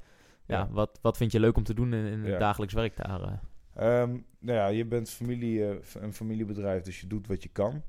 ja. 0.48 0.68
Wat, 0.72 1.00
wat 1.02 1.18
vind 1.18 1.32
je 1.32 1.40
leuk 1.40 1.58
om 1.58 1.64
te 1.64 1.74
doen 1.74 1.94
in, 1.94 2.06
in 2.06 2.24
het 2.24 2.40
dagelijks 2.40 2.74
werk 2.74 2.96
daar? 2.98 3.22
eh? 3.22 4.02
Ehm, 4.02 4.10
nou 4.40 4.58
ja, 4.58 4.68
je 4.68 4.86
bent 4.86 5.10
familie, 5.10 5.80
een 6.00 6.14
familiebedrijf, 6.14 6.84
dus 6.84 7.02
je 7.02 7.08
doet 7.08 7.28
wat 7.28 7.44
je 7.44 7.50
kan. 7.50 7.84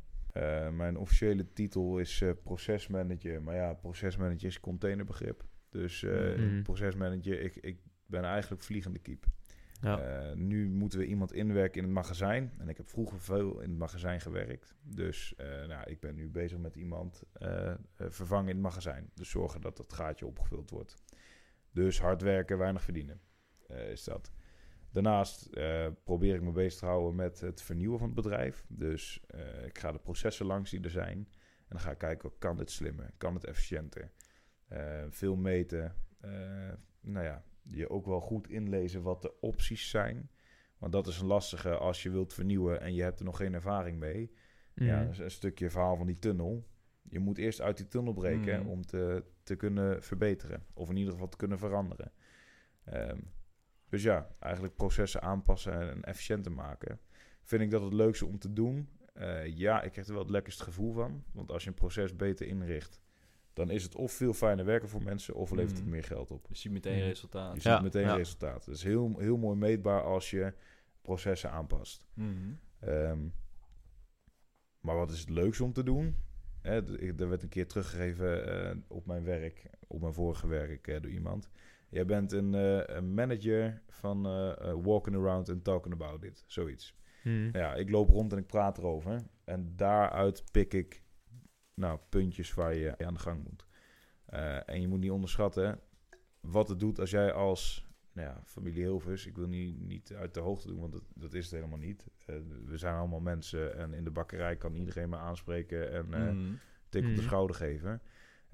Mijn 0.73 0.97
officiële 0.97 1.53
titel 1.53 1.99
is 1.99 2.23
procesmanager. 2.45 3.43
Maar 3.43 3.55
ja, 3.55 3.73
procesmanager 3.75 4.47
is 4.47 4.61
containerbegrip. 4.61 5.45
Dus 5.71 6.03
Mhm. 6.03 6.63
procesmanager, 6.63 7.41
ik, 7.41 7.57
ik 7.57 7.79
ben 8.07 8.25
eigenlijk 8.25 8.63
vliegende 8.63 8.99
kiep. 8.99 9.25
Ja. 9.81 10.01
Eh, 10.01 10.37
nu 10.37 10.69
moeten 10.69 10.99
we 10.99 11.07
iemand 11.07 11.33
inwerken 11.33 11.79
in 11.79 11.85
het 11.85 11.95
magazijn. 11.95 12.53
En 12.59 12.69
ik 12.69 12.77
heb 12.77 12.89
vroeger 12.89 13.21
veel 13.21 13.61
in 13.61 13.71
het 13.71 13.79
magazijn 13.79 14.21
gewerkt. 14.21 14.75
Dus 14.83 15.35
eh, 15.37 15.67
nou, 15.67 15.91
ik 15.91 16.01
ben 16.01 16.15
nu 16.15 16.31
bezig 16.31 16.59
met 16.59 16.77
iemand 16.77 17.23
eh, 17.33 17.75
vervangen 17.95 18.49
in 18.49 18.55
het 18.55 18.65
magazijn. 18.65 19.11
Dus 19.15 19.31
zorgen 19.31 19.61
dat 19.61 19.77
dat 19.77 19.93
gaatje 19.93 20.27
opgevuld 20.27 20.71
wordt. 20.71 20.95
Dus 21.73 22.01
hard 22.01 22.23
werken, 22.23 22.59
weinig 22.59 22.83
verdienen. 22.83 23.21
is 23.69 24.05
dat. 24.05 24.33
Daarnaast 24.91 25.51
probeer 26.05 26.35
ik 26.35 26.43
me 26.43 26.53
bezig 26.53 26.79
te 26.79 26.87
houden 26.87 27.15
met 27.15 27.41
het 27.41 27.63
vernieuwen 27.63 27.99
van 27.99 28.07
het 28.07 28.17
bedrijf. 28.17 28.65
Dus 28.69 29.25
ik 29.65 29.79
ga 29.79 29.93
de 29.93 29.99
processen 29.99 30.47
langs 30.47 30.71
die 30.71 30.81
er 30.81 30.91
zijn. 30.91 31.19
En 31.19 31.69
dan 31.69 31.81
ga 31.81 31.91
ik 31.91 31.99
kijken, 31.99 32.33
kan 32.39 32.57
dit 32.57 32.71
slimmer? 32.71 33.11
Kan 33.17 33.35
het 33.35 33.45
efficiënter? 33.45 34.11
Veel 35.09 35.37
meten. 35.37 35.95
Nou 37.01 37.25
ja, 37.25 37.45
je 37.71 37.91
ook 37.91 38.07
wel 38.07 38.21
goed 38.21 38.49
inlezen 38.49 39.03
wat 39.03 39.23
de 39.23 39.41
opties 39.41 39.91
zijn. 39.91 40.31
Want 40.79 40.93
dat 40.93 41.07
is 41.07 41.19
een 41.21 41.27
lastige 41.27 41.77
als 41.77 42.03
je 42.03 42.11
wilt 42.11 42.33
vernieuwen 42.35 42.81
en 42.81 42.95
je 42.95 43.03
hebt 43.03 43.19
er 43.19 43.25
nog 43.25 43.37
geen 43.37 43.55
ervaring 43.55 43.99
mee. 43.99 44.33
Ja, 44.75 44.95
Mhm. 44.97 45.05
dat 45.05 45.13
is 45.13 45.19
een 45.19 45.31
stukje 45.31 45.71
verhaal 45.71 45.97
van 45.97 46.07
die 46.07 46.19
tunnel. 46.19 46.67
Je 47.03 47.19
moet 47.19 47.39
eerst 47.39 47.61
uit 47.61 47.77
die 47.77 47.89
tunnel 47.89 48.13
breken 48.13 48.61
Mhm. 48.61 48.69
om 48.69 48.87
te, 48.87 49.25
te 49.43 49.57
kunnen 49.57 50.03
verbeteren. 50.03 50.67
Of 50.75 50.91
in 50.91 50.97
ieder 50.97 51.13
geval 51.13 51.29
te 51.29 51.37
kunnen 51.37 51.59
veranderen. 51.59 52.13
Ehm, 52.85 53.21
dus 53.89 54.03
ja, 54.03 54.35
eigenlijk 54.39 54.77
processen 54.77 55.23
aanpassen 55.23 55.91
en 55.91 56.03
efficiënter 56.03 56.53
maken. 56.53 57.01
Vind 57.43 57.63
ik 57.63 57.71
dat 57.71 57.83
het 57.83 57.93
leukste 57.93 58.27
om 58.27 58.39
te 58.39 58.53
doen? 58.53 58.89
Eh, 59.15 59.47
ja, 59.57 59.83
ik 59.83 59.93
krijg 59.93 60.07
er 60.07 60.13
wel 60.13 60.23
het 60.23 60.31
lekkerste 60.33 60.63
gevoel 60.65 60.93
van. 60.93 61.25
Want 61.33 61.51
als 61.53 61.63
je 61.63 61.69
een 61.69 61.75
proces 61.75 62.17
beter 62.17 62.47
inricht, 62.47 63.01
dan 63.59 63.71
is 63.71 63.83
het 63.83 63.95
of 63.95 64.13
veel 64.13 64.33
fijner 64.33 64.65
werken 64.65 64.89
voor 64.89 65.03
mensen, 65.03 65.35
of 65.35 65.51
levert 65.51 65.71
het 65.77 65.81
Mhm. 65.81 65.91
meer 65.91 66.05
geld 66.05 66.31
op. 66.31 66.47
Je 66.49 66.57
ziet 66.57 66.73
meteen 66.73 66.97
Mhm. 66.99 67.07
resultaat. 67.07 67.63
Je 67.63 67.69
Ja, 67.69 67.75
ziet 67.75 67.85
meteen 67.85 68.03
ja. 68.09 68.15
resultaat. 68.17 68.65
Het 68.65 68.75
is 68.75 68.83
heel, 68.83 69.15
heel 69.19 69.37
mooi 69.37 69.57
meetbaar 69.59 70.03
als 70.03 70.31
je 70.31 70.53
processen 71.03 71.51
aanpast. 71.51 72.07
Mhm. 72.15 72.29
Ehm, 72.81 73.19
maar 74.81 74.97
wat 74.97 75.11
is 75.11 75.21
het 75.21 75.31
leukste 75.31 75.65
om 75.65 75.73
te 75.73 75.83
doen? 75.83 76.17
Hè, 76.61 76.97
er 77.19 77.29
werd 77.29 77.43
een 77.43 77.49
keer 77.49 77.67
teruggegeven 77.67 78.47
eh, 78.71 78.77
op 78.89 79.07
mijn 79.07 79.25
werk, 79.25 79.71
op 79.87 80.01
mijn 80.01 80.13
vorige 80.15 80.47
werk 80.47 80.89
eh, 80.89 81.01
door 81.01 81.11
iemand. 81.11 81.49
Jij 81.89 82.05
bent 82.05 82.33
een, 82.33 82.55
eh, 82.55 82.97
een 82.97 83.15
manager 83.15 83.83
van 83.89 84.23
walking 84.83 85.17
around 85.17 85.49
and 85.49 85.65
talking 85.65 85.95
about 85.95 86.25
it, 86.25 86.45
zoiets. 86.47 86.97
Nou 87.23 87.59
Ja, 87.59 87.75
ik 87.75 87.91
loop 87.91 88.09
rond 88.09 88.33
en 88.33 88.39
ik 88.39 88.47
praat 88.47 88.79
erover. 88.79 89.21
En 89.45 89.73
daaruit 89.77 90.45
pik 90.53 90.75
ik 90.75 91.03
nou, 91.79 91.99
puntjes 92.09 92.55
waar 92.55 92.75
je 92.75 92.99
aan 92.99 93.15
de 93.15 93.21
gang 93.21 93.45
moet. 93.45 93.67
Eh, 94.25 94.69
en 94.69 94.81
je 94.81 94.89
moet 94.89 95.01
niet 95.01 95.11
onderschatten 95.11 95.81
wat 96.41 96.69
het 96.69 96.81
doet 96.81 97.01
als 97.01 97.11
jij 97.11 97.33
als 97.33 97.87
nou 98.13 98.29
ja, 98.29 98.41
familie 98.45 98.83
Hilvers... 98.83 99.27
Ik 99.27 99.37
wil 99.37 99.47
niet, 99.49 99.81
niet 99.81 100.13
uit 100.15 100.35
de 100.35 100.41
hoogte 100.41 100.69
doen, 100.69 100.81
want 100.81 100.93
dat, 100.93 101.03
dat 101.15 101.35
is 101.35 101.45
het 101.45 101.55
helemaal 101.55 101.79
niet. 101.79 102.07
Eh, 102.27 102.37
we 102.65 102.77
zijn 102.77 102.95
allemaal 102.95 103.21
mensen 103.21 103.77
en 103.77 103.93
in 103.95 104.05
de 104.05 104.11
bakkerij 104.11 104.57
kan 104.57 104.75
iedereen 104.75 105.09
me 105.09 105.17
aanspreken... 105.17 105.93
en 105.93 106.09
Mhm. 106.09 106.53
tik 106.89 107.03
op 107.03 107.09
de 107.09 107.15
Mhm. 107.15 107.23
schouder 107.25 107.57
geven. 107.57 108.03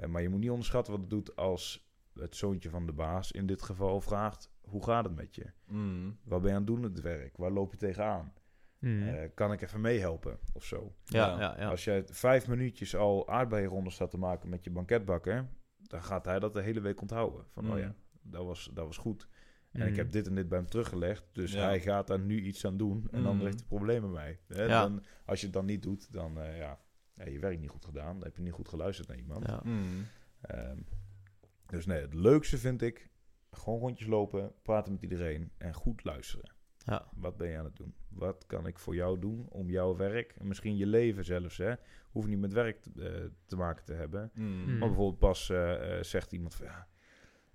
Maar 0.08 0.22
je 0.22 0.28
moet 0.28 0.40
niet 0.40 0.50
onderschatten 0.50 0.92
wat 0.92 1.00
het 1.02 1.10
doet 1.10 1.36
als 1.36 1.88
het 2.14 2.36
zoontje 2.36 2.70
van 2.70 2.86
de 2.86 2.92
baas 2.92 3.32
in 3.32 3.46
dit 3.46 3.62
geval 3.62 4.00
vraagt... 4.00 4.52
Hoe 4.64 4.84
gaat 4.84 5.04
het 5.04 5.14
met 5.14 5.34
je? 5.34 5.46
Mhm. 5.66 6.10
Wat 6.24 6.40
ben 6.40 6.50
je 6.50 6.56
aan 6.56 6.62
het 6.62 6.66
doen 6.66 6.82
het 6.82 7.00
werk? 7.00 7.36
Waar 7.36 7.50
loop 7.50 7.70
je 7.72 7.76
tegenaan? 7.78 8.32
Mhm. 8.84 9.08
Eh, 9.08 9.28
kan 9.34 9.52
ik 9.52 9.62
even 9.62 9.80
meehelpen 9.80 10.38
of 10.52 10.64
zo? 10.64 10.94
ja, 11.04 11.26
ja. 11.26 11.38
ja, 11.40 11.54
ja. 11.58 11.68
Als 11.68 11.84
jij 11.84 12.02
vijf 12.06 12.48
minuutjes 12.48 12.96
al 12.96 13.28
aardbeienronde 13.28 13.90
staat 13.90 14.10
te 14.10 14.18
maken 14.18 14.48
met 14.48 14.64
je 14.64 14.70
banketbakker, 14.70 15.48
dan 15.76 16.02
gaat 16.02 16.24
hij 16.24 16.38
dat 16.38 16.52
de 16.52 16.60
hele 16.62 16.80
week 16.80 17.00
onthouden. 17.00 17.44
Van, 17.52 17.72
oh 17.72 17.78
ja, 17.78 17.94
dat 18.22 18.44
was, 18.44 18.70
dat 18.74 18.86
was 18.86 18.96
goed. 18.96 19.28
En 19.72 19.80
Mhm. 19.80 19.88
ik 19.88 19.96
heb 19.96 20.10
dit 20.12 20.26
en 20.26 20.34
dit 20.34 20.48
bij 20.48 20.58
hem 20.58 20.68
teruggelegd, 20.68 21.24
dus 21.32 21.52
Ja. 21.52 21.64
hij 21.64 21.80
gaat 21.80 22.06
daar 22.06 22.18
nu 22.20 22.40
iets 22.40 22.66
aan 22.66 22.76
doen 22.76 23.08
en 23.10 23.22
dan 23.22 23.40
heeft 23.40 23.58
hij 23.58 23.68
problemen 23.68 24.10
mee. 24.12 24.38
Hè? 24.48 24.62
Ja. 24.64 24.82
Dan, 24.82 25.02
als 25.24 25.38
je 25.40 25.44
het 25.46 25.54
dan 25.54 25.64
niet 25.64 25.82
doet, 25.82 26.12
dan 26.12 26.40
eh, 26.40 26.58
ja, 26.58 26.78
je 27.24 27.38
werk 27.38 27.60
niet 27.60 27.70
goed 27.70 27.84
gedaan, 27.84 28.14
dan 28.14 28.22
heb 28.24 28.36
je 28.36 28.42
niet 28.42 28.52
goed 28.52 28.68
geluisterd 28.68 29.08
naar 29.08 29.16
iemand. 29.16 29.46
Ja. 29.46 29.60
Mhm. 29.64 29.82
Ehm, 30.40 30.78
dus 31.66 31.86
nee, 31.86 32.00
het 32.00 32.14
leukste 32.14 32.58
vind 32.58 32.82
ik 32.82 33.10
gewoon 33.50 33.78
rondjes 33.80 34.08
lopen, 34.08 34.52
praten 34.62 34.92
met 34.92 35.02
iedereen 35.02 35.52
en 35.58 35.74
goed 35.74 36.04
luisteren. 36.04 36.53
Ja. 36.84 37.08
Wat 37.16 37.36
ben 37.36 37.48
je 37.48 37.58
aan 37.58 37.64
het 37.64 37.76
doen? 37.76 37.94
Wat 38.08 38.46
kan 38.46 38.66
ik 38.66 38.78
voor 38.78 38.94
jou 38.94 39.18
doen 39.18 39.46
om 39.48 39.70
jouw 39.70 39.96
werk, 39.96 40.34
en 40.38 40.46
misschien 40.48 40.76
je 40.76 40.86
leven 40.86 41.24
zelfs, 41.24 41.56
hè? 41.56 41.74
hoeft 42.10 42.28
niet 42.28 42.38
met 42.38 42.52
werk 42.52 42.80
te, 42.82 42.90
eh, 42.96 43.24
te 43.46 43.56
maken 43.56 43.84
te 43.84 43.92
hebben. 43.92 44.30
Mhm. 44.34 44.46
Mm. 44.46 44.78
Maar 44.78 44.88
bijvoorbeeld 44.88 45.18
pas 45.18 45.50
eh, 45.50 45.98
eh, 45.98 46.04
zegt 46.04 46.32
iemand 46.32 46.54
van 46.54 46.66
ja, 46.66 46.86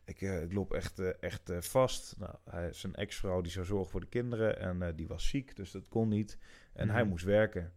ik, 0.05 0.21
eh, 0.21 0.41
ik 0.41 0.53
loop 0.53 0.73
echt, 0.73 0.99
echt 1.19 1.49
eh, 1.49 1.61
vast. 1.61 2.15
Nou, 2.19 2.35
hij, 2.49 2.73
zijn 2.73 2.95
ex-vrouw 2.95 3.41
die 3.41 3.51
zou 3.51 3.65
zorgen 3.65 3.89
voor 3.91 3.99
de 3.99 4.07
kinderen 4.07 4.59
en 4.59 4.81
eh, 4.81 4.93
die 4.95 5.07
was 5.07 5.27
ziek, 5.29 5.55
dus 5.55 5.71
dat 5.71 5.87
kon 5.87 6.07
niet. 6.09 6.37
En 6.73 6.89
hij 6.89 7.01
Mhm. 7.01 7.09
moest 7.09 7.25
werken. 7.25 7.73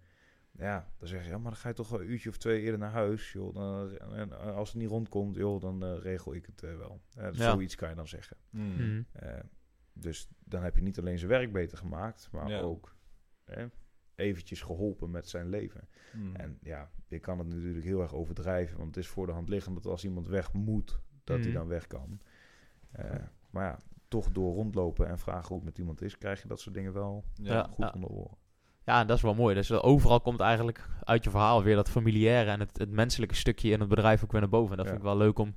Ja, 0.58 0.92
dan 0.98 1.08
zeg 1.08 1.22
je, 1.22 1.28
ja, 1.28 1.38
maar 1.38 1.50
dan 1.50 1.60
ga 1.60 1.68
je 1.68 1.74
toch 1.74 1.88
wel 1.88 2.00
een 2.00 2.10
uurtje 2.10 2.28
of 2.28 2.36
twee 2.36 2.60
eerder 2.60 2.78
naar 2.78 2.90
huis. 2.90 3.32
Joh. 3.32 3.54
Dan, 3.54 3.98
en 3.98 4.54
als 4.54 4.72
het 4.72 4.80
niet 4.80 4.88
rondkomt, 4.90 5.36
joh, 5.36 5.60
dan 5.60 5.84
regel 5.94 6.34
ik 6.34 6.46
het 6.46 6.62
eh, 6.62 6.76
wel. 6.76 7.00
Ja. 7.10 7.32
Zoiets 7.32 7.74
kan 7.74 7.88
je 7.88 7.94
dan 7.94 8.08
zeggen. 8.08 8.36
Dus 9.92 10.28
dan 10.44 10.62
heb 10.62 10.76
je 10.76 10.82
niet 10.82 10.98
alleen 10.98 11.18
zijn 11.18 11.30
werk 11.30 11.52
beter 11.52 11.78
gemaakt, 11.78 12.28
maar 12.32 12.48
Ja. 12.48 12.60
ook 12.60 12.96
hè, 13.44 13.66
eventjes 14.14 14.60
geholpen 14.62 15.10
met 15.10 15.28
zijn 15.28 15.48
leven. 15.48 15.88
Mhm. 16.12 16.34
En 16.36 16.58
ja, 16.62 16.90
je 17.06 17.18
kan 17.18 17.38
het 17.38 17.48
natuurlijk 17.48 17.84
heel 17.84 18.00
erg 18.02 18.14
overdrijven, 18.14 18.76
want 18.76 18.94
het 18.94 19.04
is 19.04 19.10
voor 19.10 19.26
de 19.26 19.32
hand 19.32 19.48
liggend 19.48 19.74
dat 19.74 19.86
als 19.86 20.04
iemand 20.04 20.26
weg 20.28 20.52
moet, 20.52 21.00
dat 21.24 21.44
hij 21.44 21.52
dan 21.52 21.66
weg 21.66 21.86
kan. 21.86 22.20
Eh, 22.90 23.10
maar 23.50 23.64
ja, 23.64 23.78
toch 24.08 24.30
door 24.30 24.54
rondlopen 24.54 25.08
en 25.08 25.18
vragen 25.18 25.46
hoe 25.48 25.56
het 25.56 25.64
met 25.64 25.78
iemand 25.78 26.02
is, 26.02 26.18
krijg 26.18 26.42
je 26.42 26.48
dat 26.48 26.60
soort 26.60 26.74
dingen 26.74 26.92
wel 26.92 27.24
Ja. 27.34 27.62
goed 27.70 27.92
onder 27.94 28.10
oren. 28.10 28.36
Ja, 28.84 29.04
dat 29.04 29.16
is 29.16 29.22
wel 29.22 29.34
mooi. 29.34 29.54
Dus 29.54 29.70
eh, 29.70 29.84
overal 29.84 30.20
komt 30.20 30.40
eigenlijk 30.40 30.88
uit 31.04 31.24
je 31.24 31.30
verhaal 31.30 31.62
weer 31.62 31.74
dat 31.76 31.90
familiaire 31.90 32.50
en 32.50 32.60
het, 32.60 32.78
het 32.78 32.90
menselijke 32.90 33.34
stukje 33.34 33.70
in 33.70 33.80
het 33.80 33.88
bedrijf 33.88 34.24
ook 34.24 34.32
weer 34.32 34.40
naar 34.40 34.50
boven. 34.50 34.70
En 34.70 34.76
dat 34.76 34.84
Ja. 34.86 34.92
vind 34.92 35.02
ik 35.04 35.08
wel 35.08 35.18
leuk 35.18 35.38
om, 35.38 35.54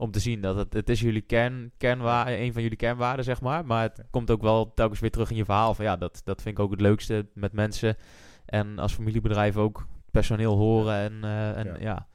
om 0.00 0.10
te 0.10 0.20
zien. 0.20 0.40
Dat 0.40 0.56
het, 0.56 0.72
het 0.72 0.88
is 0.88 1.00
jullie 1.00 1.20
kern, 1.20 1.72
kernwaarde, 1.76 2.36
een 2.38 2.52
van 2.52 2.62
jullie 2.62 2.76
kernwaarden, 2.76 3.24
zeg 3.24 3.40
maar. 3.40 3.66
Maar 3.66 3.82
het 3.82 4.04
komt 4.10 4.30
ook 4.30 4.42
wel 4.42 4.72
telkens 4.74 5.00
weer 5.00 5.10
terug 5.10 5.30
in 5.30 5.36
je 5.36 5.44
verhaal. 5.44 5.74
Van 5.74 5.84
ja, 5.84 5.96
dat, 5.96 6.20
dat 6.24 6.42
vind 6.42 6.58
ik 6.58 6.64
ook 6.64 6.70
het 6.70 6.80
leukste 6.80 7.26
met 7.34 7.52
mensen. 7.52 7.96
En 8.46 8.78
als 8.78 8.94
familiebedrijf 8.94 9.56
ook 9.56 9.86
personeel 10.10 10.56
horen 10.56 10.94
en, 10.94 11.24
eh, 11.24 11.56
en, 11.58 11.66
Ja. 11.66 11.76
ja. 11.80 12.06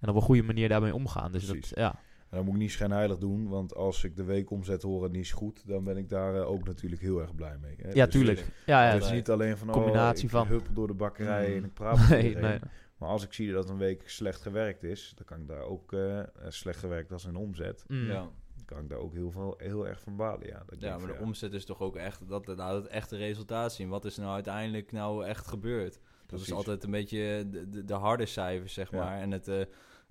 en 0.00 0.08
op 0.08 0.14
een 0.16 0.22
goede 0.22 0.42
manier 0.42 0.68
daarmee 0.68 0.94
omgaan. 0.94 1.32
Dus 1.32 1.46
dat, 1.46 1.72
ja. 1.74 1.94
En 2.30 2.38
dan 2.38 2.44
moet 2.44 2.54
ik 2.54 2.60
niet 2.60 2.70
schijnheilig 2.70 3.18
doen, 3.18 3.48
want 3.48 3.74
als 3.74 4.04
ik 4.04 4.16
de 4.16 4.24
weekomzet 4.24 4.82
hoor 4.82 5.04
en 5.04 5.12
die 5.12 5.20
is 5.20 5.32
goed, 5.32 5.62
dan 5.66 5.84
ben 5.84 5.96
ik 5.96 6.08
daar 6.08 6.34
eh, 6.34 6.50
ook 6.50 6.64
natuurlijk 6.64 7.02
heel 7.02 7.20
erg 7.20 7.34
blij 7.34 7.56
mee. 7.60 7.74
Hè? 7.82 7.88
Ja, 7.92 8.04
Dus 8.04 8.14
tuurlijk. 8.14 8.38
Het 8.38 8.48
Ja, 8.66 8.84
ja. 8.86 8.92
het 8.92 9.02
is 9.02 9.08
nee. 9.08 9.16
niet 9.16 9.30
alleen 9.30 9.58
van, 9.58 9.70
Combinatie 9.70 10.18
oh, 10.18 10.24
ik 10.24 10.30
van. 10.30 10.46
huppel 10.46 10.72
door 10.74 10.86
de 10.86 10.94
bakkerij 10.94 11.48
Mm. 11.48 11.56
en 11.56 11.64
ik 11.64 11.72
praat 11.74 12.08
Nee, 12.08 12.36
nee. 12.36 12.58
Maar 13.02 13.10
als 13.10 13.24
ik 13.24 13.32
zie 13.32 13.52
dat 13.52 13.68
een 13.68 13.78
week 13.78 14.08
slecht 14.10 14.40
gewerkt 14.42 14.82
is, 14.82 15.12
dan 15.16 15.24
kan 15.24 15.40
ik 15.40 15.48
daar 15.48 15.62
ook 15.62 15.92
eh, 15.92 16.18
eh, 16.18 16.26
slecht 16.48 16.78
gewerkt 16.78 17.12
als 17.12 17.24
een 17.24 17.36
omzet. 17.36 17.84
Mm. 17.88 18.06
Ja. 18.06 18.20
Dan 18.56 18.64
kan 18.64 18.78
ik 18.78 18.88
daar 18.88 18.98
ook 18.98 19.12
heel, 19.12 19.30
veel, 19.30 19.54
heel 19.58 19.86
erg 19.88 20.00
van 20.00 20.16
balen. 20.16 20.46
Ja, 20.46 20.62
dat 20.66 20.80
Ja, 20.80 20.90
maar 20.90 21.00
van, 21.08 21.16
de 21.16 21.22
omzet 21.22 21.52
is 21.52 21.64
toch 21.64 21.80
ook 21.80 21.96
echt 21.96 22.28
dat, 22.28 22.44
dat 22.46 22.58
het 22.58 22.86
echte 22.86 23.16
resultaat 23.16 23.72
zien. 23.72 23.88
Wat 23.88 24.04
is 24.04 24.16
er 24.16 24.22
nou 24.22 24.34
uiteindelijk 24.34 24.92
nou 24.92 25.24
echt 25.24 25.46
gebeurd? 25.46 25.92
Dat 25.92 26.00
Precies. 26.26 26.46
is 26.46 26.52
altijd 26.54 26.84
een 26.84 26.90
beetje 26.90 27.46
de, 27.50 27.68
de, 27.68 27.84
de 27.84 27.94
harde 27.94 28.26
cijfers, 28.26 28.72
zeg 28.74 28.90
Ja. 28.90 28.98
maar. 28.98 29.20
En 29.20 29.30
het, 29.30 29.48
eh, 29.48 29.60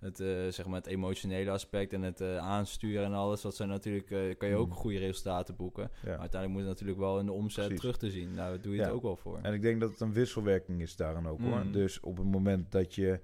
het, 0.02 0.20
eh, 0.20 0.28
zeg 0.48 0.66
maar 0.66 0.76
het 0.76 0.88
emotionele 0.88 1.52
aspect 1.52 1.94
en 1.94 2.02
het 2.02 2.22
eh, 2.22 2.38
aansturen 2.38 3.06
en 3.06 3.14
alles. 3.14 3.42
Dat 3.42 3.56
zijn 3.56 3.70
natuurlijk, 3.70 4.12
eh, 4.12 4.38
kan 4.38 4.50
je 4.50 4.56
ook 4.56 4.68
Mm. 4.68 4.74
goede 4.74 4.98
resultaten 4.98 5.56
boeken. 5.56 5.84
Ja. 5.84 6.10
Maar 6.10 6.20
uiteindelijk 6.20 6.50
moet 6.52 6.60
het 6.60 6.70
natuurlijk 6.70 7.00
wel 7.00 7.20
in 7.20 7.26
de 7.26 7.32
omzet 7.32 7.64
Precies. 7.64 7.80
terug 7.80 7.98
te 7.98 8.12
zien. 8.12 8.34
Nou, 8.34 8.50
daar 8.50 8.62
doe 8.62 8.72
je 8.72 8.78
Ja. 8.80 8.84
het 8.86 8.94
ook 8.94 9.02
wel 9.02 9.16
voor. 9.16 9.40
En 9.42 9.54
ik 9.54 9.62
denk 9.62 9.80
dat 9.82 9.92
het 9.92 10.00
een 10.00 10.14
wisselwerking 10.14 10.82
is 10.82 10.96
daarin 10.96 11.28
ook 11.28 11.40
hoor. 11.42 11.64
Mm. 11.66 11.72
Dus 11.72 12.00
op 12.00 12.18
het 12.18 12.28
moment 12.28 12.72
dat 12.72 12.96
je 12.96 13.20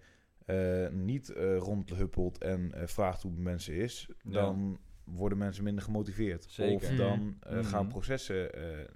niet 0.91 1.29
eh, 1.29 1.57
rondhuppelt 1.57 2.37
en 2.37 2.71
vraagt 2.85 3.21
hoe 3.21 3.31
het 3.31 3.39
mensen 3.41 3.73
is, 3.73 4.07
Ja. 4.23 4.31
dan 4.31 4.79
worden 5.03 5.37
mensen 5.37 5.63
minder 5.63 5.83
gemotiveerd. 5.83 6.45
Zeker. 6.49 6.75
Of 6.75 6.95
dan 6.95 7.37
Mhm. 7.49 7.63
gaan 7.63 7.87
processen, 7.87 8.49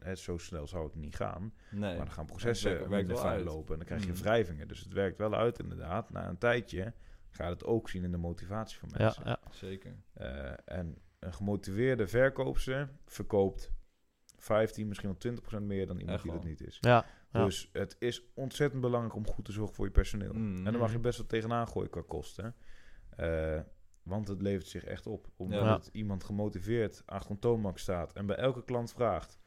het, 0.03 0.19
zo 0.19 0.37
snel 0.37 0.67
zou 0.67 0.83
het 0.85 0.95
niet 0.95 1.15
gaan, 1.15 1.53
Nee. 1.71 1.79
maar 1.79 2.05
dan 2.05 2.11
gaan 2.11 2.25
processen 2.25 2.69
werkt- 2.71 2.87
werkt 2.87 3.07
minder 3.07 3.23
fijn 3.25 3.43
lopen 3.43 3.71
en 3.71 3.77
dan 3.77 3.97
krijg 3.97 4.05
je 4.17 4.23
wrijvingen. 4.23 4.67
Dus 4.67 4.79
het 4.79 4.93
werkt 4.93 5.17
wel 5.17 5.35
uit 5.35 5.59
inderdaad. 5.59 6.11
Na 6.11 6.29
een 6.29 6.37
tijdje 6.37 6.93
ga 7.31 7.43
je 7.45 7.49
het 7.51 7.65
ook 7.65 7.89
zien 7.89 8.03
in 8.03 8.11
de 8.11 8.17
motivatie 8.17 8.79
van 8.79 8.89
mensen. 8.97 9.23
ja. 9.25 9.39
Zeker. 9.51 9.95
Eh, 10.13 10.51
en 10.65 10.97
een 11.19 11.33
gemotiveerde 11.33 12.07
verkoopster 12.07 12.89
verkoopt 13.05 13.71
15, 14.37 14.87
misschien 14.87 15.09
wel 15.09 15.17
20% 15.61 15.65
meer 15.65 15.87
dan 15.87 15.97
iemand 15.97 16.15
Echt 16.15 16.23
die 16.23 16.31
dat 16.31 16.43
niet 16.43 16.61
is. 16.61 16.77
ja. 16.81 17.05
Ja. 17.31 17.43
Dus 17.45 17.69
het 17.73 17.95
is 17.99 18.23
ontzettend 18.33 18.81
belangrijk 18.81 19.15
om 19.15 19.27
goed 19.27 19.45
te 19.45 19.51
zorgen 19.51 19.75
voor 19.75 19.85
je 19.85 19.91
personeel. 19.91 20.33
Mm. 20.33 20.55
En 20.57 20.63
daar 20.63 20.77
mag 20.77 20.91
je 20.91 20.99
best 20.99 21.17
wel 21.17 21.27
tegenaan 21.27 21.67
gooien 21.67 21.89
qua 21.89 22.01
kosten. 22.07 22.55
Eh, 23.09 23.59
want 24.03 24.27
het 24.27 24.41
levert 24.41 24.67
zich 24.67 24.83
echt 24.83 25.07
op. 25.07 25.27
Omdat 25.35 25.59
Ja. 25.61 25.73
het 25.73 25.89
iemand 25.91 26.23
gemotiveerd 26.23 27.03
achter 27.05 27.31
een 27.31 27.39
toonbank 27.39 27.77
staat 27.77 28.13
en 28.13 28.25
bij 28.25 28.35
elke 28.35 28.63
klant 28.63 28.91
vraagt: 28.93 29.39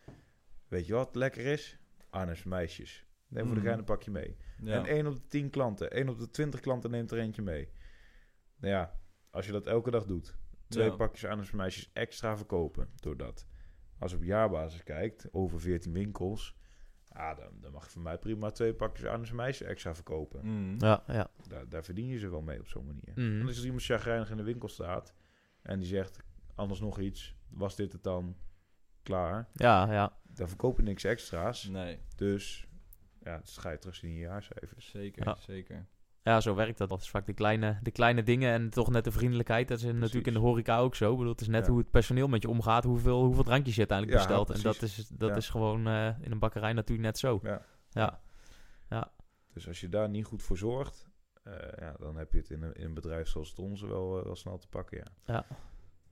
Weet 0.69 0.87
je 0.87 0.93
wat 0.95 1.15
lekker 1.15 1.47
is? 1.47 1.79
Arnhems 2.11 2.43
meisjes. 2.45 3.04
Neem 3.35 3.47
voor 3.47 3.55
de 3.55 3.61
Mm. 3.61 3.67
gein 3.67 3.79
een 3.79 3.85
pakje 3.85 4.11
mee. 4.11 4.37
Ja. 4.63 4.75
En 4.87 4.87
1 4.97 5.07
op 5.07 5.13
de 5.15 5.27
10 5.29 5.51
klanten, 5.51 5.91
1 5.97 6.09
op 6.09 6.19
de 6.19 6.31
20 6.31 6.61
klanten 6.61 6.91
neemt 6.91 7.11
er 7.11 7.19
eentje 7.19 7.43
mee. 7.43 7.69
Nou 8.57 8.73
ja, 8.75 8.99
als 9.31 9.47
je 9.47 9.53
dat 9.53 9.67
elke 9.67 9.91
dag 9.91 10.05
doet, 10.07 10.37
twee 10.69 10.91
Ja. 10.91 10.97
pakjes 10.97 11.25
Arnhems 11.31 11.51
meisjes 11.51 11.91
extra 11.93 12.37
verkopen 12.37 12.89
door 12.97 13.17
dat. 13.17 13.47
Als 13.99 14.11
je 14.11 14.17
op 14.17 14.23
jaarbasis 14.25 14.83
kijkt, 14.83 15.29
over 15.33 15.61
14 15.61 15.93
winkels, 15.93 16.57
ah, 17.09 17.37
dan, 17.37 17.61
dan 17.61 17.73
mag 17.73 17.85
je 17.85 17.91
van 17.91 18.03
mij 18.03 18.19
prima 18.19 18.51
twee 18.51 18.75
pakjes 18.75 19.07
Arnhems 19.07 19.33
meisjes 19.33 19.67
extra 19.69 19.95
verkopen. 19.95 20.41
Mm. 20.47 20.75
ja, 20.79 21.03
ja. 21.07 21.31
Daar, 21.49 21.69
daar 21.69 21.85
verdien 21.85 22.07
je 22.07 22.19
ze 22.19 22.29
wel 22.29 22.43
mee 22.43 22.61
op 22.61 22.69
zo'n 22.69 22.87
manier. 22.87 23.13
En 23.41 23.47
als 23.47 23.59
er 23.59 23.65
iemand 23.65 23.83
chagrijnig 23.85 24.31
in 24.31 24.37
de 24.37 24.43
winkel 24.43 24.69
staat 24.69 25.15
en 25.63 25.79
die 25.79 25.89
zegt, 25.89 26.19
anders 26.55 26.81
nog 26.81 26.99
iets, 27.01 27.37
was 27.49 27.77
dit 27.77 27.93
het 27.93 28.03
dan? 28.03 28.37
Klaar. 29.03 29.49
Ja, 29.55 29.93
ja. 29.93 30.17
Dan 30.23 30.49
verkoop 30.49 30.77
je 30.77 30.83
niks 30.83 31.05
extra's. 31.05 31.65
Nee, 31.69 31.99
Dus 32.17 32.69
ja, 33.25 33.37
dat 33.37 33.57
ga 33.59 33.71
je 33.71 33.79
terug 33.79 33.95
zien 33.97 34.11
in 34.11 34.17
je 34.17 34.23
jaarcijfers. 34.23 34.91
zeker, 34.91 35.25
Ja. 35.27 35.35
zeker. 35.41 35.87
Ja, 36.23 36.41
zo 36.41 36.55
werkt 36.55 36.79
dat. 36.79 36.89
Dat 36.89 37.01
is 37.01 37.11
vaak 37.11 37.27
de 37.27 37.33
kleine, 37.33 37.79
de 37.83 37.91
kleine 37.91 38.23
dingen 38.23 38.53
en 38.53 38.71
toch 38.71 38.91
net 38.91 39.05
de 39.05 39.11
vriendelijkheid. 39.11 39.69
Dat 39.69 39.79
is 39.79 39.85
natuurlijk 39.85 40.27
in 40.27 40.33
de 40.33 40.39
horeca 40.39 40.79
ook 40.79 40.95
zo. 40.95 41.11
Ik 41.11 41.17
bedoel, 41.17 41.33
het 41.33 41.41
is 41.41 41.49
net 41.49 41.65
Ja. 41.65 41.71
hoe 41.71 41.81
het 41.81 41.91
personeel 41.91 42.29
met 42.29 42.43
je 42.43 42.49
omgaat, 42.49 42.85
hoeveel, 42.85 43.25
hoeveel 43.25 43.43
drankjes 43.45 43.75
je 43.75 43.79
uiteindelijk 43.89 44.19
Ja, 44.19 44.25
bestelt. 44.27 44.51
En 44.57 44.63
dat 44.63 44.83
is, 44.83 45.09
dat 45.09 45.29
Ja. 45.31 45.37
is 45.37 45.49
gewoon 45.49 45.87
eh, 45.87 46.09
in 46.21 46.33
een 46.33 46.39
bakkerij 46.39 46.73
natuurlijk 46.73 47.07
net 47.07 47.19
zo. 47.19 47.41
Ja. 47.43 47.63
Ja, 47.91 49.13
Dus 49.53 49.67
als 49.69 49.81
je 49.81 49.89
daar 49.89 50.09
niet 50.09 50.25
goed 50.25 50.43
voor 50.43 50.57
zorgt, 50.57 51.09
eh, 51.43 51.53
ja, 51.79 51.95
dan 51.99 52.17
heb 52.17 52.33
je 52.33 52.39
het 52.39 52.51
in 52.51 52.63
een, 52.63 52.75
in 52.75 52.85
een 52.85 52.95
bedrijf 52.95 53.29
zoals 53.29 53.49
het 53.49 53.59
onze 53.59 53.87
wel, 53.87 54.19
eh, 54.19 54.25
wel 54.25 54.37
snel 54.37 54.59
te 54.59 54.69
pakken. 54.69 54.99
Ja. 54.99 55.05
Ja. 55.35 55.45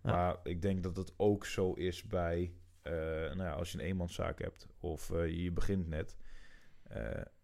Ja. 0.02 0.10
Maar 0.12 0.36
ik 0.42 0.62
denk 0.62 0.82
dat 0.82 0.96
het 0.96 1.12
ook 1.16 1.46
zo 1.46 1.72
is 1.72 2.02
bij, 2.06 2.52
eh, 2.82 2.92
nou 2.92 3.42
ja, 3.42 3.52
als 3.52 3.72
je 3.72 3.78
een 3.78 3.84
eenmanszaak 3.84 4.38
hebt 4.38 4.68
of 4.80 5.10
eh, 5.10 5.42
je 5.42 5.52
begint 5.52 5.88
net, 5.88 6.16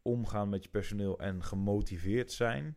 omgaan 0.03 0.49
met 0.49 0.63
je 0.63 0.71
personeel 0.71 1.19
en 1.19 1.45
gemotiveerd 1.45 2.33
zijn, 2.33 2.77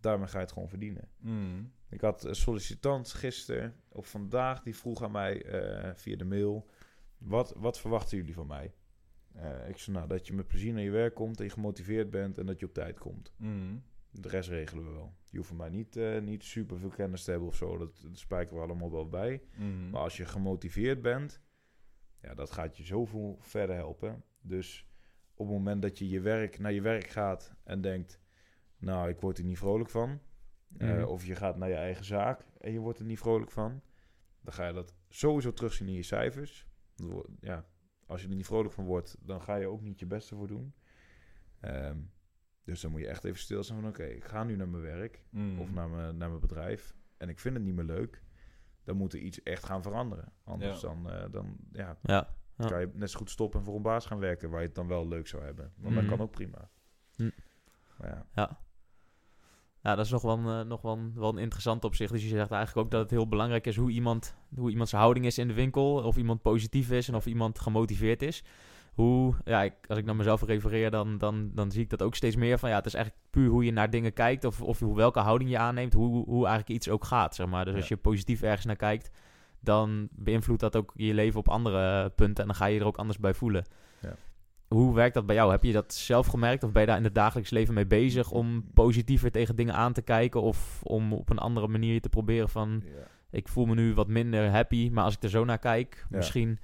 daarmee 0.00 0.26
ga 0.26 0.38
je 0.38 0.44
het 0.44 0.52
gewoon 0.52 0.68
verdienen. 0.68 1.08
Mm. 1.18 1.72
Ik 1.88 2.00
had 2.00 2.24
een 2.24 2.34
sollicitant 2.34 3.12
gisteren 3.12 3.74
of 3.88 4.10
vandaag 4.10 4.62
die 4.62 4.76
vroeg 4.76 5.02
aan 5.02 5.12
mij 5.12 5.44
eh, 5.44 5.94
via 5.94 6.16
de 6.16 6.24
mail: 6.24 6.70
wat, 7.18 7.52
wat 7.56 7.80
verwachten 7.80 8.16
jullie 8.16 8.34
van 8.34 8.46
mij? 8.46 8.74
Eh, 9.32 9.68
ik 9.68 9.78
zei 9.78 9.96
nou 9.96 10.08
dat 10.08 10.26
je 10.26 10.32
met 10.32 10.48
plezier 10.48 10.72
naar 10.72 10.82
je 10.82 10.90
werk 10.90 11.14
komt 11.14 11.38
en 11.38 11.44
je 11.44 11.50
gemotiveerd 11.50 12.10
bent 12.10 12.38
en 12.38 12.46
dat 12.46 12.60
je 12.60 12.66
op 12.66 12.74
tijd 12.74 12.98
komt. 12.98 13.32
Mm. 13.36 13.82
De 14.10 14.28
rest 14.28 14.48
regelen 14.48 14.84
we 14.84 14.90
wel. 14.90 15.14
Je 15.30 15.36
hoeft 15.36 15.48
van 15.48 15.56
mij 15.58 15.68
niet, 15.68 15.96
eh, 15.96 16.20
niet 16.20 16.44
super 16.44 16.78
veel 16.78 16.88
kennis 16.88 17.24
te 17.24 17.30
hebben 17.30 17.48
of 17.48 17.56
zo. 17.56 17.76
Dat, 17.78 18.00
dat 18.02 18.18
spijkeren 18.18 18.60
we 18.60 18.66
allemaal 18.68 18.90
wel 18.90 19.08
bij. 19.08 19.42
Mm. 19.56 19.90
Maar 19.90 20.00
als 20.00 20.16
je 20.16 20.24
gemotiveerd 20.24 21.02
bent, 21.02 21.40
ja, 22.22 22.34
dat 22.34 22.50
gaat 22.50 22.76
je 22.76 22.84
zoveel 22.84 23.36
verder 23.40 23.76
helpen. 23.76 24.24
Dus 24.40 24.85
op 25.36 25.46
het 25.46 25.56
moment 25.56 25.82
dat 25.82 25.98
je, 25.98 26.08
je 26.08 26.20
werk, 26.20 26.58
naar 26.58 26.72
je 26.72 26.80
werk 26.80 27.06
gaat 27.06 27.54
en 27.64 27.80
denkt, 27.80 28.20
nou, 28.78 29.08
ik 29.08 29.20
word 29.20 29.38
er 29.38 29.44
niet 29.44 29.58
vrolijk 29.58 29.90
van. 29.90 30.20
eh, 30.78 30.88
Mhm. 30.96 31.04
of 31.04 31.24
je 31.26 31.34
gaat 31.34 31.56
naar 31.56 31.68
je 31.68 31.74
eigen 31.74 32.04
zaak 32.04 32.46
en 32.58 32.72
je 32.72 32.78
wordt 32.78 32.98
er 32.98 33.04
niet 33.04 33.18
vrolijk 33.18 33.50
van. 33.50 33.80
Dan 34.40 34.52
ga 34.52 34.66
je 34.66 34.72
dat 34.72 34.94
sowieso 35.08 35.52
terugzien 35.52 35.88
in 35.88 35.94
je 35.94 36.02
cijfers. 36.02 36.66
Ja, 37.40 37.66
als 38.06 38.22
je 38.22 38.28
er 38.28 38.34
niet 38.34 38.46
vrolijk 38.46 38.72
van 38.74 38.84
wordt, 38.84 39.16
dan 39.20 39.40
ga 39.42 39.54
je 39.56 39.66
ook 39.66 39.80
niet 39.82 39.98
je 39.98 40.06
beste 40.06 40.34
voor 40.34 40.46
doen. 40.46 40.74
Ehm, 41.60 41.98
dus 42.64 42.80
dan 42.80 42.90
moet 42.90 43.00
je 43.00 43.06
echt 43.08 43.24
even 43.24 43.38
stilstaan 43.38 43.80
van, 43.80 43.88
oké, 43.88 44.04
ik 44.04 44.24
ga 44.24 44.44
nu 44.44 44.56
naar 44.56 44.68
mijn 44.68 44.82
werk 44.82 45.24
Mm. 45.30 45.60
of 45.60 45.72
naar 45.72 45.88
mijn, 45.88 46.16
naar 46.16 46.28
mijn 46.28 46.40
bedrijf 46.40 46.94
en 47.16 47.28
ik 47.28 47.38
vind 47.38 47.54
het 47.54 47.64
niet 47.64 47.74
meer 47.74 47.84
leuk, 47.84 48.22
dan 48.84 48.96
moet 48.96 49.12
er 49.12 49.18
iets 49.18 49.42
echt 49.42 49.64
gaan 49.64 49.82
veranderen. 49.82 50.32
Anders 50.44 50.80
Ja. 50.80 50.88
dan, 50.88 51.10
eh, 51.10 51.30
dan 51.30 51.56
ja, 51.72 51.98
ja. 52.02 52.34
Ja. 52.58 52.66
kan 52.66 52.80
je 52.80 52.90
net 52.94 53.10
zo 53.10 53.18
goed 53.18 53.30
stoppen 53.30 53.58
en 53.58 53.64
voor 53.66 53.76
een 53.76 53.82
baas 53.82 54.06
gaan 54.06 54.18
werken 54.18 54.50
waar 54.50 54.60
je 54.60 54.66
het 54.66 54.74
dan 54.74 54.88
wel 54.88 55.08
leuk 55.08 55.26
zou 55.26 55.42
hebben. 55.44 55.72
Want 55.76 55.94
Mhm. 55.94 56.00
dat 56.06 56.16
kan 56.16 56.26
ook 56.26 56.30
prima. 56.32 56.68
Hm. 57.16 57.30
Maar 57.98 58.08
ja, 58.08 58.26
Ja. 58.34 59.94
Dat 59.94 60.04
is 60.04 60.10
nog 60.10 60.22
wel, 60.22 60.38
een, 60.38 60.60
eh, 60.60 60.66
nog 60.68 60.82
wel, 60.82 60.92
een, 60.96 61.12
wel 61.14 61.28
een 61.28 61.38
interessant 61.38 61.84
op 61.84 61.94
zich. 61.94 62.10
Dus 62.10 62.22
je 62.22 62.28
zegt 62.28 62.50
eigenlijk 62.50 62.86
ook 62.86 62.90
dat 62.92 63.00
het 63.00 63.10
heel 63.10 63.28
belangrijk 63.28 63.66
is 63.66 63.76
hoe 63.76 63.90
iemand, 63.90 64.36
hoe 64.56 64.70
iemand 64.70 64.88
zijn 64.88 65.00
houding 65.02 65.26
is 65.26 65.38
in 65.38 65.48
de 65.48 65.54
winkel. 65.54 65.94
Of 66.02 66.16
iemand 66.16 66.42
positief 66.42 66.90
is 66.90 67.08
en 67.08 67.14
of 67.14 67.26
iemand 67.26 67.58
gemotiveerd 67.58 68.22
is. 68.22 68.44
Hoe, 68.94 69.34
ja, 69.44 69.62
ik, 69.62 69.74
als 69.88 69.98
ik 69.98 70.04
naar 70.04 70.16
mezelf 70.16 70.42
refereer, 70.42 70.90
dan, 70.90 71.18
dan, 71.18 71.50
dan 71.54 71.70
zie 71.70 71.82
ik 71.82 71.90
dat 71.90 72.02
ook 72.02 72.14
steeds 72.14 72.36
meer 72.36 72.58
van 72.58 72.68
ja, 72.70 72.76
het 72.76 72.86
is 72.86 72.94
eigenlijk 72.94 73.24
puur 73.30 73.48
hoe 73.48 73.64
je 73.64 73.72
naar 73.72 73.90
dingen 73.90 74.12
kijkt. 74.12 74.44
Of, 74.44 74.62
of 74.62 74.78
hoe, 74.78 74.96
welke 74.96 75.20
houding 75.20 75.50
je 75.50 75.58
aanneemt, 75.58 75.92
hoe, 75.92 76.24
hoe 76.24 76.46
eigenlijk 76.46 76.76
iets 76.76 76.88
ook 76.88 77.04
gaat. 77.04 77.34
Zeg 77.34 77.46
maar. 77.46 77.64
Dus 77.64 77.74
als 77.74 77.88
je 77.88 77.96
positief 77.96 78.42
ergens 78.42 78.64
naar 78.66 78.76
kijkt, 78.76 79.10
dan 79.66 80.08
beïnvloedt 80.12 80.60
dat 80.60 80.76
ook 80.76 80.92
je 80.96 81.14
leven 81.14 81.38
op 81.40 81.48
andere 81.48 82.10
punten. 82.10 82.42
En 82.42 82.46
dan 82.48 82.56
ga 82.56 82.66
je 82.66 82.80
er 82.80 82.86
ook 82.86 82.96
anders 82.96 83.18
bij 83.18 83.34
voelen. 83.34 83.64
Ja. 84.00 84.16
Hoe 84.68 84.94
werkt 84.94 85.14
dat 85.14 85.26
bij 85.26 85.34
jou? 85.36 85.50
Heb 85.50 85.62
je 85.64 85.72
dat 85.72 85.94
zelf 85.94 86.26
gemerkt 86.26 86.62
of 86.64 86.72
ben 86.72 86.80
je 86.80 86.88
daar 86.88 86.96
in 86.96 87.04
het 87.04 87.14
dagelijks 87.14 87.50
leven 87.50 87.74
mee 87.74 87.86
bezig 87.86 88.30
om 88.30 88.64
positiever 88.74 89.30
tegen 89.30 89.56
dingen 89.56 89.74
aan 89.74 89.92
te 89.92 90.02
kijken 90.02 90.42
of 90.42 90.80
om 90.82 91.12
op 91.12 91.30
een 91.30 91.38
andere 91.38 91.68
manier 91.68 92.00
te 92.00 92.08
proberen 92.08 92.48
van 92.48 92.82
ja. 92.84 92.90
ik 93.30 93.48
voel 93.48 93.66
me 93.66 93.74
nu 93.74 93.94
wat 93.94 94.08
minder 94.08 94.50
happy, 94.50 94.90
maar 94.92 95.04
als 95.04 95.14
ik 95.14 95.22
er 95.22 95.28
zo 95.30 95.44
naar 95.44 95.58
kijk, 95.58 96.06
Ja. 96.10 96.16
misschien 96.16 96.58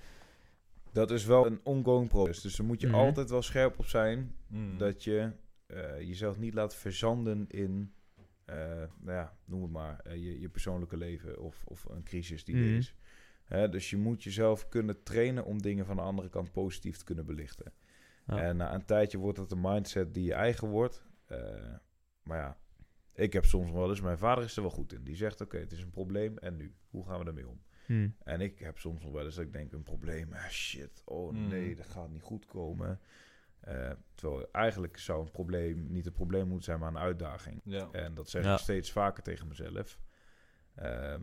dat 0.93 1.11
is 1.11 1.25
wel 1.25 1.47
een 1.47 1.61
ongoing 1.63 2.09
proces. 2.09 2.41
Dus 2.41 2.57
daar 2.57 2.67
moet 2.67 2.81
je 2.81 2.87
Mhm. 2.87 2.97
altijd 2.97 3.31
wel 3.31 3.43
scherp 3.43 3.79
op 3.79 3.87
zijn 3.87 4.35
Mm. 4.47 4.79
dat 4.79 5.05
je 5.05 5.31
eh, 5.67 5.99
jezelf 6.01 6.39
niet 6.39 6.55
laat 6.55 6.75
verzanden 6.77 7.45
in, 7.49 7.93
eh, 8.45 8.57
nou 9.01 9.17
ja, 9.19 9.37
noem 9.45 9.63
het 9.63 9.71
maar, 9.71 10.01
eh, 10.01 10.15
je, 10.15 10.41
je 10.41 10.49
persoonlijke 10.49 10.97
leven 10.97 11.41
of, 11.41 11.65
of 11.67 11.85
een 11.85 12.03
crisis 12.03 12.45
die 12.45 12.55
Mhm. 12.57 12.65
er 12.65 12.77
is. 12.77 12.95
Hè, 13.45 13.69
dus 13.69 13.91
je 13.91 13.97
moet 13.97 14.23
jezelf 14.23 14.69
kunnen 14.69 15.03
trainen 15.03 15.45
om 15.45 15.63
dingen 15.63 15.87
van 15.87 15.97
de 15.97 16.03
andere 16.03 16.29
kant 16.29 16.53
positief 16.53 16.97
te 16.97 17.05
kunnen 17.05 17.27
belichten. 17.27 17.73
Ja. 18.27 18.39
En 18.43 18.57
na 18.57 18.75
een 18.75 18.85
tijdje 18.85 19.19
wordt 19.19 19.39
dat 19.39 19.53
een 19.53 19.61
mindset 19.61 20.15
die 20.15 20.25
je 20.25 20.35
eigen 20.35 20.69
wordt. 20.69 21.05
Eh, 21.27 21.75
maar 22.23 22.39
ja, 22.39 22.59
ik 23.15 23.33
heb 23.33 23.45
soms 23.45 23.71
wel 23.71 23.89
eens, 23.89 24.01
mijn 24.01 24.19
vader 24.19 24.45
is 24.45 24.57
er 24.57 24.63
wel 24.63 24.71
goed 24.71 24.93
in. 24.93 25.05
Die 25.05 25.17
zegt, 25.17 25.41
oké, 25.41 25.59
het 25.59 25.73
is 25.73 25.83
een 25.83 25.91
probleem 25.91 26.39
en 26.39 26.57
nu? 26.57 26.75
Hoe 26.89 27.07
gaan 27.07 27.19
we 27.21 27.25
ermee 27.27 27.49
om? 27.49 27.63
hm, 27.87 28.09
En 28.25 28.41
ik 28.41 28.59
heb 28.59 28.79
soms 28.79 29.03
nog 29.03 29.13
wel 29.13 29.25
eens 29.25 29.35
dat 29.35 29.45
ik 29.45 29.53
denk, 29.53 29.73
een 29.73 29.83
probleem, 29.83 30.33
ah, 30.33 30.49
shit, 30.49 31.03
oh 31.05 31.33
Mm. 31.33 31.49
nee, 31.49 31.75
dat 31.77 31.87
gaat 31.87 32.11
niet 32.11 32.23
goed 32.23 32.47
komen. 32.47 33.01
Eh, 33.63 33.91
terwijl 34.15 34.49
eigenlijk 34.53 34.99
zou 34.99 35.23
een 35.25 35.31
probleem 35.31 35.87
niet 35.91 36.07
een 36.07 36.13
probleem 36.13 36.45
moeten 36.47 36.65
zijn, 36.65 36.79
maar 36.79 36.89
een 36.89 36.99
uitdaging. 36.99 37.61
Ja. 37.65 37.89
En 37.93 38.15
dat 38.15 38.29
zeg 38.29 38.45
Ja. 38.45 38.53
ik 38.53 38.59
steeds 38.59 38.93
vaker 38.93 39.23
tegen 39.23 39.49
mezelf. 39.49 39.99
Ehm 40.75 41.21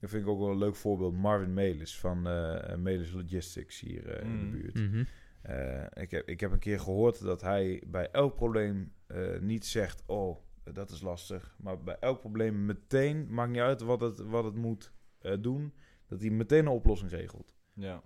dat 0.00 0.10
vind 0.10 0.22
ik 0.22 0.28
ook 0.28 0.38
wel 0.38 0.50
een 0.50 0.58
leuk 0.58 0.74
voorbeeld. 0.76 1.14
Marvin 1.14 1.54
Melis 1.54 1.98
van 1.98 2.26
eh 2.26 2.76
Melis 2.76 3.12
Logistics 3.12 3.80
hier 3.80 4.08
eh, 4.08 4.22
in 4.24 4.30
Mm. 4.30 4.40
de 4.50 4.56
buurt. 4.56 4.74
mhm, 4.74 5.04
Eh, 5.42 5.84
ik, 6.02 6.10
heb, 6.10 6.28
ik 6.28 6.40
heb 6.40 6.52
een 6.52 6.58
keer 6.58 6.80
gehoord 6.80 7.20
dat 7.22 7.40
hij 7.40 7.82
bij 7.86 8.10
elk 8.10 8.34
probleem 8.36 8.92
eh, 9.06 9.38
niet 9.40 9.66
zegt... 9.66 10.02
oh, 10.06 10.38
dat 10.72 10.90
is 10.90 11.00
lastig. 11.00 11.54
Maar 11.58 11.82
bij 11.82 11.96
elk 12.00 12.20
probleem 12.20 12.64
meteen, 12.64 13.26
maakt 13.34 13.50
niet 13.50 13.60
uit 13.60 13.80
wat 13.80 14.00
het, 14.00 14.18
wat 14.18 14.44
het 14.44 14.54
moet 14.54 14.92
eh, 15.18 15.36
doen, 15.40 15.74
dat 16.06 16.20
hij 16.20 16.30
meteen 16.30 16.58
een 16.66 16.68
oplossing 16.72 17.10
regelt. 17.10 17.56
Ja. 17.74 18.02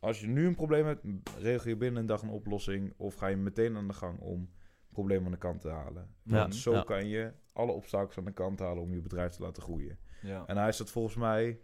Als 0.00 0.20
je 0.20 0.26
nu 0.26 0.46
een 0.46 0.54
probleem 0.54 0.86
hebt, 0.86 1.04
regel 1.38 1.68
je 1.68 1.76
binnen 1.76 2.00
een 2.00 2.06
dag 2.06 2.22
een 2.22 2.28
oplossing. 2.28 2.94
Of 2.96 3.14
ga 3.14 3.26
je 3.26 3.36
meteen 3.36 3.76
aan 3.76 3.88
de 3.88 3.94
gang 3.94 4.20
om 4.20 4.40
het 4.40 4.92
probleem 4.92 5.24
aan 5.24 5.30
de 5.30 5.38
kant 5.38 5.60
te 5.60 5.68
halen. 5.68 6.14
Ja, 6.22 6.34
Want 6.34 6.54
zo 6.54 6.72
ja. 6.72 6.82
kan 6.82 7.08
je 7.08 7.32
alle 7.52 7.72
obstakels 7.72 8.18
aan 8.18 8.24
de 8.24 8.32
kant 8.32 8.58
halen 8.58 8.82
om 8.82 8.94
je 8.94 9.00
bedrijf 9.00 9.32
te 9.32 9.42
laten 9.42 9.62
groeien. 9.62 9.98
Ja. 10.22 10.46
En 10.46 10.56
hij 10.56 10.72
staat 10.72 10.90
volgens 10.90 11.16
mij 11.16 11.60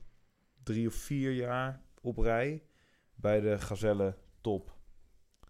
drie 0.62 0.86
of 0.86 0.94
vier 0.94 1.32
jaar 1.32 1.82
op 2.00 2.18
rij 2.18 2.62
bij 3.14 3.40
de 3.40 3.58
Gazelle 3.58 4.16
top 4.40 4.73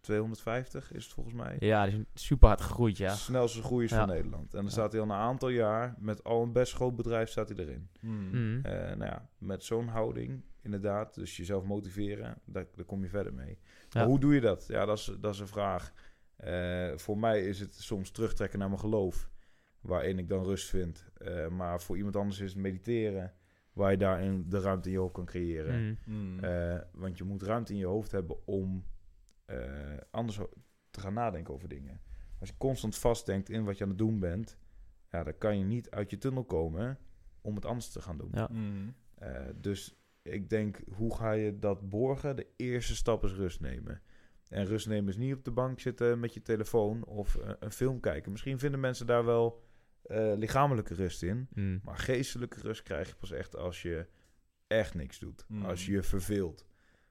250 0.04 0.92
is 0.92 1.04
het 1.04 1.12
volgens 1.12 1.34
mij. 1.34 1.56
Ja, 1.58 1.86
die 1.86 2.06
is 2.14 2.24
super 2.24 2.48
hard 2.48 2.60
gegroeid, 2.60 2.96
ja. 2.96 3.14
Snelste 3.14 3.62
groeiers 3.62 3.92
Ja. 3.92 3.98
van 3.98 4.08
Nederland. 4.08 4.54
En 4.54 4.60
dan 4.62 4.70
staat 4.70 4.92
hij 4.92 5.00
al 5.00 5.06
een 5.06 5.12
aantal 5.12 5.48
jaar 5.48 5.94
met 5.98 6.24
al 6.24 6.42
een 6.42 6.52
best 6.52 6.74
groot 6.74 6.96
bedrijf 6.96 7.28
staat 7.30 7.48
hij 7.48 7.58
erin. 7.58 7.88
Mm. 8.00 8.28
Mhm. 8.28 8.66
Eh, 8.66 8.72
nou 8.72 9.04
ja, 9.04 9.28
met 9.38 9.64
zo'n 9.64 9.88
houding, 9.88 10.44
inderdaad, 10.62 11.14
dus 11.14 11.36
jezelf 11.36 11.64
motiveren, 11.64 12.38
daar, 12.44 12.66
daar 12.74 12.84
kom 12.84 13.02
je 13.02 13.08
verder 13.08 13.34
mee. 13.34 13.58
Ja. 13.58 14.00
Maar 14.00 14.04
hoe 14.04 14.20
doe 14.20 14.34
je 14.34 14.40
dat? 14.40 14.64
Ja, 14.68 14.84
dat 14.84 14.98
is, 14.98 15.12
dat 15.20 15.34
is 15.34 15.40
een 15.40 15.48
vraag. 15.48 15.92
Eh, 16.36 16.90
voor 16.96 17.18
mij 17.18 17.42
is 17.46 17.60
het 17.60 17.74
soms 17.74 18.10
terugtrekken 18.10 18.58
naar 18.58 18.68
mijn 18.68 18.80
geloof, 18.80 19.30
waarin 19.80 20.18
ik 20.18 20.28
dan 20.28 20.44
rust 20.44 20.68
vind. 20.68 21.08
Eh, 21.14 21.48
maar 21.48 21.80
voor 21.80 21.96
iemand 21.96 22.16
anders 22.16 22.40
is 22.40 22.52
het 22.52 22.62
mediteren, 22.62 23.32
waar 23.72 23.90
je 23.90 23.96
daarin 23.96 24.44
de 24.48 24.60
ruimte 24.60 24.88
in 24.88 24.94
je 24.94 25.00
hoofd 25.00 25.14
kan 25.14 25.24
creëren. 25.24 25.98
Mhm. 26.04 26.16
Mm. 26.16 26.38
Eh, 26.38 26.78
want 26.92 27.18
je 27.18 27.24
moet 27.24 27.42
ruimte 27.42 27.72
in 27.72 27.78
je 27.78 27.86
hoofd 27.86 28.12
hebben 28.12 28.46
om 28.46 28.84
eh, 29.44 29.96
anders 30.10 30.38
te 30.90 31.00
gaan 31.00 31.14
nadenken 31.14 31.54
over 31.54 31.68
dingen. 31.68 32.00
Als 32.40 32.48
je 32.48 32.56
constant 32.58 32.96
vastdenkt 32.96 33.48
in 33.48 33.64
wat 33.64 33.78
je 33.78 33.82
aan 33.84 33.90
het 33.90 33.98
doen 33.98 34.18
bent, 34.18 34.56
ja, 35.10 35.22
dan 35.22 35.38
kan 35.38 35.58
je 35.58 35.64
niet 35.64 35.90
uit 35.90 36.10
je 36.10 36.18
tunnel 36.18 36.44
komen 36.44 36.98
om 37.40 37.54
het 37.54 37.64
anders 37.64 37.90
te 37.90 38.02
gaan 38.02 38.18
doen. 38.18 38.30
Ja. 38.32 38.48
Mm. 38.52 38.94
Eh, 39.14 39.46
dus 39.54 39.96
ik 40.22 40.50
denk, 40.50 40.80
hoe 40.92 41.16
ga 41.16 41.32
je 41.32 41.58
dat 41.58 41.88
borgen? 41.88 42.36
De 42.36 42.46
eerste 42.56 42.94
stap 42.94 43.24
is 43.24 43.32
rust 43.32 43.60
nemen. 43.60 44.02
En 44.48 44.66
rust 44.66 44.86
nemen 44.86 45.08
is 45.08 45.16
niet 45.16 45.34
op 45.34 45.44
de 45.44 45.50
bank 45.50 45.80
zitten 45.80 46.20
met 46.20 46.34
je 46.34 46.42
telefoon 46.42 47.04
of 47.04 47.36
eh, 47.36 47.50
een 47.58 47.70
film 47.70 48.00
kijken. 48.00 48.30
Misschien 48.30 48.58
vinden 48.58 48.80
mensen 48.80 49.06
daar 49.06 49.24
wel 49.24 49.62
eh, 50.02 50.32
lichamelijke 50.36 50.94
rust 50.94 51.22
in. 51.22 51.48
Mhm. 51.54 51.78
Maar 51.82 51.96
geestelijke 51.96 52.60
rust 52.60 52.82
krijg 52.82 53.08
je 53.08 53.14
pas 53.14 53.30
echt 53.30 53.56
als 53.56 53.82
je 53.82 54.06
echt 54.66 54.94
niks 54.94 55.18
doet. 55.18 55.44
Mm. 55.48 55.64
Als 55.64 55.86
je 55.86 55.92
je 55.92 56.02
verveelt. 56.02 56.66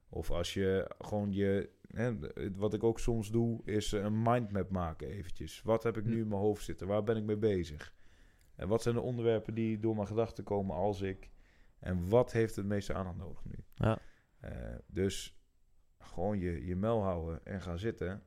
Of 0.10 0.32
als 0.32 0.54
je 0.54 0.92
gewoon 1.00 1.32
je... 1.32 1.70
Hè, 1.96 2.14
wat 2.56 2.74
ik 2.74 2.84
ook 2.84 3.00
soms 3.00 3.32
doe, 3.32 3.62
is 3.64 3.92
een 3.92 4.22
mindmap 4.22 4.70
maken 4.70 5.08
eventjes. 5.08 5.62
Wat 5.62 5.84
heb 5.84 5.98
ik 5.98 6.06
nu 6.06 6.20
in 6.22 6.28
mijn 6.28 6.42
hoofd 6.42 6.64
zitten? 6.64 6.88
Waar 6.88 7.04
ben 7.04 7.18
ik 7.18 7.24
mee 7.24 7.38
bezig? 7.38 7.94
En 8.56 8.68
wat 8.68 8.82
zijn 8.82 8.96
de 8.96 9.02
onderwerpen 9.02 9.54
die 9.54 9.80
door 9.80 9.96
mijn 9.96 10.08
gedachten 10.08 10.44
komen 10.44 10.76
als 10.76 11.02
ik... 11.02 11.30
En 11.80 12.10
wat 12.10 12.32
heeft 12.32 12.56
het 12.56 12.66
meeste 12.66 12.94
aandacht 12.94 13.18
nodig 13.18 13.46
nu? 13.46 13.54
Ja. 13.76 13.98
Eh, 14.40 14.52
dus 14.88 15.38
gewoon 16.00 16.40
je, 16.40 16.66
je 16.66 16.76
mel 16.76 17.02
houden 17.04 17.46
en 17.46 17.62
gaan 17.62 17.80
zitten. 17.80 18.24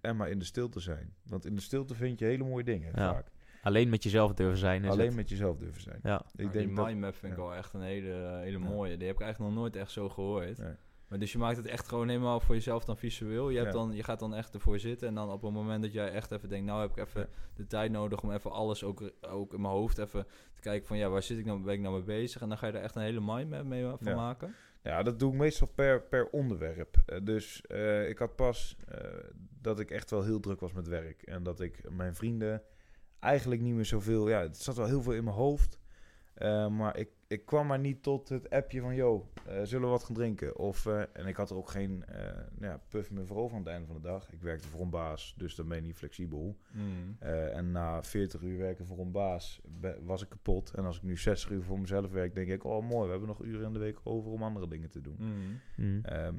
En 0.00 0.16
maar 0.16 0.30
in 0.30 0.38
de 0.38 0.44
stilte 0.44 0.80
zijn. 0.80 1.14
Want 1.22 1.46
in 1.46 1.54
de 1.54 1.60
stilte 1.60 1.94
vind 1.94 2.18
je 2.18 2.24
hele 2.24 2.44
mooie 2.44 2.64
dingen 2.64 2.92
Ja. 2.94 3.12
vaak. 3.12 3.28
Alleen 3.62 3.88
met 3.88 4.02
jezelf 4.02 4.34
durven 4.34 4.58
zijn 4.58 4.84
is 4.84 4.90
Alleen 4.90 5.06
het. 5.06 5.16
met 5.16 5.28
jezelf 5.28 5.56
durven 5.56 5.82
zijn. 5.82 6.00
Ja. 6.02 6.20
Ik 6.34 6.52
denk 6.52 6.66
die 6.66 6.74
dat, 6.74 6.86
mindmap 6.86 7.14
vind 7.14 7.32
ik 7.32 7.38
wel 7.38 7.54
echt 7.54 7.72
een 7.72 7.80
hele, 7.80 8.38
hele 8.42 8.58
Ja. 8.58 8.64
mooie. 8.64 8.96
Die 8.96 9.06
heb 9.06 9.16
ik 9.16 9.22
eigenlijk 9.22 9.52
nog 9.54 9.62
nooit 9.62 9.76
echt 9.76 9.90
zo 9.90 10.08
gehoord. 10.08 10.58
Nee. 10.58 10.74
Maar 11.08 11.18
dus 11.18 11.32
je 11.32 11.38
maakt 11.38 11.56
het 11.56 11.66
echt 11.66 11.88
gewoon 11.88 12.08
helemaal 12.08 12.40
voor 12.40 12.54
jezelf 12.54 12.84
dan 12.84 12.96
visueel. 12.96 13.48
Je, 13.50 13.56
hebt 13.58 13.72
Ja. 13.72 13.78
dan, 13.78 13.92
je 13.94 14.02
gaat 14.02 14.18
dan 14.18 14.34
echt 14.34 14.54
ervoor 14.54 14.78
zitten. 14.78 15.08
En 15.08 15.14
dan 15.14 15.30
op 15.30 15.42
het 15.42 15.52
moment 15.52 15.82
dat 15.82 15.92
jij 15.92 16.10
echt 16.10 16.30
even 16.30 16.48
denkt... 16.48 16.66
nou 16.66 16.80
heb 16.80 16.90
ik 16.90 16.96
even 17.06 17.20
Ja. 17.20 17.26
de 17.54 17.66
tijd 17.66 17.90
nodig 17.90 18.22
om 18.22 18.32
even 18.32 18.50
alles 18.50 18.84
ook, 18.84 19.10
ook 19.20 19.54
in 19.54 19.60
mijn 19.60 19.72
hoofd 19.72 19.98
even 19.98 20.26
te 20.54 20.60
kijken 20.60 20.86
van... 20.86 20.96
ja, 20.96 21.08
waar 21.08 21.22
zit 21.22 21.38
ik 21.38 21.44
nou, 21.44 21.62
ben 21.62 21.74
ik 21.74 21.80
nou 21.80 21.94
mee 21.94 22.02
bezig? 22.02 22.42
En 22.42 22.48
dan 22.48 22.58
ga 22.58 22.66
je 22.66 22.72
er 22.72 22.82
echt 22.82 22.94
een 22.94 23.02
hele 23.02 23.20
mindmap 23.20 23.64
mee 23.64 23.84
van 23.84 23.98
Ja. 24.00 24.14
maken. 24.14 24.54
Ja, 24.82 25.02
dat 25.02 25.18
doe 25.18 25.32
ik 25.32 25.38
meestal 25.38 25.68
per, 25.74 26.02
per 26.02 26.28
onderwerp. 26.30 26.96
Eh, 27.06 27.18
dus 27.22 27.60
eh, 27.66 28.08
ik 28.08 28.18
had 28.18 28.36
pas 28.36 28.76
eh, 28.88 29.00
dat 29.60 29.80
ik 29.80 29.90
echt 29.90 30.10
wel 30.10 30.22
heel 30.24 30.40
druk 30.40 30.60
was 30.60 30.72
met 30.72 30.88
werk. 30.88 31.22
En 31.22 31.42
dat 31.42 31.60
ik 31.60 31.90
mijn 31.90 32.14
vrienden 32.14 32.62
eigenlijk 33.20 33.60
niet 33.60 33.74
meer 33.74 33.84
zoveel... 33.84 34.28
Ja, 34.28 34.40
het 34.40 34.56
zat 34.56 34.76
wel 34.76 34.86
heel 34.86 35.02
veel 35.02 35.12
in 35.12 35.24
mijn 35.24 35.36
hoofd. 35.36 35.78
Eh, 36.36 36.68
maar 36.68 36.96
ik, 36.96 37.08
ik 37.26 37.46
kwam 37.46 37.66
maar 37.66 37.78
niet 37.78 38.02
tot 38.02 38.28
het 38.28 38.50
appje 38.50 38.80
van... 38.80 38.94
Yo, 38.94 39.30
eh, 39.46 39.60
zullen 39.62 39.84
we 39.84 39.90
wat 39.90 40.04
gaan 40.04 40.14
drinken? 40.14 40.56
Of, 40.56 40.86
eh, 40.86 41.02
en 41.12 41.26
ik 41.26 41.36
had 41.36 41.50
er 41.50 41.56
ook 41.56 41.70
geen 41.70 42.04
eh, 42.04 42.24
nou 42.58 42.72
ja, 42.72 42.80
puff 42.88 43.10
meer 43.10 43.26
voor 43.26 43.36
over 43.36 43.56
aan 43.56 43.62
het 43.62 43.72
einde 43.72 43.86
van 43.86 43.96
de 43.96 44.02
dag. 44.02 44.32
Ik 44.32 44.40
werkte 44.40 44.68
voor 44.68 44.80
een 44.80 44.90
baas, 44.90 45.34
dus 45.36 45.54
dan 45.54 45.68
ben 45.68 45.76
je 45.76 45.82
niet 45.82 45.96
flexibel. 45.96 46.56
Mm. 46.72 47.16
Eh, 47.18 47.56
en 47.56 47.70
na 47.70 48.02
40 48.02 48.42
uur 48.42 48.58
werken 48.58 48.86
voor 48.86 48.98
een 48.98 49.12
baas 49.12 49.60
was 50.04 50.22
ik 50.22 50.28
kapot. 50.28 50.70
En 50.74 50.84
als 50.84 50.96
ik 50.96 51.02
nu 51.02 51.16
60 51.16 51.50
uur 51.50 51.62
voor 51.62 51.80
mezelf 51.80 52.10
werk, 52.10 52.34
denk 52.34 52.48
ik... 52.48 52.64
Oh, 52.64 52.88
mooi, 52.88 53.04
we 53.04 53.10
hebben 53.10 53.28
nog 53.28 53.42
uren 53.42 53.66
in 53.66 53.72
de 53.72 53.78
week 53.78 54.00
over 54.04 54.30
om 54.30 54.42
andere 54.42 54.68
dingen 54.68 54.90
te 54.90 55.00
doen. 55.00 55.16
Mm. 55.18 55.60
Mhm. 55.76 56.04
Ehm, 56.04 56.34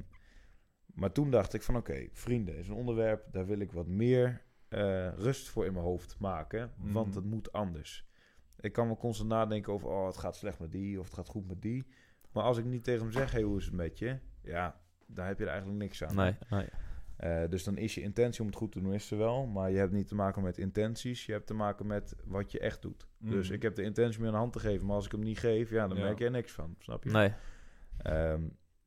maar 0.93 1.11
toen 1.11 1.31
dacht 1.31 1.53
ik 1.53 1.61
van 1.61 1.75
oké, 1.75 2.07
vrienden 2.11 2.57
is 2.57 2.67
een 2.67 2.75
onderwerp, 2.75 3.25
daar 3.31 3.45
wil 3.45 3.59
ik 3.59 3.71
wat 3.71 3.87
meer 3.87 4.45
eh, 4.67 5.13
rust 5.13 5.49
voor 5.49 5.65
in 5.65 5.73
mijn 5.73 5.85
hoofd 5.85 6.15
maken, 6.19 6.71
want 6.77 7.15
het 7.15 7.25
moet 7.25 7.51
anders. 7.51 8.07
Ik 8.59 8.73
kan 8.73 8.87
wel 8.87 8.97
constant 8.97 9.29
nadenken 9.29 9.73
over, 9.73 9.89
oh 9.89 10.05
het 10.05 10.17
gaat 10.17 10.35
slecht 10.35 10.59
met 10.59 10.71
die 10.71 10.99
of 10.99 11.05
het 11.05 11.13
gaat 11.15 11.27
goed 11.27 11.47
met 11.47 11.61
die. 11.61 11.85
Maar 12.31 12.43
als 12.43 12.57
ik 12.57 12.65
niet 12.65 12.83
tegen 12.83 13.01
hem 13.01 13.11
zeg, 13.11 13.31
hey, 13.31 13.41
hoe 13.41 13.57
is 13.57 13.65
het 13.65 13.73
met 13.73 13.97
je? 13.99 14.19
Ja, 14.41 14.81
daar 15.05 15.27
heb 15.27 15.37
je 15.37 15.43
er 15.43 15.49
eigenlijk 15.49 15.79
niks 15.79 16.03
aan. 16.03 16.15
Nee, 16.15 16.35
nee. 16.49 16.67
Eh, 17.17 17.49
dus 17.49 17.63
dan 17.63 17.77
is 17.77 17.95
je 17.95 18.01
intentie 18.01 18.41
om 18.41 18.47
het 18.47 18.55
goed 18.55 18.71
te 18.71 18.81
doen, 18.81 18.93
is 18.93 19.11
er 19.11 19.17
wel. 19.17 19.45
Maar 19.45 19.71
je 19.71 19.77
hebt 19.77 19.91
niet 19.91 20.07
te 20.07 20.15
maken 20.15 20.41
met 20.43 20.57
intenties, 20.57 21.25
je 21.25 21.31
hebt 21.31 21.47
te 21.47 21.53
maken 21.53 21.87
met 21.87 22.15
wat 22.25 22.51
je 22.51 22.59
echt 22.59 22.81
doet. 22.81 23.07
Mhm. 23.17 23.31
Dus 23.31 23.49
ik 23.49 23.61
heb 23.61 23.75
de 23.75 23.83
intentie 23.83 24.17
om 24.19 24.25
je 24.25 24.31
een 24.31 24.37
hand 24.37 24.53
te 24.53 24.59
geven, 24.59 24.85
maar 24.85 24.95
als 24.95 25.05
ik 25.05 25.11
hem 25.11 25.21
niet 25.23 25.39
geef, 25.39 25.69
ja, 25.69 25.87
dan 25.87 25.97
Ja. 25.97 26.03
merk 26.03 26.17
je 26.19 26.25
er 26.25 26.31
niks 26.31 26.51
van, 26.51 26.75
snap 26.79 27.03
je? 27.03 27.09
Nee. 27.09 27.33
Ehm, 27.97 28.41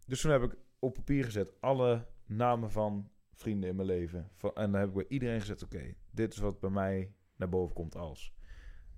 dus 0.06 0.20
toen 0.20 0.30
heb 0.30 0.42
ik 0.42 0.56
op 0.78 0.94
papier 0.94 1.24
gezet 1.24 1.60
alle 1.60 2.06
namen 2.26 2.70
van 2.70 3.10
vrienden 3.32 3.68
in 3.70 3.76
mijn 3.76 3.88
leven. 3.88 4.30
Van, 4.36 4.50
en 4.54 4.70
dan 4.70 4.80
heb 4.80 4.88
ik 4.88 4.94
bij 4.94 5.06
iedereen 5.08 5.40
gezet, 5.40 5.62
oké, 5.62 5.94
dit 6.10 6.32
is 6.32 6.38
wat 6.38 6.60
bij 6.60 6.70
mij 6.70 7.14
naar 7.36 7.48
boven 7.48 7.74
komt 7.74 7.96
als. 7.96 8.34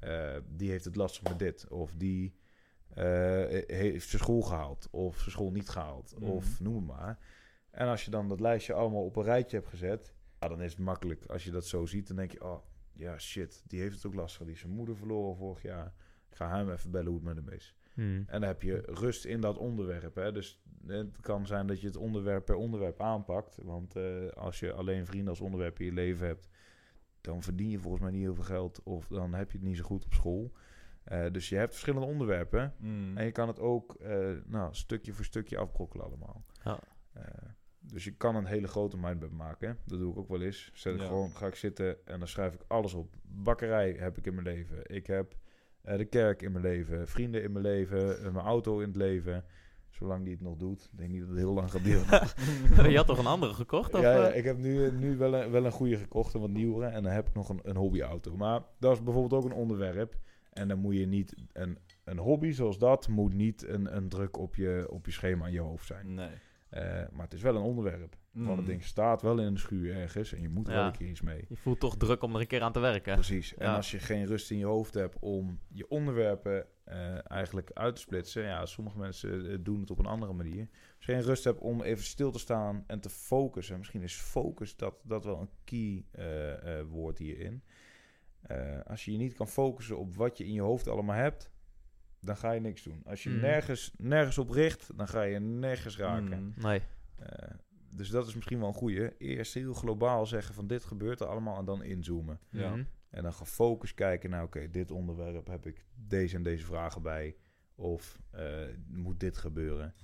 Eh, 0.02 0.36
die 0.48 0.70
heeft 0.70 0.84
het 0.84 0.96
lastig 0.96 1.22
met 1.22 1.38
dit. 1.38 1.68
Of 1.68 1.92
die 1.96 2.34
eh, 2.94 3.04
heeft 3.66 4.08
zijn 4.08 4.22
school 4.22 4.42
gehaald. 4.42 4.88
Of 4.90 5.18
zijn 5.18 5.30
school 5.30 5.50
niet 5.50 5.68
gehaald. 5.68 6.14
Mhm. 6.18 6.30
Of 6.30 6.60
noem 6.60 6.76
het 6.76 6.86
maar. 6.86 7.18
En 7.70 7.86
als 7.86 8.04
je 8.04 8.10
dan 8.10 8.28
dat 8.28 8.40
lijstje 8.40 8.72
allemaal 8.72 9.04
op 9.04 9.16
een 9.16 9.22
rijtje 9.22 9.56
hebt 9.56 9.68
gezet... 9.68 10.14
Ja, 10.40 10.48
dan 10.48 10.62
is 10.62 10.70
het 10.70 10.80
makkelijk. 10.80 11.24
Als 11.26 11.44
je 11.44 11.50
dat 11.50 11.66
zo 11.66 11.86
ziet, 11.86 12.06
dan 12.06 12.16
denk 12.16 12.32
je... 12.32 12.44
Oh, 12.44 12.64
ja, 12.92 13.18
shit, 13.18 13.62
die 13.66 13.80
heeft 13.80 13.94
het 13.94 14.06
ook 14.06 14.14
lastig. 14.14 14.44
Die 14.44 14.54
is 14.54 14.60
zijn 14.60 14.72
moeder 14.72 14.96
verloren 14.96 15.36
vorig 15.36 15.62
jaar. 15.62 15.94
Ik 16.30 16.36
ga 16.36 16.56
hem 16.56 16.70
even 16.70 16.90
bellen 16.90 17.06
hoe 17.06 17.16
het 17.16 17.24
met 17.24 17.36
hem 17.36 17.48
is. 17.48 17.76
Mhm. 17.94 18.06
En 18.06 18.40
dan 18.40 18.42
heb 18.42 18.62
je 18.62 18.82
rust 18.86 19.24
in 19.24 19.40
dat 19.40 19.58
onderwerp. 19.58 20.14
Hè? 20.14 20.32
Dus 20.32 20.62
het 20.86 21.20
kan 21.20 21.46
zijn 21.46 21.66
dat 21.66 21.80
je 21.80 21.86
het 21.86 21.96
onderwerp 21.96 22.44
per 22.44 22.54
onderwerp 22.54 23.00
aanpakt. 23.00 23.58
Want 23.62 23.96
eh, 23.96 24.28
als 24.28 24.60
je 24.60 24.72
alleen 24.72 25.06
vrienden 25.06 25.28
als 25.28 25.40
onderwerp 25.40 25.78
in 25.78 25.86
je 25.86 25.92
leven 25.92 26.26
hebt, 26.26 26.48
dan 27.22 27.42
verdien 27.42 27.70
je 27.70 27.78
volgens 27.78 28.02
mij 28.02 28.10
niet 28.12 28.20
heel 28.20 28.34
veel 28.34 28.44
geld. 28.44 28.82
Of 28.82 29.06
dan 29.06 29.34
heb 29.34 29.50
je 29.50 29.58
het 29.58 29.66
niet 29.66 29.76
zo 29.76 29.84
goed 29.84 30.04
op 30.04 30.12
school. 30.14 30.52
Eh, 31.04 31.26
dus 31.32 31.48
je 31.48 31.56
hebt 31.56 31.70
verschillende 31.72 32.06
onderwerpen. 32.06 32.74
Mm. 32.78 33.16
En 33.16 33.24
je 33.24 33.32
kan 33.32 33.48
het 33.48 33.58
ook 33.58 33.94
eh, 33.94 34.30
nou, 34.46 34.74
stukje 34.74 35.12
voor 35.12 35.24
stukje 35.24 35.58
afbrokkelen 35.58 36.06
allemaal. 36.06 36.44
Ja. 36.64 36.78
Eh, 37.12 37.24
dus 37.78 38.04
je 38.04 38.10
kan 38.16 38.34
een 38.36 38.44
hele 38.46 38.68
grote 38.68 38.96
mindmap 38.96 39.30
maken. 39.30 39.78
Dat 39.84 39.98
doe 39.98 40.12
ik 40.12 40.18
ook 40.18 40.28
wel 40.28 40.42
eens. 40.42 40.70
Zet 40.74 40.94
ik 40.94 41.00
Ja. 41.00 41.06
gewoon, 41.06 41.30
ga 41.30 41.46
ik 41.46 41.54
zitten 41.54 42.06
en 42.06 42.18
dan 42.18 42.28
schrijf 42.28 42.54
ik 42.54 42.60
alles 42.66 42.94
op. 42.94 43.14
Bakkerij 43.22 43.92
heb 43.92 44.18
ik 44.18 44.26
in 44.26 44.34
mijn 44.34 44.46
leven. 44.46 44.90
Ik 44.94 45.06
heb 45.06 45.36
eh, 45.82 45.96
de 45.96 46.04
kerk 46.04 46.42
in 46.42 46.52
mijn 46.52 46.64
leven. 46.64 47.08
Vrienden 47.08 47.42
in 47.42 47.52
mijn 47.52 47.64
leven. 47.64 48.32
mijn 48.32 48.46
auto 48.46 48.78
in 48.80 48.86
het 48.86 48.96
leven. 48.96 49.44
Zolang 49.92 50.24
die 50.24 50.32
het 50.32 50.42
nog 50.42 50.56
doet. 50.56 50.88
Ik 50.92 50.98
denk 50.98 51.10
niet 51.10 51.20
dat 51.20 51.28
het 51.28 51.38
heel 51.38 51.52
lang 51.52 51.70
gaat 51.70 51.84
duren. 51.84 52.06
je 52.90 52.96
had 52.96 53.06
toch 53.06 53.18
een 53.18 53.26
andere 53.26 53.54
gekocht? 53.54 53.94
Of, 53.94 54.00
ja, 54.00 54.14
ja, 54.16 54.28
ik 54.28 54.44
heb 54.44 54.58
nu, 54.58 54.90
nu 54.92 55.16
wel, 55.16 55.34
een, 55.34 55.50
wel 55.50 55.64
een 55.64 55.72
goede 55.72 55.96
gekocht. 55.96 56.34
Een 56.34 56.40
wat 56.40 56.50
nieuwere. 56.50 56.86
En 56.86 57.02
dan 57.02 57.12
heb 57.12 57.28
ik 57.28 57.34
nog 57.34 57.48
een, 57.48 57.60
een 57.62 57.76
hobbyauto. 57.76 58.36
Maar 58.36 58.60
dat 58.78 58.92
is 58.92 59.02
bijvoorbeeld 59.02 59.44
ook 59.44 59.50
een 59.50 59.56
onderwerp. 59.56 60.16
En 60.52 60.68
dan 60.68 60.78
moet 60.78 60.96
je 60.96 61.06
niet... 61.06 61.34
Een, 61.52 61.78
een 62.04 62.18
hobby 62.18 62.50
zoals 62.50 62.78
dat 62.78 63.08
moet 63.08 63.34
niet 63.34 63.66
een, 63.68 63.96
een 63.96 64.08
druk 64.08 64.38
op 64.38 64.54
je, 64.54 64.86
op 64.90 65.06
je 65.06 65.12
schema 65.12 65.46
in 65.46 65.52
je 65.52 65.60
hoofd 65.60 65.86
zijn. 65.86 66.14
Nee. 66.14 66.28
Eh, 66.68 66.82
maar 67.12 67.24
het 67.24 67.32
is 67.32 67.42
wel 67.42 67.56
een 67.56 67.62
onderwerp. 67.62 68.16
Want 68.32 68.48
het 68.48 68.58
Mm. 68.58 68.64
ding 68.66 68.84
staat 68.84 69.22
wel 69.22 69.38
in 69.38 69.46
een 69.46 69.58
schuur 69.58 69.96
ergens. 69.96 70.32
En 70.32 70.40
je 70.42 70.48
moet 70.48 70.66
er 70.66 70.72
Ja. 70.72 70.78
wel 70.78 70.86
een 70.88 70.96
keer 70.96 71.08
iets 71.08 71.20
mee. 71.20 71.44
Je 71.48 71.56
voelt 71.56 71.80
toch 71.80 71.96
druk 71.96 72.22
om 72.22 72.34
er 72.34 72.40
een 72.40 72.46
keer 72.46 72.62
aan 72.62 72.72
te 72.72 72.80
werken. 72.80 73.14
Precies. 73.14 73.54
En 73.54 73.74
als 73.74 73.90
je 73.90 73.98
geen 73.98 74.26
rust 74.26 74.50
in 74.50 74.58
je 74.58 74.64
hoofd 74.64 74.94
hebt 74.94 75.16
om 75.20 75.58
je 75.68 75.88
onderwerpen 75.88 76.66
eh, 76.84 77.30
eigenlijk 77.30 77.70
uit 77.72 77.94
te 77.94 78.00
splitsen. 78.00 78.42
Ja, 78.42 78.66
sommige 78.66 78.98
mensen 78.98 79.50
eh, 79.50 79.58
doen 79.60 79.80
het 79.80 79.90
op 79.90 79.98
een 79.98 80.06
andere 80.06 80.32
manier. 80.32 80.68
Als 80.96 81.06
je 81.06 81.12
geen 81.12 81.22
rust 81.22 81.44
hebt 81.44 81.60
om 81.60 81.82
even 81.82 82.04
stil 82.04 82.30
te 82.30 82.38
staan 82.38 82.84
en 82.86 83.00
te 83.00 83.10
focussen. 83.10 83.78
Misschien 83.78 84.02
is 84.02 84.14
focus 84.14 84.76
dat, 84.76 84.94
dat 85.02 85.24
wel 85.24 85.40
een 85.40 85.50
key 85.64 86.04
eh, 86.10 86.78
eh, 86.80 86.86
woord 86.88 87.18
hierin. 87.18 87.62
Eh, 88.42 88.80
als 88.86 89.04
je 89.04 89.12
je 89.12 89.18
niet 89.18 89.34
kan 89.34 89.48
focussen 89.48 89.98
op 89.98 90.14
wat 90.14 90.38
je 90.38 90.44
in 90.44 90.52
je 90.52 90.60
hoofd 90.60 90.88
allemaal 90.88 91.16
hebt, 91.16 91.50
dan 92.20 92.36
ga 92.36 92.50
je 92.52 92.60
niks 92.60 92.82
doen. 92.82 93.02
Als 93.04 93.22
je 93.22 93.30
Mm. 93.30 93.40
nergens, 93.40 93.92
nergens 93.98 94.38
op 94.38 94.50
richt, 94.50 94.96
dan 94.96 95.08
ga 95.08 95.22
je 95.22 95.38
nergens 95.38 95.96
raken. 95.98 96.42
Mm. 96.42 96.54
Nee. 96.56 96.82
Eh, 97.18 97.50
dus 97.94 98.08
dat 98.08 98.26
is 98.26 98.34
misschien 98.34 98.58
wel 98.58 98.68
een 98.68 98.74
goeie. 98.74 99.16
Eerst 99.18 99.54
heel 99.54 99.74
globaal 99.74 100.26
zeggen 100.26 100.54
van 100.54 100.66
dit 100.66 100.84
gebeurt 100.84 101.20
er 101.20 101.26
allemaal 101.26 101.58
en 101.58 101.64
dan 101.64 101.82
inzoomen. 101.82 102.38
Ja. 102.50 102.70
Mhm. 102.70 102.84
En 103.12 103.22
dan 103.22 103.32
gefocust 103.32 103.94
kijken 103.94 104.30
naar, 104.30 104.42
oké, 104.42 104.70
dit 104.70 104.90
onderwerp 104.90 105.46
heb 105.46 105.66
ik 105.66 105.84
deze 105.94 106.36
en 106.36 106.42
deze 106.42 106.64
vragen 106.64 107.02
bij. 107.02 107.36
Of 107.74 108.18
eh, 108.30 108.44
moet 108.88 109.20
dit 109.20 109.36
gebeuren? 109.36 109.94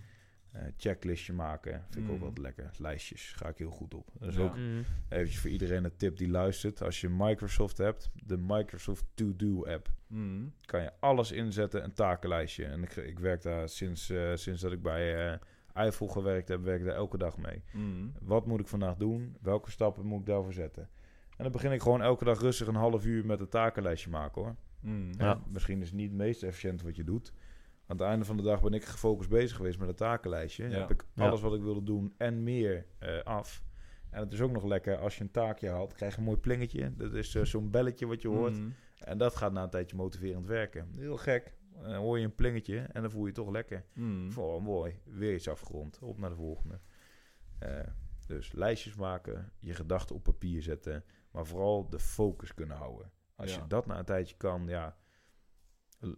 Eh, 0.53 0.63
checklistje 0.77 1.33
maken, 1.33 1.85
vind 1.91 2.05
ik 2.07 2.11
ook 2.13 2.19
Mm. 2.19 2.25
wat 2.25 2.39
lekker. 2.39 2.71
Lijstjes, 2.79 3.33
ga 3.33 3.49
ik 3.49 3.59
heel 3.59 3.71
goed 3.71 3.95
op. 3.95 4.11
Dat 4.19 4.29
is 4.29 4.37
Ja. 4.37 4.43
ook 4.43 4.57
Mhm. 4.57 4.83
eventjes 5.09 5.39
voor 5.41 5.51
iedereen 5.51 5.85
een 5.85 5.97
tip 5.97 6.17
die 6.17 6.29
luistert. 6.29 6.83
Als 6.83 7.01
je 7.01 7.09
Microsoft 7.09 7.79
hebt, 7.79 8.11
de 8.15 8.37
Microsoft 8.37 9.05
To-Do 9.15 9.65
app. 9.65 9.89
Mm. 10.07 10.53
Kan 10.65 10.83
je 10.83 10.93
alles 11.01 11.33
inzetten, 11.33 11.85
een 11.85 11.93
takenlijstje. 11.93 12.65
En 12.65 12.83
ik, 12.83 12.97
ik 12.97 13.19
werk 13.19 13.43
daar 13.43 13.69
sinds, 13.69 14.11
eh, 14.11 14.35
sinds 14.35 14.61
dat 14.61 14.73
ik 14.73 14.83
bij 14.83 15.31
eh 15.33 15.39
Eiffel 15.73 16.07
gewerkt 16.09 16.49
heb, 16.49 16.63
werk 16.63 16.79
ik 16.81 16.87
daar 16.87 16.95
elke 16.95 17.19
dag 17.19 17.37
mee. 17.37 17.63
Mm. 17.73 18.13
Wat 18.21 18.47
moet 18.47 18.61
ik 18.61 18.69
vandaag 18.69 18.97
doen? 18.97 19.37
Welke 19.41 19.71
stappen 19.71 20.07
moet 20.07 20.21
ik 20.21 20.27
daarvoor 20.27 20.53
zetten? 20.53 20.89
En 21.39 21.45
dan 21.45 21.53
begin 21.53 21.73
ik 21.73 21.83
gewoon 21.83 22.03
elke 22.03 22.25
dag 22.25 22.41
rustig 22.41 22.67
een 22.67 22.75
half 22.75 23.07
uur 23.07 23.27
met 23.27 23.41
een 23.41 23.49
takenlijstje 23.49 24.11
maken 24.11 24.43
hoor. 24.43 24.57
Mm. 24.81 25.11
Ja. 25.19 25.41
Misschien 25.49 25.81
is 25.81 25.87
het 25.87 25.97
niet 25.97 26.09
het 26.09 26.17
meest 26.19 26.43
efficiënt 26.43 26.83
wat 26.83 26.97
je 26.97 27.05
doet. 27.05 27.33
Aan 27.87 27.97
het 27.97 28.07
einde 28.07 28.25
van 28.25 28.37
de 28.37 28.43
dag 28.43 28.63
ben 28.63 28.73
ik 28.73 28.85
gefocust 28.85 29.31
bezig 29.31 29.57
geweest 29.57 29.79
met 29.79 29.89
een 29.89 29.95
takenlijstje. 29.95 30.69
Ja. 30.69 30.79
Heb 30.79 30.91
ik 30.91 31.05
Ja. 31.15 31.27
alles 31.27 31.41
wat 31.41 31.55
ik 31.55 31.63
wilde 31.63 31.83
doen 31.83 32.15
en 32.17 32.43
meer 32.43 32.87
eh, 32.99 33.23
af. 33.23 33.63
En 34.11 34.21
het 34.21 34.33
is 34.33 34.41
ook 34.41 34.51
nog 34.53 34.65
lekker 34.65 34.99
als 34.99 35.17
je 35.17 35.23
een 35.23 35.31
taakje 35.31 35.69
haalt, 35.69 35.95
krijg 35.95 36.13
je 36.13 36.19
een 36.19 36.25
mooi 36.25 36.39
plingetje. 36.39 36.93
Dat 36.97 37.15
is 37.15 37.35
eh, 37.35 37.45
zo'n 37.45 37.71
belletje 37.71 38.07
wat 38.07 38.23
je 38.23 38.29
hoort. 38.29 38.59
Mm. 38.59 38.75
En 38.99 39.19
dat 39.19 39.37
gaat 39.37 39.53
na 39.53 39.63
een 39.63 39.71
tijdje 39.71 39.97
motiverend 39.97 40.47
werken. 40.47 40.89
Heel 40.97 41.17
gek. 41.17 41.57
Dan 41.83 41.95
hoor 41.95 42.19
je 42.19 42.25
een 42.25 42.35
plingetje 42.35 42.79
en 42.79 43.03
dan 43.03 43.11
voel 43.11 43.21
je 43.23 43.27
je 43.29 43.35
toch 43.35 43.51
lekker. 43.51 43.85
Mm. 43.95 44.31
Oh, 44.37 44.63
mooi. 44.63 44.99
Weer 45.05 45.35
iets 45.35 45.49
afgerond. 45.49 45.99
Op 46.03 46.19
naar 46.19 46.31
de 46.31 46.37
volgende. 46.37 46.79
Eh, 47.59 47.81
dus 48.27 48.53
lijstjes 48.53 48.95
maken, 48.95 49.53
je 49.61 49.75
gedachten 49.75 50.15
op 50.17 50.23
papier 50.23 50.63
zetten, 50.63 51.05
maar 51.39 51.47
vooral 51.47 51.89
de 51.91 51.99
focus 51.99 52.55
kunnen 52.55 52.77
houden. 52.77 53.11
Als 53.37 53.55
Ja. 53.55 53.61
je 53.63 53.67
dat 53.67 53.87
na 53.87 53.99
een 53.99 54.05
tijdje 54.05 54.37
kan, 54.37 54.67
ja, 54.69 54.97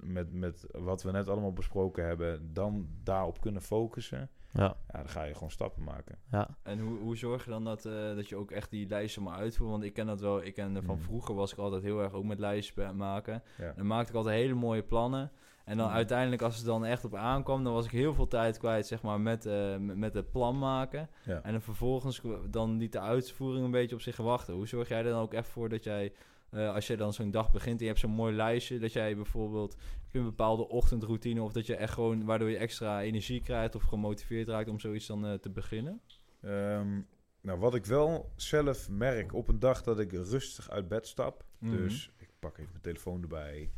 met, 0.00 0.32
met 0.32 0.66
wat 0.72 1.02
we 1.02 1.10
net 1.10 1.28
allemaal 1.28 1.52
besproken 1.52 2.06
hebben, 2.06 2.52
dan 2.52 2.88
daarop 3.02 3.40
kunnen 3.40 3.62
focussen, 3.62 4.30
Ja, 4.52 4.62
ja, 4.62 4.98
dan 4.98 5.08
ga 5.08 5.22
je 5.22 5.34
gewoon 5.34 5.50
stappen 5.50 5.84
maken. 5.84 6.18
ja. 6.30 6.48
En 6.62 6.78
hoe, 6.78 6.98
hoe 6.98 7.16
zorg 7.16 7.44
je 7.44 7.50
dan 7.50 7.64
dat, 7.64 7.84
eh, 7.84 8.14
dat 8.14 8.28
je 8.28 8.36
ook 8.36 8.50
echt 8.50 8.70
die 8.70 8.88
lijsten 8.88 9.22
maar 9.22 9.34
uitvoert? 9.36 9.70
Want 9.70 9.82
ik 9.82 9.92
ken 9.92 10.06
dat 10.06 10.20
wel. 10.20 10.44
Ik 10.44 10.54
ken 10.54 10.82
van 10.82 10.94
Mm. 10.96 11.00
vroeger 11.02 11.34
was 11.34 11.52
ik 11.52 11.58
altijd 11.58 11.82
heel 11.82 12.02
erg 12.02 12.12
ook 12.12 12.24
met 12.24 12.38
lijstjes 12.38 12.74
be- 12.74 12.92
maken. 12.92 13.42
Ja. 13.58 13.72
Dan 13.72 13.86
maakte 13.86 14.10
ik 14.10 14.16
altijd 14.16 14.36
hele 14.36 14.54
mooie 14.54 14.82
plannen. 14.82 15.32
En 15.70 15.76
dan 15.76 15.90
uiteindelijk, 15.90 16.42
als 16.42 16.56
het 16.56 16.64
dan 16.64 16.84
echt 16.84 17.04
op 17.04 17.14
aankwam, 17.14 17.64
dan 17.64 17.72
was 17.72 17.84
ik 17.84 17.90
heel 17.90 18.14
veel 18.14 18.26
tijd 18.26 18.58
kwijt, 18.58 18.86
zeg 18.86 19.02
maar, 19.02 19.20
met, 19.20 19.46
eh, 19.46 19.76
met, 19.76 20.14
het 20.14 20.30
plan 20.30 20.58
maken. 20.58 21.08
Ja. 21.24 21.42
En 21.42 21.52
dan 21.52 21.60
vervolgens 21.60 22.22
dan 22.50 22.76
liet 22.76 22.92
de 22.92 23.00
uitvoering 23.00 23.64
een 23.64 23.70
beetje 23.70 23.94
op 23.94 24.00
zich 24.00 24.16
wachten. 24.16 24.54
Hoe 24.54 24.68
zorg 24.68 24.88
jij 24.88 24.98
er 24.98 25.04
dan 25.04 25.20
ook 25.20 25.34
echt 25.34 25.48
voor 25.48 25.68
dat 25.68 25.84
jij, 25.84 26.12
eh, 26.50 26.74
als 26.74 26.86
jij 26.86 26.96
dan 26.96 27.12
zo'n 27.12 27.30
dag 27.30 27.52
begint 27.52 27.76
en 27.76 27.80
je 27.80 27.86
hebt 27.86 27.98
zo'n 27.98 28.10
mooi 28.10 28.34
lijstje, 28.34 28.78
dat 28.78 28.92
jij 28.92 29.16
bijvoorbeeld 29.16 29.76
je 30.08 30.18
een 30.18 30.24
bepaalde 30.24 30.68
ochtendroutine 30.68 31.42
of 31.42 31.52
dat 31.52 31.66
je 31.66 31.76
echt 31.76 31.92
gewoon, 31.92 32.24
waardoor 32.24 32.50
je 32.50 32.56
extra 32.56 33.02
energie 33.02 33.42
krijgt 33.42 33.74
of 33.74 33.82
gemotiveerd 33.82 34.48
raakt 34.48 34.68
om 34.68 34.80
zoiets 34.80 35.06
dan 35.06 35.26
eh, 35.26 35.34
te 35.34 35.50
beginnen? 35.50 36.00
Ehm, 36.40 37.00
nou, 37.40 37.58
wat 37.58 37.74
ik 37.74 37.86
wel 37.86 38.32
zelf 38.36 38.88
merk 38.88 39.34
op 39.34 39.48
een 39.48 39.58
dag 39.58 39.82
dat 39.82 39.98
ik 39.98 40.12
rustig 40.12 40.70
uit 40.70 40.88
bed 40.88 41.06
stap. 41.06 41.44
Mhm. 41.58 41.76
Dus 41.76 42.10
ik 42.18 42.28
pak 42.38 42.58
even 42.58 42.70
mijn 42.70 42.82
telefoon 42.82 43.22
erbij, 43.22 43.70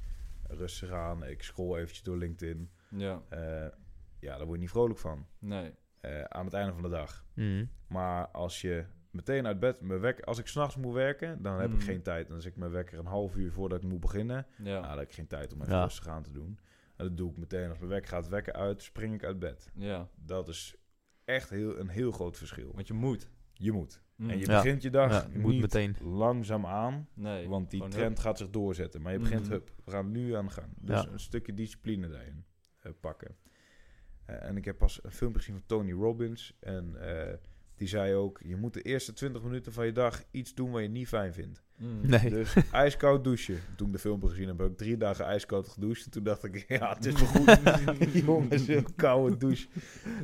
rustig 0.55 0.91
aan, 0.91 1.25
ik 1.25 1.43
scroll 1.43 1.77
eventjes 1.77 2.03
door 2.03 2.17
LinkedIn. 2.17 2.71
Ja, 2.89 3.23
Eh, 3.29 3.67
ja, 4.19 4.37
daar 4.37 4.45
word 4.45 4.53
je 4.57 4.63
niet 4.63 4.71
vrolijk 4.71 4.99
van. 4.99 5.27
nee. 5.39 5.75
eh, 6.01 6.23
aan 6.23 6.45
het 6.45 6.55
einde 6.55 6.73
van 6.73 6.83
de 6.83 6.89
dag. 6.89 7.25
Mhm. 7.35 7.65
Maar 7.87 8.29
als 8.29 8.61
je 8.61 8.85
meteen 9.11 9.47
uit 9.47 9.59
bed, 9.61 9.81
mijn 9.81 10.01
wekker, 10.01 10.25
als 10.25 10.39
ik 10.39 10.47
s'nachts 10.47 10.77
moet 10.77 10.95
werken, 10.95 11.43
dan 11.43 11.61
heb 11.61 11.69
ik 11.71 11.75
Mm. 11.77 11.81
geen 11.81 12.03
tijd. 12.03 12.29
Dan 12.29 12.41
zet 12.41 12.51
ik 12.53 12.57
mijn 12.59 12.71
wekker 12.71 12.99
een 12.99 13.07
half 13.07 13.37
uur 13.37 13.53
voordat 13.53 13.83
ik 13.83 13.89
moet 13.89 14.01
beginnen. 14.01 14.47
Ja, 14.57 14.63
Nou, 14.65 14.81
dan 14.89 14.99
heb 14.99 15.09
ik 15.09 15.15
geen 15.15 15.27
tijd 15.27 15.53
om 15.53 15.61
even 15.63 15.73
Ja. 15.75 15.83
rustig 15.83 16.09
aan 16.09 16.23
te 16.23 16.33
doen. 16.33 16.59
En 16.97 17.07
dat 17.09 17.17
doe 17.17 17.31
ik 17.31 17.37
meteen. 17.37 17.69
Als 17.69 17.79
mijn 17.79 17.91
wekker 17.91 18.11
gaat 18.11 18.29
wekken 18.29 18.53
uit, 18.55 18.83
spring 18.83 19.15
ik 19.15 19.25
uit 19.25 19.39
bed. 19.39 19.71
ja. 19.75 20.09
Dat 20.15 20.49
is 20.49 20.77
echt 21.25 21.51
heel, 21.51 21.79
een 21.79 21.89
heel 21.89 22.11
groot 22.13 22.37
verschil. 22.37 22.73
Want 22.75 22.87
je 22.87 22.95
moet. 22.95 23.31
Je 23.53 23.73
moet. 23.73 24.03
Mm. 24.23 24.31
En 24.31 24.39
je 24.39 24.47
Ja. 24.47 24.63
begint 24.63 24.83
je 24.83 24.91
dag 24.91 25.11
Ja, 25.11 25.27
je 25.33 25.39
moet 25.39 25.53
niet 25.53 25.61
meteen. 25.61 25.97
langzaam 26.01 26.67
aan, 26.67 27.09
Nee. 27.15 27.49
want 27.49 27.71
die 27.71 27.89
trend 27.89 28.19
gaat 28.19 28.39
zich 28.39 28.51
doorzetten. 28.51 29.03
Maar 29.03 29.13
je 29.13 29.19
begint, 29.19 29.43
Mhm. 29.43 29.51
hup, 29.53 29.71
we 29.85 29.91
gaan 29.91 30.11
nu 30.11 30.35
aan 30.35 30.47
de 30.47 30.53
gang. 30.53 30.69
Dus 30.81 31.03
Ja. 31.03 31.09
een 31.09 31.21
stukje 31.21 31.55
discipline 31.55 32.09
daarin 32.09 32.45
eh, 32.83 32.93
pakken. 33.01 33.37
Eh, 34.25 34.43
en 34.45 34.57
ik 34.57 34.65
heb 34.65 34.79
pas 34.79 35.05
een 35.05 35.11
filmpje 35.13 35.39
gezien 35.41 35.55
van 35.55 35.67
Tony 35.67 35.93
Robbins. 35.93 36.57
En 36.61 36.97
eh, 37.29 37.35
die 37.77 37.89
zei 37.89 38.15
ook, 38.15 38.41
je 38.45 38.57
moet 38.57 38.75
de 38.75 38.83
eerste 38.83 39.13
20 39.13 39.43
minuten 39.43 39.73
van 39.73 39.87
je 39.87 39.93
dag 39.93 40.23
iets 40.31 40.55
doen 40.55 40.71
wat 40.71 40.83
je 40.83 40.89
niet 40.89 41.09
fijn 41.09 41.33
vindt. 41.35 41.63
Mm. 41.83 42.11
Nee. 42.11 42.31
Dus 42.31 42.55
ijskoud 42.73 43.25
douchen. 43.25 43.59
Toen 43.77 43.87
ik 43.87 43.93
de 43.93 43.99
filmpje 43.99 44.29
gezien 44.29 44.47
heb, 44.49 44.59
heb 44.59 44.71
ik 44.71 44.77
drie 44.77 44.97
dagen 44.97 45.25
ijskoud 45.25 45.69
gedoucht. 45.69 46.05
En 46.05 46.11
toen 46.11 46.23
dacht 46.23 46.45
ik, 46.45 46.65
ja, 46.79 46.95
het 46.95 47.07
is 47.07 47.15
wel 47.15 47.27
goed. 47.27 47.59
Jongens, 48.27 48.69
een 48.69 48.95
koude 48.97 49.37
douche. 49.37 49.67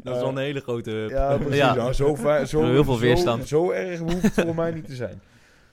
Dat 0.03 0.15
is 0.15 0.21
wel 0.21 0.31
een 0.31 0.37
hele 0.39 0.61
grote... 0.61 1.07
Ja, 1.09 1.37
precies. 1.37 1.57
Ja. 1.57 1.75
Nou, 1.75 1.93
zo, 1.93 2.15
zo, 2.45 2.63
Heel 2.65 2.85
veel 2.85 2.95
zo- 2.95 3.01
weerstand. 3.01 3.49
Zo, 3.49 3.71
erg 3.71 3.99
hoeft 3.99 4.23
het 4.23 4.33
voor 4.35 4.55
mij 4.55 4.71
niet 4.71 4.87
te 4.87 4.95
zijn. 4.95 5.21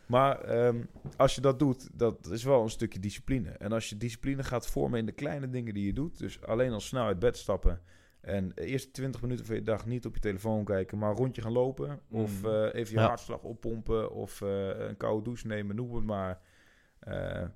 Maar 0.06 0.42
ehm, 0.42 0.76
als 1.18 1.36
je 1.36 1.42
dat 1.42 1.60
doet, 1.60 1.90
dat 1.94 2.30
is 2.32 2.44
wel 2.44 2.64
een 2.64 2.70
stukje 2.70 3.00
discipline. 3.00 3.50
En 3.50 3.72
als 3.72 3.90
je 3.90 3.98
discipline 3.98 4.44
gaat 4.44 4.68
vormen 4.68 5.00
in 5.00 5.06
de 5.06 5.12
kleine 5.12 5.50
dingen 5.50 5.74
die 5.74 5.86
je 5.86 5.94
doet, 5.94 6.20
dus 6.20 6.42
alleen 6.42 6.72
al 6.72 6.80
snel 6.80 7.06
uit 7.06 7.20
bed 7.20 7.38
stappen 7.38 7.82
en 8.26 8.50
de 8.56 8.66
eerste 8.66 8.92
20 8.92 9.22
minuten 9.22 9.46
van 9.46 9.56
je 9.56 9.62
dag 9.62 9.86
niet 9.86 10.06
op 10.06 10.14
je 10.16 10.22
telefoon 10.22 10.66
kijken, 10.66 10.98
maar 10.98 11.10
een 11.10 11.16
rondje 11.16 11.42
gaan 11.42 11.52
lopen, 11.52 12.00
of 12.10 12.42
Mm. 12.42 12.48
eh, 12.50 12.74
even 12.74 12.94
je 12.94 13.00
Ja. 13.00 13.08
hartslag 13.08 13.42
oppompen, 13.44 14.12
of 14.12 14.42
eh, 14.42 14.68
een 14.88 14.98
koude 14.98 15.24
douche 15.24 15.48
nemen, 15.48 15.76
noem 15.76 15.96
het 15.96 16.04
maar. 16.06 16.42
Eh, 17.00 17.48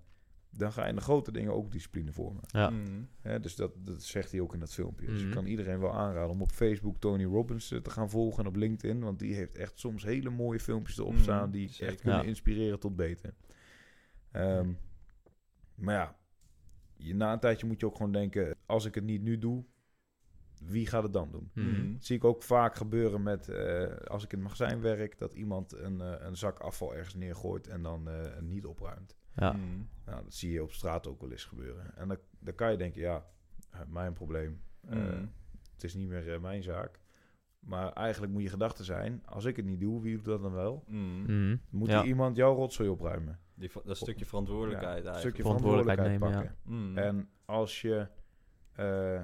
dan 0.52 0.72
ga 0.72 0.84
je 0.84 0.90
in 0.90 0.96
de 0.96 1.02
grote 1.02 1.32
dingen 1.32 1.54
ook 1.54 1.72
discipline 1.72 2.12
vormen. 2.12 2.44
Ja. 2.48 2.70
Mm. 2.70 3.10
Hè, 3.22 3.40
dus 3.40 3.56
dat, 3.56 3.72
dat 3.78 4.04
zegt 4.04 4.32
hij 4.32 4.40
ook 4.40 4.54
in 4.54 4.60
dat 4.60 4.74
filmpje. 4.74 5.06
Dus 5.08 5.22
ik 5.22 5.32
kan 5.32 5.46
iedereen 5.46 5.80
wel 5.80 5.94
aanraden 5.94 6.30
om 6.30 6.42
op 6.42 6.52
Facebook 6.52 6.98
Tony 7.00 7.24
Robbins 7.26 7.68
te 7.68 7.90
gaan 7.90 8.10
volgen 8.10 8.44
en 8.44 8.50
op 8.50 8.56
LinkedIn. 8.56 9.00
Want 9.00 9.20
die 9.20 9.34
heeft 9.36 9.58
echt 9.58 9.80
soms 9.80 10.04
hele 10.04 10.30
mooie 10.30 10.60
filmpjes 10.60 10.98
erop 10.98 11.18
staan 11.18 11.52
die 11.52 11.70
zeker. 11.70 11.88
echt 11.88 12.02
kunnen 12.02 12.20
Ja. 12.22 12.26
inspireren 12.28 12.80
tot 12.80 12.96
beter. 12.96 13.34
Ehm, 14.32 14.70
maar 15.76 15.94
ja, 15.96 16.16
je, 16.98 17.16
na 17.16 17.34
een 17.34 17.40
tijdje 17.40 17.68
moet 17.68 17.80
je 17.80 17.86
ook 17.86 17.96
gewoon 17.96 18.12
denken, 18.12 18.56
als 18.66 18.86
ik 18.86 18.96
het 18.96 19.04
niet 19.04 19.22
nu 19.22 19.38
doe, 19.38 19.64
wie 20.60 20.88
gaat 20.88 21.04
het 21.04 21.14
dan 21.14 21.32
doen? 21.32 21.52
Mhm. 21.54 21.68
Mm. 21.68 21.94
Dat 21.94 22.06
zie 22.06 22.16
ik 22.16 22.24
ook 22.24 22.44
vaak 22.44 22.76
gebeuren 22.76 23.24
met, 23.24 23.50
eh, 23.50 23.96
als 24.08 24.24
ik 24.24 24.32
in 24.32 24.38
het 24.40 24.48
magazijn 24.48 24.82
werk, 24.82 25.18
dat 25.18 25.34
iemand 25.34 25.74
een, 25.74 26.02
eh, 26.02 26.14
een 26.20 26.38
zak 26.38 26.60
afval 26.60 26.96
ergens 26.96 27.16
neergooit 27.16 27.68
en 27.68 27.82
dan 27.84 28.10
eh, 28.10 28.40
niet 28.42 28.66
opruimt. 28.66 29.18
Ja. 29.36 29.52
Mm. 29.52 29.90
Nou, 30.06 30.24
dat 30.24 30.34
zie 30.34 30.52
je 30.52 30.64
op 30.64 30.72
straat 30.72 31.08
ook 31.08 31.22
wel 31.22 31.32
eens 31.32 31.46
gebeuren. 31.46 31.96
En 31.98 32.08
dan, 32.08 32.18
dan 32.40 32.56
kan 32.56 32.72
je 32.72 32.78
denken, 32.78 33.02
ja, 33.02 33.26
mijn 33.88 34.14
probleem. 34.14 34.62
Het 35.80 35.84
is 35.84 35.94
niet 35.94 36.08
meer 36.08 36.34
eh, 36.34 36.40
mijn 36.40 36.64
zaak. 36.64 37.00
Maar 37.60 37.94
eigenlijk 37.94 38.34
moet 38.34 38.42
je 38.42 38.50
gedachte 38.50 38.84
zijn, 38.84 39.22
als 39.26 39.46
ik 39.46 39.56
het 39.56 39.66
niet 39.66 39.80
doe, 39.80 40.02
wie 40.02 40.16
doet 40.16 40.26
dat 40.26 40.42
dan 40.42 40.54
wel? 40.54 40.84
Mm. 40.88 41.22
Mhm. 41.22 41.58
Moet 41.70 41.88
Ja. 41.90 42.00
er 42.02 42.06
iemand 42.08 42.36
jouw 42.36 42.56
rotzooi 42.56 42.90
opruimen? 42.90 43.40
Die, 43.54 43.72
dat 43.84 43.98
stukje 43.98 44.26
verantwoordelijkheid 44.26 44.94
Ja, 44.96 45.00
een 45.00 45.14
eigenlijk. 45.14 45.36
stukje 45.36 45.42
Verantwoordelijkheid 45.44 46.00
verantwoordelijkheid 46.00 46.54
nemen, 46.64 46.94
pakken. 46.94 47.14
Mm. 47.14 47.20
En 47.20 47.30
als 47.46 47.82
je 47.82 48.08
eh, 48.72 49.22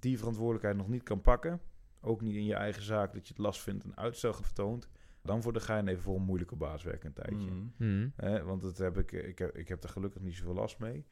die 0.00 0.18
verantwoordelijkheid 0.18 0.76
nog 0.76 0.88
niet 0.88 1.02
kan 1.02 1.20
pakken, 1.20 1.60
ook 2.00 2.20
niet 2.20 2.34
in 2.34 2.44
je 2.44 2.54
eigen 2.54 2.82
zaak, 2.82 3.12
dat 3.12 3.26
je 3.28 3.32
het 3.34 3.42
last 3.42 3.60
vindt 3.62 3.84
en 3.84 3.96
uitstel 3.96 4.32
vertoont, 4.34 4.88
dan 5.22 5.42
voor 5.42 5.52
de 5.52 5.60
gein 5.60 5.88
even 5.88 6.02
voor 6.02 6.16
een 6.16 6.22
moeilijke 6.22 6.56
baas 6.56 6.82
werken 6.82 7.06
een 7.06 7.12
tijdje. 7.14 7.50
Mm. 7.50 7.72
Mhm. 7.76 8.08
Hè, 8.16 8.44
want 8.44 8.62
dat 8.62 8.78
heb 8.78 8.98
ik, 8.98 9.12
ik, 9.12 9.38
heb, 9.38 9.56
ik 9.56 9.68
heb 9.68 9.82
er 9.82 9.88
gelukkig 9.88 10.22
niet 10.22 10.34
zoveel 10.34 10.54
last 10.54 10.78
mee. 10.78 11.06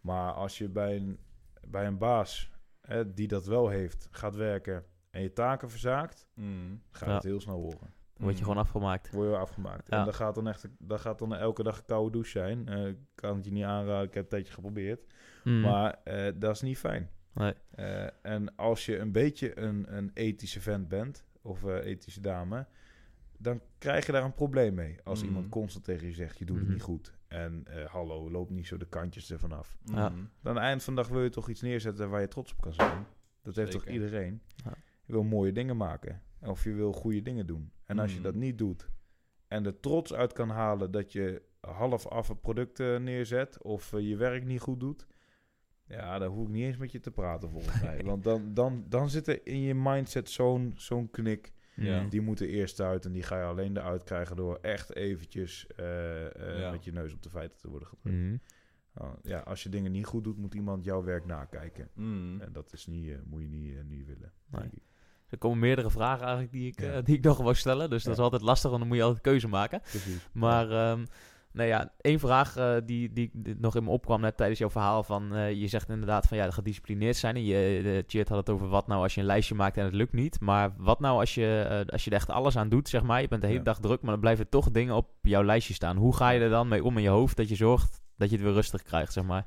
Maar 0.00 0.32
als 0.32 0.58
je 0.58 0.68
bij 0.68 0.96
een, 0.96 1.18
bij 1.68 1.86
een 1.86 1.98
baas 1.98 2.50
hè, 2.80 3.14
die 3.14 3.28
dat 3.28 3.46
wel 3.46 3.68
heeft, 3.68 4.08
gaat 4.10 4.34
werken 4.36 4.84
en 5.10 5.22
je 5.22 5.32
taken 5.32 5.70
verzaakt, 5.70 6.26
Mm. 6.34 6.82
gaat 6.90 7.08
Ja. 7.08 7.14
het 7.14 7.22
heel 7.24 7.40
snel 7.40 7.56
horen. 7.60 7.78
Dan 7.80 8.22
word 8.26 8.32
je 8.38 8.40
Mm. 8.42 8.48
gewoon 8.48 8.62
afgemaakt. 8.64 9.10
Word 9.10 9.28
je 9.30 9.36
afgemaakt. 9.36 9.88
Ja. 9.88 9.98
En 9.98 10.04
dat 10.04 10.14
gaat 10.14 10.34
dan 10.34 10.48
echt 10.48 10.68
dat 10.78 11.00
gaat 11.00 11.18
dan 11.18 11.34
elke 11.34 11.62
dag 11.62 11.78
een 11.78 11.84
koude 11.84 12.10
douche 12.10 12.30
zijn. 12.30 12.68
Eh, 12.68 12.86
ik 12.86 12.96
kan 13.14 13.36
het 13.36 13.44
je 13.44 13.52
niet 13.52 13.64
aanraden, 13.64 14.06
ik 14.08 14.14
heb 14.14 14.24
het 14.24 14.32
een 14.32 14.38
tijdje 14.38 14.52
geprobeerd. 14.52 15.06
Mhm. 15.44 15.60
Maar 15.60 16.00
eh, 16.04 16.32
dat 16.36 16.54
is 16.54 16.60
niet 16.62 16.78
fijn. 16.78 17.10
Nee. 17.34 17.54
Eh, 17.70 18.06
en 18.22 18.56
als 18.56 18.86
je 18.86 18.98
een 18.98 19.12
beetje 19.12 19.58
een, 19.58 19.96
een 19.96 20.10
ethische 20.14 20.60
vent 20.60 20.88
bent, 20.88 21.24
of 21.42 21.64
eh, 21.64 21.84
ethische 21.86 22.20
dame, 22.20 22.66
dan 23.38 23.60
krijg 23.78 24.06
je 24.06 24.12
daar 24.12 24.24
een 24.24 24.34
probleem 24.34 24.74
mee. 24.74 24.98
Als 25.04 25.18
Mhm. 25.18 25.28
iemand 25.28 25.48
constant 25.48 25.84
tegen 25.84 26.06
je 26.06 26.12
zegt, 26.14 26.38
je 26.38 26.44
doet 26.44 26.56
het 26.56 26.64
Mhm. 26.64 26.74
niet 26.74 26.82
goed. 26.82 27.14
En 27.28 27.62
eh, 27.66 27.84
hallo, 27.86 28.30
loop 28.30 28.50
niet 28.50 28.66
zo 28.66 28.76
de 28.76 28.86
kantjes 28.88 29.30
ervan 29.30 29.52
af. 29.52 29.76
Ja. 29.84 30.08
Mm. 30.08 30.16
Dan 30.42 30.50
aan 30.52 30.54
het 30.54 30.64
eind 30.64 30.82
van 30.82 30.94
de 30.94 31.00
dag 31.00 31.10
wil 31.10 31.22
je 31.22 31.28
toch 31.30 31.48
iets 31.48 31.60
neerzetten 31.60 32.10
waar 32.10 32.20
je 32.20 32.28
trots 32.28 32.52
op 32.52 32.60
kan 32.60 32.72
zijn. 32.72 33.06
Dat 33.42 33.56
heeft 33.56 33.70
toch 33.72 33.86
iedereen? 33.86 34.42
Ja. 34.64 34.72
Je 35.04 35.12
wil 35.12 35.22
mooie 35.22 35.52
dingen 35.52 35.76
maken. 35.76 36.22
Of 36.40 36.64
je 36.64 36.72
wil 36.72 36.92
goede 36.92 37.22
dingen 37.22 37.46
doen. 37.46 37.72
En 37.84 37.98
als 37.98 38.10
je 38.10 38.16
Mhm. 38.16 38.24
dat 38.26 38.34
niet 38.34 38.58
doet 38.58 38.88
en 39.48 39.66
er 39.66 39.80
trots 39.80 40.14
uit 40.14 40.32
kan 40.32 40.48
halen 40.50 40.90
dat 40.90 41.12
je 41.12 41.42
half 41.60 42.06
af 42.06 42.28
een 42.28 42.40
product 42.40 42.80
eh, 42.80 42.96
neerzet 42.96 43.62
of 43.62 43.90
je 43.98 44.16
werk 44.16 44.44
niet 44.44 44.60
goed 44.60 44.80
doet, 44.80 45.06
ja, 45.88 46.18
dan 46.18 46.28
hoef 46.32 46.46
ik 46.46 46.52
niet 46.52 46.64
eens 46.64 46.76
met 46.76 46.92
je 46.92 47.00
te 47.00 47.10
praten 47.10 47.50
volgens 47.50 47.80
mij. 47.80 48.02
Want 48.04 48.24
dan, 48.24 48.54
dan, 48.54 48.84
dan 48.88 49.10
zit 49.10 49.28
er 49.28 49.46
in 49.46 49.60
je 49.60 49.74
mindset 49.74 50.30
zo'n 50.30 50.72
zo'n 50.76 51.10
knik. 51.10 51.52
Ja. 51.76 52.04
Die 52.04 52.20
moeten 52.20 52.48
eerst 52.48 52.80
uit 52.80 53.04
en 53.04 53.12
die 53.12 53.22
ga 53.22 53.38
je 53.38 53.44
alleen 53.44 53.76
eruit 53.76 54.02
krijgen 54.04 54.36
door 54.36 54.58
echt 54.62 54.94
eventjes 54.94 55.66
eh, 55.76 56.24
eh, 56.52 56.58
Ja. 56.58 56.70
met 56.70 56.84
je 56.84 56.92
neus 56.92 57.12
op 57.12 57.22
de 57.22 57.30
feiten 57.30 57.58
te 57.58 57.68
worden 57.68 57.88
gedrukt. 57.88 58.16
Mhm. 58.16 58.36
Oh, 58.96 59.12
ja, 59.22 59.38
als 59.38 59.62
je 59.62 59.68
dingen 59.68 59.92
niet 59.92 60.06
goed 60.06 60.24
doet, 60.24 60.36
moet 60.38 60.54
iemand 60.54 60.84
jouw 60.84 61.02
werk 61.04 61.24
nakijken. 61.26 61.88
Mm. 61.94 62.40
En 62.40 62.52
dat 62.52 62.72
is 62.72 62.86
niet, 62.86 63.10
eh, 63.10 63.16
moet 63.24 63.40
je 63.42 63.48
niet, 63.48 63.84
niet 63.88 64.06
willen. 64.06 64.32
Nee. 64.50 64.70
Er 65.28 65.38
komen 65.38 65.58
meerdere 65.58 65.90
vragen 65.90 66.22
eigenlijk 66.22 66.52
die 66.52 66.66
ik, 66.66 66.80
Ja. 66.80 67.00
die 67.00 67.16
ik 67.16 67.24
nog 67.24 67.38
wil 67.38 67.54
stellen. 67.54 67.90
Dus 67.90 68.04
dat 68.04 68.12
is 68.12 68.18
altijd 68.22 68.42
lastig, 68.42 68.68
want 68.68 68.78
dan 68.80 68.88
moet 68.88 68.98
je 68.98 69.04
altijd 69.04 69.22
keuze 69.22 69.48
maken. 69.48 69.80
Precies. 69.80 70.28
Maar 70.32 70.70
ehm, 70.70 71.04
nou 71.54 71.68
ja, 71.68 71.92
één 72.00 72.18
vraag 72.18 72.56
eh, 72.56 72.76
die, 72.84 73.12
die, 73.12 73.30
die 73.32 73.54
nog 73.58 73.76
in 73.76 73.84
me 73.84 73.90
opkwam 73.90 74.20
net 74.20 74.36
tijdens 74.36 74.58
jouw 74.58 74.70
verhaal 74.70 75.02
van... 75.02 75.34
eh, 75.34 75.52
je 75.52 75.68
zegt 75.68 75.88
inderdaad 75.88 76.26
van 76.26 76.36
ja, 76.36 76.50
gedisciplineerd 76.50 77.16
zijn. 77.16 77.36
En 77.36 77.44
je, 77.44 77.80
de 77.82 78.04
Chert 78.06 78.28
had 78.28 78.38
het 78.38 78.50
over 78.50 78.68
wat 78.68 78.86
nou 78.86 79.02
als 79.02 79.14
je 79.14 79.20
een 79.20 79.26
lijstje 79.26 79.54
maakt 79.54 79.76
en 79.76 79.84
het 79.84 79.94
lukt 79.94 80.12
niet. 80.12 80.40
Maar 80.40 80.74
wat 80.76 81.00
nou 81.00 81.18
als 81.18 81.34
je, 81.34 81.66
eh, 81.68 81.92
als 81.92 82.04
je 82.04 82.10
er 82.10 82.16
echt 82.16 82.30
alles 82.30 82.56
aan 82.56 82.68
doet, 82.68 82.88
zeg 82.88 83.02
maar. 83.02 83.20
Je 83.20 83.28
bent 83.28 83.40
de 83.40 83.46
hele 83.46 83.58
Ja. 83.58 83.64
dag 83.64 83.80
druk, 83.80 84.00
maar 84.00 84.10
dan 84.10 84.20
blijven 84.20 84.48
toch 84.48 84.70
dingen 84.70 84.94
op 84.94 85.08
jouw 85.22 85.44
lijstje 85.44 85.74
staan. 85.74 85.96
Hoe 85.96 86.16
ga 86.16 86.30
je 86.30 86.40
er 86.40 86.50
dan 86.50 86.68
mee 86.68 86.84
om 86.84 86.96
in 86.96 87.02
je 87.02 87.08
hoofd 87.08 87.36
dat 87.36 87.48
je 87.48 87.54
zorgt 87.56 88.02
dat 88.16 88.30
je 88.30 88.36
het 88.36 88.44
weer 88.44 88.54
rustig 88.54 88.82
krijgt, 88.82 89.12
zeg 89.12 89.24
maar? 89.24 89.46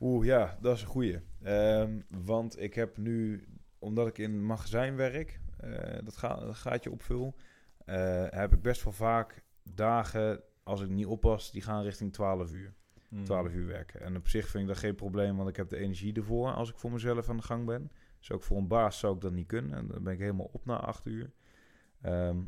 Oeh, 0.00 0.26
ja, 0.26 0.56
dat 0.60 0.76
is 0.76 0.82
een 0.82 0.88
goeie. 0.88 1.20
Ehm, 1.42 2.00
want 2.24 2.60
ik 2.60 2.74
heb 2.74 2.96
nu, 2.96 3.44
omdat 3.78 4.06
ik 4.06 4.18
in 4.18 4.30
een 4.32 4.46
magazijn 4.46 4.96
werk, 4.96 5.40
dat, 6.04 6.16
ga, 6.16 6.34
dat 6.34 6.54
gaatje 6.54 6.90
opvul, 6.90 7.34
heb 8.30 8.52
ik 8.52 8.62
best 8.62 8.84
wel 8.84 8.92
vaak 8.92 9.42
dagen, 9.62 10.40
als 10.64 10.80
ik 10.80 10.88
niet 10.88 11.06
oppas, 11.06 11.50
die 11.50 11.62
gaan 11.62 11.82
richting 11.82 12.12
12 12.12 12.52
uur. 12.52 12.74
Mm. 13.08 13.24
12 13.24 13.52
uur 13.52 13.66
werken. 13.66 14.00
En 14.00 14.16
op 14.16 14.28
zich 14.28 14.48
vind 14.48 14.62
ik 14.62 14.68
dat 14.68 14.78
geen 14.78 14.94
probleem, 14.94 15.36
want 15.36 15.48
ik 15.48 15.56
heb 15.56 15.68
de 15.68 15.76
energie 15.76 16.14
ervoor 16.14 16.52
als 16.52 16.70
ik 16.70 16.78
voor 16.78 16.92
mezelf 16.92 17.28
aan 17.28 17.36
de 17.36 17.42
gang 17.42 17.66
ben. 17.66 17.90
Dus 18.18 18.32
ook 18.32 18.42
voor 18.42 18.56
een 18.56 18.68
baas 18.68 18.98
zou 18.98 19.14
ik 19.14 19.20
dat 19.20 19.32
niet 19.32 19.46
kunnen. 19.46 19.78
En 19.78 19.86
dan 19.86 20.02
ben 20.02 20.12
ik 20.12 20.18
helemaal 20.18 20.50
op 20.52 20.64
na 20.64 20.76
8 20.76 21.06
uur. 21.06 21.32
Ehm, 22.00 22.38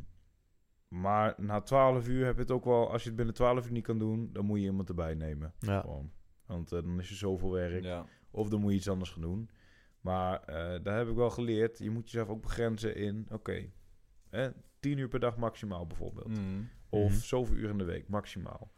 maar 0.89 1.35
na 1.37 1.61
12 1.61 2.09
uur 2.09 2.25
heb 2.25 2.35
je 2.35 2.41
het 2.41 2.51
ook 2.51 2.65
wel, 2.65 2.93
als 2.93 3.03
je 3.03 3.09
het 3.09 3.17
binnen 3.17 3.35
12 3.35 3.67
uur 3.67 3.73
niet 3.73 3.85
kan 3.85 3.99
doen, 3.99 4.31
dan 4.33 4.45
moet 4.45 4.59
je 4.59 4.65
iemand 4.65 4.89
erbij 4.89 5.15
nemen. 5.15 5.53
Ja. 5.59 5.81
Gewoon. 5.81 6.11
Want 6.47 6.73
eh, 6.73 6.83
dan 6.83 6.99
is 6.99 7.11
er 7.11 7.17
zoveel 7.17 7.51
werk. 7.51 7.83
Ja. 7.83 8.07
Of 8.31 8.49
dan 8.49 8.61
moet 8.61 8.71
je 8.71 8.77
iets 8.77 8.89
anders 8.89 9.11
gaan 9.11 9.23
doen. 9.23 9.51
Maar 10.01 10.41
eh, 10.41 10.83
daar 10.83 10.99
heb 10.99 11.09
ik 11.09 11.15
wel 11.15 11.31
geleerd. 11.31 11.79
Je 11.79 11.91
moet 11.91 12.11
jezelf 12.11 12.29
ook 12.29 12.43
begrenzen 12.43 12.97
in, 12.97 13.27
oké, 13.31 13.71
eh, 14.31 14.47
10 14.81 14.99
uur 14.99 15.09
per 15.09 15.21
dag 15.21 15.37
maximaal 15.37 15.87
bijvoorbeeld. 15.87 16.39
Mm. 16.39 16.69
Of 16.89 17.11
Mhm. 17.11 17.21
zoveel 17.21 17.57
uur 17.57 17.69
in 17.71 17.79
de 17.79 17.85
week 17.85 18.09
maximaal. 18.09 18.71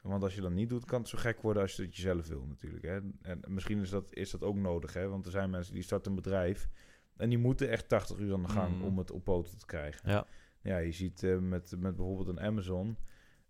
Want 0.00 0.22
als 0.22 0.34
je 0.34 0.40
dat 0.40 0.50
niet 0.50 0.68
doet, 0.68 0.84
kan 0.84 1.00
het 1.00 1.08
zo 1.08 1.18
gek 1.18 1.42
worden 1.42 1.62
als 1.62 1.76
je 1.76 1.82
het 1.82 1.96
jezelf 1.96 2.28
wil 2.28 2.44
natuurlijk. 2.46 2.84
Hè? 2.84 2.98
En 3.22 3.40
misschien 3.48 3.80
is 3.80 3.90
dat, 3.90 4.14
is 4.14 4.30
dat 4.30 4.42
ook 4.42 4.56
nodig, 4.56 4.92
hè? 4.92 5.08
want 5.08 5.24
er 5.26 5.30
zijn 5.32 5.50
mensen 5.50 5.74
die 5.74 5.82
starten 5.82 6.10
een 6.10 6.16
bedrijf... 6.16 6.68
en 7.16 7.28
die 7.28 7.38
moeten 7.38 7.68
echt 7.70 7.88
80 7.88 8.18
uur 8.18 8.32
aan 8.34 8.42
de 8.42 8.48
gang 8.48 8.74
Mhm. 8.76 8.84
om 8.84 8.98
het 8.98 9.10
op 9.10 9.24
poten 9.24 9.58
te 9.58 9.66
krijgen. 9.66 10.10
Ja. 10.10 10.26
Ja, 10.62 10.78
je 10.78 10.92
ziet 10.92 11.22
eh, 11.22 11.38
met, 11.38 11.74
met 11.78 11.96
bijvoorbeeld 11.96 12.28
een 12.28 12.40
Amazon... 12.40 12.96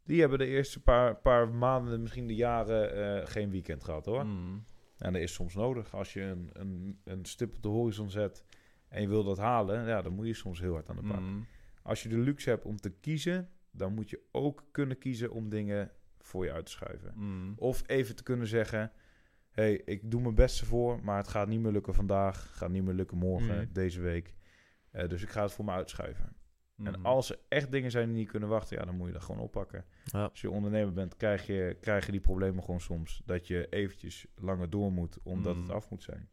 die 0.04 0.20
hebben 0.20 0.38
de 0.38 0.46
eerste 0.46 0.80
paar, 0.82 1.16
paar 1.16 1.48
maanden, 1.48 2.00
misschien 2.02 2.26
de 2.26 2.34
jaren... 2.34 2.92
eh, 3.22 3.26
geen 3.30 3.50
weekend 3.50 3.84
gehad 3.84 4.04
hoor. 4.06 4.24
Mm. 4.26 4.64
En 4.98 5.12
dat 5.12 5.22
is 5.22 5.32
soms 5.34 5.54
nodig. 5.54 5.94
Als 5.94 6.12
je 6.12 6.20
een, 6.22 6.50
een, 6.52 7.00
een 7.04 7.24
stip 7.24 7.54
op 7.56 7.62
de 7.62 7.68
horizon 7.68 8.10
zet 8.10 8.44
en 8.88 9.02
je 9.02 9.08
wil 9.08 9.24
dat 9.24 9.38
halen... 9.38 9.86
ja, 9.86 10.02
dan 10.02 10.12
moet 10.12 10.26
je 10.26 10.34
soms 10.34 10.60
heel 10.60 10.72
hard 10.72 10.88
aan 10.88 10.96
de 10.96 11.02
bak. 11.02 11.20
Als 11.82 12.02
je 12.02 12.08
de 12.08 12.18
luxe 12.18 12.48
hebt 12.50 12.64
om 12.64 12.76
te 12.76 12.90
kiezen, 12.90 13.48
dan 13.76 13.94
moet 13.94 14.10
je 14.10 14.20
ook 14.32 14.64
kunnen 14.70 14.98
kiezen 14.98 15.30
om 15.30 15.48
dingen 15.48 15.90
voor 16.20 16.44
je 16.44 16.52
uit 16.52 16.66
te 16.66 16.72
schuiven. 16.72 17.12
Mm. 17.16 17.52
Of 17.56 17.82
even 17.86 18.16
te 18.16 18.22
kunnen 18.22 18.46
zeggen: 18.46 18.92
hey, 19.50 19.74
ik 19.84 20.10
doe 20.10 20.20
mijn 20.22 20.34
beste 20.34 20.64
voor, 20.66 21.04
maar 21.04 21.16
het 21.16 21.28
gaat 21.28 21.48
niet 21.48 21.60
meer 21.60 21.72
lukken 21.72 21.94
vandaag, 21.94 22.56
gaat 22.56 22.70
niet 22.70 22.84
meer 22.84 22.94
lukken 22.94 23.16
morgen, 23.18 23.56
Mhm. 23.56 23.72
deze 23.72 24.00
week. 24.00 24.34
Eh, 24.90 25.08
dus 25.08 25.22
ik 25.22 25.28
ga 25.30 25.42
het 25.42 25.52
voor 25.52 25.64
me 25.64 25.70
uitschuiven. 25.70 26.36
En 26.76 26.98
Mm. 26.98 27.06
als 27.06 27.30
er 27.30 27.38
echt 27.48 27.72
dingen 27.72 27.90
zijn 27.90 28.08
die 28.08 28.16
niet 28.16 28.28
kunnen 28.30 28.48
wachten, 28.48 28.76
ja, 28.78 28.84
dan 28.84 28.96
moet 28.96 29.06
je 29.06 29.12
dat 29.12 29.22
gewoon 29.22 29.40
oppakken. 29.40 29.84
Ja. 30.04 30.24
Als 30.24 30.40
je 30.40 30.50
ondernemer 30.50 30.92
bent, 30.92 31.16
krijg 31.16 31.46
je, 31.46 31.76
krijg 31.80 32.06
je 32.06 32.12
die 32.12 32.20
problemen 32.20 32.64
gewoon 32.64 32.80
soms. 32.80 33.22
Dat 33.24 33.46
je 33.46 33.68
eventjes 33.68 34.26
langer 34.34 34.70
door 34.70 34.92
moet, 34.92 35.18
omdat 35.22 35.56
het 35.56 35.70
af 35.70 35.90
moet 35.90 36.02
zijn. 36.02 36.28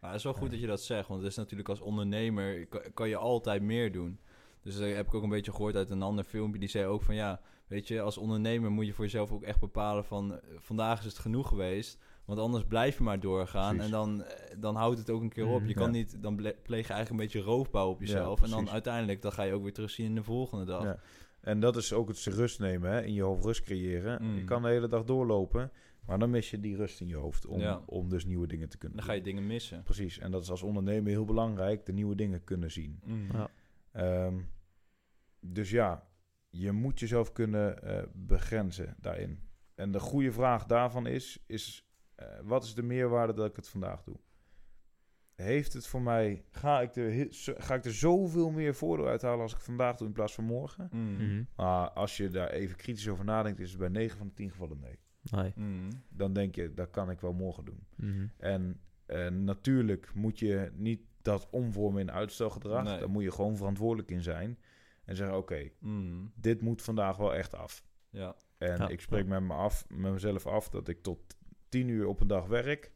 Ja, 0.00 0.06
het 0.06 0.16
is 0.16 0.24
wel 0.24 0.32
goed 0.32 0.50
dat 0.50 0.60
je 0.60 0.66
dat 0.66 0.82
zegt, 0.82 1.08
want 1.08 1.20
het 1.22 1.30
is 1.30 1.36
natuurlijk 1.36 1.68
als 1.68 1.80
ondernemer 1.80 2.66
kan 2.94 3.08
je 3.08 3.16
altijd 3.16 3.62
meer 3.62 3.92
doen. 3.92 4.20
Dus 4.66 4.78
dat 4.78 4.88
heb 4.94 5.06
ik 5.06 5.14
ook 5.14 5.22
een 5.22 5.28
beetje 5.28 5.52
gehoord 5.52 5.76
uit 5.76 5.90
een 5.90 6.02
ander 6.02 6.24
filmpje. 6.24 6.60
Die 6.60 6.68
zei 6.68 6.86
ook 6.86 7.02
van 7.02 7.14
ja, 7.14 7.40
weet 7.66 7.88
je, 7.88 8.00
als 8.00 8.18
ondernemer 8.18 8.70
moet 8.70 8.86
je 8.86 8.92
voor 8.92 9.04
jezelf 9.04 9.32
ook 9.32 9.42
echt 9.42 9.60
bepalen 9.60 10.04
van 10.04 10.32
eh, 10.32 10.38
vandaag 10.56 10.98
is 10.98 11.04
het 11.04 11.18
genoeg 11.18 11.48
geweest. 11.48 11.98
Want 12.24 12.38
anders 12.38 12.64
blijf 12.64 12.96
je 12.96 13.02
maar 13.02 13.20
doorgaan 13.20 13.76
Precies. 13.76 13.84
en 13.92 13.98
dan, 13.98 14.22
eh, 14.24 14.54
dan 14.58 14.74
houdt 14.76 14.98
het 14.98 15.10
ook 15.10 15.20
een 15.20 15.28
keer 15.32 15.46
op. 15.46 15.58
Mhm. 15.60 15.68
Je 15.68 15.74
kan 15.74 15.84
Ja. 15.86 15.90
niet, 15.92 16.22
dan 16.22 16.36
pleeg 16.36 16.56
je 16.86 16.92
eigenlijk 16.92 17.10
een 17.10 17.16
beetje 17.16 17.40
roofbouw 17.40 17.90
op 17.90 18.00
jezelf. 18.00 18.38
Ja, 18.38 18.44
en 18.44 18.50
dan 18.50 18.70
uiteindelijk, 18.70 19.22
dan 19.22 19.32
ga 19.32 19.42
je 19.42 19.52
ook 19.52 19.62
weer 19.62 19.72
terugzien 19.72 20.06
in 20.06 20.14
de 20.14 20.22
volgende 20.22 20.64
dag. 20.64 20.82
Ja. 20.82 20.98
En 21.40 21.60
dat 21.60 21.76
is 21.76 21.92
ook 21.92 22.08
het 22.08 22.18
rust 22.24 22.58
nemen, 22.60 22.90
hè? 22.90 23.02
in 23.02 23.12
je 23.12 23.22
hoofd 23.22 23.44
rust 23.44 23.62
creëren. 23.62 24.22
Mm. 24.22 24.36
Je 24.36 24.44
kan 24.44 24.62
de 24.62 24.68
hele 24.68 24.88
dag 24.88 25.04
doorlopen, 25.04 25.70
maar 26.06 26.18
dan 26.18 26.30
mis 26.30 26.50
je 26.50 26.60
die 26.60 26.76
rust 26.76 27.00
in 27.00 27.06
je 27.06 27.16
hoofd 27.16 27.46
om, 27.46 27.60
Ja. 27.60 27.82
om 27.86 28.08
dus 28.08 28.24
nieuwe 28.24 28.46
dingen 28.46 28.68
te 28.68 28.78
kunnen 28.78 28.96
Dan 28.96 29.06
ga 29.06 29.12
je 29.12 29.20
doen. 29.20 29.28
dingen 29.34 29.46
missen. 29.46 29.82
Precies, 29.82 30.18
en 30.18 30.30
dat 30.30 30.42
is 30.42 30.50
als 30.50 30.62
ondernemer 30.62 31.10
heel 31.10 31.24
belangrijk, 31.24 31.86
de 31.86 31.92
nieuwe 31.92 32.14
dingen 32.14 32.44
kunnen 32.44 32.70
zien. 32.70 33.00
Mm. 33.04 33.26
Ja. 33.32 33.48
Ehm, 33.92 34.34
dus 35.52 35.70
ja, 35.70 36.08
je 36.48 36.72
moet 36.72 37.00
jezelf 37.00 37.32
kunnen 37.32 37.82
eh, 37.82 38.02
begrenzen 38.14 38.96
daarin. 39.00 39.40
En 39.74 39.90
de 39.90 40.00
goede 40.00 40.32
vraag 40.32 40.66
daarvan 40.66 41.06
is, 41.06 41.44
is 41.46 41.88
eh, 42.14 42.26
wat 42.42 42.64
is 42.64 42.74
de 42.74 42.82
meerwaarde 42.82 43.32
dat 43.32 43.46
ik 43.46 43.56
het 43.56 43.68
vandaag 43.68 44.02
doe? 44.02 44.16
Heeft 45.34 45.72
het 45.72 45.86
voor 45.86 46.02
mij, 46.02 46.44
ga 46.50 46.80
ik 46.80 46.96
er, 46.96 47.28
ga 47.58 47.74
ik 47.74 47.84
er 47.84 47.94
zoveel 47.94 48.50
meer 48.50 48.74
voordeel 48.74 49.06
uithalen 49.06 49.40
als 49.40 49.50
ik 49.50 49.56
het 49.56 49.66
vandaag 49.66 49.96
doe 49.96 50.06
in 50.06 50.12
plaats 50.12 50.34
van 50.34 50.44
morgen? 50.44 50.88
Mm. 50.92 51.12
Mhm. 51.12 51.42
Maar 51.56 51.90
als 51.90 52.16
je 52.16 52.28
daar 52.28 52.50
even 52.50 52.76
kritisch 52.76 53.08
over 53.08 53.24
nadenkt, 53.24 53.60
is 53.60 53.70
het 53.70 53.78
bij 53.78 53.88
9 53.88 54.18
van 54.18 54.26
de 54.26 54.34
10 54.34 54.50
gevallen 54.50 54.78
nee. 54.80 54.98
Nee. 55.30 55.52
Mm. 55.56 55.88
Dan 56.08 56.32
denk 56.32 56.54
je, 56.54 56.74
dat 56.74 56.90
kan 56.90 57.10
ik 57.10 57.20
wel 57.20 57.32
morgen 57.32 57.64
doen. 57.64 57.86
Mhm. 57.96 58.26
En 58.36 58.80
eh, 59.06 59.28
natuurlijk 59.28 60.14
moet 60.14 60.38
je 60.38 60.70
niet 60.74 61.00
dat 61.22 61.48
omvormen 61.50 62.00
in 62.00 62.12
uitstelgedrag. 62.12 62.84
Nee. 62.84 62.98
Daar 62.98 63.10
moet 63.10 63.22
je 63.22 63.32
gewoon 63.32 63.56
verantwoordelijk 63.56 64.10
in 64.10 64.22
zijn. 64.22 64.58
En 65.06 65.16
zeggen, 65.16 65.36
oké, 65.36 65.70
Mm. 65.80 66.32
dit 66.34 66.60
moet 66.60 66.82
vandaag 66.82 67.16
wel 67.16 67.34
echt 67.34 67.54
af. 67.54 67.84
Ja. 68.10 68.34
En 68.58 68.76
Ja. 68.76 68.88
ik 68.88 69.00
spreek 69.00 69.26
met, 69.26 69.40
me 69.42 69.54
af, 69.54 69.84
met 69.88 70.12
mezelf 70.12 70.46
af 70.46 70.68
dat 70.68 70.88
ik 70.88 71.02
tot 71.02 71.18
10 71.68 71.88
uur 71.88 72.06
op 72.06 72.20
een 72.20 72.26
dag 72.26 72.46
werk. 72.46 72.92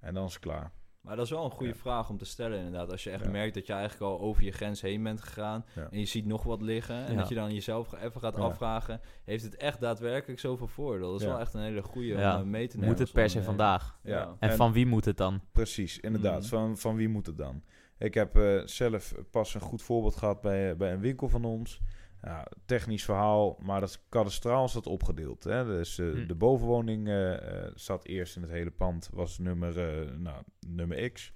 En 0.00 0.14
dan 0.14 0.24
is 0.26 0.32
het 0.32 0.42
klaar. 0.42 0.72
Maar 1.00 1.16
dat 1.16 1.24
is 1.24 1.30
wel 1.30 1.44
een 1.44 1.50
goede 1.50 1.72
Ja. 1.72 1.78
vraag 1.78 2.10
om 2.10 2.18
te 2.18 2.24
stellen 2.24 2.58
inderdaad. 2.58 2.90
Als 2.90 3.04
je 3.04 3.10
echt 3.10 3.24
Ja. 3.24 3.30
merkt 3.30 3.54
dat 3.54 3.66
je 3.66 3.72
eigenlijk 3.72 4.02
al 4.12 4.20
over 4.20 4.42
je 4.44 4.50
grens 4.52 4.80
heen 4.80 5.02
bent 5.02 5.20
gegaan... 5.22 5.64
Ja. 5.74 5.88
en 5.90 5.98
je 5.98 6.04
ziet 6.04 6.26
nog 6.26 6.42
wat 6.42 6.62
liggen... 6.62 7.04
en 7.06 7.12
Ja. 7.12 7.18
dat 7.18 7.28
je 7.28 7.34
dan 7.34 7.54
jezelf 7.54 7.92
even 8.02 8.20
gaat 8.20 8.36
Ja. 8.36 8.42
afvragen... 8.42 9.00
heeft 9.24 9.44
het 9.44 9.56
echt 9.56 9.80
daadwerkelijk 9.80 10.40
zoveel 10.40 10.66
voordeel? 10.66 11.10
Dat 11.10 11.20
is 11.20 11.26
Ja. 11.26 11.32
wel 11.32 11.40
echt 11.40 11.54
een 11.54 11.62
hele 11.62 11.82
goede 11.82 12.08
Ja. 12.08 12.34
om 12.34 12.40
eh, 12.42 12.46
mee 12.46 12.68
te 12.68 12.76
nemen. 12.76 12.90
Moet 12.90 12.98
het 12.98 13.12
per 13.12 13.30
se 13.30 13.42
vandaag? 13.42 13.98
Ja. 14.02 14.10
Ja. 14.18 14.36
En, 14.38 14.50
En- 14.50 14.56
van 14.56 14.72
wie 14.72 14.86
moet 14.86 15.04
het 15.04 15.16
dan? 15.16 15.40
Precies, 15.52 15.98
inderdaad. 16.00 16.40
Mhm. 16.40 16.48
Van, 16.48 16.76
van 16.78 16.96
wie 16.96 17.08
moet 17.08 17.26
het 17.26 17.36
dan? 17.36 17.62
Ik 17.98 18.14
heb 18.14 18.36
eh, 18.36 18.60
zelf 18.64 19.14
pas 19.30 19.54
een 19.54 19.60
goed 19.60 19.82
voorbeeld 19.82 20.16
gehad 20.16 20.40
bij, 20.40 20.76
bij 20.76 20.92
een 20.92 21.00
winkel 21.00 21.28
van 21.28 21.44
ons. 21.44 21.80
Ja, 22.22 22.46
technisch 22.64 23.04
verhaal, 23.04 23.58
maar 23.62 23.80
dat 23.80 24.02
kadastraal 24.08 24.68
staat 24.68 24.86
opgedeeld. 24.86 25.44
Hè? 25.44 25.64
Dus 25.64 25.98
eh, 25.98 26.10
Hm. 26.10 26.26
de 26.26 26.34
bovenwoning 26.34 27.08
eh, 27.08 27.64
eh, 27.66 27.72
zat 27.74 28.04
eerst 28.06 28.36
in 28.36 28.42
het 28.42 28.50
hele 28.50 28.70
pand, 28.70 29.08
was 29.12 29.38
nummer, 29.38 29.88
eh, 29.88 30.16
nou, 30.16 30.42
nummer 30.66 31.10
X. 31.10 31.32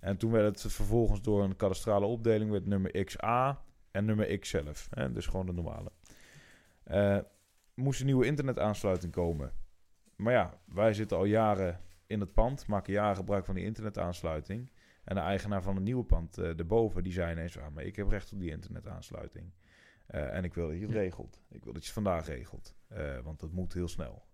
En 0.00 0.16
toen 0.16 0.30
werd 0.30 0.62
het 0.62 0.72
vervolgens 0.72 1.22
door 1.22 1.42
een 1.44 1.56
kadastrale 1.56 2.06
opdeling 2.06 2.50
werd 2.50 2.66
nummer 2.66 3.04
XA 3.04 3.64
en 3.90 4.04
nummer 4.04 4.38
X 4.38 4.48
zelf. 4.48 4.88
Hè? 4.90 5.12
Dus 5.12 5.26
gewoon 5.26 5.46
de 5.46 5.52
normale. 5.52 5.90
Eh 6.84 7.18
moest 7.74 8.00
een 8.00 8.06
nieuwe 8.06 8.26
internetaansluiting 8.26 9.12
komen. 9.12 9.52
Maar 10.16 10.32
ja, 10.32 10.60
wij 10.64 10.94
zitten 10.94 11.16
al 11.16 11.24
jaren 11.24 11.80
in 12.06 12.20
het 12.20 12.32
pand, 12.32 12.66
maken 12.66 12.92
jaren 12.92 13.16
gebruik 13.16 13.44
van 13.44 13.54
die 13.54 13.64
internetaansluiting. 13.64 14.70
En 15.06 15.14
de 15.14 15.20
eigenaar 15.20 15.62
van 15.62 15.74
het 15.74 15.84
nieuwe 15.84 16.04
pand 16.04 16.38
uh, 16.38 16.58
erboven, 16.58 17.02
die 17.02 17.12
zei 17.12 17.32
ineens... 17.32 17.58
Ah, 17.58 17.74
maar 17.74 17.84
ik 17.84 17.96
heb 17.96 18.08
recht 18.08 18.32
op 18.32 18.38
die 18.38 18.50
internetaansluiting. 18.50 19.52
Uh, 20.10 20.34
en 20.34 20.44
ik 20.44 20.54
wil 20.54 20.66
dat 20.66 20.76
je 20.76 20.82
het 20.82 20.94
regelt. 20.94 21.40
Ik 21.48 21.64
wil 21.64 21.72
dat 21.72 21.82
je 21.82 21.88
het 21.88 22.04
vandaag 22.04 22.26
regelt. 22.26 22.74
Uh, 22.92 23.18
want 23.18 23.40
dat 23.40 23.52
moet 23.52 23.72
heel 23.72 23.88
snel. 23.88 24.24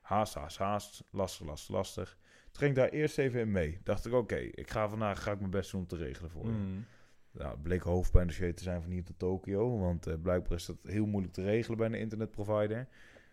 Haast, 0.00 0.34
haast, 0.34 0.58
haast. 0.58 1.04
Lastig, 1.10 1.46
lastig, 1.46 1.74
lastig. 1.74 2.18
Toen 2.50 2.62
ging 2.62 2.70
ik 2.70 2.76
daar 2.76 2.88
eerst 2.88 3.18
even 3.18 3.40
in 3.40 3.50
mee. 3.50 3.80
Dacht 3.82 4.06
ik, 4.06 4.12
oké, 4.12 4.22
okay, 4.22 4.44
ik 4.44 4.70
ga 4.70 4.88
vandaag 4.88 5.22
ga 5.22 5.32
ik 5.32 5.38
mijn 5.38 5.50
best 5.50 5.70
doen 5.70 5.80
om 5.80 5.86
te 5.86 5.96
regelen 5.96 6.30
voor 6.30 6.44
je. 6.44 6.50
Mm. 6.50 6.84
Nou, 7.30 7.58
bleek 7.58 7.82
hoofdpijndossier 7.82 8.54
te 8.54 8.62
zijn 8.62 8.82
van 8.82 8.90
hier 8.90 9.04
tot 9.04 9.18
Tokio. 9.18 9.78
Want 9.78 10.22
blijkbaar 10.22 10.58
is 10.58 10.66
dat 10.66 10.76
heel 10.82 11.06
moeilijk 11.06 11.34
te 11.34 11.42
regelen 11.42 11.78
bij 11.78 11.86
een 11.86 11.94
internetprovider. 11.94 12.88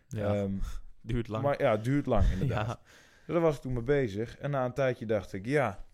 Ja, 0.08 0.42
um, 0.42 0.62
duurt 1.02 1.28
lang. 1.28 1.44
Maar 1.44 1.62
ja, 1.62 1.78
duurt 1.78 2.06
lang 2.06 2.30
inderdaad. 2.34 2.68
ja. 2.68 2.80
Dus 3.26 3.34
daar 3.34 3.42
was 3.42 3.56
ik 3.56 3.62
toen 3.62 3.74
mee 3.74 3.84
bezig. 3.84 4.38
En 4.38 4.52
na 4.52 4.66
een 4.66 4.74
tijdje 4.74 5.06
dacht 5.06 5.34
ik, 5.34 5.46
ja, 5.46 5.86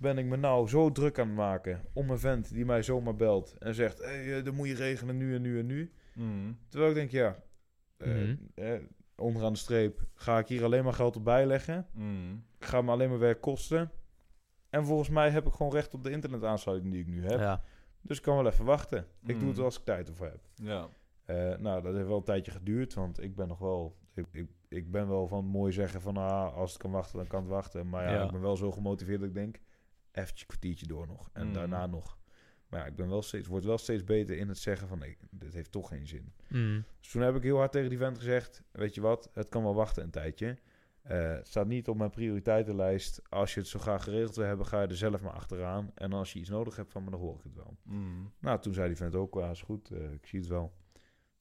ben 0.00 0.18
ik 0.18 0.24
me 0.24 0.36
nou 0.36 0.68
zo 0.68 0.92
druk 0.92 1.18
aan 1.18 1.26
het 1.26 1.36
maken 1.36 1.80
om 1.92 2.10
een 2.10 2.18
vent 2.18 2.52
die 2.52 2.64
mij 2.64 2.82
zomaar 2.82 3.16
belt 3.16 3.56
en 3.58 3.74
zegt, 3.74 3.98
hé, 3.98 4.04
hey, 4.04 4.24
uh, 4.38 4.44
dat 4.44 4.54
moet 4.54 4.68
je 4.68 4.74
regelen 4.74 5.16
nu 5.16 5.34
en 5.34 5.42
nu 5.42 5.58
en 5.58 5.66
nu. 5.66 5.92
Mm. 6.14 6.58
Terwijl 6.68 6.90
ik 6.90 6.96
denk, 6.96 7.10
ja, 7.10 7.36
uh, 7.98 8.06
Mhm. 8.08 8.18
mm 8.18 8.38
-hmm. 8.54 8.64
uh, 8.64 8.80
onderaan 9.16 9.52
de 9.52 9.58
streep 9.58 10.00
ga 10.14 10.38
ik 10.38 10.46
hier 10.48 10.64
alleen 10.64 10.84
maar 10.84 10.92
geld 10.92 11.16
op 11.16 11.24
bijleggen. 11.24 11.86
Mm. 11.92 12.44
Ga 12.58 12.82
me 12.82 12.90
alleen 12.90 13.08
maar 13.08 13.18
werk 13.18 13.40
kosten. 13.40 13.90
En 14.70 14.84
volgens 14.84 15.08
mij 15.08 15.30
heb 15.30 15.46
ik 15.46 15.52
gewoon 15.52 15.72
recht 15.72 15.94
op 15.94 16.04
de 16.04 16.10
internetaansluiting 16.10 16.92
die 16.92 17.00
ik 17.00 17.06
nu 17.08 17.22
heb. 17.24 17.38
Ja. 17.38 17.62
Dus 18.02 18.16
ik 18.16 18.22
kan 18.22 18.36
wel 18.36 18.46
even 18.46 18.64
wachten. 18.64 19.06
Ik 19.26 19.38
doe 19.38 19.48
het 19.48 19.58
Mm. 19.58 19.64
als 19.64 19.78
ik 19.78 19.84
tijd 19.84 20.08
ervoor 20.08 20.26
heb. 20.26 20.40
Ja. 20.54 20.88
Eh, 21.24 21.56
nou, 21.58 21.82
dat 21.82 21.94
heeft 21.94 22.06
wel 22.06 22.16
een 22.16 22.22
tijdje 22.24 22.50
geduurd, 22.52 22.94
want 22.94 23.22
ik 23.22 23.34
ben 23.36 23.48
nog 23.48 23.58
wel... 23.58 23.96
Ik, 24.14 24.26
ik, 24.32 24.48
ik 24.68 24.90
ben 24.90 25.08
wel 25.08 25.26
van 25.26 25.44
mooi 25.44 25.72
zeggen 25.72 26.00
van, 26.00 26.16
ah, 26.16 26.56
als 26.56 26.72
het 26.72 26.82
kan 26.82 26.90
wachten, 26.90 27.16
dan 27.18 27.26
kan 27.26 27.40
het 27.40 27.48
wachten. 27.50 27.88
Maar 27.88 28.04
ja, 28.04 28.10
Ja. 28.12 28.24
ik 28.24 28.30
ben 28.32 28.40
wel 28.40 28.56
zo 28.56 28.72
gemotiveerd 28.72 29.20
dat 29.20 29.28
ik 29.28 29.34
denk, 29.34 29.58
eventjes 30.12 30.40
een 30.40 30.46
kwartiertje 30.46 30.86
door 30.86 31.06
nog. 31.06 31.28
En 31.32 31.46
Mm. 31.46 31.52
daarna 31.52 31.86
nog. 31.86 32.18
Maar 32.68 32.80
ja, 32.80 32.86
ik 32.86 32.96
ben 32.96 33.08
wel 33.08 33.22
steeds, 33.22 33.46
word 33.46 33.64
wel 33.64 33.78
steeds 33.78 34.04
beter 34.04 34.36
in 34.36 34.48
het 34.48 34.58
zeggen 34.58 34.88
van, 34.88 34.98
nee, 34.98 35.16
dit 35.30 35.52
heeft 35.54 35.72
toch 35.72 35.88
geen 35.88 36.06
zin. 36.06 36.32
Mm. 36.48 36.84
Dus 37.00 37.10
toen 37.10 37.22
heb 37.22 37.36
ik 37.36 37.42
heel 37.42 37.56
hard 37.56 37.72
tegen 37.72 37.88
die 37.88 37.98
vent 37.98 38.18
gezegd, 38.18 38.62
weet 38.72 38.94
je 38.94 39.00
wat, 39.00 39.30
het 39.32 39.48
kan 39.48 39.62
wel 39.62 39.74
wachten 39.74 40.02
een 40.02 40.10
tijdje. 40.10 40.58
Eh, 41.02 41.28
het 41.34 41.46
staat 41.48 41.66
niet 41.66 41.88
op 41.88 41.96
mijn 41.96 42.10
prioriteitenlijst. 42.10 43.22
Als 43.28 43.54
je 43.54 43.60
het 43.60 43.68
zo 43.68 43.78
graag 43.78 44.04
geregeld 44.04 44.36
wil 44.36 44.46
hebben, 44.46 44.66
ga 44.66 44.80
je 44.82 44.86
er 44.88 44.96
zelf 44.96 45.20
maar 45.20 45.32
achteraan. 45.32 45.90
En 45.94 46.12
als 46.12 46.32
je 46.32 46.38
iets 46.38 46.48
nodig 46.48 46.76
hebt 46.76 46.92
van 46.92 47.04
me, 47.04 47.10
dan 47.10 47.20
hoor 47.20 47.34
ik 47.36 47.42
het 47.42 47.54
wel. 47.54 47.76
Mm. 47.82 48.32
Nou, 48.38 48.60
toen 48.60 48.74
zei 48.74 48.86
die 48.88 48.96
vent 48.96 49.14
ook, 49.14 49.34
ja, 49.34 49.50
is 49.50 49.62
goed, 49.62 49.90
eh, 49.90 50.12
ik 50.12 50.26
zie 50.26 50.38
het 50.40 50.48
wel. 50.48 50.72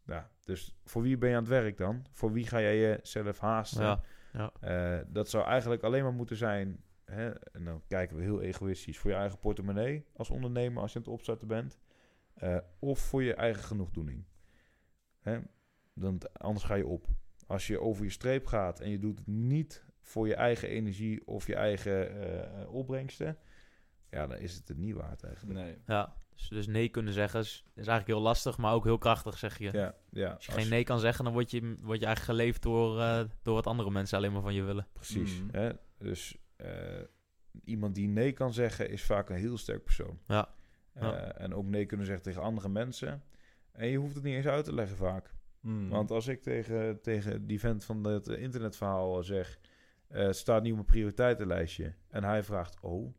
Ja, 0.05 0.29
dus 0.43 0.75
voor 0.85 1.01
wie 1.01 1.17
ben 1.17 1.29
je 1.29 1.35
aan 1.35 1.41
het 1.41 1.51
werk 1.51 1.77
dan? 1.77 2.05
Voor 2.11 2.31
wie 2.31 2.47
ga 2.47 2.61
jij 2.61 2.79
jezelf 2.79 3.39
haasten? 3.39 3.83
Ja. 3.83 4.01
Ja. 4.33 4.51
Eh, 4.59 5.05
dat 5.07 5.29
zou 5.29 5.45
eigenlijk 5.45 5.83
alleen 5.83 6.03
maar 6.03 6.13
moeten 6.13 6.35
zijn, 6.35 6.83
hè, 7.09 7.29
en 7.29 7.63
dan 7.63 7.81
kijken 7.87 8.17
we 8.17 8.23
heel 8.23 8.41
egoïstisch, 8.41 8.97
voor 8.97 9.11
je 9.11 9.17
eigen 9.17 9.39
portemonnee 9.39 10.05
als 10.13 10.29
ondernemer 10.29 10.81
als 10.81 10.91
je 10.91 10.97
aan 10.97 11.03
het 11.03 11.13
opstarten 11.13 11.47
bent. 11.47 11.79
Eh, 12.33 12.57
of 12.79 12.99
voor 12.99 13.23
je 13.23 13.33
eigen 13.33 13.63
genoegdoening. 13.63 14.25
Hè? 15.19 15.39
Dan, 15.93 16.21
anders 16.33 16.65
ga 16.65 16.75
je 16.75 16.87
op. 16.87 17.07
Als 17.47 17.67
je 17.67 17.79
over 17.79 18.03
je 18.03 18.09
streep 18.09 18.45
gaat 18.45 18.79
en 18.79 18.89
je 18.89 18.99
doet 18.99 19.17
het 19.17 19.27
niet 19.27 19.83
voor 20.01 20.27
je 20.27 20.35
eigen 20.35 20.69
energie 20.69 21.27
of 21.27 21.47
je 21.47 21.55
eigen 21.55 22.21
eh, 22.21 22.73
opbrengsten, 22.73 23.37
ja, 24.09 24.27
dan 24.27 24.37
is 24.37 24.55
het 24.55 24.67
het 24.67 24.77
niet 24.77 24.95
waard 24.95 25.23
eigenlijk. 25.23 25.59
Nee. 25.59 25.77
Ja. 25.85 26.15
Dus, 26.39 26.47
dus 26.47 26.67
nee 26.67 26.89
kunnen 26.89 27.13
zeggen 27.13 27.39
is, 27.39 27.63
is 27.67 27.87
eigenlijk 27.87 28.07
heel 28.07 28.19
lastig, 28.19 28.57
maar 28.57 28.73
ook 28.73 28.83
heel 28.83 28.97
krachtig, 28.97 29.37
zeg 29.37 29.57
je. 29.57 29.69
Ja, 29.71 29.95
ja. 30.09 30.31
Als 30.31 30.45
je 30.45 30.51
geen 30.51 30.69
nee 30.69 30.83
kan 30.83 30.99
zeggen, 30.99 31.23
dan 31.23 31.33
word 31.33 31.51
je, 31.51 31.61
word 31.61 31.99
je 31.99 32.05
eigenlijk 32.05 32.39
geleefd 32.39 32.61
door, 32.61 32.99
eh, 32.99 33.23
door 33.41 33.53
wat 33.53 33.67
andere 33.67 33.91
mensen 33.91 34.17
alleen 34.17 34.31
maar 34.31 34.41
van 34.41 34.53
je 34.53 34.63
willen. 34.63 34.87
Precies. 34.93 35.41
Mm. 35.41 35.49
Hè? 35.51 35.71
Dus 35.97 36.37
iemand 37.63 37.95
die 37.95 38.07
nee 38.07 38.31
kan 38.33 38.53
zeggen 38.53 38.89
is 38.89 39.03
vaak 39.03 39.29
een 39.29 39.35
heel 39.35 39.57
sterk 39.57 39.83
persoon. 39.83 40.19
Ja. 40.27 40.53
Eh, 40.93 41.01
Ja. 41.01 41.31
En 41.33 41.53
ook 41.53 41.65
nee 41.65 41.85
kunnen 41.85 42.05
zeggen 42.05 42.23
tegen 42.23 42.41
andere 42.41 42.69
mensen. 42.69 43.23
En 43.71 43.87
je 43.87 43.97
hoeft 43.97 44.15
het 44.15 44.23
niet 44.23 44.35
eens 44.35 44.47
uit 44.47 44.65
te 44.65 44.73
leggen 44.73 44.97
vaak. 44.97 45.33
Mm. 45.59 45.89
Want 45.89 46.11
als 46.11 46.27
ik 46.27 46.41
tegen, 46.41 47.01
tegen 47.01 47.47
die 47.47 47.59
vent 47.59 47.85
van 47.85 48.03
het 48.03 48.27
internetverhaal 48.27 49.23
zeg... 49.23 49.59
eh, 50.07 50.25
het 50.25 50.35
staat 50.35 50.61
niet 50.61 50.71
op 50.71 50.77
mijn 50.77 50.91
prioriteitenlijstje. 50.91 51.93
En 52.07 52.23
hij 52.23 52.43
vraagt, 52.43 52.79
oh, 52.81 53.13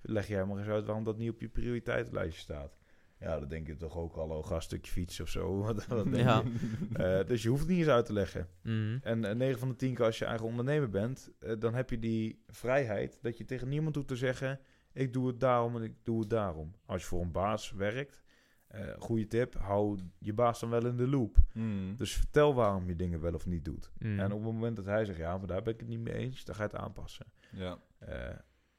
leg 0.00 0.26
jij 0.26 0.44
maar 0.44 0.58
eens 0.58 0.68
uit 0.68 0.84
waarom 0.84 1.04
dat 1.04 1.18
niet 1.18 1.30
op 1.30 1.40
je 1.40 1.48
prioriteitenlijstje 1.48 2.40
staat. 2.42 2.77
Ja, 3.20 3.38
dan 3.38 3.48
denk 3.48 3.66
je 3.66 3.76
toch 3.76 3.96
ook, 3.96 4.14
hallo, 4.14 4.42
ga 4.42 4.54
een 4.54 4.62
stukje 4.62 4.92
fietsen 4.92 5.24
of 5.24 5.30
zo. 5.30 5.56
Wat, 5.62 5.86
wat 5.86 6.04
denk 6.04 6.16
Ja. 6.16 6.42
je? 6.44 7.20
Eh, 7.20 7.26
dus 7.26 7.42
je 7.42 7.48
hoeft 7.48 7.60
het 7.60 7.70
niet 7.70 7.78
eens 7.78 7.88
uit 7.88 8.06
te 8.06 8.12
leggen. 8.12 8.48
Mhm. 8.62 8.98
En 9.02 9.24
eh, 9.24 9.34
9 9.34 9.58
van 9.58 9.68
de 9.68 9.76
10 9.76 9.94
keer 9.94 10.04
als 10.04 10.18
je 10.18 10.24
eigen 10.24 10.46
ondernemer 10.46 10.88
bent, 10.90 11.30
eh, 11.38 11.52
dan 11.58 11.74
heb 11.74 11.90
je 11.90 11.98
die 11.98 12.42
vrijheid 12.46 13.18
dat 13.22 13.38
je 13.38 13.44
tegen 13.44 13.68
niemand 13.68 13.94
hoeft 13.94 14.08
te 14.08 14.16
zeggen: 14.16 14.60
ik 14.92 15.12
doe 15.12 15.26
het 15.26 15.40
daarom 15.40 15.76
en 15.76 15.82
ik 15.82 15.94
doe 16.02 16.20
het 16.20 16.30
daarom. 16.30 16.74
Als 16.86 17.02
je 17.02 17.08
voor 17.08 17.22
een 17.22 17.32
baas 17.32 17.72
werkt, 17.72 18.22
eh 18.68 18.86
goede 18.98 19.26
tip, 19.26 19.54
hou 19.54 19.98
je 20.18 20.32
baas 20.32 20.60
dan 20.60 20.70
wel 20.70 20.86
in 20.86 20.96
de 20.96 21.08
loop. 21.08 21.36
Mm. 21.52 21.96
Dus 21.96 22.12
vertel 22.12 22.54
waarom 22.54 22.86
je 22.88 22.96
dingen 22.96 23.20
wel 23.20 23.34
of 23.34 23.46
niet 23.46 23.64
doet. 23.64 23.90
Mhm. 23.98 24.18
En 24.18 24.32
op 24.32 24.42
het 24.44 24.52
moment 24.52 24.76
dat 24.76 24.84
hij 24.84 25.04
zegt: 25.04 25.18
ja, 25.18 25.38
maar 25.38 25.46
daar 25.46 25.62
ben 25.62 25.72
ik 25.74 25.80
het 25.80 25.88
niet 25.88 26.00
mee 26.00 26.14
eens, 26.14 26.44
dan 26.44 26.54
ga 26.54 26.62
je 26.62 26.68
het 26.68 26.78
aanpassen. 26.78 27.26
Ja. 27.52 27.78
Eh, 27.98 28.36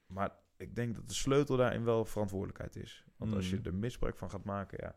maar 0.07 0.31
ik 0.59 0.75
denk 0.75 0.95
dat 0.95 1.07
de 1.07 1.13
sleutel 1.13 1.57
daarin 1.57 1.83
wel 1.83 2.05
verantwoordelijkheid 2.05 2.75
is. 2.75 3.03
Want 3.17 3.33
als 3.33 3.49
je 3.49 3.55
Mhm. 3.55 3.65
er 3.67 3.73
misbruik 3.73 4.17
van 4.17 4.29
gaat 4.29 4.43
maken, 4.43 4.77
ja, 4.81 4.95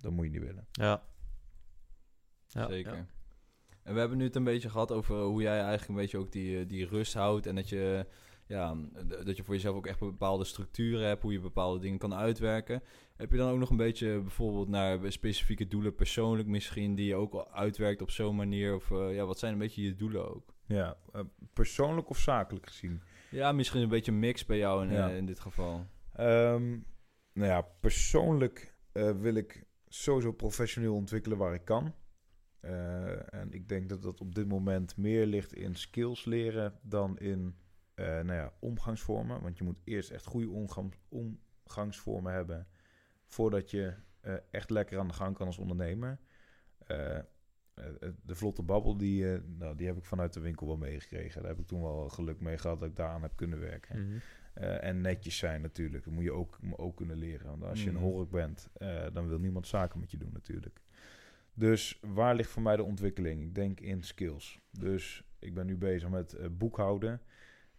dan 0.00 0.12
moet 0.12 0.24
je 0.24 0.30
niet 0.30 0.40
willen. 0.42 0.66
Ja. 0.72 1.02
Ja, 2.46 2.66
Zeker. 2.68 2.94
ja. 2.96 3.06
En 3.82 3.92
we 3.94 3.98
hebben 4.00 4.18
nu 4.18 4.24
het 4.24 4.36
een 4.36 4.44
beetje 4.44 4.70
gehad 4.70 4.92
over 4.92 5.16
hoe 5.22 5.42
jij 5.42 5.58
eigenlijk 5.58 5.88
een 5.88 5.94
beetje 5.94 6.18
ook 6.18 6.32
die, 6.32 6.58
eh, 6.60 6.68
die 6.68 6.86
rust 6.86 7.14
houdt. 7.14 7.46
En 7.46 7.54
dat 7.54 7.68
je, 7.68 8.06
ja, 8.46 8.76
dat 9.24 9.36
je 9.36 9.44
voor 9.44 9.54
jezelf 9.54 9.76
ook 9.76 9.86
echt 9.86 9.98
bepaalde 9.98 10.44
structuren 10.44 11.06
hebt, 11.06 11.22
hoe 11.22 11.32
je 11.32 11.40
bepaalde 11.40 11.78
dingen 11.80 11.98
kan 11.98 12.14
uitwerken. 12.14 12.82
Heb 13.16 13.30
je 13.30 13.36
dan 13.36 13.50
ook 13.50 13.58
nog 13.58 13.70
een 13.70 13.76
beetje 13.76 14.20
bijvoorbeeld 14.20 14.68
naar 14.68 15.12
specifieke 15.12 15.68
doelen 15.68 15.94
persoonlijk 15.94 16.48
misschien, 16.48 16.94
die 16.94 17.06
je 17.06 17.14
ook 17.14 17.32
al 17.32 17.52
uitwerkt 17.52 18.02
op 18.02 18.10
zo'n 18.10 18.36
manier? 18.36 18.74
Of 18.74 18.90
eh, 18.90 19.14
ja, 19.14 19.24
wat 19.24 19.38
zijn 19.38 19.52
een 19.52 19.58
beetje 19.58 19.82
je 19.82 19.94
doelen 19.94 20.34
ook? 20.34 20.54
Ja, 20.66 20.96
eh, 21.12 21.20
persoonlijk 21.52 22.08
of 22.10 22.18
zakelijk 22.18 22.66
gezien. 22.66 23.02
Ja, 23.34 23.52
misschien 23.52 23.82
een 23.82 23.88
beetje 23.88 24.12
mix 24.12 24.46
bij 24.46 24.58
jou 24.58 24.86
in, 24.86 24.92
Ja. 24.92 25.08
eh, 25.10 25.16
in 25.16 25.26
dit 25.26 25.40
geval. 25.40 25.86
Ehm, 26.12 26.70
nou 27.32 27.48
ja, 27.48 27.60
persoonlijk 27.60 28.74
eh, 28.92 29.10
wil 29.10 29.34
ik 29.34 29.64
sowieso 29.88 30.32
professioneel 30.32 30.94
ontwikkelen 30.94 31.38
waar 31.38 31.54
ik 31.54 31.64
kan. 31.64 31.94
Eh, 32.60 33.34
en 33.34 33.52
ik 33.52 33.68
denk 33.68 33.88
dat 33.88 34.02
dat 34.02 34.20
op 34.20 34.34
dit 34.34 34.48
moment 34.48 34.96
meer 34.96 35.26
ligt 35.26 35.52
in 35.54 35.74
skills 35.74 36.24
leren 36.24 36.78
dan 36.82 37.18
in 37.18 37.56
nou 37.96 38.32
ja, 38.32 38.52
omgangsvormen. 38.60 39.42
Want 39.42 39.58
je 39.58 39.64
moet 39.64 39.80
eerst 39.84 40.10
echt 40.10 40.24
goede 40.26 40.50
omgang, 40.50 40.94
omgangsvormen 41.08 42.32
hebben 42.32 42.66
voordat 43.26 43.70
je 43.70 43.94
echt 44.50 44.70
lekker 44.70 44.98
aan 44.98 45.08
de 45.08 45.14
gang 45.14 45.36
kan 45.36 45.46
als 45.46 45.58
ondernemer. 45.58 46.18
Eh, 47.74 47.84
eh, 48.00 48.08
de 48.22 48.34
vlotte 48.34 48.62
babbel, 48.62 48.96
die, 48.96 49.32
eh, 49.32 49.40
nou, 49.58 49.76
die 49.76 49.86
heb 49.86 49.96
ik 49.96 50.04
vanuit 50.04 50.32
de 50.32 50.40
winkel 50.40 50.66
wel 50.66 50.76
meegekregen. 50.76 51.40
Daar 51.40 51.50
heb 51.50 51.60
ik 51.60 51.66
toen 51.66 51.82
wel 51.82 52.08
geluk 52.08 52.40
mee 52.40 52.58
gehad 52.58 52.80
dat 52.80 52.88
ik 52.88 52.96
daaraan 52.96 53.22
heb 53.22 53.32
kunnen 53.36 53.60
werken. 53.60 54.08
Mhm. 54.08 54.18
En 54.54 55.00
netjes 55.00 55.36
zijn 55.38 55.60
natuurlijk. 55.62 56.04
Dat 56.04 56.12
moet 56.14 56.22
je 56.24 56.32
ook, 56.32 56.58
ook 56.76 56.96
kunnen 56.96 57.16
leren. 57.16 57.46
Want 57.46 57.64
als 57.64 57.82
je 57.84 57.90
Mhm. 57.90 57.96
een 57.96 58.02
hork 58.02 58.30
bent, 58.30 58.68
dan 59.12 59.28
wil 59.28 59.38
niemand 59.38 59.66
zaken 59.66 60.00
met 60.00 60.10
je 60.10 60.16
doen 60.16 60.30
natuurlijk. 60.32 60.80
Dus 61.54 61.98
waar 62.02 62.34
ligt 62.34 62.50
voor 62.50 62.62
mij 62.62 62.76
de 62.76 62.82
ontwikkeling? 62.82 63.42
Ik 63.42 63.54
denk 63.54 63.80
in 63.80 64.02
skills. 64.02 64.60
Dus 64.70 65.24
ik 65.38 65.54
ben 65.54 65.66
nu 65.66 65.76
bezig 65.76 66.08
met 66.08 66.36
boekhouden. 66.58 67.20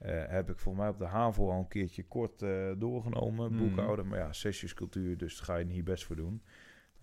Heb 0.07 0.49
ik 0.49 0.59
voor 0.59 0.75
mij 0.75 0.89
op 0.89 0.97
de 0.97 1.05
HAVO 1.05 1.49
al 1.51 1.59
een 1.59 1.67
keertje 1.67 2.03
kort 2.03 2.39
doorgenomen, 2.79 3.51
Mhm. 3.53 3.63
boekhouden. 3.63 4.07
Maar 4.07 4.19
ja, 4.19 4.33
sessiescultuur, 4.33 5.17
dus 5.17 5.35
daar 5.37 5.45
ga 5.45 5.55
je 5.55 5.65
niet 5.65 5.83
best 5.83 6.03
voor 6.05 6.15
doen. 6.15 6.41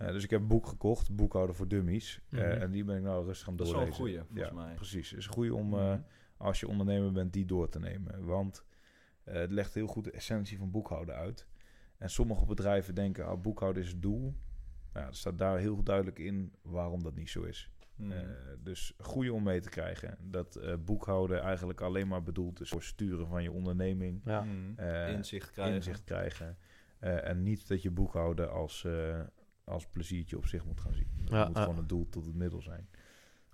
Eh, 0.06 0.12
dus 0.12 0.24
ik 0.24 0.30
heb 0.30 0.40
een 0.40 0.46
boek 0.46 0.66
gekocht, 0.66 1.14
Boekhouden 1.16 1.54
voor 1.56 1.68
Dummies. 1.68 2.20
Eh, 2.30 2.38
Mhm. 2.38 2.48
en 2.50 2.70
die 2.70 2.84
ben 2.84 2.96
ik 2.96 3.02
nou 3.02 3.24
rustig 3.26 3.48
aan 3.48 3.56
Dat 3.56 3.66
is 3.66 3.72
doorlezen. 3.72 3.98
wel 4.04 4.08
een 4.08 4.12
goeie, 4.14 4.26
volgens 4.28 4.48
ja, 4.58 4.64
mij. 4.64 4.74
precies. 4.74 5.10
Het 5.10 5.18
is 5.18 5.26
een 5.26 5.32
goeie 5.32 5.54
om... 5.54 5.74
eh, 5.74 5.80
Mhm. 5.88 6.00
als 6.36 6.60
je 6.60 6.68
ondernemer 6.68 7.12
bent, 7.12 7.32
die 7.32 7.44
door 7.44 7.68
te 7.68 7.78
nemen. 7.78 8.24
Want 8.24 8.64
eh, 9.24 9.34
het 9.34 9.50
legt 9.50 9.74
heel 9.74 9.86
goed 9.86 10.04
de 10.04 10.10
essentie 10.10 10.58
van 10.58 10.70
boekhouden 10.70 11.14
uit. 11.14 11.46
En 11.98 12.10
sommige 12.10 12.44
bedrijven 12.46 12.94
denken, 12.94 13.26
ah, 13.26 13.40
boekhouden 13.40 13.82
is 13.82 13.88
het 13.88 14.02
doel. 14.02 14.34
Nou, 14.92 15.06
er 15.06 15.14
staat 15.14 15.38
daar 15.38 15.58
heel 15.58 15.82
duidelijk 15.82 16.18
in 16.18 16.52
waarom 16.62 17.02
dat 17.02 17.14
niet 17.14 17.30
zo 17.30 17.42
is. 17.42 17.70
Mm. 17.96 18.12
Eh, 18.12 18.18
dus 18.58 18.94
goede 18.98 19.32
om 19.32 19.42
mee 19.42 19.60
te 19.60 19.68
krijgen. 19.68 20.18
Dat 20.20 20.56
eh, 20.56 20.74
boekhouden 20.84 21.40
eigenlijk 21.42 21.80
alleen 21.80 22.08
maar 22.08 22.22
bedoeld 22.22 22.60
is 22.60 22.68
voor 22.68 22.82
sturen 22.82 23.26
van 23.26 23.42
je 23.42 23.52
onderneming. 23.52 24.20
Ja. 24.24 24.46
Eh, 24.76 25.12
Inzicht 25.12 25.50
krijgen. 25.50 25.74
Inzicht 25.74 26.04
krijgen. 26.04 26.56
Eh, 26.98 27.28
en 27.28 27.42
niet 27.42 27.68
dat 27.68 27.82
je 27.82 27.90
boekhouden 27.90 28.50
als, 28.52 28.84
eh, 28.84 29.20
als 29.64 29.86
pleziertje 29.86 30.36
op 30.36 30.46
zich 30.46 30.64
moet 30.64 30.80
gaan 30.80 30.94
zien. 30.94 31.10
Het 31.20 31.28
Ja, 31.30 31.46
moet 31.46 31.58
gewoon 31.58 31.78
een 31.78 31.86
doel 31.86 32.08
tot 32.08 32.26
het 32.26 32.34
middel 32.34 32.62
zijn. 32.62 32.88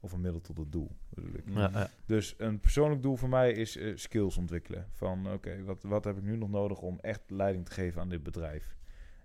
Of 0.01 0.13
een 0.13 0.21
middel 0.21 0.41
tot 0.41 0.59
het 0.59 0.73
doel. 0.73 0.97
Ja, 1.45 1.71
ja. 1.73 1.91
Dus 2.07 2.35
een 2.39 2.61
persoonlijk 2.61 3.03
doel 3.03 3.17
voor 3.17 3.29
mij 3.29 3.53
is 3.53 3.77
eh, 3.77 3.97
skills 3.97 4.37
ontwikkelen. 4.37 4.87
Van 4.93 5.33
oké, 5.33 5.63
wat, 5.65 5.83
wat 5.83 6.05
heb 6.05 6.17
ik 6.17 6.23
nu 6.23 6.37
nog 6.37 6.51
nodig 6.51 6.81
om 6.81 6.99
echt 7.01 7.31
leiding 7.31 7.65
te 7.65 7.73
geven 7.73 8.01
aan 8.01 8.09
dit 8.09 8.23
bedrijf? 8.23 8.77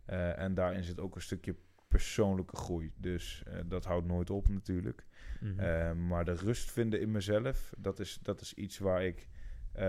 Eh, 0.05 0.39
en 0.39 0.53
daarin 0.53 0.83
zit 0.83 0.99
ook 0.99 1.15
een 1.15 1.21
stukje 1.21 1.55
persoonlijke 1.87 2.55
groei. 2.55 2.91
Dus 2.95 3.43
eh, 3.45 3.59
dat 3.65 3.85
houdt 3.85 4.05
nooit 4.05 4.29
op 4.29 4.47
natuurlijk. 4.47 5.05
Mhm. 5.41 6.07
Maar 6.07 6.25
de 6.25 6.33
rust 6.33 6.71
vinden 6.71 7.01
in 7.01 7.11
mezelf, 7.11 7.73
dat 7.77 7.99
is, 7.99 8.19
dat 8.21 8.41
is 8.41 8.53
iets 8.53 8.77
waar 8.77 9.03
ik 9.03 9.27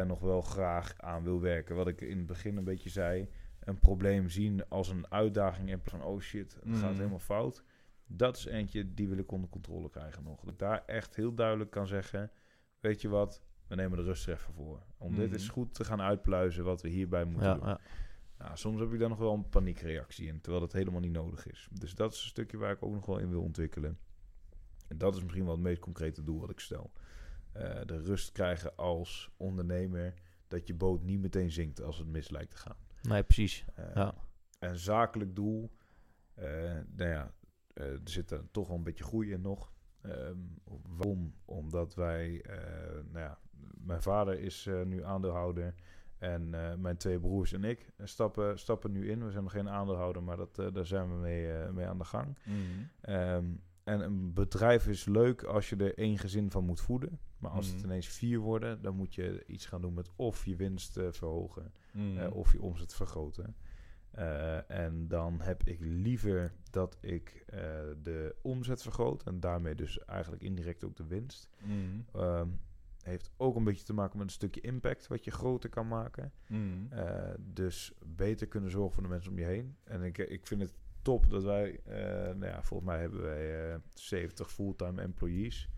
nog 0.06 0.20
wel 0.20 0.42
graag 0.42 0.94
aan 0.96 1.22
wil 1.22 1.40
werken. 1.40 1.76
Wat 1.76 1.88
ik 1.88 2.00
in 2.00 2.16
het 2.16 2.26
begin 2.26 2.56
een 2.56 2.64
beetje 2.64 2.90
zei, 2.90 3.28
een 3.64 3.78
probleem 3.78 4.28
zien 4.28 4.68
als 4.68 4.88
een 4.88 5.10
uitdaging 5.12 5.68
in 5.70 5.80
plaats 5.80 5.90
van 5.98 6.02
oh 6.12 6.20
shit, 6.20 6.54
het 6.54 6.76
gaat 6.76 6.88
Mhm. 6.90 6.96
helemaal 6.96 7.18
fout. 7.18 7.64
Dat 8.06 8.36
is 8.36 8.44
eentje 8.44 8.94
die 8.94 9.08
wil 9.08 9.18
ik 9.18 9.32
onder 9.32 9.50
controle 9.50 9.90
krijgen 9.90 10.22
nog. 10.22 10.40
Dat 10.40 10.52
ik 10.52 10.58
daar 10.58 10.82
echt 10.86 11.16
heel 11.16 11.34
duidelijk 11.34 11.70
kan 11.70 11.86
zeggen, 11.86 12.30
weet 12.80 13.00
je 13.00 13.08
wat, 13.08 13.42
we 13.66 13.74
nemen 13.74 13.98
de 13.98 14.04
rust 14.04 14.26
er 14.26 14.32
even 14.34 14.52
voor. 14.54 14.82
Om 14.98 15.14
dit 15.14 15.24
Mhm. 15.24 15.32
eens 15.34 15.48
goed 15.48 15.74
te 15.74 15.84
gaan 15.84 16.00
uitpluizen 16.00 16.64
wat 16.64 16.82
we 16.82 16.88
hierbij 16.88 17.24
moeten 17.24 17.48
ja, 17.48 17.54
doen. 17.54 17.68
ja. 17.68 17.80
Nou, 18.38 18.56
soms 18.56 18.80
heb 18.80 18.92
ik 18.92 18.98
daar 18.98 19.08
nog 19.08 19.18
wel 19.18 19.34
een 19.34 19.48
paniekreactie 19.48 20.26
in, 20.26 20.40
terwijl 20.40 20.62
dat 20.64 20.72
helemaal 20.72 21.00
niet 21.00 21.12
nodig 21.12 21.46
is. 21.46 21.68
Dus 21.72 21.94
dat 21.94 22.12
is 22.12 22.22
een 22.22 22.28
stukje 22.28 22.56
waar 22.56 22.70
ik 22.72 22.82
ook 22.82 22.92
nog 22.94 23.06
wel 23.06 23.18
in 23.18 23.30
wil 23.30 23.42
ontwikkelen. 23.42 23.98
En 24.88 24.98
dat 24.98 25.14
is 25.16 25.22
misschien 25.22 25.44
wel 25.44 25.52
het 25.54 25.62
meest 25.62 25.80
concrete 25.80 26.22
doel 26.24 26.40
wat 26.40 26.50
ik 26.50 26.60
stel. 26.60 26.92
Eh, 27.52 27.80
de 27.84 27.98
rust 28.02 28.32
krijgen 28.32 28.76
als 28.76 29.30
ondernemer 29.36 30.14
dat 30.48 30.66
je 30.66 30.74
boot 30.74 31.02
niet 31.02 31.20
meteen 31.20 31.50
zinkt 31.50 31.82
als 31.82 31.98
het 31.98 32.06
mis 32.06 32.30
lijkt 32.30 32.50
te 32.50 32.56
gaan. 32.56 32.76
Nee, 33.08 33.22
precies. 33.22 33.64
Eh, 33.74 33.94
Ja. 33.94 34.14
Een 34.58 34.76
zakelijk 34.76 35.34
doel, 35.36 35.70
eh, 36.34 36.46
nou 36.96 37.10
ja, 37.10 37.32
eh, 37.74 37.86
er 37.86 38.00
zit 38.04 38.30
er 38.30 38.50
toch 38.50 38.68
wel 38.68 38.76
een 38.76 38.82
beetje 38.82 39.04
groei 39.04 39.32
in 39.32 39.40
nog. 39.40 39.72
Ehm, 40.00 40.36
waarom? 40.86 41.34
Omdat 41.44 41.94
wij, 41.94 42.44
nou 43.10 43.18
ja, 43.18 43.38
mijn 43.78 44.02
vader 44.02 44.38
is 44.40 44.68
nu 44.84 45.04
aandeelhouder. 45.04 45.74
En 46.18 46.50
mijn 46.80 46.96
twee 46.96 47.20
broers 47.20 47.52
en 47.52 47.64
ik 47.64 47.90
stappen, 48.02 48.58
stappen 48.58 48.92
nu 48.92 49.10
in. 49.10 49.24
We 49.24 49.30
zijn 49.30 49.42
nog 49.42 49.52
geen 49.52 49.68
aandeelhouder, 49.68 50.22
maar 50.22 50.36
dat, 50.36 50.54
daar 50.54 50.86
zijn 50.86 51.08
we 51.08 51.14
mee, 51.16 51.72
mee 51.72 51.86
aan 51.86 51.98
de 51.98 52.04
gang. 52.04 52.38
Ehm, 53.00 53.44
en 53.84 54.00
een 54.00 54.32
bedrijf 54.32 54.86
is 54.88 55.04
leuk 55.04 55.42
als 55.42 55.68
je 55.68 55.76
er 55.76 55.98
één 55.98 56.18
gezin 56.18 56.50
van 56.50 56.64
moet 56.64 56.80
voeden. 56.80 57.18
Maar 57.38 57.50
als 57.50 57.66
het 57.66 57.76
Mhm. 57.76 57.84
ineens 57.84 58.08
vier 58.08 58.38
worden, 58.38 58.82
dan 58.82 58.96
moet 58.96 59.14
je 59.14 59.44
iets 59.46 59.66
gaan 59.66 59.80
doen 59.80 59.94
met 59.94 60.10
of 60.16 60.44
je 60.44 60.56
winst 60.56 60.96
eh, 60.96 61.06
verhogen 61.10 61.72
Mhm. 61.92 62.18
eh, 62.18 62.34
of 62.36 62.52
je 62.52 62.62
omzet 62.62 62.94
vergroten. 62.94 63.56
Eh, 64.10 64.70
en 64.70 65.08
dan 65.08 65.40
heb 65.40 65.62
ik 65.64 65.78
liever 65.80 66.52
dat 66.70 66.96
ik 67.00 67.44
de 68.02 68.36
omzet 68.42 68.82
vergroot 68.82 69.22
en 69.22 69.40
daarmee 69.40 69.74
dus 69.74 69.98
eigenlijk 70.04 70.42
indirect 70.42 70.84
ook 70.84 70.96
de 70.96 71.06
winst. 71.06 71.48
Mhm. 71.62 72.00
Ehm, 72.12 72.48
heeft 73.02 73.30
ook 73.36 73.56
een 73.56 73.64
beetje 73.64 73.84
te 73.84 73.92
maken 73.92 74.18
met 74.18 74.26
een 74.26 74.32
stukje 74.32 74.60
impact 74.60 75.06
wat 75.06 75.24
je 75.24 75.30
groter 75.30 75.70
kan 75.70 75.88
maken. 75.88 76.32
Dus 77.38 77.92
beter 78.06 78.46
kunnen 78.46 78.70
zorgen 78.70 78.92
voor 78.92 79.02
de 79.02 79.08
mensen 79.08 79.30
om 79.30 79.38
je 79.38 79.44
heen. 79.44 79.76
En 79.84 80.02
ik, 80.02 80.18
ik 80.18 80.46
vind 80.46 80.60
het 80.60 80.74
top 81.04 81.30
dat 81.30 81.42
wij, 81.42 81.80
eh, 81.84 82.02
nou 82.34 82.46
ja, 82.46 82.62
volgens 82.62 82.88
mij 82.90 83.00
hebben 83.00 83.22
wij 83.22 83.70
eh 83.72 83.78
70 83.94 84.50
fulltime 84.52 85.02
employees. 85.02 85.68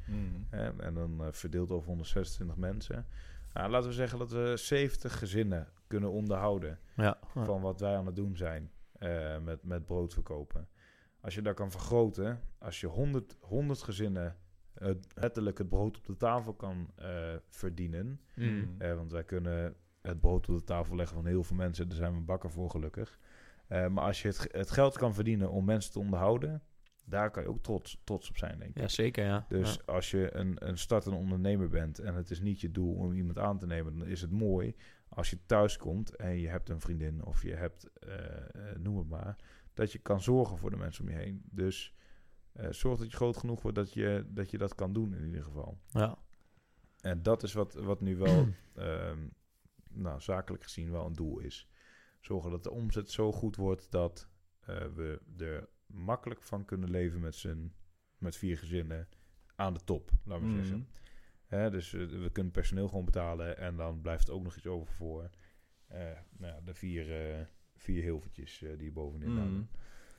Hè, 0.51 0.83
en 0.83 0.95
dan 0.95 1.21
eh, 1.25 1.27
verdeeld 1.31 1.71
over 1.71 1.89
126 1.89 2.57
mensen. 2.57 3.07
Nou, 3.53 3.71
laten 3.71 3.89
we 3.89 3.95
zeggen 3.95 4.19
dat 4.19 4.31
we 4.31 4.53
70 4.57 5.19
gezinnen 5.19 5.69
kunnen 5.87 6.11
onderhouden 6.11 6.79
Ja. 6.97 7.19
van 7.35 7.61
wat 7.61 7.81
wij 7.81 7.97
aan 7.97 8.07
het 8.07 8.17
doen 8.17 8.37
zijn 8.37 8.71
eh, 8.93 9.39
met, 9.39 9.63
met 9.65 9.87
brood 9.87 10.13
verkopen. 10.15 10.69
Als 11.21 11.35
je 11.35 11.43
dat 11.43 11.55
kan 11.55 11.71
vergroten, 11.71 12.41
als 12.59 12.81
je 12.81 12.87
100, 12.87 13.37
100 13.41 13.83
gezinnen 13.83 14.37
eh, 14.75 14.91
letterlijk 15.15 15.59
het 15.59 15.69
brood 15.69 15.97
op 15.99 16.07
de 16.07 16.17
tafel 16.17 16.55
kan 16.55 16.91
eh, 16.97 17.35
verdienen. 17.51 18.21
Eh, 18.79 18.95
want 18.95 19.13
wij 19.13 19.25
kunnen 19.25 19.75
het 20.03 20.21
brood 20.21 20.49
op 20.49 20.55
de 20.59 20.65
tafel 20.65 20.97
leggen 20.97 21.17
van 21.17 21.27
heel 21.27 21.43
veel 21.45 21.57
mensen. 21.57 21.89
Daar 21.89 21.97
zijn 21.97 22.15
we 22.15 22.21
bakken 22.21 22.51
voor 22.51 22.71
gelukkig. 22.71 23.19
Eh, 23.69 23.87
maar 23.87 24.05
als 24.05 24.23
je 24.23 24.29
het, 24.29 24.49
het 24.51 24.71
geld 24.71 24.99
kan 24.99 25.15
verdienen 25.15 25.51
om 25.51 25.65
mensen 25.65 25.93
te 25.93 25.99
onderhouden, 25.99 26.63
daar 27.05 27.31
kan 27.31 27.43
je 27.43 27.49
ook 27.49 27.63
trots, 27.63 28.01
trots 28.05 28.29
op 28.29 28.37
zijn, 28.37 28.59
denk 28.59 28.75
ik. 28.75 28.81
Ja, 28.81 28.89
zeker, 28.89 29.25
ja. 29.25 29.47
Dus 29.49 29.75
Ja. 29.75 29.93
als 29.93 30.11
je 30.11 30.35
een, 30.35 30.69
een 30.69 30.79
startende 30.79 31.17
ondernemer 31.17 31.69
bent 31.69 31.99
en 31.99 32.15
het 32.15 32.31
is 32.31 32.41
niet 32.41 32.61
je 32.61 32.71
doel 32.71 32.95
om 32.95 33.13
iemand 33.13 33.39
aan 33.39 33.59
te 33.59 33.67
nemen, 33.67 33.99
dan 33.99 34.07
is 34.09 34.21
het 34.21 34.31
mooi 34.31 34.75
als 35.09 35.31
je 35.31 35.39
thuis 35.47 35.77
komt 35.77 36.17
en 36.17 36.39
je 36.39 36.49
hebt 36.49 36.69
een 36.69 36.81
vriendin 36.81 37.25
of 37.25 37.43
je 37.43 37.55
hebt, 37.55 37.91
eh, 37.99 38.37
eh, 38.37 38.77
noem 38.79 38.99
het 38.99 39.09
maar, 39.09 39.37
dat 39.75 39.93
je 39.93 39.99
kan 39.99 40.21
zorgen 40.21 40.59
voor 40.59 40.71
de 40.71 40.77
mensen 40.77 41.05
om 41.05 41.11
je 41.11 41.17
heen. 41.17 41.43
Dus 41.51 41.95
zorg 42.71 42.99
dat 42.99 43.11
je 43.11 43.17
groot 43.17 43.37
genoeg 43.37 43.63
wordt 43.63 43.77
dat 43.77 43.93
je, 43.93 44.25
dat 44.29 44.51
je 44.51 44.59
dat 44.59 44.75
kan 44.75 44.93
doen 44.93 45.15
in 45.15 45.25
ieder 45.25 45.43
geval. 45.43 45.79
Ja. 45.89 46.19
En 47.01 47.23
dat 47.23 47.43
is 47.43 47.53
wat, 47.53 47.75
wat 47.75 48.01
nu 48.01 48.17
wel, 48.17 48.47
ehm, 48.75 49.19
nou, 49.91 50.21
zakelijk 50.21 50.63
gezien 50.63 50.91
wel 50.91 51.07
een 51.07 51.13
doel 51.15 51.39
is. 51.39 51.69
Zorgen 52.27 52.51
dat 52.51 52.63
de 52.63 52.71
omzet 52.71 53.11
zo 53.11 53.33
goed 53.33 53.57
wordt 53.57 53.91
dat 53.91 54.29
eh, 54.61 54.77
we 54.95 55.21
er 55.39 55.69
makkelijk 55.87 56.43
van 56.43 56.65
kunnen 56.65 56.91
leven 56.91 57.21
met 57.21 57.35
z'n 57.35 57.73
met 58.19 58.37
vier 58.37 58.59
gezinnen 58.59 59.09
aan 59.57 59.75
de 59.75 59.81
top, 59.85 60.11
laten 60.25 60.45
we 60.47 60.51
Mhm. 60.53 60.61
zeggen. 60.63 60.89
Hè, 61.47 61.71
dus 61.71 61.93
eh, 61.95 62.07
we 62.07 62.31
kunnen 62.33 62.53
personeel 62.53 62.89
gewoon 62.89 63.05
betalen 63.05 63.59
en 63.59 63.77
dan 63.77 64.01
blijft 64.01 64.29
er 64.29 64.35
ook 64.35 64.43
nog 64.43 64.57
iets 64.57 64.67
over 64.67 64.95
voor 64.95 65.31
eh, 65.87 65.99
nou 66.39 66.53
ja, 66.55 66.61
de 66.65 66.75
vier, 66.75 67.31
eh 67.31 67.45
vier 67.77 68.03
hilvertjes 68.03 68.63
eh, 68.63 68.79
die 68.79 68.93
bovenin 68.93 69.37
hangen. 69.37 69.71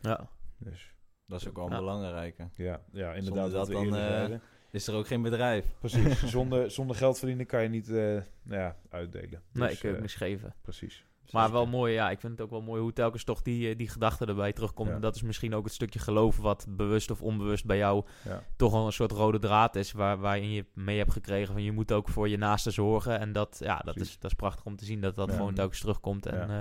Ja. 0.01 0.29
Dus 0.57 0.95
Dat 1.25 1.41
is 1.41 1.47
ook 1.47 1.55
wel 1.55 1.65
een 1.65 1.71
Ja. 1.71 1.77
belangrijke. 1.77 2.47
ja, 2.55 2.83
ja 2.91 3.13
inderdaad. 3.13 3.51
Dat 3.51 3.67
we 3.67 3.73
dan. 3.73 4.39
Is 4.71 4.87
er 4.87 4.95
ook 4.95 5.07
geen 5.07 5.21
bedrijf? 5.21 5.75
Precies. 5.79 6.23
zonder, 6.35 6.71
zonder 6.71 6.95
geld 6.95 7.17
verdienen 7.17 7.45
kan 7.45 7.63
je 7.63 7.69
niet 7.69 7.89
eh, 7.89 7.95
nou 8.41 8.61
ja, 8.61 8.75
uitdelen. 8.89 9.41
Nee, 9.51 9.67
Dus, 9.67 9.75
ik 9.77 9.81
heb 9.81 9.95
eh, 9.95 9.99
niks 10.01 10.15
geven. 10.15 10.55
Precies. 10.61 11.05
Maar 11.31 11.51
wel 11.51 11.65
mooi, 11.65 11.93
ja. 11.93 12.09
Ik 12.09 12.19
vind 12.19 12.31
het 12.31 12.41
ook 12.41 12.49
wel 12.49 12.61
mooi 12.61 12.81
hoe 12.81 12.93
telkens 12.93 13.23
toch 13.23 13.41
die, 13.41 13.69
eh, 13.69 13.77
die 13.77 13.89
gedachte 13.89 14.25
erbij 14.25 14.53
terugkomt. 14.53 14.89
Ja. 14.89 14.95
En 14.95 15.01
dat 15.01 15.15
is 15.15 15.21
misschien 15.21 15.55
ook 15.55 15.63
het 15.65 15.73
stukje 15.73 15.99
geloof 15.99 16.37
wat 16.37 16.65
bewust 16.69 17.11
of 17.11 17.21
onbewust 17.21 17.65
bij 17.65 17.77
jou 17.77 18.05
Ja. 18.23 18.43
toch 18.55 18.71
wel 18.71 18.85
een 18.85 18.91
soort 18.91 19.11
rode 19.11 19.39
draad 19.39 19.75
is. 19.75 19.91
Waar, 19.91 20.17
waarin 20.17 20.51
je 20.51 20.65
mee 20.73 20.97
hebt 20.97 21.11
gekregen 21.11 21.53
van 21.53 21.63
je 21.63 21.71
moet 21.71 21.91
ook 21.91 22.09
voor 22.09 22.29
je 22.29 22.37
naasten 22.37 22.71
zorgen. 22.73 23.19
En 23.19 23.31
dat, 23.31 23.57
ja, 23.63 23.75
dat, 23.75 23.93
Precies. 23.93 24.13
is, 24.13 24.19
dat 24.19 24.31
is 24.31 24.37
prachtig 24.37 24.65
om 24.65 24.75
te 24.75 24.85
zien 24.85 25.01
dat 25.01 25.15
dat 25.15 25.29
Ja. 25.29 25.35
gewoon 25.35 25.53
telkens 25.53 25.79
terugkomt. 25.79 26.25
En 26.25 26.49
eh, 26.49 26.57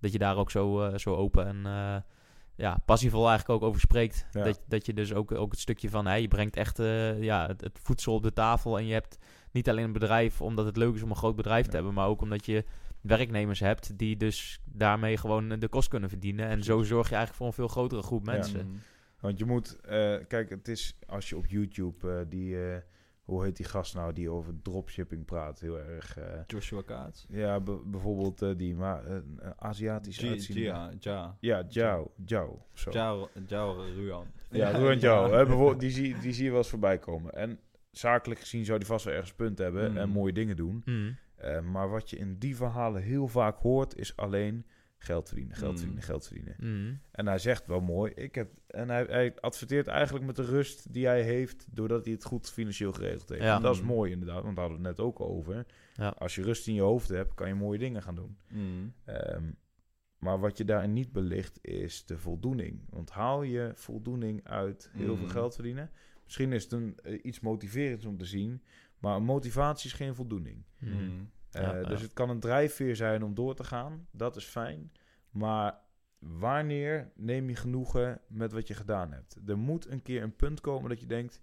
dat 0.00 0.12
je 0.12 0.18
daar 0.18 0.36
ook 0.36 0.50
zo, 0.50 0.82
eh, 0.82 0.98
zo 0.98 1.14
open 1.14 1.46
en 1.46 2.04
ja, 2.56 2.78
passievol 2.84 3.28
eigenlijk 3.28 3.62
ook 3.62 3.68
over 3.68 3.80
spreekt. 3.80 4.26
Dat, 4.32 4.60
dat 4.66 4.86
je 4.86 4.94
dus 4.94 5.12
ook, 5.14 5.32
ook 5.32 5.50
het 5.50 5.60
stukje 5.60 5.90
van, 5.90 6.06
hè, 6.06 6.14
je 6.14 6.28
brengt 6.28 6.56
echt 6.56 6.78
ja, 7.20 7.46
het, 7.46 7.60
het 7.60 7.78
voedsel 7.82 8.14
op 8.14 8.22
de 8.22 8.32
tafel. 8.32 8.78
En 8.78 8.86
je 8.86 8.92
hebt 8.92 9.18
niet 9.52 9.68
alleen 9.68 9.84
een 9.84 9.92
bedrijf 9.92 10.42
omdat 10.42 10.64
het 10.66 10.76
leuk 10.76 10.94
is 10.94 11.02
om 11.02 11.10
een 11.10 11.16
groot 11.16 11.36
bedrijf 11.36 11.66
te 11.66 11.74
hebben. 11.74 11.94
Maar 11.94 12.06
ook 12.08 12.20
omdat 12.22 12.46
je 12.46 12.64
werknemers 13.06 13.60
hebt 13.60 13.98
die 13.98 14.16
dus 14.16 14.60
daarmee 14.64 15.16
gewoon 15.16 15.48
de 15.48 15.68
kost 15.68 15.88
kunnen 15.88 16.08
verdienen. 16.08 16.46
En 16.48 16.62
zo 16.62 16.82
zorg 16.82 17.08
je 17.08 17.14
eigenlijk 17.14 17.36
voor 17.36 17.46
een 17.46 17.52
veel 17.52 17.68
grotere 17.68 18.02
groep 18.02 18.26
Ja. 18.26 18.32
mensen. 18.32 18.66
Mhm. 18.66 18.76
Want 19.20 19.38
je 19.38 19.44
moet, 19.44 19.80
eh, 19.80 20.14
kijk, 20.28 20.50
het 20.50 20.68
is 20.68 20.98
als 21.06 21.28
je 21.28 21.36
op 21.36 21.46
YouTube 21.46 22.10
eh, 22.12 22.20
die, 22.28 22.70
eh, 22.70 22.76
hoe 23.22 23.44
heet 23.44 23.56
die 23.56 23.66
gast 23.66 23.94
nou, 23.94 24.12
die 24.12 24.30
over 24.30 24.52
dropshipping 24.62 25.24
praat, 25.24 25.60
heel 25.60 25.78
erg. 25.78 26.16
eh, 26.16 26.24
Joshua 26.46 26.82
Kaats. 26.82 27.26
ja, 27.28 27.60
bijvoorbeeld 27.84 28.42
eh, 28.42 28.50
die, 28.56 28.74
maar 28.74 29.04
eh, 29.06 29.14
een 29.14 29.40
Aziatisch 29.58 30.18
Gia, 30.18 30.28
uitziende. 30.30 30.60
Gia, 30.60 30.90
Ja. 31.00 31.36
Ja, 31.40 31.64
Jiao, 31.68 32.12
Jiao, 32.26 32.66
zo. 32.72 32.90
Jao, 32.90 33.28
Jao 33.46 33.84
Ruan. 33.96 34.26
Ja, 34.50 34.70
Ruan 34.70 34.98
Jiao, 34.98 35.32
hè, 35.32 35.46
bijvoorbeeld, 35.46 35.80
die, 35.80 35.90
zie, 35.90 36.18
die 36.18 36.32
zie 36.32 36.44
je 36.44 36.50
wel 36.50 36.58
eens 36.58 36.68
voorbij 36.68 36.98
komen. 36.98 37.32
En 37.34 37.58
zakelijk 37.90 38.40
gezien 38.40 38.64
zou 38.64 38.78
die 38.78 38.86
vast 38.88 39.04
wel 39.04 39.14
ergens 39.14 39.34
punt 39.34 39.58
hebben 39.58 39.90
Mm. 39.90 39.96
en 39.96 40.08
mooie 40.08 40.32
dingen 40.32 40.56
doen. 40.56 40.82
Mm. 40.84 41.16
Eh, 41.54 41.60
maar 41.60 41.88
wat 41.90 42.10
je 42.10 42.16
in 42.16 42.38
die 42.38 42.56
verhalen 42.56 43.02
heel 43.02 43.28
vaak 43.28 43.58
hoort, 43.58 43.96
is 43.96 44.16
alleen 44.16 44.66
geld 44.98 45.28
verdienen, 45.28 45.56
geld 45.56 45.70
Mm. 45.72 45.76
verdienen, 45.78 46.02
geld 46.04 46.26
verdienen. 46.26 46.56
Mm. 46.58 47.00
En 47.10 47.26
hij 47.26 47.38
zegt 47.38 47.66
wel 47.66 47.80
mooi, 47.80 48.12
ik 48.14 48.34
heb, 48.34 48.50
en 48.66 48.88
hij, 48.88 49.04
hij 49.04 49.34
adverteert 49.40 49.86
eigenlijk 49.86 50.24
met 50.26 50.36
de 50.36 50.44
rust 50.44 50.92
die 50.92 51.06
hij 51.06 51.22
heeft, 51.22 51.66
doordat 51.70 52.04
hij 52.04 52.14
het 52.14 52.24
goed 52.24 52.50
financieel 52.50 52.92
geregeld 52.92 53.28
heeft. 53.28 53.42
Ja. 53.42 53.56
En 53.56 53.62
dat 53.62 53.74
is 53.74 53.80
Mm. 53.80 53.86
mooi 53.86 54.12
inderdaad, 54.12 54.42
want 54.42 54.56
daar 54.56 54.64
hadden 54.64 54.82
we 54.82 54.88
het 54.88 54.96
net 54.98 55.06
ook 55.06 55.20
over. 55.20 55.66
Ja. 55.94 56.08
Als 56.08 56.34
je 56.34 56.42
rust 56.42 56.68
in 56.68 56.74
je 56.74 56.80
hoofd 56.80 57.08
hebt, 57.08 57.34
kan 57.34 57.48
je 57.48 57.54
mooie 57.54 57.78
dingen 57.78 58.02
gaan 58.02 58.14
doen. 58.14 58.36
Ehm, 59.04 59.44
maar 60.18 60.38
wat 60.40 60.58
je 60.58 60.64
daarin 60.64 60.92
niet 60.92 61.12
belicht, 61.12 61.58
is 61.62 62.04
de 62.06 62.18
voldoening. 62.18 62.80
Want 62.90 63.10
haal 63.10 63.42
je 63.42 63.70
voldoening 63.74 64.44
uit 64.48 64.90
heel 64.92 65.16
veel 65.16 65.28
geld 65.28 65.54
verdienen? 65.54 65.90
Misschien 66.24 66.52
is 66.52 66.62
het 66.62 66.72
een, 66.72 66.98
eh, 67.02 67.18
iets 67.24 67.40
motiverends 67.40 68.04
om 68.04 68.16
te 68.18 68.24
zien, 68.24 68.62
maar 68.98 69.22
motivatie 69.22 69.90
is 69.90 69.96
geen 69.96 70.14
voldoening. 70.14 70.64
Eh, 71.56 71.62
Ja, 71.82 71.88
dus 71.88 71.98
ja. 71.98 72.04
het 72.04 72.12
kan 72.12 72.30
een 72.30 72.40
drijfveer 72.40 72.96
zijn 72.96 73.22
om 73.24 73.34
door 73.34 73.54
te 73.54 73.64
gaan. 73.64 74.06
Dat 74.10 74.36
is 74.36 74.44
fijn. 74.44 74.92
Maar 75.30 75.78
wanneer 76.18 77.12
neem 77.14 77.48
je 77.48 77.56
genoegen 77.56 78.20
met 78.28 78.52
wat 78.52 78.68
je 78.68 78.74
gedaan 78.74 79.12
hebt? 79.12 79.36
Er 79.46 79.58
moet 79.58 79.90
een 79.90 80.02
keer 80.02 80.22
een 80.22 80.36
punt 80.36 80.60
komen 80.60 80.88
dat 80.88 81.00
je 81.00 81.06
denkt... 81.06 81.42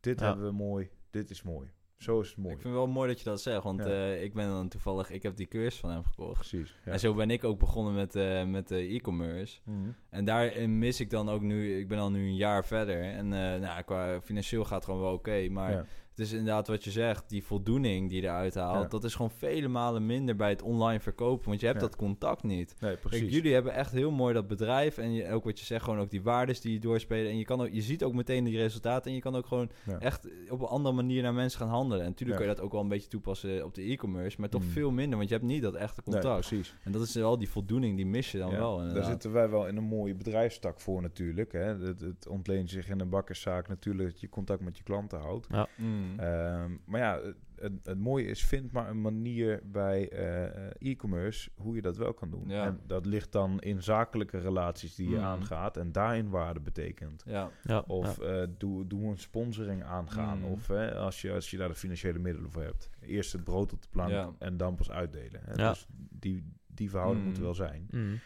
Dit 0.00 0.20
Ja. 0.20 0.26
hebben 0.26 0.46
we 0.46 0.52
mooi, 0.52 0.90
dit 1.10 1.30
is 1.30 1.42
mooi. 1.42 1.70
Zo 1.96 2.20
is 2.20 2.28
het 2.28 2.36
mooi. 2.36 2.54
Ik 2.54 2.60
vind 2.60 2.74
het 2.74 2.82
wel 2.82 2.92
mooi 2.92 3.08
dat 3.08 3.18
je 3.18 3.24
dat 3.24 3.40
zegt, 3.42 3.62
want 3.62 3.78
Ja. 3.84 3.86
eh, 3.90 4.22
ik 4.22 4.34
ben 4.34 4.48
dan 4.48 4.68
toevallig, 4.68 5.10
ik 5.10 5.22
heb 5.22 5.36
die 5.36 5.46
cursus 5.46 5.80
van 5.80 5.90
hem 5.90 6.04
gekocht. 6.04 6.34
Precies. 6.38 6.76
Ja. 6.84 6.92
En 6.92 7.00
zo 7.00 7.14
ben 7.14 7.30
ik 7.30 7.44
ook 7.44 7.58
begonnen 7.58 7.94
met, 7.94 8.14
eh, 8.14 8.44
met 8.44 8.68
de 8.68 8.76
e-commerce. 8.76 9.60
Mhm. 9.64 9.90
En 10.10 10.24
daarin 10.24 10.78
mis 10.78 11.00
ik 11.00 11.10
dan 11.10 11.28
ook 11.28 11.40
nu, 11.42 11.78
ik 11.78 11.88
ben 11.88 11.98
al 11.98 12.10
nu 12.10 12.26
een 12.26 12.36
jaar 12.36 12.64
verder. 12.64 13.02
En 13.02 13.32
eh, 13.32 13.60
nou, 13.60 13.82
qua 13.82 14.20
financieel 14.20 14.64
gaat 14.64 14.74
het 14.74 14.84
gewoon 14.84 15.00
wel 15.00 15.12
oké. 15.12 15.48
maar 15.48 15.70
Ja. 15.72 15.86
Het 16.16 16.26
is 16.26 16.32
inderdaad 16.32 16.66
wat 16.68 16.84
je 16.84 16.90
zegt, 16.90 17.28
die 17.28 17.44
voldoening 17.44 18.08
die 18.08 18.20
je 18.20 18.26
eruit 18.26 18.54
haalt, 18.54 18.82
Ja. 18.82 18.88
dat 18.88 19.04
is 19.04 19.14
gewoon 19.14 19.30
vele 19.30 19.68
malen 19.68 20.06
minder 20.06 20.36
bij 20.36 20.48
het 20.48 20.62
online 20.62 21.00
verkopen. 21.00 21.48
Want 21.48 21.60
je 21.60 21.66
hebt 21.66 21.80
Ja. 21.80 21.86
dat 21.86 21.96
contact 21.96 22.42
niet. 22.42 22.76
Nee, 22.80 22.96
precies. 22.96 23.20
Kijk, 23.20 23.32
jullie 23.32 23.52
hebben 23.54 23.72
echt 23.74 23.92
heel 23.92 24.10
mooi 24.10 24.34
dat 24.34 24.48
bedrijf. 24.48 24.98
En 24.98 25.12
je, 25.12 25.30
ook 25.30 25.44
wat 25.44 25.58
je 25.58 25.64
zegt, 25.64 25.84
gewoon 25.84 25.98
ook 26.00 26.10
die 26.10 26.22
waardes 26.22 26.60
die 26.60 26.72
je 26.72 26.78
doorspelen. 26.78 27.30
En 27.30 27.38
je, 27.38 27.44
kan 27.44 27.60
ook, 27.60 27.68
je 27.72 27.82
ziet 27.82 28.02
ook 28.04 28.14
meteen 28.14 28.44
die 28.44 28.56
resultaten. 28.56 29.08
En 29.10 29.14
je 29.16 29.22
kan 29.22 29.36
ook 29.36 29.46
gewoon 29.46 29.70
Ja. 29.86 29.98
echt 29.98 30.28
op 30.50 30.60
een 30.60 30.66
andere 30.66 30.94
manier 30.94 31.22
naar 31.22 31.34
mensen 31.34 31.60
gaan 31.60 31.68
handelen. 31.68 32.04
En 32.04 32.08
natuurlijk 32.10 32.38
Ja. 32.38 32.44
kun 32.44 32.48
je 32.54 32.56
dat 32.60 32.64
ook 32.66 32.72
wel 32.72 32.80
een 32.80 32.88
beetje 32.88 33.08
toepassen 33.08 33.64
op 33.64 33.74
de 33.74 33.82
e-commerce. 33.82 34.40
Maar 34.40 34.48
toch 34.48 34.62
Mm. 34.62 34.68
veel 34.68 34.90
minder, 34.90 35.16
want 35.18 35.28
je 35.28 35.34
hebt 35.34 35.46
niet 35.46 35.62
dat 35.62 35.74
echte 35.74 36.00
Nee, 36.04 36.14
contact. 36.14 36.48
precies. 36.48 36.74
en 36.84 36.92
dat 36.92 37.02
is 37.02 37.14
wel 37.14 37.38
die 37.38 37.48
voldoening, 37.50 37.96
die 37.96 38.06
mis 38.06 38.32
je 38.32 38.38
dan 38.38 38.50
Ja, 38.50 38.56
wel. 38.58 38.92
Daar 38.92 39.04
zitten 39.04 39.32
wij 39.32 39.48
wel 39.50 39.66
in 39.66 39.76
een 39.76 39.84
mooie 39.84 40.14
bedrijfstak 40.14 40.80
voor 40.80 41.02
natuurlijk. 41.02 41.52
Hè. 41.52 41.60
Het, 41.60 42.00
het 42.00 42.28
ontleent 42.28 42.70
zich 42.70 42.88
in 42.88 43.00
een 43.00 43.08
bakkerszaak 43.08 43.68
natuurlijk 43.68 44.10
dat 44.10 44.20
je 44.20 44.28
contact 44.28 44.60
met 44.60 44.76
je 44.76 44.82
klanten 44.82 45.18
houdt. 45.20 45.46
Mm. 45.76 46.04
Ehm, 46.16 46.76
maar 46.84 47.00
ja, 47.00 47.20
het, 47.56 47.72
het, 47.82 47.98
mooie 47.98 48.24
is, 48.26 48.44
vind 48.44 48.72
maar 48.72 48.88
een 48.90 49.00
manier 49.00 49.60
bij 49.64 50.08
eh, 50.10 50.90
e-commerce 50.90 51.50
hoe 51.56 51.74
je 51.74 51.82
dat 51.82 51.96
wel 51.96 52.14
kan 52.14 52.30
doen. 52.30 52.48
Ja. 52.48 52.64
En 52.66 52.80
dat 52.86 53.06
ligt 53.06 53.32
dan 53.32 53.60
in 53.60 53.82
zakelijke 53.82 54.38
relaties 54.38 54.94
die 54.94 55.08
je 55.08 55.16
Mhm. 55.16 55.24
aangaat 55.24 55.76
en 55.76 55.92
daarin 55.92 56.28
waarde 56.30 56.60
betekent. 56.60 57.22
ja. 57.26 57.50
Ja, 57.62 57.78
Of 57.86 58.20
ja. 58.20 58.24
eh, 58.42 58.48
doe, 58.58 58.86
doe 58.86 59.10
een 59.10 59.18
sponsoring 59.18 59.82
aangaan. 59.84 60.38
Mhm. 60.38 60.48
Of 60.50 60.66
hè, 60.66 60.94
als, 60.94 61.20
je, 61.20 61.32
als 61.32 61.50
je 61.50 61.56
daar 61.56 61.68
de 61.68 61.74
financiële 61.74 62.18
middelen 62.18 62.50
voor 62.50 62.62
hebt. 62.62 62.90
Eerst 63.00 63.32
het 63.32 63.44
brood 63.44 63.72
op 63.72 63.82
de 63.82 63.88
plank 63.90 64.10
Ja. 64.10 64.32
en 64.38 64.56
dan 64.56 64.74
pas 64.74 64.90
uitdelen. 64.90 65.40
Hè. 65.44 65.52
Ja. 65.62 65.68
Dus 65.68 65.86
die, 66.10 66.52
die 66.66 66.90
verhouding 66.90 67.26
moet 67.26 67.38
wel 67.38 67.54
zijn. 67.54 67.86
Mm. 67.90 68.18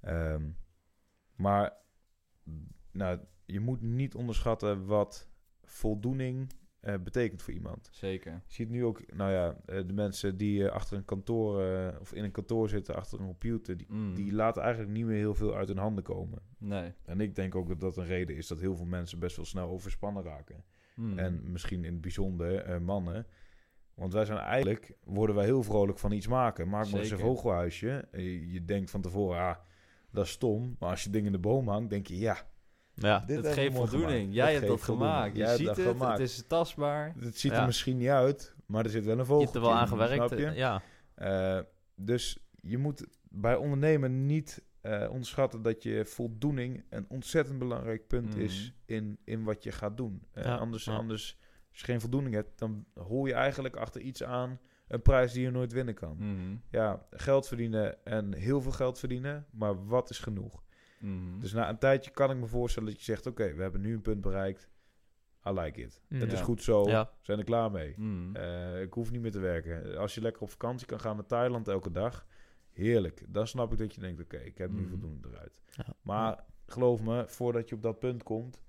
Ehm, 0.00 0.42
maar 1.36 1.72
nou, 2.92 3.18
je 3.44 3.60
moet 3.60 3.80
niet 3.82 4.14
onderschatten 4.14 4.86
wat 4.86 5.28
voldoening 5.64 6.52
eh, 6.86 6.94
betekent 7.02 7.42
voor 7.42 7.52
iemand. 7.52 7.88
Zeker. 7.92 8.32
Je 8.32 8.54
ziet 8.54 8.70
nu 8.70 8.84
ook, 8.84 9.14
nou 9.14 9.32
ja, 9.32 9.56
eh, 9.66 9.86
de 9.86 9.92
mensen 9.92 10.36
die 10.36 10.64
eh, 10.64 10.72
achter 10.72 10.96
een 10.96 11.04
kantoor 11.04 11.62
of 12.00 12.12
in 12.12 12.24
een 12.24 12.30
kantoor 12.30 12.68
zitten, 12.68 12.94
achter 12.94 13.20
een 13.20 13.26
computer, 13.26 13.76
die, 13.76 13.86
Mm. 13.90 14.14
die 14.14 14.32
laten 14.32 14.62
eigenlijk 14.62 14.92
niet 14.92 15.04
meer 15.04 15.16
heel 15.16 15.34
veel 15.34 15.54
uit 15.54 15.68
hun 15.68 15.78
handen 15.78 16.04
komen. 16.04 16.38
Nee. 16.58 16.92
En 17.04 17.20
ik 17.20 17.34
denk 17.34 17.54
ook 17.54 17.68
dat 17.68 17.80
dat 17.80 17.96
een 17.96 18.04
reden 18.04 18.36
is 18.36 18.46
dat 18.46 18.60
heel 18.60 18.76
veel 18.76 18.86
mensen 18.86 19.18
best 19.18 19.36
wel 19.36 19.44
snel 19.44 19.68
overspannen 19.68 20.22
raken. 20.22 20.64
Mm. 20.94 21.18
En 21.18 21.52
misschien 21.52 21.84
in 21.84 21.92
het 21.92 22.00
bijzonder 22.00 22.82
mannen. 22.82 23.26
Want 23.94 24.12
wij 24.12 24.24
zijn 24.24 24.38
eigenlijk, 24.38 24.92
worden 25.04 25.36
wij 25.36 25.44
heel 25.44 25.62
vrolijk 25.62 25.98
van 25.98 26.12
iets 26.12 26.28
maken. 26.28 26.68
Maak 26.68 26.90
maar 26.90 27.00
eens 27.00 27.10
een 27.10 27.18
vogelhuisje. 27.18 28.08
Je, 28.50 28.64
denkt 28.64 28.90
van 28.90 29.00
tevoren, 29.00 29.40
ah, 29.40 29.56
dat 30.10 30.24
is 30.24 30.30
stom. 30.30 30.76
Maar 30.78 30.90
als 30.90 31.04
je 31.04 31.10
ding 31.10 31.26
in 31.26 31.32
de 31.32 31.38
boom 31.38 31.68
hangt, 31.68 31.90
denk 31.90 32.06
je, 32.06 32.18
ja, 32.18 32.36
Ja. 32.98 33.18
dit 33.26 33.36
Het 33.36 33.52
geeft 33.54 33.74
voldoening. 33.76 34.34
Jij 34.34 34.52
hebt 34.54 34.66
dat 34.66 34.82
gemaakt. 34.82 35.36
Je 35.36 35.46
ziet 35.56 35.76
het, 35.76 35.98
het 36.00 36.18
is 36.18 36.46
tastbaar. 36.46 37.14
Het 37.18 37.38
ziet 37.38 37.52
er 37.52 37.66
misschien 37.66 37.96
niet 37.96 38.08
uit, 38.08 38.54
maar 38.66 38.84
er 38.84 38.90
zit 38.90 39.04
wel 39.04 39.18
een 39.18 39.24
vogel. 39.26 39.38
Je 39.38 39.44
hebt 39.44 39.56
er 39.56 39.62
wel 39.62 39.74
aan 39.74 39.88
gewerkt. 39.88 40.56
Ja. 40.56 40.82
Eh, 41.14 41.60
dus 41.94 42.38
je 42.60 42.78
moet 42.78 43.06
bij 43.22 43.56
ondernemen 43.56 44.26
niet 44.26 44.64
eh, 44.80 45.06
onderschatten 45.10 45.62
dat 45.62 45.82
je 45.82 46.04
voldoening 46.04 46.84
een 46.90 47.04
ontzettend 47.08 47.58
belangrijk 47.58 48.06
punt 48.06 48.28
Mhm. 48.34 48.40
is 48.40 48.72
in, 48.84 49.18
in 49.24 49.44
wat 49.44 49.62
je 49.62 49.72
gaat 49.72 49.96
doen. 49.96 50.22
Eh, 50.32 50.44
Ja, 50.44 50.56
anders, 50.56 50.84
ja. 50.84 50.96
anders, 50.96 51.38
als 51.70 51.78
je 51.80 51.84
geen 51.84 52.00
voldoening 52.00 52.34
hebt, 52.34 52.58
dan 52.58 52.84
hoor 52.94 53.28
je 53.28 53.34
eigenlijk 53.34 53.76
achter 53.76 54.00
iets 54.00 54.22
aan 54.22 54.60
een 54.88 55.02
prijs 55.02 55.32
die 55.32 55.42
je 55.42 55.50
nooit 55.50 55.72
winnen 55.72 55.94
kan. 55.94 56.16
Mhm. 56.18 56.56
Ja, 56.70 57.06
geld 57.10 57.48
verdienen 57.48 58.04
en 58.04 58.34
heel 58.34 58.60
veel 58.60 58.72
geld 58.72 58.98
verdienen, 58.98 59.46
maar 59.50 59.86
wat 59.86 60.10
is 60.10 60.18
genoeg? 60.18 60.64
Mhm. 61.00 61.38
Dus 61.40 61.52
na 61.52 61.68
een 61.68 61.78
tijdje 61.78 62.10
kan 62.10 62.30
ik 62.30 62.36
me 62.36 62.46
voorstellen 62.46 62.88
dat 62.88 62.98
je 62.98 63.04
zegt, 63.04 63.26
oké, 63.26 63.54
we 63.54 63.62
hebben 63.62 63.80
nu 63.80 63.92
een 63.94 64.02
punt 64.02 64.20
bereikt. 64.20 64.68
I 65.48 65.50
like 65.50 65.80
it. 65.80 66.00
Mm. 66.08 66.20
Het 66.20 66.32
is 66.32 66.40
goed 66.40 66.62
zo, 66.62 66.88
Ja. 66.88 67.10
zijn 67.20 67.38
er 67.38 67.44
klaar 67.44 67.70
mee. 67.70 67.94
Mhm. 67.96 68.36
Eh, 68.36 68.82
ik 68.82 68.92
hoef 68.92 69.10
niet 69.10 69.20
meer 69.20 69.30
te 69.30 69.38
werken. 69.38 69.96
Als 69.98 70.14
je 70.14 70.20
lekker 70.20 70.42
op 70.42 70.50
vakantie 70.50 70.86
kan 70.86 71.00
gaan 71.00 71.16
naar 71.16 71.26
Thailand 71.26 71.68
elke 71.68 71.90
dag, 71.90 72.26
heerlijk. 72.72 73.22
Dan 73.28 73.46
snap 73.46 73.72
ik 73.72 73.78
dat 73.78 73.94
je 73.94 74.00
denkt, 74.00 74.20
oké, 74.22 74.36
ik 74.36 74.58
heb 74.58 74.70
nu 74.70 74.80
Mhm. 74.80 74.88
voldoende 74.90 75.28
eruit. 75.28 75.60
Ja. 75.70 75.84
Maar 76.02 76.44
geloof 76.66 77.02
me, 77.02 77.24
voordat 77.28 77.68
je 77.68 77.74
op 77.74 77.82
dat 77.82 77.98
punt 77.98 78.22
komt, 78.22 78.60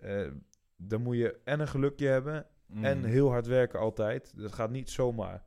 eh, 0.00 0.30
dan 0.76 1.02
moet 1.02 1.16
je 1.16 1.38
en 1.44 1.60
een 1.60 1.68
gelukje 1.68 2.06
hebben 2.06 2.46
en 2.82 3.04
heel 3.04 3.30
hard 3.30 3.46
werken 3.46 3.78
altijd. 3.78 4.32
Dat 4.36 4.52
gaat 4.52 4.70
niet 4.70 4.90
zomaar. 4.90 5.44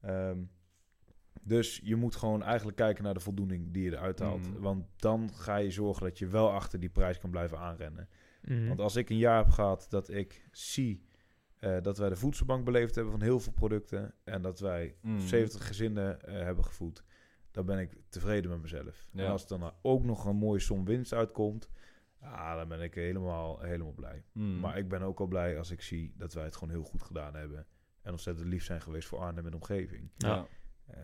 Ehm, 0.00 0.38
dus 1.42 1.80
je 1.84 1.96
moet 1.96 2.16
gewoon 2.16 2.42
eigenlijk 2.42 2.76
kijken 2.76 3.04
naar 3.04 3.14
de 3.14 3.20
voldoening 3.20 3.72
die 3.72 3.82
je 3.82 3.90
eruit 3.92 4.18
haalt. 4.18 4.50
Mhm. 4.50 4.60
Want 4.60 4.86
dan 4.96 5.30
ga 5.32 5.56
je 5.56 5.70
zorgen 5.70 6.02
dat 6.06 6.18
je 6.18 6.26
wel 6.26 6.50
achter 6.52 6.80
die 6.80 6.88
prijs 6.88 7.18
kan 7.18 7.30
blijven 7.30 7.58
aanrennen. 7.58 8.08
Mhm. 8.42 8.66
Want 8.68 8.80
als 8.80 8.96
ik 8.96 9.10
een 9.10 9.16
jaar 9.16 9.38
heb 9.44 9.50
gehad 9.52 9.86
dat 9.88 10.08
ik 10.10 10.48
zie 10.52 11.06
eh, 11.58 11.76
dat 11.82 11.98
wij 11.98 12.08
de 12.08 12.16
voedselbank 12.16 12.64
beleefd 12.64 12.94
hebben 12.94 13.12
van 13.12 13.22
heel 13.22 13.40
veel 13.40 13.52
producten 13.52 14.14
en 14.24 14.42
dat 14.42 14.60
wij 14.60 14.94
Mhm. 15.00 15.20
70 15.20 15.66
gezinnen 15.66 16.20
eh, 16.22 16.42
hebben 16.42 16.64
gevoed, 16.64 17.04
dan 17.50 17.66
ben 17.66 17.78
ik 17.78 17.96
tevreden 18.08 18.50
met 18.50 18.60
mezelf. 18.60 19.08
Ja. 19.12 19.24
En 19.24 19.30
als 19.30 19.42
er 19.50 19.58
dan 19.58 19.72
ook 19.82 20.04
nog 20.04 20.24
een 20.24 20.36
mooie 20.36 20.60
som 20.60 20.84
winst 20.84 21.12
uitkomt, 21.12 21.68
ah, 22.20 22.56
dan 22.56 22.68
ben 22.68 22.80
ik 22.80 22.94
helemaal, 22.94 23.60
helemaal 23.60 23.92
blij. 23.92 24.24
Mhm. 24.32 24.60
Maar 24.60 24.78
ik 24.78 24.88
ben 24.88 25.02
ook 25.02 25.20
al 25.20 25.26
blij 25.26 25.58
als 25.58 25.70
ik 25.70 25.82
zie 25.82 26.12
dat 26.16 26.32
wij 26.32 26.44
het 26.44 26.54
gewoon 26.56 26.74
heel 26.74 26.84
goed 26.84 27.02
gedaan 27.02 27.34
hebben 27.34 27.66
en 28.02 28.10
ontzettend 28.10 28.48
lief 28.48 28.64
zijn 28.64 28.80
geweest 28.80 29.08
voor 29.08 29.18
Arnhem 29.18 29.44
en 29.44 29.50
de 29.50 29.56
omgeving. 29.56 30.10
ja. 30.16 30.46
Eh, 30.88 30.96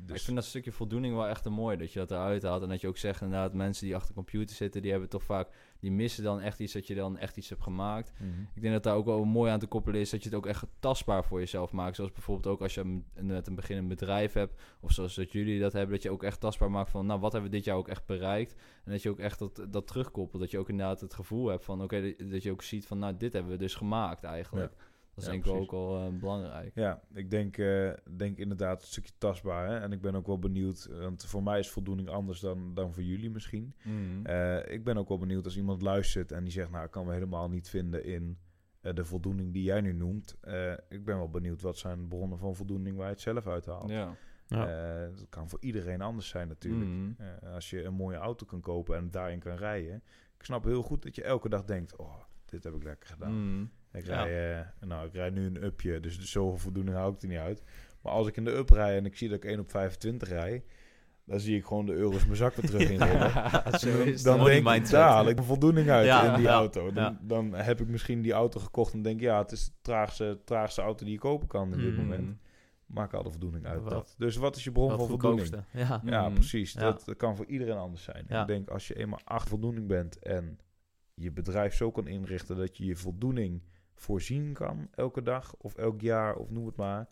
dus 0.00 0.16
Ik 0.16 0.22
vind 0.22 0.36
dat 0.36 0.44
stukje 0.44 0.72
voldoening 0.72 1.14
wel 1.14 1.26
echt 1.28 1.44
een 1.46 1.52
mooi 1.52 1.76
dat 1.76 1.92
je 1.92 1.98
dat 1.98 2.10
eruit 2.10 2.42
haalt. 2.42 2.62
En 2.62 2.68
dat 2.68 2.80
je 2.80 2.88
ook 2.88 2.96
zegt 2.96 3.20
inderdaad, 3.20 3.54
mensen 3.54 3.84
die 3.86 3.94
achter 3.94 4.08
de 4.08 4.14
computer 4.14 4.56
zitten, 4.56 4.82
die 4.82 4.90
hebben 4.90 5.08
toch 5.08 5.22
vaak, 5.22 5.48
die 5.80 5.92
missen 5.92 6.24
dan 6.24 6.40
echt 6.40 6.58
iets 6.60 6.72
dat 6.72 6.86
je 6.86 6.94
dan 6.94 7.16
echt 7.18 7.36
iets 7.36 7.48
hebt 7.48 7.62
gemaakt. 7.62 8.12
Mhm. 8.18 8.40
Ik 8.54 8.62
denk 8.62 8.74
dat 8.74 8.82
daar 8.82 8.94
ook 8.94 9.04
wel 9.04 9.24
mooi 9.24 9.50
aan 9.50 9.58
te 9.58 9.66
koppelen 9.66 10.00
is 10.00 10.10
dat 10.10 10.22
je 10.22 10.28
het 10.28 10.38
ook 10.38 10.46
echt 10.46 10.64
tastbaar 10.80 11.24
voor 11.24 11.38
jezelf 11.38 11.72
maakt. 11.72 11.96
Zoals 11.96 12.12
bijvoorbeeld 12.12 12.54
ook 12.54 12.62
als 12.62 12.74
je 12.74 12.80
een- 12.80 13.04
net 13.14 13.46
een 13.46 13.54
beginnend 13.54 13.88
bedrijf 13.88 14.32
hebt, 14.32 14.60
of 14.80 14.92
zoals 14.92 15.14
dat 15.14 15.32
jullie 15.32 15.60
dat 15.60 15.72
hebben, 15.72 15.94
dat 15.94 16.02
je 16.02 16.10
ook 16.10 16.22
echt 16.22 16.40
tastbaar 16.40 16.70
maakt 16.70 16.90
van, 16.90 17.06
nou, 17.06 17.20
wat 17.20 17.32
hebben 17.32 17.50
we 17.50 17.56
dit 17.56 17.64
jaar 17.66 17.76
ook 17.76 17.88
echt 17.88 18.06
bereikt? 18.06 18.54
En 18.84 18.90
dat 18.92 19.02
je 19.02 19.10
ook 19.10 19.18
echt 19.18 19.38
dat, 19.38 19.66
dat 19.70 19.86
terugkoppelt. 19.86 20.42
Dat 20.42 20.50
je 20.50 20.58
ook 20.58 20.68
inderdaad 20.68 21.00
het 21.00 21.14
gevoel 21.14 21.46
hebt 21.48 21.64
van, 21.64 21.82
oké, 21.82 22.14
dat 22.28 22.42
je 22.42 22.50
ook 22.50 22.62
ziet 22.62 22.86
van, 22.86 22.98
nou, 22.98 23.16
dit 23.16 23.32
hebben 23.32 23.52
we 23.52 23.58
dus 23.58 23.74
gemaakt 23.74 24.24
eigenlijk. 24.24 24.72
Dat 25.18 25.26
is 25.28 25.34
Ja, 25.34 25.42
denk 25.42 25.56
ik 25.56 25.62
ook 25.62 25.70
wel 25.70 26.06
eh, 26.06 26.18
belangrijk. 26.20 26.74
Ja, 26.74 27.00
ik 27.14 27.30
denk, 27.30 27.58
eh, 27.58 27.90
denk 28.16 28.38
inderdaad 28.38 28.80
een 28.82 28.88
stukje 28.88 29.12
tastbaar. 29.18 29.68
Hè? 29.68 29.78
En 29.78 29.92
ik 29.92 30.00
ben 30.00 30.14
ook 30.14 30.26
wel 30.26 30.38
benieuwd, 30.38 30.88
want 31.00 31.24
voor 31.24 31.42
mij 31.42 31.58
is 31.58 31.70
voldoening 31.70 32.08
anders 32.08 32.40
dan, 32.40 32.74
dan 32.74 32.92
voor 32.92 33.02
jullie 33.02 33.30
misschien. 33.30 33.74
Mhm. 33.84 34.26
Eh, 34.26 34.72
ik 34.72 34.84
ben 34.84 34.96
ook 34.96 35.08
wel 35.08 35.18
benieuwd 35.18 35.44
als 35.44 35.56
iemand 35.56 35.82
luistert 35.82 36.32
en 36.32 36.42
die 36.44 36.52
zegt, 36.52 36.70
nou, 36.70 36.84
ik 36.84 36.90
kan 36.90 37.06
me 37.06 37.12
helemaal 37.12 37.48
niet 37.48 37.68
vinden 37.68 38.04
in 38.04 38.38
eh, 38.80 38.94
de 38.94 39.04
voldoening 39.04 39.52
die 39.52 39.62
jij 39.62 39.80
nu 39.80 39.92
noemt. 39.92 40.36
Eh, 40.40 40.72
ik 40.88 41.04
ben 41.04 41.16
wel 41.16 41.30
benieuwd 41.30 41.62
wat 41.62 41.78
zijn 41.78 42.08
bronnen 42.08 42.38
van 42.38 42.56
voldoening 42.56 42.96
waar 42.96 43.06
je 43.06 43.12
het 43.12 43.20
zelf 43.20 43.46
uithaalt. 43.46 43.90
ja. 43.90 44.16
Ja. 44.48 44.66
Eh, 44.68 45.16
dat 45.16 45.28
kan 45.28 45.48
voor 45.48 45.58
iedereen 45.60 46.00
anders 46.00 46.28
zijn 46.28 46.48
natuurlijk. 46.48 46.90
Mhm. 46.90 47.12
Eh, 47.18 47.52
als 47.54 47.70
je 47.70 47.84
een 47.84 47.94
mooie 47.94 48.16
auto 48.16 48.46
kan 48.46 48.60
kopen 48.60 48.96
en 48.96 49.10
daarin 49.10 49.38
kan 49.38 49.56
rijden. 49.56 50.02
Ik 50.38 50.44
snap 50.44 50.64
heel 50.64 50.82
goed 50.82 51.02
dat 51.02 51.14
je 51.14 51.22
elke 51.22 51.48
dag 51.48 51.64
denkt, 51.64 51.96
oh, 51.96 52.14
dit 52.44 52.64
heb 52.64 52.74
ik 52.74 52.82
lekker 52.82 53.08
gedaan. 53.08 53.52
Mhm. 53.52 53.66
Ik 53.92 54.06
Ja. 54.06 54.22
rij, 54.22 54.58
eh, 54.80 54.88
nou, 54.88 55.06
ik 55.06 55.12
rij 55.14 55.30
nu 55.30 55.46
een 55.46 55.62
upje, 55.64 56.00
dus 56.00 56.18
zoveel 56.20 56.58
voldoening 56.58 56.96
hou 56.96 57.14
ik 57.14 57.22
er 57.22 57.28
niet 57.28 57.38
uit. 57.38 57.62
Maar 58.02 58.12
als 58.12 58.26
ik 58.26 58.36
in 58.36 58.44
de 58.44 58.50
up 58.56 58.70
rij 58.70 58.96
en 58.96 59.06
ik 59.06 59.16
zie 59.16 59.28
dat 59.28 59.44
ik 59.44 59.50
1 59.50 59.60
op 59.60 59.70
25 59.70 60.28
rij, 60.28 60.64
dan 61.24 61.40
zie 61.40 61.56
ik 61.56 61.64
gewoon 61.64 61.86
de 61.86 61.92
euro's 61.92 62.24
mijn 62.24 62.36
zak 62.36 62.54
weer 62.54 62.70
terug 62.70 62.90
in 62.90 62.98
rollen. 63.02 63.32
Dan 64.22 64.44
denk 64.44 64.66
ik, 64.68 64.90
daar 64.90 65.08
haal 65.10 65.28
ik 65.28 65.38
een 65.38 65.44
voldoening 65.44 65.90
uit 65.90 66.06
Ja, 66.06 66.28
in 66.30 66.34
die 66.34 66.44
ja, 66.46 66.52
auto. 66.52 66.92
Dan, 66.92 67.18
dan 67.22 67.54
heb 67.54 67.80
ik 67.80 67.88
misschien 67.88 68.22
die 68.22 68.32
auto 68.32 68.60
gekocht 68.60 68.92
en 68.92 69.02
denk 69.02 69.20
ja, 69.20 69.38
het 69.38 69.52
is 69.52 69.64
de 69.66 69.72
traagste, 69.82 70.40
traagste 70.44 70.80
auto 70.82 71.04
die 71.04 71.12
je 71.14 71.18
kopen 71.20 71.46
kan 71.48 71.72
in 71.72 71.78
dit 71.78 71.92
Mhm. 71.92 72.00
moment. 72.00 72.38
Maar 72.86 73.04
ik 73.04 73.10
haal 73.12 73.22
de 73.22 73.30
voldoening 73.30 73.66
uit 73.66 73.88
dat. 73.88 74.14
Dus 74.18 74.36
wat 74.36 74.56
is 74.56 74.64
je 74.64 74.72
bron 74.72 74.88
van 74.90 75.06
voldoening? 75.08 75.54
Ja. 75.72 76.00
Ja, 76.04 76.22
Mhm. 76.24 76.34
precies. 76.34 76.72
Dat, 76.72 77.14
kan 77.16 77.36
voor 77.36 77.46
iedereen 77.46 77.76
anders 77.76 78.02
zijn. 78.02 78.26
Ik 78.28 78.46
denk 78.46 78.68
als 78.68 78.88
je 78.88 78.94
eenmaal 78.94 79.20
acht 79.24 79.48
voldoening 79.48 79.86
bent 79.88 80.18
en 80.18 80.58
je 81.14 81.30
bedrijf 81.32 81.74
zo 81.74 81.90
kan 81.90 82.06
inrichten 82.06 82.56
dat 82.56 82.76
je 82.76 82.84
je 82.84 82.96
voldoening 82.96 83.62
voorzien 83.98 84.52
kan 84.52 84.88
elke 84.94 85.22
dag 85.22 85.54
of 85.56 85.74
elk 85.74 86.00
jaar 86.00 86.34
of 86.36 86.50
noem 86.50 86.66
het 86.66 86.76
maar. 86.76 87.08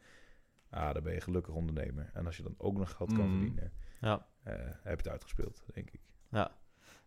Ah, 0.70 0.94
dan 0.94 1.02
ben 1.02 1.12
je 1.12 1.20
gelukkig 1.20 1.54
ondernemer. 1.54 2.10
En 2.14 2.26
als 2.26 2.36
je 2.36 2.42
dan 2.42 2.54
ook 2.58 2.76
nog 2.78 2.90
geld 2.90 3.12
kan 3.12 3.24
Mhm. 3.28 3.30
verdienen, 3.38 3.72
Ja. 4.00 4.26
eh, 4.42 4.54
heb 4.62 4.82
je 4.84 4.90
het 4.90 5.08
uitgespeeld, 5.08 5.64
denk 5.74 5.90
ik. 5.90 6.00
Ja. 6.30 6.50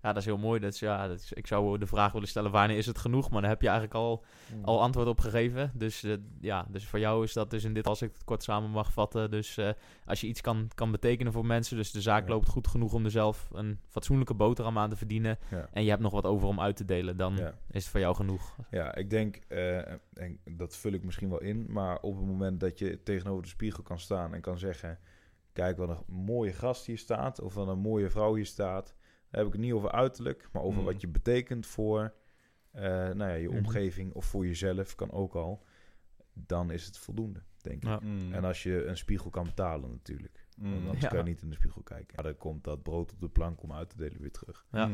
Ja, 0.01 0.07
dat 0.09 0.17
is 0.17 0.25
heel 0.25 0.37
mooi. 0.37 0.59
Dat 0.59 0.73
is, 0.73 0.79
ja, 0.79 1.07
dat 1.07 1.19
is, 1.19 1.33
ik 1.33 1.47
zou 1.47 1.77
de 1.77 1.85
vraag 1.87 2.11
willen 2.11 2.27
stellen, 2.27 2.51
wanneer 2.51 2.77
is 2.77 2.85
het 2.85 2.97
genoeg? 2.97 3.29
Maar 3.29 3.41
daar 3.41 3.49
heb 3.49 3.61
je 3.61 3.67
eigenlijk 3.67 3.97
al, 3.97 4.23
al 4.61 4.81
antwoord 4.81 5.07
op 5.07 5.19
gegeven. 5.19 5.71
Dus 5.73 6.03
eh, 6.03 6.13
ja, 6.41 6.65
dus 6.69 6.87
voor 6.87 6.99
jou 6.99 7.23
is 7.23 7.33
dat 7.33 7.49
dus 7.49 7.63
in 7.63 7.73
dit, 7.73 7.87
als 7.87 8.01
ik 8.01 8.13
het 8.13 8.23
kort 8.23 8.43
samen 8.43 8.69
mag 8.69 8.93
vatten. 8.93 9.31
Dus 9.31 9.57
eh, 9.57 9.69
als 10.05 10.21
je 10.21 10.27
iets 10.27 10.41
kan, 10.41 10.69
kan 10.75 10.91
betekenen 10.91 11.33
voor 11.33 11.45
mensen, 11.45 11.77
dus 11.77 11.91
de 11.91 12.01
zaak 12.01 12.23
Ja. 12.23 12.29
loopt 12.29 12.47
goed 12.47 12.67
genoeg 12.67 12.93
om 12.93 13.05
er 13.05 13.11
zelf 13.11 13.49
een 13.53 13.79
fatsoenlijke 13.87 14.33
boterham 14.33 14.77
aan 14.77 14.89
te 14.89 14.95
verdienen. 14.95 15.37
Ja. 15.51 15.67
En 15.71 15.83
je 15.83 15.89
hebt 15.89 16.01
nog 16.01 16.11
wat 16.11 16.25
over 16.25 16.47
om 16.47 16.59
uit 16.59 16.75
te 16.75 16.85
delen, 16.85 17.17
dan 17.17 17.35
Ja. 17.35 17.47
is 17.71 17.81
het 17.83 17.91
voor 17.91 17.99
jou 17.99 18.15
genoeg. 18.15 18.55
Ja, 18.71 18.95
ik 18.95 19.09
denk, 19.09 19.35
eh, 19.47 19.77
en 20.13 20.39
dat 20.51 20.75
vul 20.75 20.91
ik 20.91 21.03
misschien 21.03 21.29
wel 21.29 21.41
in, 21.41 21.65
maar 21.69 21.99
op 22.01 22.15
het 22.17 22.25
moment 22.25 22.59
dat 22.59 22.79
je 22.79 23.03
tegenover 23.03 23.43
de 23.43 23.49
spiegel 23.49 23.83
kan 23.83 23.99
staan 23.99 24.33
en 24.33 24.41
kan 24.41 24.57
zeggen: 24.57 24.99
Kijk, 25.53 25.77
wat 25.77 25.89
een 25.89 26.15
mooie 26.15 26.53
gast 26.53 26.85
hier 26.85 26.97
staat, 26.97 27.41
of 27.41 27.53
wat 27.53 27.67
een 27.67 27.79
mooie 27.79 28.09
vrouw 28.09 28.35
hier 28.35 28.45
staat. 28.45 28.95
Dan 29.29 29.39
heb 29.39 29.45
ik 29.47 29.51
het 29.53 29.61
niet 29.61 29.73
over 29.73 29.91
uiterlijk, 29.91 30.49
maar 30.53 30.61
over 30.63 30.79
Mm. 30.79 30.85
wat 30.85 31.01
je 31.01 31.07
betekent 31.07 31.65
voor 31.65 32.13
eh, 32.71 32.83
nou 32.83 33.17
ja, 33.17 33.33
je 33.33 33.47
Mhm. 33.47 33.57
omgeving 33.57 34.13
of 34.13 34.25
voor 34.25 34.45
jezelf, 34.45 34.95
kan 34.95 35.11
ook 35.11 35.35
al. 35.35 35.65
Dan 36.33 36.71
is 36.71 36.85
het 36.85 36.97
voldoende, 36.97 37.41
denk 37.61 37.75
ik. 37.77 37.83
Ja. 37.83 37.99
Mhm. 37.99 38.33
En 38.33 38.43
als 38.43 38.63
je 38.63 38.85
een 38.85 38.97
spiegel 38.97 39.29
kan 39.29 39.43
betalen, 39.43 39.89
natuurlijk. 39.89 40.47
Want 40.57 40.73
Mhm. 40.75 40.83
anders 40.85 41.01
Ja. 41.01 41.07
kan 41.09 41.17
je 41.17 41.23
niet 41.23 41.41
in 41.41 41.49
de 41.49 41.55
spiegel 41.55 41.81
kijken. 41.83 42.15
Maar 42.15 42.23
dan 42.23 42.37
komt 42.37 42.63
dat 42.63 42.83
brood 42.83 43.11
op 43.13 43.19
de 43.21 43.29
plank 43.29 43.63
om 43.63 43.73
uit 43.73 43.89
te 43.89 43.97
delen 43.97 44.21
weer 44.21 44.31
terug. 44.31 44.65
Ja. 44.71 44.89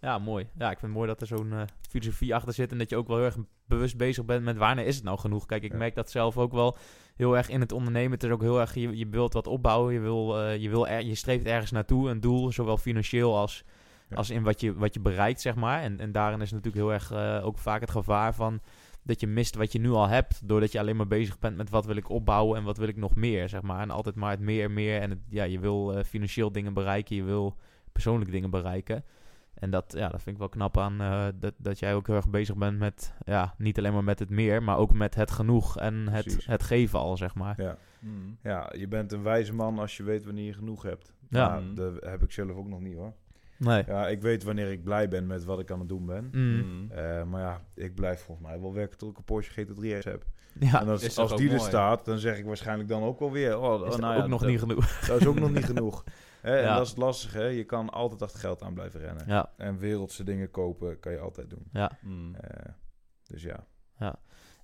Ja, 0.00 0.18
mooi. 0.18 0.46
Ja, 0.58 0.64
ik 0.70 0.78
vind 0.78 0.82
het 0.82 0.92
mooi 0.92 1.06
dat 1.08 1.20
er 1.20 1.26
zo'n 1.26 1.52
eh, 1.52 1.62
filosofie 1.88 2.34
achter 2.34 2.52
zit 2.54 2.72
en 2.72 2.78
dat 2.78 2.90
je 2.90 2.96
ook 2.96 3.06
wel 3.06 3.16
heel 3.16 3.26
erg 3.26 3.36
bewust 3.66 3.96
bezig 3.96 4.24
bent 4.24 4.44
met 4.44 4.56
wanneer 4.56 4.86
is 4.86 4.94
het 4.94 5.04
nou 5.04 5.18
genoeg. 5.18 5.46
Kijk, 5.46 5.62
ik 5.62 5.72
Ja. 5.72 5.78
merk 5.78 5.94
dat 5.94 6.10
zelf 6.10 6.38
ook 6.38 6.52
wel 6.52 6.76
heel 7.16 7.36
erg 7.36 7.48
in 7.48 7.60
het 7.60 7.72
ondernemen. 7.72 8.10
Het 8.12 8.22
is 8.24 8.30
ook 8.30 8.40
heel 8.42 8.60
erg, 8.60 8.74
je, 8.74 8.96
je 8.96 9.08
wilt 9.08 9.32
wat 9.32 9.46
opbouwen, 9.46 9.92
je, 9.94 10.00
wil, 10.00 10.40
eh, 10.40 10.56
je, 10.56 10.68
wil 10.68 10.88
er, 10.88 11.02
je 11.04 11.14
streeft 11.14 11.44
ergens 11.46 11.70
naartoe, 11.70 12.10
een 12.10 12.20
doel, 12.20 12.52
zowel 12.52 12.76
financieel 12.76 13.36
als, 13.36 13.64
Ja. 14.08 14.16
als 14.16 14.30
in 14.30 14.42
wat 14.42 14.60
je, 14.60 14.74
wat 14.74 14.94
je 14.94 15.00
bereikt, 15.00 15.40
zeg 15.40 15.54
maar. 15.54 15.80
En, 15.82 16.00
en 16.00 16.12
daarin 16.12 16.40
is 16.40 16.50
natuurlijk 16.50 16.76
heel 16.84 16.92
erg 16.92 17.10
eh, 17.10 17.46
ook 17.46 17.58
vaak 17.58 17.80
het 17.80 17.90
gevaar 17.90 18.34
van 18.34 18.60
dat 19.02 19.20
je 19.20 19.26
mist 19.26 19.54
wat 19.54 19.72
je 19.72 19.78
nu 19.78 19.90
al 19.90 20.08
hebt, 20.08 20.48
doordat 20.48 20.72
je 20.72 20.78
alleen 20.78 20.96
maar 20.96 21.06
bezig 21.06 21.38
bent 21.38 21.56
met 21.56 21.70
wat 21.70 21.86
wil 21.86 21.96
ik 21.96 22.08
opbouwen 22.08 22.58
en 22.58 22.64
wat 22.64 22.76
wil 22.76 22.88
ik 22.88 22.96
nog 22.96 23.14
meer, 23.14 23.48
zeg 23.48 23.62
maar. 23.62 23.80
En 23.80 23.90
altijd 23.90 24.14
maar 24.14 24.30
het 24.30 24.40
meer, 24.40 24.70
meer 24.70 25.00
en 25.00 25.10
het, 25.10 25.18
ja, 25.28 25.44
je 25.44 25.58
wil 25.58 26.02
financieel 26.06 26.52
dingen 26.52 26.74
bereiken, 26.74 27.16
je 27.16 27.22
wil 27.24 27.56
persoonlijke 27.92 28.32
dingen 28.32 28.50
bereiken. 28.50 29.04
En 29.54 29.70
dat, 29.70 29.92
ja, 29.96 30.08
dat 30.08 30.22
vind 30.22 30.34
ik 30.34 30.38
wel 30.38 30.48
knap 30.48 30.78
aan 30.78 31.00
eh, 31.00 31.26
dat, 31.34 31.54
dat 31.56 31.78
jij 31.78 31.94
ook 31.94 32.06
heel 32.06 32.16
erg 32.16 32.28
bezig 32.28 32.56
bent 32.56 32.78
met, 32.78 33.14
ja, 33.24 33.54
niet 33.58 33.78
alleen 33.78 33.92
maar 33.92 34.04
met 34.04 34.18
het 34.18 34.30
meer, 34.30 34.62
maar 34.62 34.76
ook 34.76 34.92
met 34.92 35.14
het 35.14 35.30
genoeg 35.30 35.78
en 35.78 36.08
het, 36.08 36.24
Precies. 36.24 36.46
het 36.46 36.62
geven 36.62 36.98
al, 36.98 37.16
zeg 37.16 37.34
maar. 37.34 37.62
Ja. 37.62 37.76
Mhm. 37.98 38.14
ja, 38.42 38.72
je 38.76 38.88
bent 38.88 39.12
een 39.12 39.22
wijze 39.22 39.54
man 39.54 39.78
als 39.78 39.96
je 39.96 40.02
weet 40.02 40.24
wanneer 40.24 40.44
je 40.44 40.54
genoeg 40.54 40.82
hebt. 40.82 41.12
Ja. 41.28 41.48
Maar 41.48 41.62
dat 41.74 42.04
heb 42.04 42.22
ik 42.22 42.32
zelf 42.32 42.50
ook 42.50 42.68
nog 42.68 42.80
niet 42.80 42.96
hoor. 42.96 43.12
Nee. 43.56 43.84
Ja, 43.86 44.08
ik 44.08 44.22
weet 44.22 44.42
wanneer 44.42 44.70
ik 44.70 44.84
blij 44.84 45.08
ben 45.08 45.26
met 45.26 45.44
wat 45.44 45.60
ik 45.60 45.70
aan 45.70 45.78
het 45.78 45.88
doen 45.88 46.06
ben. 46.06 46.30
Mm. 46.32 46.56
Mm. 46.56 46.90
Eh, 46.90 47.24
maar 47.24 47.40
ja, 47.40 47.64
ik 47.74 47.94
blijf 47.94 48.20
volgens 48.20 48.46
mij 48.46 48.60
wel 48.60 48.74
werken 48.74 48.98
tot 48.98 49.10
ik 49.10 49.16
een 49.16 49.24
Porsche 49.24 49.66
GT3 49.66 50.04
heb. 50.04 50.24
Ja, 50.58 50.80
en 50.80 50.88
als, 50.88 51.02
is 51.02 51.36
die 51.36 51.50
er 51.50 51.60
staat, 51.60 52.04
dan 52.04 52.18
zeg 52.18 52.38
ik 52.38 52.44
waarschijnlijk 52.44 52.88
dan 52.88 53.02
ook 53.02 53.18
wel 53.18 53.30
weer... 53.32 53.58
Oh, 53.58 53.74
is 53.74 53.80
oh, 53.80 53.90
dat 53.90 54.00
nou 54.00 54.16
ook 54.16 54.22
ja, 54.22 54.26
nog 54.26 54.40
dat, 54.40 54.50
niet 54.50 54.58
genoeg. 54.58 55.00
dat 55.06 55.20
is 55.20 55.26
ook 55.26 55.38
nog 55.38 55.50
niet 55.52 55.64
genoeg. 55.74 56.04
Hè, 56.40 56.56
En 56.56 56.62
Ja. 56.64 56.76
dat 56.76 56.86
is 56.86 56.96
lastig, 56.96 57.32
hè. 57.32 57.44
Je 57.44 57.64
kan 57.64 57.90
altijd 57.90 58.22
achter 58.22 58.40
geld 58.40 58.62
aan 58.62 58.74
blijven 58.74 59.00
rennen. 59.00 59.24
Ja, 59.26 59.52
En 59.56 59.78
wereldse 59.78 60.24
dingen 60.24 60.50
kopen 60.50 61.00
kan 61.00 61.12
je 61.12 61.18
altijd 61.18 61.50
doen. 61.50 61.66
ja. 61.72 61.90
Mm. 62.02 62.34
Eh, 62.34 62.72
dus 63.26 63.42
ja. 63.42 63.66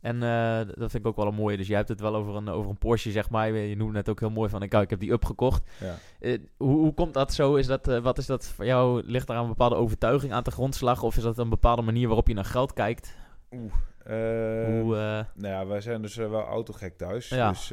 En 0.00 0.22
eh, 0.22 0.56
dat 0.66 0.90
vind 0.90 0.94
ik 0.94 1.06
ook 1.06 1.16
wel 1.16 1.26
een 1.26 1.34
mooie. 1.34 1.56
Dus 1.56 1.66
jij 1.66 1.76
hebt 1.76 1.88
het 1.88 2.00
wel 2.00 2.14
over 2.14 2.34
een, 2.34 2.48
over 2.48 2.70
een 2.70 2.78
Porsche, 2.78 3.10
zeg 3.10 3.30
maar. 3.30 3.50
Je 3.52 3.76
noemde 3.76 3.92
net 3.92 4.08
ook 4.08 4.20
heel 4.20 4.30
mooi 4.30 4.48
van, 4.50 4.62
ik, 4.62 4.74
ik 4.74 4.90
heb 4.90 5.00
die 5.00 5.12
upgekocht. 5.12 5.70
ja. 5.80 5.94
Eh, 6.20 6.38
hoe, 6.56 6.76
hoe 6.76 6.94
komt 6.94 7.14
dat 7.14 7.32
zo? 7.34 7.54
Is 7.54 7.66
dat, 7.66 7.86
wat 7.86 8.18
is 8.18 8.26
dat 8.26 8.46
voor 8.46 8.64
jou? 8.64 9.02
Ligt 9.04 9.26
daar 9.26 9.36
een 9.38 9.48
bepaalde 9.48 9.74
overtuiging 9.74 10.32
aan 10.32 10.42
te 10.42 10.50
grondslag? 10.50 11.02
Of 11.02 11.16
is 11.16 11.22
dat 11.22 11.38
een 11.38 11.48
bepaalde 11.48 11.82
manier 11.82 12.06
waarop 12.06 12.28
je 12.28 12.34
naar 12.34 12.44
geld 12.44 12.72
kijkt? 12.72 13.16
Oeh. 13.50 13.72
Eh, 14.06 14.80
hoe, 14.80 14.96
eh, 14.96 15.24
Nou 15.34 15.54
ja, 15.54 15.66
wij 15.66 15.80
zijn 15.80 16.02
dus 16.02 16.16
eh, 16.16 16.30
wel 16.30 16.42
autogek 16.42 16.96
thuis. 16.96 17.28
Ja. 17.28 17.48
Dus 17.48 17.72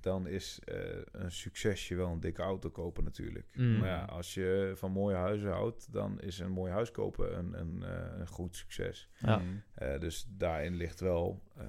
dan 0.00 0.26
is 0.26 0.60
eh, 0.64 0.76
een 1.12 1.32
succesje 1.32 1.94
wel 1.94 2.08
een 2.10 2.20
dikke 2.20 2.42
auto 2.42 2.70
kopen 2.70 3.04
natuurlijk. 3.04 3.46
Mm. 3.54 3.78
Maar 3.78 3.88
ja, 3.88 4.04
als 4.04 4.34
je 4.34 4.72
van 4.74 4.90
mooie 4.92 5.16
huizen 5.16 5.50
houdt, 5.50 5.92
dan 5.92 6.20
is 6.20 6.38
een 6.38 6.50
mooi 6.50 6.72
huis 6.72 6.90
kopen 6.90 7.38
een, 7.38 7.58
een, 7.60 7.82
eh, 7.82 8.18
een 8.18 8.26
goed 8.28 8.56
succes. 8.56 9.08
Ja. 9.18 9.38
Mm. 9.38 9.62
Eh, 9.74 9.98
dus 10.00 10.26
daarin 10.28 10.74
ligt 10.76 11.00
wel... 11.00 11.42
eh, 11.56 11.64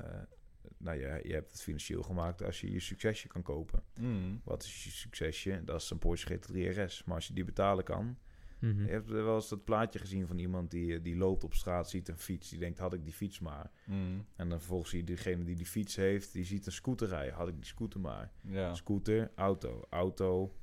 nou 0.78 1.00
ja, 1.00 1.16
je 1.24 1.34
hebt 1.34 1.52
het 1.52 1.62
financieel 1.62 2.04
gemaakt 2.04 2.44
als 2.44 2.62
je 2.62 2.72
je 2.72 2.80
succesje 2.80 3.28
kan 3.28 3.42
kopen. 3.42 3.84
Mm. 4.00 4.42
Wat 4.44 4.64
is 4.64 4.84
je 4.84 4.90
succesje? 4.90 5.62
Dat 5.64 5.82
is 5.82 5.90
een 5.90 5.98
Porsche 6.00 6.38
GT3 6.40 6.78
RS. 6.78 7.04
Maar 7.06 7.16
als 7.16 7.28
je 7.28 7.34
die 7.34 7.46
betalen 7.46 7.84
kan... 7.84 8.18
mhm. 8.60 8.86
Je 8.86 8.92
hebt 8.92 9.10
wel 9.10 9.36
eens 9.36 9.50
dat 9.50 9.64
plaatje 9.64 10.00
gezien 10.00 10.28
van 10.28 10.38
iemand 10.38 10.72
die, 10.72 10.96
eh, 10.96 11.04
die 11.04 11.18
loopt 11.18 11.44
op 11.44 11.54
straat, 11.54 11.90
ziet 11.90 12.08
een 12.08 12.18
fiets. 12.18 12.50
Die 12.50 12.60
denkt, 12.60 12.80
had 12.80 12.94
ik 12.94 13.04
die 13.04 13.14
fiets 13.14 13.40
maar. 13.40 13.72
Mm. 13.86 14.26
En 14.36 14.50
dan 14.50 14.58
vervolgens 14.58 14.90
zie 14.90 15.00
je 15.00 15.06
degene 15.06 15.44
die 15.44 15.56
die 15.56 15.66
fiets 15.66 15.96
heeft, 15.96 16.34
die 16.34 16.46
ziet 16.46 16.66
een 16.66 16.72
scooter 16.72 17.08
rijden. 17.08 17.34
Had 17.34 17.48
ik 17.48 17.56
die 17.56 17.66
scooter 17.66 18.00
maar. 18.00 18.32
Ja. 18.42 18.74
Scooter, 18.76 19.32
auto, 19.36 19.86
auto, 19.90 20.56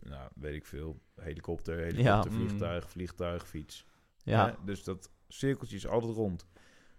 nou, 0.00 0.30
weet 0.34 0.54
ik 0.54 0.66
veel. 0.66 1.00
Helikopter, 1.14 1.78
helikopter, 1.78 2.32
Ja. 2.32 2.38
Mm. 2.38 2.46
vliegtuig, 2.46 2.90
vliegtuig, 2.90 3.48
fiets. 3.48 3.86
Ja, 4.24 4.46
Hè? 4.46 4.64
Dus 4.64 4.84
dat 4.84 5.10
cirkeltje 5.28 5.76
is 5.76 5.86
altijd 5.86 6.12
rond. 6.12 6.46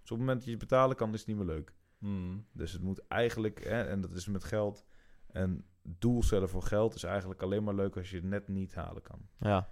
Dus 0.02 0.12
op 0.12 0.18
het 0.18 0.18
moment 0.18 0.38
dat 0.38 0.46
je 0.46 0.52
het 0.52 0.60
betalen 0.60 0.96
kan, 0.96 1.14
is 1.14 1.20
het 1.20 1.28
niet 1.28 1.38
meer 1.38 1.46
leuk. 1.46 1.74
Mm. 1.98 2.46
Dus 2.52 2.72
het 2.72 2.82
moet 2.82 3.08
eigenlijk, 3.08 3.64
hè, 3.64 3.84
en 3.84 4.02
dat 4.02 4.12
is 4.12 4.28
met 4.28 4.44
geld, 4.44 4.86
een 5.32 5.66
doel 5.82 6.24
stellen 6.24 6.50
voor 6.50 6.64
geld 6.64 6.96
is 6.96 7.04
eigenlijk 7.04 7.42
alleen 7.42 7.64
maar 7.64 7.74
leuk 7.76 7.98
als 7.98 8.10
je 8.10 8.16
het 8.16 8.26
net 8.26 8.48
niet 8.48 8.76
halen 8.76 9.02
kan. 9.02 9.20
ja, 9.38 9.70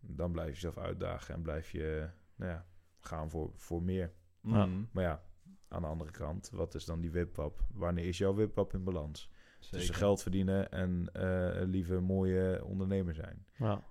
dan 0.00 0.32
blijf 0.32 0.46
je 0.48 0.54
jezelf 0.54 0.78
uitdagen 0.78 1.34
en 1.34 1.42
blijf 1.42 1.70
je 1.70 2.08
nou 2.36 2.50
ja, 2.50 2.66
gaan 3.00 3.30
voor, 3.30 3.50
voor 3.54 3.82
meer. 3.82 4.12
Ja. 4.40 4.66
Mm. 4.66 4.88
Maar 4.92 5.04
ja, 5.04 5.22
aan 5.68 5.82
de 5.82 5.88
andere 5.88 6.10
kant, 6.10 6.50
wat 6.50 6.74
is 6.74 6.84
dan 6.84 7.00
die 7.00 7.10
wipwap? 7.10 7.64
Wanneer 7.72 8.04
is 8.04 8.18
jouw 8.18 8.34
wipwap 8.34 8.74
in 8.74 8.84
balans? 8.84 9.30
Tussen 9.70 9.94
geld 9.94 10.22
verdienen 10.22 10.70
en 10.70 11.08
eh 11.12 11.62
liever 11.64 12.02
mooie 12.02 12.64
ondernemer 12.64 13.14
zijn. 13.14 13.46
ja, 13.58 13.82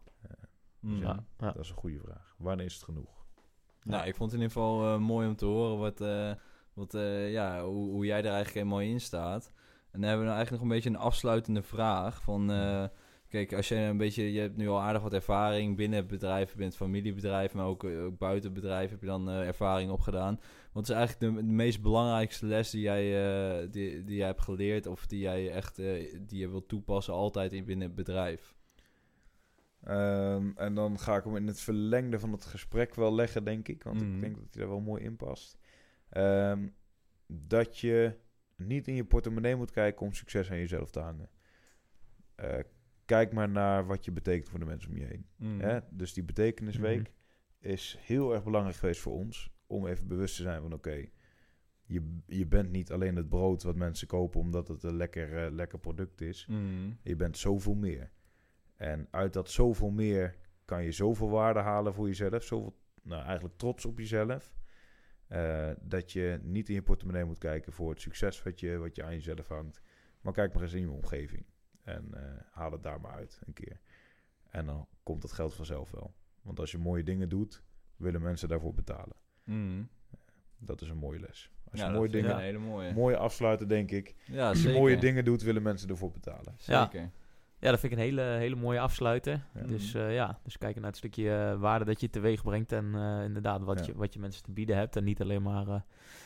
Mm. 0.79 1.01
ja, 1.01 1.25
ja. 1.39 1.51
Dat 1.51 1.63
is 1.63 1.69
een 1.69 1.75
goede 1.75 1.99
vraag. 1.99 2.35
Wanneer 2.37 2.65
is 2.65 2.73
het 2.73 2.83
genoeg? 2.83 3.25
Nou, 3.83 4.07
ik 4.07 4.15
vond 4.15 4.31
het 4.31 4.39
in 4.41 4.47
ieder 4.47 4.61
geval 4.61 4.93
eh, 4.93 4.99
mooi 4.99 5.27
om 5.27 5.35
te 5.35 5.45
horen 5.45 5.77
wat, 5.77 6.01
eh, 6.01 6.33
wat, 6.73 6.93
eh, 6.93 7.31
ja, 7.31 7.63
hoe, 7.63 7.91
hoe 7.91 8.05
jij 8.05 8.17
er 8.17 8.25
eigenlijk 8.25 8.53
helemaal 8.53 8.81
in 8.81 9.01
staat. 9.01 9.51
En 9.91 9.99
dan 10.01 10.09
hebben 10.09 10.19
we 10.19 10.25
nou 10.25 10.35
eigenlijk 10.35 10.51
nog 10.51 10.61
een 10.61 10.75
beetje 10.81 10.89
een 10.89 11.05
afsluitende 11.05 11.61
vraag. 11.61 12.21
Van, 12.21 12.51
eh, 12.51 12.85
kijk, 13.29 13.53
als 13.53 13.67
je 13.67 13.75
een 13.75 13.97
beetje, 13.97 14.33
je 14.33 14.39
hebt 14.39 14.57
nu 14.57 14.67
al 14.67 14.81
aardig 14.81 15.01
wat 15.01 15.13
ervaring 15.13 15.75
binnen 15.75 15.99
het 15.99 16.07
bedrijf, 16.07 16.51
je 16.51 16.57
bent 16.57 16.75
familiebedrijf, 16.75 17.53
maar 17.53 17.65
ook, 17.65 17.83
eh, 17.83 18.03
ook 18.03 18.17
buiten 18.17 18.51
het 18.51 18.61
bedrijf 18.61 18.89
heb 18.89 18.99
je 19.01 19.05
dan 19.05 19.29
eh, 19.29 19.47
ervaring 19.47 19.91
opgedaan. 19.91 20.39
Wat 20.71 20.83
is 20.83 20.89
eigenlijk 20.89 21.35
de, 21.35 21.41
de 21.45 21.51
meest 21.53 21.81
belangrijkste 21.81 22.45
les 22.45 22.69
die 22.69 22.81
jij, 22.81 23.03
eh, 23.61 23.67
die, 23.71 24.03
die 24.03 24.17
jij 24.17 24.27
hebt 24.27 24.41
geleerd 24.41 24.87
of 24.87 25.07
die 25.07 25.19
jij 25.19 25.51
echt 25.51 25.75
die 25.75 26.39
je 26.39 26.49
wilt 26.49 26.67
toepassen 26.67 27.13
altijd 27.13 27.53
in 27.53 27.65
binnen 27.65 27.87
het 27.87 27.95
bedrijf? 27.95 28.55
Ehm, 29.83 30.51
en 30.55 30.75
dan 30.75 30.99
ga 30.99 31.15
ik 31.17 31.23
hem 31.23 31.35
in 31.35 31.47
het 31.47 31.59
verlengde 31.61 32.19
van 32.19 32.31
het 32.31 32.45
gesprek 32.45 32.95
wel 32.95 33.15
leggen, 33.15 33.43
denk 33.43 33.67
ik. 33.67 33.83
Want 33.83 34.01
Mhm. 34.01 34.15
ik 34.15 34.21
denk 34.21 34.35
dat 34.35 34.45
hij 34.53 34.61
er 34.63 34.69
wel 34.69 34.79
mooi 34.79 35.03
in 35.03 35.15
past. 35.15 35.57
Ehm, 36.09 36.67
dat 37.27 37.77
je 37.79 38.15
niet 38.55 38.87
in 38.87 38.95
je 38.95 39.05
portemonnee 39.05 39.55
moet 39.55 39.71
kijken 39.71 40.05
om 40.05 40.13
succes 40.13 40.51
aan 40.51 40.57
jezelf 40.57 40.91
te 40.91 40.99
hangen. 40.99 41.29
Eh, 42.35 42.59
kijk 43.05 43.33
maar 43.33 43.49
naar 43.49 43.85
wat 43.85 44.05
je 44.05 44.11
betekent 44.11 44.49
voor 44.49 44.59
de 44.59 44.65
mensen 44.65 44.89
om 44.89 44.97
je 44.97 45.05
heen. 45.05 45.25
Mm. 45.35 45.59
Hè? 45.59 45.79
Dus 45.89 46.13
die 46.13 46.23
betekenisweek 46.23 47.11
is 47.59 47.97
heel 47.99 48.33
erg 48.33 48.43
belangrijk 48.43 48.77
geweest 48.77 49.01
voor 49.01 49.13
ons. 49.13 49.53
Om 49.67 49.87
even 49.87 50.07
bewust 50.07 50.35
te 50.35 50.41
zijn 50.41 50.61
van 50.61 50.73
oké, 50.73 51.05
je, 51.83 52.19
je 52.25 52.45
bent 52.47 52.71
niet 52.71 52.91
alleen 52.91 53.15
het 53.15 53.29
brood 53.29 53.63
wat 53.63 53.75
mensen 53.75 54.07
kopen 54.07 54.39
omdat 54.39 54.67
het 54.67 54.83
een 54.83 54.95
lekker, 54.95 55.45
eh, 55.45 55.51
lekker 55.51 55.79
product 55.79 56.21
is. 56.21 56.45
Mm. 56.49 56.97
Je 57.03 57.15
bent 57.15 57.37
zoveel 57.37 57.75
meer. 57.75 58.11
En 58.75 59.07
uit 59.11 59.33
dat 59.33 59.49
zoveel 59.49 59.89
meer 59.89 60.35
kan 60.65 60.83
je 60.83 60.91
zoveel 60.91 61.29
waarde 61.29 61.59
halen 61.59 61.93
voor 61.93 62.07
jezelf. 62.07 62.43
Zoveel, 62.43 62.77
nou 63.03 63.23
eigenlijk 63.23 63.57
trots 63.57 63.85
op 63.85 63.97
jezelf. 63.97 64.55
eh, 65.27 65.71
dat 65.81 66.11
je 66.11 66.39
niet 66.43 66.69
in 66.69 66.75
je 66.75 66.81
portemonnee 66.81 67.25
moet 67.25 67.37
kijken 67.37 67.73
voor 67.73 67.89
het 67.89 68.01
succes 68.01 68.43
wat 68.43 68.59
je, 68.59 68.77
wat 68.77 68.95
je 68.95 69.03
aan 69.03 69.13
jezelf 69.13 69.47
hangt. 69.47 69.81
Maar 70.21 70.33
kijk 70.33 70.53
maar 70.53 70.63
eens 70.63 70.73
in 70.73 70.79
je 70.81 70.89
omgeving. 70.91 71.45
En 71.85 72.07
eh, 72.13 72.21
haal 72.51 72.71
het 72.71 72.83
daar 72.83 73.01
maar 73.01 73.11
uit 73.11 73.39
een 73.45 73.53
keer. 73.53 73.79
En 74.49 74.65
dan 74.65 74.87
komt 75.03 75.21
dat 75.21 75.31
geld 75.31 75.53
vanzelf 75.53 75.91
wel. 75.91 76.13
Want 76.41 76.59
als 76.59 76.71
je 76.71 76.77
mooie 76.77 77.03
dingen 77.03 77.29
doet, 77.29 77.63
willen 77.95 78.21
mensen 78.21 78.49
daarvoor 78.49 78.73
betalen. 78.73 79.15
Mm. 79.43 79.87
Dat 80.57 80.81
is 80.81 80.89
een 80.89 80.97
mooie 80.97 81.19
les. 81.19 81.51
Als 81.71 81.79
Ja, 81.79 81.87
je 81.87 81.93
mooie 81.93 82.09
dingen, 82.09 82.39
hele 82.39 82.57
mooie. 82.57 82.93
mooie 82.93 83.17
afsluiten, 83.17 83.67
denk 83.67 83.91
ik. 83.91 84.15
Ja, 84.25 84.47
Als 84.47 84.57
je 84.57 84.63
zeker. 84.63 84.79
mooie 84.79 84.97
dingen 84.97 85.25
doet, 85.25 85.41
willen 85.41 85.61
mensen 85.61 85.89
ervoor 85.89 86.11
betalen. 86.11 86.53
Zeker. 86.57 87.11
Ja, 87.59 87.71
dat 87.71 87.79
vind 87.79 87.91
ik 87.91 87.97
een 87.97 88.03
hele, 88.03 88.21
hele 88.21 88.55
mooie 88.55 88.79
afsluiter. 88.79 89.45
Ja. 89.53 89.61
Dus 89.61 89.93
eh, 89.93 90.13
ja, 90.13 90.39
dus 90.43 90.57
kijken 90.57 90.81
naar 90.81 90.89
het 90.89 90.99
stukje 90.99 91.35
eh, 91.35 91.59
waarde 91.59 91.85
dat 91.85 92.01
je 92.01 92.09
teweeg 92.09 92.43
brengt. 92.43 92.71
En 92.71 92.95
eh, 92.95 93.23
inderdaad, 93.23 93.61
wat, 93.63 93.79
Ja. 93.79 93.85
je, 93.85 93.95
wat 93.95 94.13
je 94.13 94.19
mensen 94.19 94.43
te 94.43 94.51
bieden 94.51 94.77
hebt. 94.77 94.95
En 94.95 95.03
niet 95.03 95.21
alleen 95.21 95.41
maar 95.41 95.67
eh, 95.67 95.81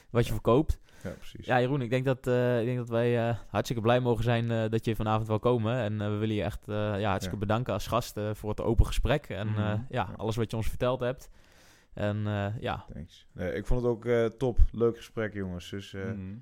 wat 0.09 0.25
je 0.27 0.31
verkoopt. 0.33 0.79
Ja, 1.03 1.09
precies. 1.09 1.45
Ja, 1.45 1.59
Jeroen, 1.59 1.81
ik 1.81 1.89
denk 1.89 2.05
dat, 2.05 2.27
eh, 2.27 2.59
ik 2.59 2.65
denk 2.65 2.77
dat 2.77 2.89
wij 2.89 3.29
eh, 3.29 3.35
hartstikke 3.47 3.81
blij 3.81 3.99
mogen 3.99 4.23
zijn 4.23 4.51
eh, 4.51 4.69
dat 4.69 4.85
je 4.85 4.95
vanavond 4.95 5.27
wil 5.27 5.39
komen. 5.39 5.75
En 5.75 6.01
eh, 6.01 6.07
we 6.07 6.15
willen 6.15 6.35
je 6.35 6.43
echt 6.43 6.67
eh, 6.67 6.75
ja, 6.75 7.09
hartstikke 7.09 7.39
Ja. 7.39 7.45
bedanken 7.45 7.73
als 7.73 7.87
gast 7.87 8.17
eh, 8.17 8.29
voor 8.33 8.49
het 8.49 8.61
open 8.61 8.85
gesprek. 8.85 9.29
En 9.29 9.47
eh, 9.47 9.53
Mhm. 9.53 9.63
ja, 9.67 9.83
Ja. 9.89 10.09
alles 10.17 10.35
wat 10.35 10.51
je 10.51 10.57
ons 10.57 10.67
verteld 10.69 10.99
hebt. 10.99 11.29
En 11.93 12.27
eh, 12.27 12.59
ja, 12.61 12.85
Thanks. 12.93 13.27
Nee, 13.31 13.53
ik 13.53 13.65
vond 13.65 13.81
het 13.81 13.89
ook 13.91 14.05
eh, 14.05 14.25
top. 14.25 14.59
Leuk 14.71 14.97
gesprek, 14.97 15.33
jongens. 15.33 15.69
Dus 15.69 15.93
eh, 15.93 16.03
Mhm. 16.05 16.35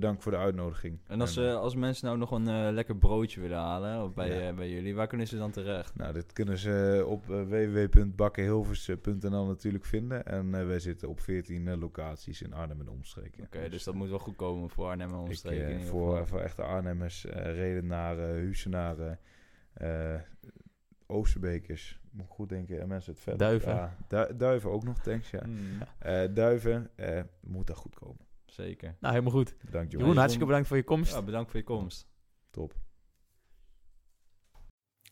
Bedankt 0.00 0.22
voor 0.22 0.32
de 0.32 0.38
uitnodiging. 0.38 0.98
En 1.06 1.20
als, 1.20 1.36
eh, 1.36 1.50
eh, 1.50 1.56
als 1.56 1.74
mensen 1.74 2.06
nou 2.06 2.18
nog 2.18 2.30
een 2.30 2.48
eh, 2.48 2.68
lekker 2.72 2.96
broodje 2.96 3.40
willen 3.40 3.58
halen 3.58 4.02
of 4.02 4.14
bij, 4.14 4.28
Ja. 4.28 4.48
eh, 4.48 4.54
bij 4.54 4.70
jullie, 4.70 4.94
waar 4.94 5.06
kunnen 5.06 5.26
ze 5.26 5.36
dan 5.36 5.50
terecht? 5.50 5.94
nou, 5.96 6.12
dit 6.12 6.32
kunnen 6.32 6.58
ze 6.58 7.04
op 7.06 7.28
uh, 7.30 7.42
www.bakkenhilvers.nl 7.42 9.46
natuurlijk 9.46 9.84
vinden. 9.84 10.26
En 10.26 10.66
wij 10.66 10.78
zitten 10.78 11.08
op 11.08 11.20
14 11.20 11.68
eh, 11.68 11.76
locaties 11.78 12.42
in 12.42 12.52
Arnhem 12.52 12.80
en 12.80 12.88
omstreken. 12.88 13.44
Oké, 13.44 13.68
dus 13.68 13.84
dat 13.84 13.94
moet 13.94 14.08
wel 14.08 14.18
goed 14.18 14.36
komen 14.36 14.70
voor 14.70 14.86
Arnhem 14.86 15.08
en 15.12 15.14
ik, 15.14 15.20
omstreken. 15.26 15.70
ieder 15.72 15.86
voor, 15.86 16.26
voor 16.26 16.40
echte 16.40 16.62
Arnhemmers, 16.62 17.26
eh 17.26 17.54
Redenaren, 17.54 18.28
Huizenaren, 18.28 19.18
eh 19.74 20.14
Oosterbekers. 21.08 22.00
Moet 22.10 22.24
ik 22.26 22.32
goed 22.32 22.48
denken. 22.48 22.80
En 22.80 22.88
mensen 22.88 23.12
het 23.12 23.22
verder. 23.22 23.46
Duiven. 23.46 23.74
Ja, 23.74 23.96
Du- 24.08 24.36
duiven 24.36 24.70
ook 24.70 24.84
nog, 24.84 24.98
thanks. 24.98 25.30
Ja. 25.30 25.42
Mm, 25.46 25.58
Eh, 25.98 26.22
duiven, 26.34 26.90
eh, 26.94 27.20
moet 27.40 27.66
dat 27.66 27.76
goed 27.76 27.94
komen. 27.94 28.25
Zeker. 28.56 28.96
nou 29.00 29.14
helemaal 29.14 29.34
goed. 29.34 29.54
Bedankt, 29.64 29.90
Jeroen, 29.90 29.98
jongens. 29.98 30.16
hartstikke 30.16 30.46
bedankt 30.46 30.68
voor 30.68 30.76
je 30.76 30.84
komst. 30.84 31.12
Ja, 31.12 31.22
bedankt 31.22 31.50
voor 31.50 31.60
je 31.60 31.66
komst. 31.66 32.06
Top. 32.50 32.74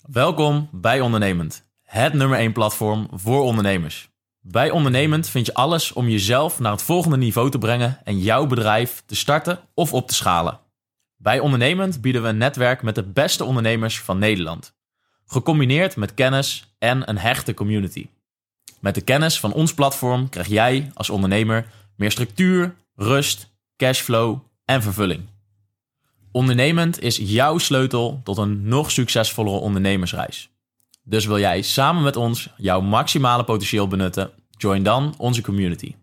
Welkom 0.00 0.68
bij 0.72 1.00
Ondernemend, 1.00 1.66
het 1.82 2.12
nummer 2.12 2.38
1 2.38 2.52
platform 2.52 3.08
voor 3.12 3.42
ondernemers. 3.42 4.12
Bij 4.40 4.70
Ondernemend 4.70 5.28
vind 5.28 5.46
je 5.46 5.54
alles 5.54 5.92
om 5.92 6.08
jezelf 6.08 6.60
naar 6.60 6.72
het 6.72 6.82
volgende 6.82 7.16
niveau 7.16 7.50
te 7.50 7.58
brengen 7.58 7.98
en 8.04 8.18
jouw 8.18 8.46
bedrijf 8.46 9.02
te 9.06 9.14
starten 9.14 9.58
of 9.74 9.92
op 9.92 10.08
te 10.08 10.14
schalen. 10.14 10.60
Bij 11.16 11.38
Ondernemend 11.38 12.00
bieden 12.00 12.22
we 12.22 12.28
een 12.28 12.36
netwerk 12.36 12.82
met 12.82 12.94
de 12.94 13.02
beste 13.02 13.44
ondernemers 13.44 14.00
van 14.00 14.18
Nederland. 14.18 14.74
Gecombineerd 15.26 15.96
met 15.96 16.14
kennis 16.14 16.74
en 16.78 17.08
een 17.08 17.18
hechte 17.18 17.54
community. 17.54 18.08
Met 18.80 18.94
de 18.94 19.00
kennis 19.00 19.40
van 19.40 19.52
ons 19.52 19.74
platform 19.74 20.28
krijg 20.28 20.46
jij 20.46 20.90
als 20.94 21.10
ondernemer 21.10 21.66
meer 21.96 22.10
structuur, 22.10 22.74
rust, 22.94 23.54
cashflow 23.76 24.38
en 24.64 24.82
vervulling. 24.82 25.22
Ondernemend 26.32 27.00
is 27.00 27.16
jouw 27.16 27.58
sleutel 27.58 28.20
tot 28.24 28.38
een 28.38 28.68
nog 28.68 28.90
succesvollere 28.90 29.56
ondernemersreis. 29.56 30.50
Dus 31.02 31.26
wil 31.26 31.38
jij 31.38 31.62
samen 31.62 32.02
met 32.02 32.16
ons 32.16 32.48
jouw 32.56 32.80
maximale 32.80 33.44
potentieel 33.44 33.88
benutten? 33.88 34.30
Join 34.50 34.82
dan 34.82 35.14
onze 35.18 35.42
community. 35.42 35.94